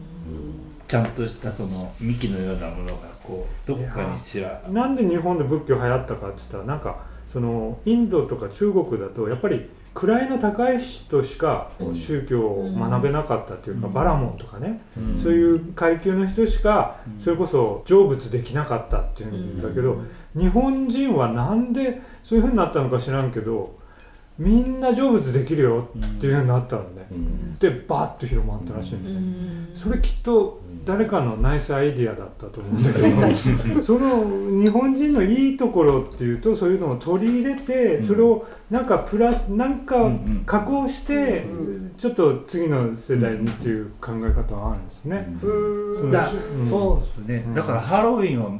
[0.87, 15.17] ちゃんとしたその幹のようなものがこうどっかにちらなんで日本で仏教流行ったかって言ったらなんかそのインドとか中国だとやっぱり位の高い人しかこう宗教を学べなかったっていうか、バラモンとかね、うん。
[15.17, 20.01] そういう階級の人しかそれこそ成仏できなかったっていうんだけど、
[20.37, 23.77] 日本人はなんでそういうふうになったのか知らんけど
[24.37, 27.07] みんな成仏できるよっていうふうになったのね、
[27.59, 29.21] でバッと広まったらしいんですね、
[29.73, 33.11] それきっと誰かのナイスアイディアだったと思うんだけど
[33.81, 40.11] その日本人のいいところっていうとそういうのを取り入れてそれをなんかプラスなんか
[40.45, 41.45] 加工して
[41.97, 45.27] ちょっと次の世代にっていう考え方はあるんですね。
[46.11, 46.29] だ
[46.65, 48.51] そうですね、だからハロウィンは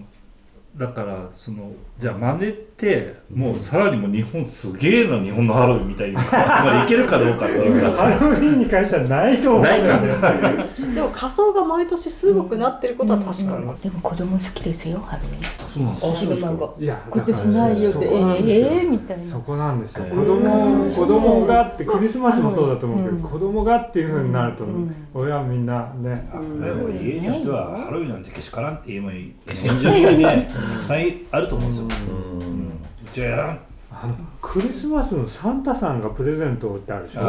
[0.78, 15.66] だからそのじゃあ真似ってもうさらにも日本すげえな日本のハロウィンみたいに まあいけるかどうかっていうかハロウィンに関してはないと思うんだよねでも仮装が毎年すごくなってることは確かに、でも子供好きですよハロウィン。
[15.76, 19.26] そうなんですうちの孫いや今年ないよってええー、みたいな。
[19.26, 20.06] そこなんですよ。
[20.06, 24.66] 子供子供がってクリスマスもそうだと思うけど、子供がっていうふうになると、
[25.14, 26.30] 親はみんなね、
[26.62, 29.34] でも家によってはハロウィンなんてけしからんって言えばいい。
[29.54, 30.98] 日本中にねたくさん
[31.32, 32.68] あると思うんですよ、うん。
[32.68, 32.72] う
[33.14, 33.60] ちはやらん。
[33.92, 37.22] あのクリスマスのサンタさんがプレゼントってあるでしょ。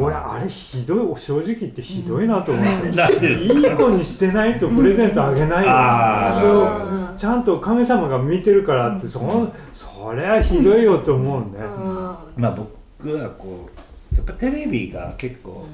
[0.00, 5.66] 俺あれひどい正直言ってひどいなと思うんですよ、 いい子にしてないとプレゼントあげない
[6.42, 9.52] よ、ちゃんと神様が見てるからってそん。
[9.72, 13.68] そりゃひどいよと思うんで、まあ僕はこ
[14.12, 15.66] うやっぱテレビが結構、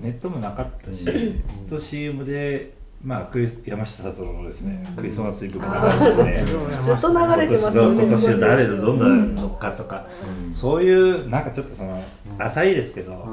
[0.00, 2.72] ネットもなかったし、ずっと CM で
[3.04, 6.82] まあクリス山下達郎のですね、クリスマスイブが流れてですね。
[6.82, 8.02] ずっと流れてますよね。
[8.02, 8.98] 今年は誰でどん
[9.34, 10.06] なのかとか、
[10.50, 12.02] そういうなんかちょっとその
[12.38, 13.24] 浅いですけど、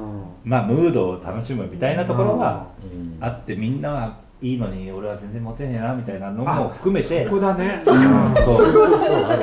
[0.44, 2.68] まあムードを楽しむみたいなところが
[3.20, 7.24] あってみんなはいいのに俺は全然モテねえなみたいなのも含めて。
[7.26, 7.80] そこだね。
[7.82, 8.04] そううん
[8.36, 8.58] そう。
[8.58, 8.66] そう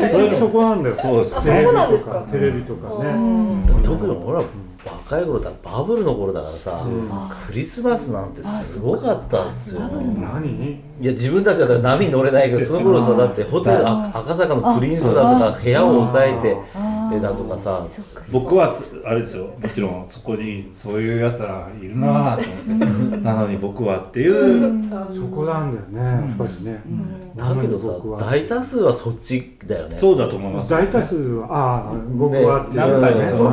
[0.08, 2.20] そうそこなんだよそうですテレビとかそこなんですか。
[2.31, 4.44] テレビとかね、特に俺ら
[4.84, 6.86] 若い頃だバブルの頃だからさ
[7.47, 9.81] クリスマスなんてすごかったんですよ。
[9.81, 10.83] 何？
[11.00, 16.57] いや自分たちは波に乗れないけどその頃さだってホテルあ赤坂のプリンスだとか部屋を抑えて
[17.12, 17.86] えだとかさ。
[18.32, 19.44] 僕はつあれですよ。
[19.60, 23.16] もちろんそこにそういうやつらいるなぁと思って。
[23.18, 26.82] なのに僕はっていう、そこなんだよねやっぱりね、
[27.36, 29.97] だけどさ大多数はそっちだよね。
[29.98, 30.70] そうだと思います。
[30.70, 33.00] 大多数はああ僕はっていう。
[33.00, 33.50] なんかねその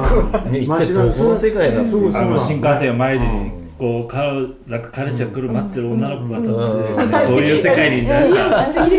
[0.51, 2.21] ね一体どこの世界なのそうそう。
[2.21, 4.33] あの新幹線を前にこうか
[4.67, 4.81] なん。
[4.81, 8.33] か彼氏が来る待ってる女の子が立っててですね、そういう世界になん。
[8.49, 8.89] かそう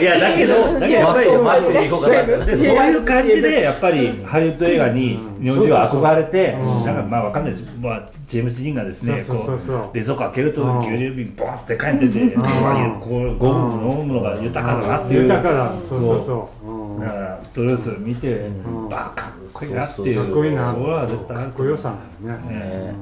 [0.00, 6.96] いやだけどだけどやっぱり前線に行こうでそういう感じでやっぱりハリウッド映画に日本人は憧れてなん。
[6.96, 7.44] かまあわかん。
[7.44, 18.48] ないです、まあ、ジェームス・ディンがですねそうそうそうそうこう冷蔵庫開けると牛乳瓶ボンって帰っててこうこうゴム飲むのが豊かだなっていう豊かだそうそうそううだからトルース見て、
[18.92, 22.94] あかっこいいなっていうかっこいいなそれは絶対あるかっこよさなのねね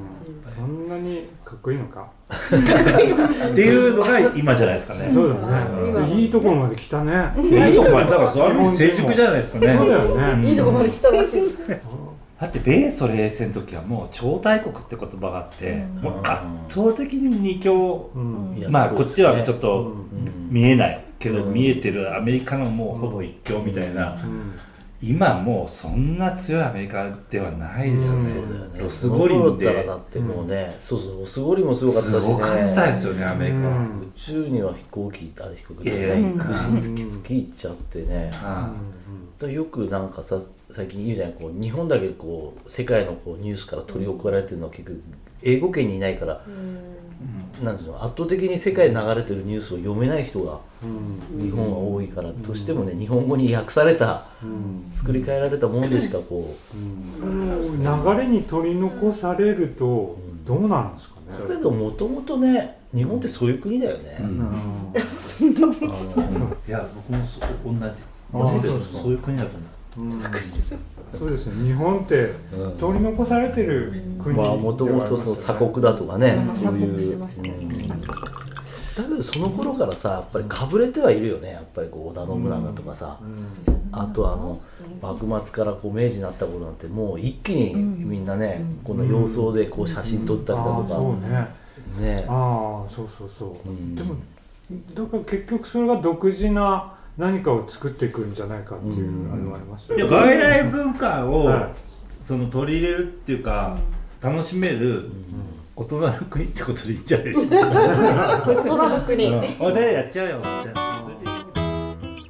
[0.59, 2.07] そんなにかっこいいのか？
[2.29, 5.09] っていうのが今じゃないですかね。
[5.09, 6.11] そうだね。
[6.13, 7.13] いいところまで来たね。
[7.41, 9.75] いいとこまでだからそうある意味成熟じゃないですかね。
[9.77, 10.49] そうだよね。
[10.49, 11.41] いいとこまで来たらしい
[12.39, 18.09] だって米ソ冷戦の時はもう超大国って言葉があって、もう圧倒的に二強、
[18.69, 19.91] まあこっちはちょっと
[20.49, 24.15] 見えないけど、見えてるアメリカのもうほぼ一強みたいな、
[25.01, 28.79] 今もうそんな強いアメリカではないですよね。
[28.79, 32.21] ロス五輪だったらだってもうね、そうそうロス五輪もすごかったしね。
[32.21, 33.83] すごかったですよねアメリカは。
[33.83, 35.89] 宇宙には飛行機あ飛行機。
[35.89, 36.21] ええ。
[36.21, 38.73] ね空心月月行っちゃってね、だか
[39.41, 45.01] らよくなんかさ最近言うじゃないこう日本だけこう世界のこうニュースから取り残されてるのは結局
[45.41, 46.43] 英語圏にいないから、
[47.63, 50.59] なんていうの圧倒的に世界に流れてるニュースを読めない人が
[51.37, 54.23] 日本は多いから、どうしてもね日本語に訳された、
[54.93, 56.77] 作り変えられたもんでしかこう、
[57.21, 61.49] 流れに取り残されるとどうなんですかね。
[61.49, 64.17] だけどもともとね日本ってそういう国だよね、
[66.67, 67.93] いや僕もそう同じ。
[69.01, 69.49] そういう国だと
[69.97, 70.11] 思う。
[71.11, 71.65] うんそうですね。
[71.65, 72.33] 日本って
[72.77, 78.01] 取り残されてる国まあもともとその鎖国だとかね、うんそういう、鎖国してまうん。
[78.01, 78.15] だ
[79.03, 81.51] けどその頃からさやっぱりかぶれてはいるよね。
[81.51, 83.19] やっぱりこう織田信長とかさ、
[83.91, 84.61] あとあの
[85.01, 91.29] 幕末からこう明治になった頃なんてもう一気にみんなね、この様相でこう写真撮ったりだとか、ああそうね。
[91.99, 92.25] ね。
[92.27, 94.15] ああそうそうそう、でも
[94.93, 101.73] だから結局それが独自な何かを作っていくんじゃないかっていうあれはありますよいや外来文化を、はい。
[102.23, 103.77] その取り入れるっていうか、
[104.21, 105.09] 楽しめる
[105.75, 108.45] 大人の国ってことでいいんじゃないですか。
[108.47, 109.25] 大人の国。
[109.25, 109.37] うん。
[109.59, 111.09] おでやっちゃうよみたいな。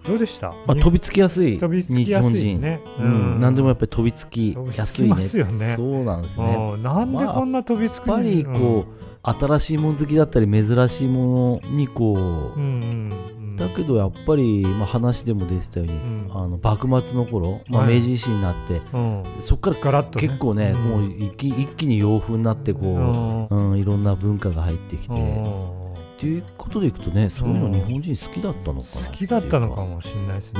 [0.07, 0.53] どうでした？
[0.65, 3.37] まあ、飛びつきやすい飛びつきやすい日本人、ねううん。
[3.37, 5.09] ん、何でもやっぱり飛びつきやすいね。
[5.09, 5.73] 飛びつきますよね。
[5.75, 6.45] そうなんですね。
[6.45, 6.83] うん。
[6.83, 17.95] なんでこんな飛びつくやっぱりこう、新しいもの好きだったり珍しいものにこう、うんうんだけどやっぱり、まあ、話でも出てたように、あの幕末の頃、まあ、はい。
[17.95, 19.23] 明治維新になって、うん。
[19.41, 20.81] そこからね結構ね、うん。
[20.81, 23.77] もう一気一気に洋風になってこう、うん。
[23.77, 25.13] いろんな文化が入ってきて、
[26.19, 30.59] っていうことでいくとねそういうの日本人好きだったのかな好きだったのかもしれないですね。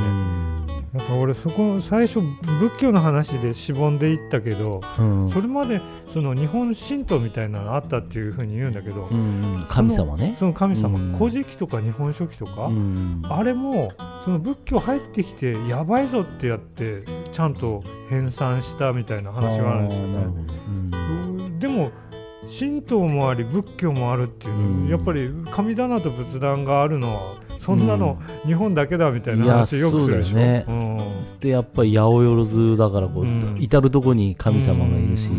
[0.94, 5.30] なんか俺そこ最初仏教の話でしぼんでいったけど、うん。
[5.30, 10.34] それまでその日本神道みたいなのあったっていうふうに言うんだけど、うん神様ね。
[10.36, 11.14] その神様、うん。
[11.14, 13.22] 古事記とか日本書紀とか、うん。
[13.26, 13.92] あれも
[14.24, 21.60] その仏教入ってきてやばいぞってやってちゃんと編纂したみたいな話があるんですよね。
[21.60, 21.92] でも
[22.58, 30.40] 神道もあり仏教もあるっていう、やっぱり神棚と仏壇があるのはそんなの日本だけだみたいな話よくするでしょ。
[30.40, 33.26] いやそうだよね、でやっぱり八百万だからこう、
[33.60, 35.30] 至る所に神様がいるし、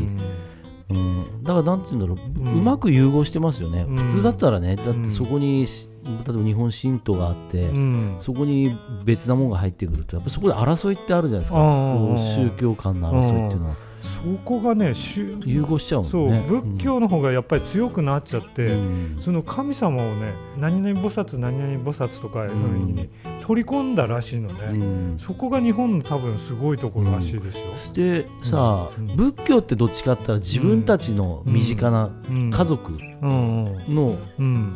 [0.90, 1.42] うん。
[1.42, 3.96] だからなんて言うんだろう、うまく融合してますよね、うん。
[3.96, 5.66] 普通だったらねだってそこに、
[6.04, 8.16] 例えば日本神道があって、ん。
[8.20, 13.74] そこに別なものが入ってくるとやっぱりそこで争いってあるじゃないですか、宗教間の争いっていうのは。
[14.00, 14.94] そこがね
[15.44, 18.70] 融合しちゃうもんそうね仏教の方がやっぱり強くなっちゃって、
[19.20, 23.10] その神様をね何々菩薩何々菩薩とかいうふうに、ね
[23.50, 27.64] 取り込んだらしいのね、そこが日本の多分すごいところらしいですよ。
[27.94, 34.16] でさあ、仏教ってどっちかって言ったら自分たちの身近な家族の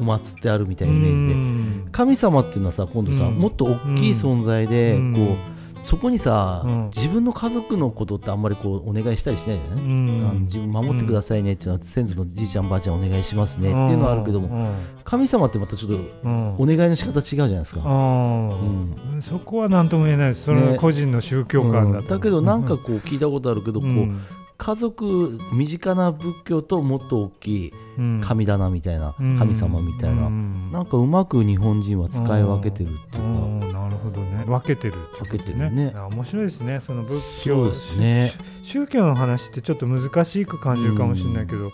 [0.00, 3.38] お祭ってあるみたいなイメージで、神様っていうのはさ今度さ、うん。
[3.38, 5.14] もっと大きい存在で、うん。
[5.14, 5.53] こう
[5.84, 6.90] そこにさ、うん。
[6.96, 10.44] 自分の家族のことってあんまりこうお願いしたりしないじゃない、うん。
[10.46, 14.74] 自分守ってくださいねっていうのは先祖のじいちゃんばあちゃんお願いしますねっていうのはあるけども、うん。
[15.04, 16.54] 神様ってまたちょっとうん。
[16.54, 17.80] お願いの仕方違うじゃないですか。
[19.20, 20.44] そこは何とも言えないです。
[20.44, 22.06] それは個人の宗教観だうん。
[22.06, 23.94] だけどなんかこう聞いたことあるけど、こうん。
[23.94, 24.20] う
[24.56, 27.72] 家族身近な仏教ともっと大きい
[28.22, 29.36] 神棚みたいな、うん。
[29.36, 30.70] 神様みたいな、うん。
[30.72, 34.44] なんかうまく日本人は使い分けてるっていうか、うんなるほどね。
[34.46, 35.94] 分けてるって分けてるね。
[36.10, 36.80] 面白いですね。
[36.80, 38.32] その仏教ね。
[38.62, 41.70] し宗教の話ってちょっと難しく感じるかもしれないけど、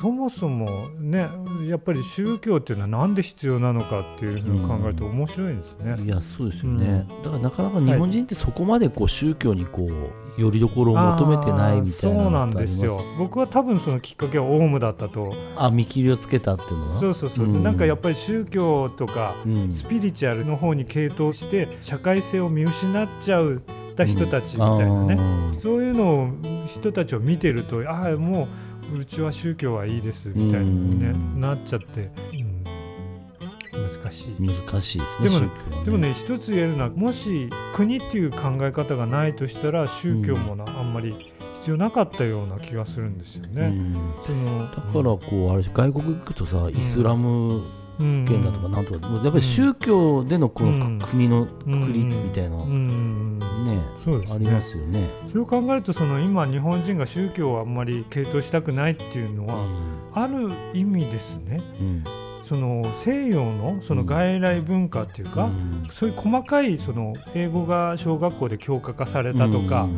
[0.00, 1.28] そもそもね
[1.66, 5.96] やっぱり宗教っていうのはなんで必要なのかっていうふうに考えると面白いですね。
[6.04, 9.88] いやそうですよね、だからなかなか日本人ってそこまでこう宗教にこ
[10.36, 13.02] うよりどころを求めてないみたいなそうなんですよ。
[13.18, 15.32] 僕は多分そのきっかけはオウムだったと。
[15.56, 16.98] あ見切りをつけたっていうのは？
[16.98, 17.62] そうそうそう、ん。
[17.62, 19.72] なんかやっぱり宗教とかうん。
[19.72, 23.62] スピリチュアルの方に傾倒して社会性を見失っちゃう
[23.96, 25.58] た人たちみたいなね、うん。
[25.58, 26.28] そういうのを
[26.66, 28.48] 人たちを見てるとああもう
[28.94, 32.64] うちは宗教はいいですみたいに、ねなっちゃって、うん。
[33.88, 34.36] 難しい。
[34.40, 35.84] 難しいですねでもねね。
[35.84, 43.62] でもね一つ言えるのはもし国っていう考え方がないとしたら宗教もな、あんまり必要なかったような気がするんですよね。
[43.62, 44.14] うん。
[44.26, 47.64] そのだからこうあれ外国行くとさイスラム
[47.98, 54.46] 圏だとかなんとか、やっぱり宗教でのこの国のくくりみたいな、ねそうですね。
[54.46, 55.08] ありますよね。
[55.26, 59.66] それを考えるとその今日本人が宗教をあんまり傾倒したくないっていうのは、
[60.14, 61.60] ある意味ですね、
[62.40, 65.50] その西洋のその外来文化っていうか、
[65.92, 69.88] そういう細かいその英語が小学校で教科化されたとか、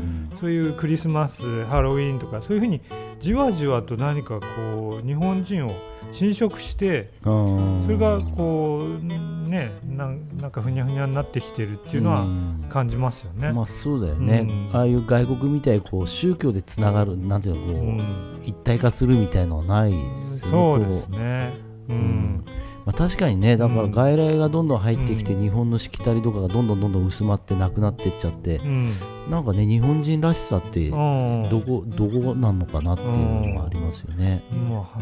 [0.40, 2.80] そういうクリスマスハロウィーンとかそういうふうに
[3.20, 5.72] じわじわと何かこう日本人を
[6.12, 12.26] 侵食してそれがこうねなんなんかふにゃふにゃになってきてるっていうのは
[12.68, 13.52] 感じますよね。
[13.52, 14.76] まあそうだよね、うん。
[14.76, 18.06] ああいう外国みたいにこう宗教でつながるなんていうのこう、
[18.44, 19.94] 一体化するみたいのはない
[20.38, 21.52] そうですね。
[21.88, 21.96] こう。
[21.96, 22.44] うん。
[22.86, 28.92] まあ、確かにねだから外来がどんどん入ってきて、日本のしきたりとかがどんどんどんどん薄まってなくなってっちゃって、ん
[29.30, 30.90] なんかね日本人らしさってん。
[30.90, 33.08] どこどこなんのかなっていう
[33.54, 34.42] のがありますよね。
[34.50, 34.98] まあ、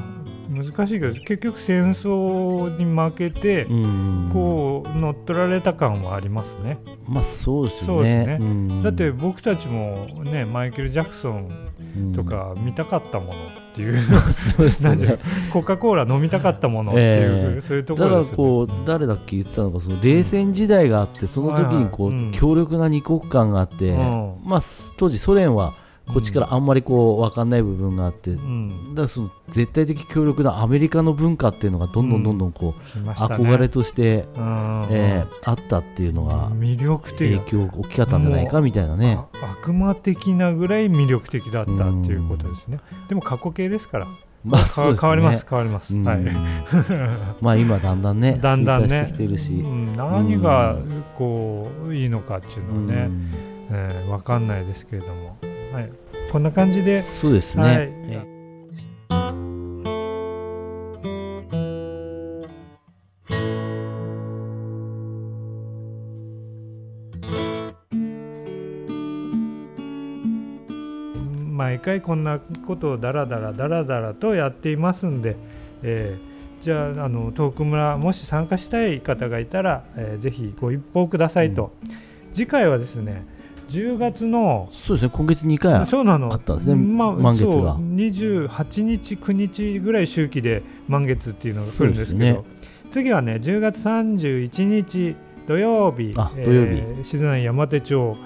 [0.50, 6.78] 難しいけど結局戦争に負けて、んこう乗っ取られた感はありますね。
[7.08, 7.98] まあそうですね。
[8.02, 8.38] ですね。
[8.40, 8.82] うん。
[8.82, 13.34] だって僕たちもねマイケル・ジャクソンとか見たかったものっ
[13.74, 14.96] ていう、そうですよね。
[14.96, 15.10] なんていう
[15.46, 17.60] のコカ・コーラ飲みたかったものっていう、ええ。
[17.60, 24.48] そういうところですよだからこう誰だっけ言ってたのかその冷戦時代があってその時にこう、強力な二国間があって、うん。
[24.48, 25.74] まあす当時ソ連は
[26.12, 28.94] こっちからあんまりこう分かんない部分があって、ん。
[28.94, 34.86] だからその絶対的強力なアメリカの文化っていうのがどんどんどんどんこう、憧れとして、うん。
[34.90, 39.18] えーあったっていうのが魅力的影響大きかったんじゃないかみたいなね。
[39.42, 42.80] 悪魔的なぐらい魅力的だったっていうことですね。
[43.08, 44.06] でも過去形ですから。
[44.44, 44.96] まあね。
[44.98, 45.96] 変わります変わります。
[45.96, 46.04] うん。
[46.04, 46.18] はい。
[47.40, 48.88] まあ今だんだんねだんだんね。
[48.88, 49.52] してきてるし。
[49.52, 49.96] うん。
[49.96, 50.76] 何が
[51.16, 55.36] こういいのかっていうのはね、うんえー、分かんないですけれども、
[55.72, 55.90] はい、
[56.32, 57.00] こんな感じで。
[57.00, 57.98] そうですね、はい、
[71.58, 75.36] 毎回こんなことをだらだらだらだらとやっていますんで、
[75.82, 83.26] えー、じゃああのトーク村もし参加したい方がいたら、えー、ぜひご一報くださいと、うん、次回はですね
[83.68, 86.32] 10月のそうですね今月2回そうなの。
[86.32, 87.76] あったんですね、まあ、満月が。
[87.76, 92.36] 28日9日ぐらい周期で満月っていうのが来るんですけど。
[92.36, 92.44] そう
[92.90, 95.14] 次はね10月31日
[95.46, 96.80] 土曜日あ土曜日。
[96.80, 98.16] えー静内山手町、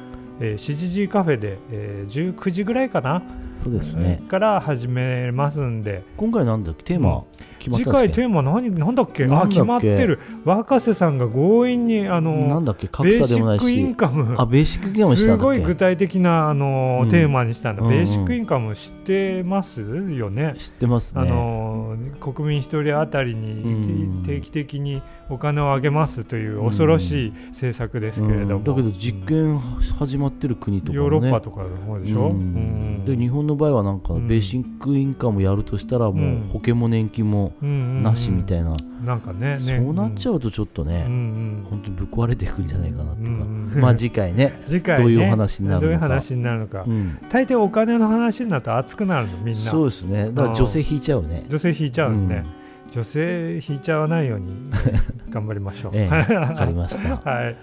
[0.41, 3.23] えー、しじじカフェで、えー19時ぐらいかな
[3.53, 4.19] そうですね。
[4.21, 6.03] えーから始めますんで。
[6.17, 6.85] 今回なんだっけ？
[6.85, 7.25] テーマ。
[7.59, 8.71] 決まっ次回テーマ何？
[8.71, 9.27] なんだっけ？
[9.27, 9.49] なんだっけ？
[9.49, 10.19] あ決まってる。
[10.45, 12.89] 若瀬さんが強引にあのなんだっけ？
[12.89, 13.65] 格差でもないし。
[13.65, 14.35] ベーシックインカム。
[14.39, 15.41] あベーシックインカムしたんだっけ？
[15.41, 17.09] すごい具体的なあの、うん。
[17.09, 20.55] テーマにしたんだ、うんベーシックインカム知ってますよね？
[20.59, 21.21] 知ってますね。
[21.23, 28.65] あの国民一人当たりに定期的にお金をあげますという恐ろしい政策ですけれども、うん。
[28.65, 31.05] だけど実験始まってる国とかもね。
[31.05, 32.33] ヨーロッパとかの方でしょ、うん。
[32.33, 33.05] うん。
[33.05, 39.83] で日本の場合はなんかベーシックインカムやるとしたらもう保険も年金もなしみたいな、なんかねね。
[39.85, 45.03] そうなっちゃうとちょっとね、ん本当にぶっ壊れていくんじゃないかなとか、んまあ次回ね 次回ね。
[45.03, 45.87] どういうお話になるのか。
[45.87, 47.19] どういう話になるのか、うん。
[47.31, 49.61] 大抵お金の話になると熱くなるのみんな。
[49.61, 50.31] そうですね。
[50.33, 51.45] だから女性引いちゃうね。
[51.49, 52.45] 女性引いちゃうね、
[52.93, 54.71] 女性引いちゃわないように
[55.31, 55.93] 頑張りましょう。
[55.95, 57.57] ええわかりました はい。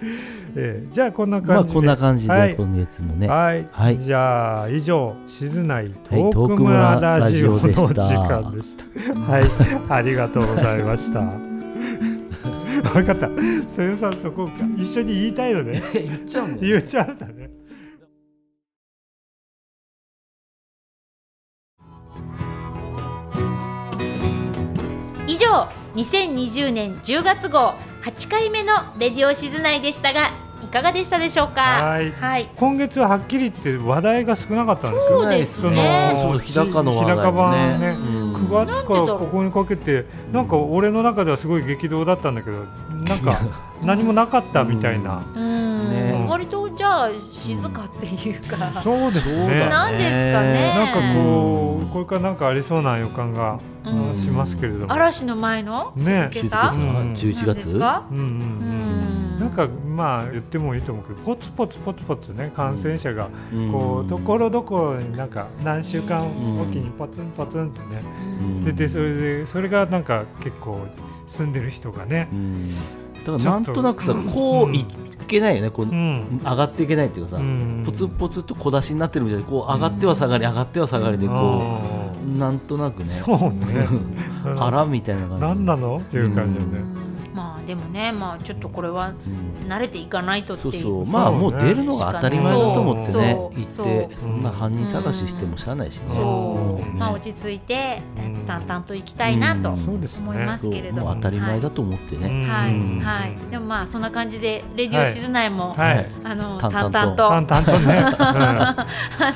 [0.56, 1.54] ええじゃあこんな感じで。
[1.54, 3.68] まあこんな感じではい今月もねはい。
[3.72, 9.20] はいじゃあ以上静内ト村ラジオの時間でした。
[9.32, 9.44] はい。
[9.90, 11.22] ありがとうございました。
[12.92, 13.30] 分かった。
[13.68, 15.80] そよさんそこ一緒に言いたいのね。
[15.94, 17.59] 言っちゃうんだ言っちゃうんだね。
[25.50, 27.74] 上2020年10月号。
[28.04, 30.32] 8回目のレディオ静内でしたが
[30.64, 31.62] いかがでしたでしょうか？
[31.62, 32.12] はい。
[32.12, 32.50] はい。
[32.56, 36.16] 今月ははっきり言って話題が少なかったんですよそうですね。
[36.18, 37.58] その日高の話題もね。
[37.66, 38.36] 日高版ね、うん。
[38.36, 42.64] 9月からここにかけてなんか俺の中ではすごい激動だったんだけど
[43.06, 43.40] なんか
[43.84, 45.90] 何もなかったみたいな、うん。
[45.90, 46.26] ね。
[46.30, 49.70] 割とじゃあ静かっていうか、そうですね。
[49.70, 50.74] なんですかね。
[50.76, 54.16] なんかこうこれからなんかありそうな予感が、うん。
[54.16, 54.94] しますけれども。
[54.94, 56.30] 嵐の前のね。
[56.32, 56.82] 静けさ、うん。
[57.14, 58.04] 11なんですか？
[58.12, 62.52] うんうんうんなんかまあ言ってもいいと思うけどポツポツポツポツね。
[62.54, 63.30] 感染者が
[63.72, 66.26] こうところどころになんか何週間
[66.60, 68.04] おきにポツンポツンってね。
[68.66, 70.86] 出てそれでそれがなんか結構
[71.30, 72.28] 住んでる人がね。
[73.26, 74.86] だからなんとなくさこうい
[75.28, 75.70] けないよね。
[75.70, 77.44] こう、上がっていけないっていうかさ、
[77.86, 81.80] ポツポツと小出しになってるみたいでこう上がっては下がり上がっては下がりでこ
[82.26, 83.10] うなんとなくね。
[83.10, 83.88] そうね。
[84.58, 85.98] あらみたいな感じ何なの？
[85.98, 86.80] っていう感じよね、
[87.36, 89.14] まあでもねまあちょっとこれは
[89.68, 91.06] 慣れていかないとっていうそうそう。
[91.06, 93.86] まあもう出るのが当たり前だと思ってねそう行っそう。
[93.86, 96.08] てそんな犯人探ししてもしゃあないしね。
[96.08, 102.50] そう、まあ落ち着いて、えっと淡々と行きたいなと思いますけれども、当たり前だと思ってね。
[102.50, 103.00] はい、うん。
[103.02, 106.10] はい、でもまあそんな感じでレディオ静内も、はい。
[106.24, 107.24] あの淡淡々と。
[107.24, 107.46] 々と。
[107.46, 108.00] 淡々とね。
[108.18, 108.88] あ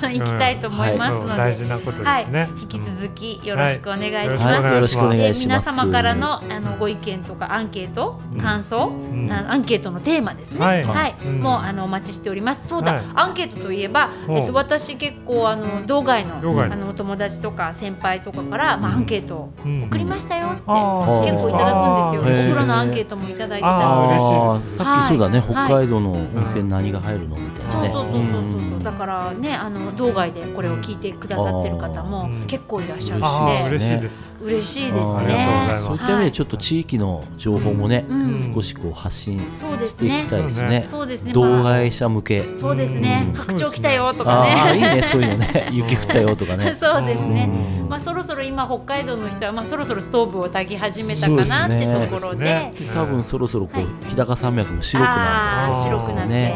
[0.02, 1.38] の行きたいと思いますので、うん。
[1.38, 2.40] 大事なことですね。
[2.40, 4.44] はい、引き続きよろしくお願いします。
[4.46, 4.74] はい。
[4.74, 5.40] よろしくお願いします。
[5.42, 9.32] で皆様からのあのご意見とかアンケート、感想、ん。
[9.32, 10.62] あのアンケートのテーマですね。
[10.62, 11.16] ははい。
[11.24, 11.40] い、うん。
[11.42, 12.68] もうあのお待ちしております。
[12.68, 13.04] そうだ、はい。
[13.16, 16.34] アンケートといえば、えっと私結構あの道外の。
[16.64, 22.52] あのお友達とか先輩とかから、まあアンケート送りましたよって、結構いただくんですよ。
[22.52, 24.66] お風呂のアンケートもいただいてたあので。
[24.66, 25.48] ーさっきそうだね、はい。
[25.48, 27.36] 北海道の温泉何が入るの？
[27.38, 27.92] みたいなね。
[27.92, 28.70] そうそうそうそう。
[28.70, 34.36] そう、だからねあの道外でこれを聞いてくださってる方も結構いらっしゃるので、嬉しいです。
[34.42, 35.80] 嬉しいですね。
[35.80, 38.13] そういった意味でちょっと地域の情報もね、うん
[38.54, 40.84] 少しこう発信していねきたいですね。
[40.84, 41.34] そうですね。
[41.34, 42.56] 動画者向け。
[42.56, 43.36] そうですね、うん。
[43.36, 44.76] 白鳥来たよとかね。
[44.76, 45.70] いいねそういうのね。
[45.74, 46.74] 雪降ったよとかね。
[46.74, 47.50] そうですね。
[47.90, 55.84] まあそろそろ今北海道の人はまあそろそろストーブを焚き始めたかなってところで、多分そろそろこう日高山脈も白くなるんじゃないですか。
[55.84, 56.54] 白くなって、ね。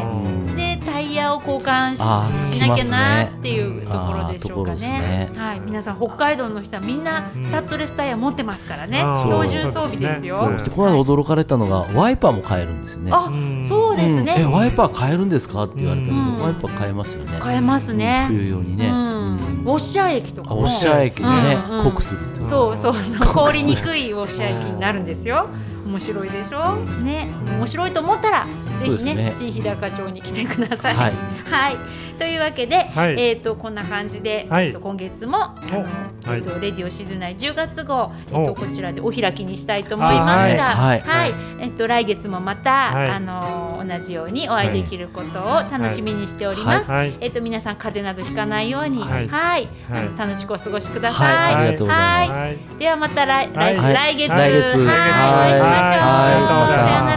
[0.56, 5.30] でタイヤを交換しなきゃなっていうところでしょうかねね。
[5.36, 9.04] はい、皆さん北海道の人はみんなスタッドレスタイヤ持ってますからね。
[9.22, 10.38] 標準装備ですよ。
[10.38, 13.10] そうそしてこの間驚かれたのがワイパーも買えるんですよね。
[13.12, 13.30] あ、
[13.62, 14.34] そうですね。
[14.38, 17.38] うんえワイパー買えるんですかって言われたけど、うんワイパー買えますよね。
[17.38, 18.26] 買えますね。
[18.28, 18.88] 冬用にね。
[18.88, 19.18] うん
[19.64, 20.60] ウォッシャー液とかも。
[20.60, 25.48] あウォッシャー液でねうんうん濃くするそうそうそう凍りにくいウォッシャー液になるんですよ。
[25.88, 26.76] 面白いでしょ？
[27.02, 30.94] ね面白いと思ったらぜひね新日高町に来てください。
[30.94, 31.12] はい
[31.50, 31.76] はい。
[32.18, 33.20] というわけで、はい。
[33.20, 34.66] えっ、とこんな感じで、はい。
[34.66, 36.38] えっと今月もあの、はい。
[36.38, 38.46] えっとレディオ静内10月号えっ、お。
[38.46, 41.00] とこちらでお開きにしたいと思いますが、はい。
[41.00, 41.34] はい、はい。
[41.60, 43.10] えっと来月もまた、はい。
[43.10, 46.90] あの同じようにお会いできることを楽しみにしております。
[46.90, 47.08] はい。
[47.10, 47.18] はい。
[47.20, 49.64] えっと皆さん風邪などひかないように、は、はい。
[49.64, 49.68] い。
[49.90, 51.36] あの楽しくお過ごしください。
[51.36, 51.54] はい。
[51.54, 52.40] ありがとうございます。
[52.40, 52.58] はい。
[52.78, 53.94] ではまた来来週、はい。
[53.94, 54.78] 来月、来月。
[54.78, 56.00] はい、お会いしましょう。
[56.00, 56.78] はい。
[56.78, 57.16] さような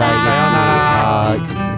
[1.67, 1.70] ら。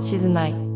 [0.00, 0.69] 静内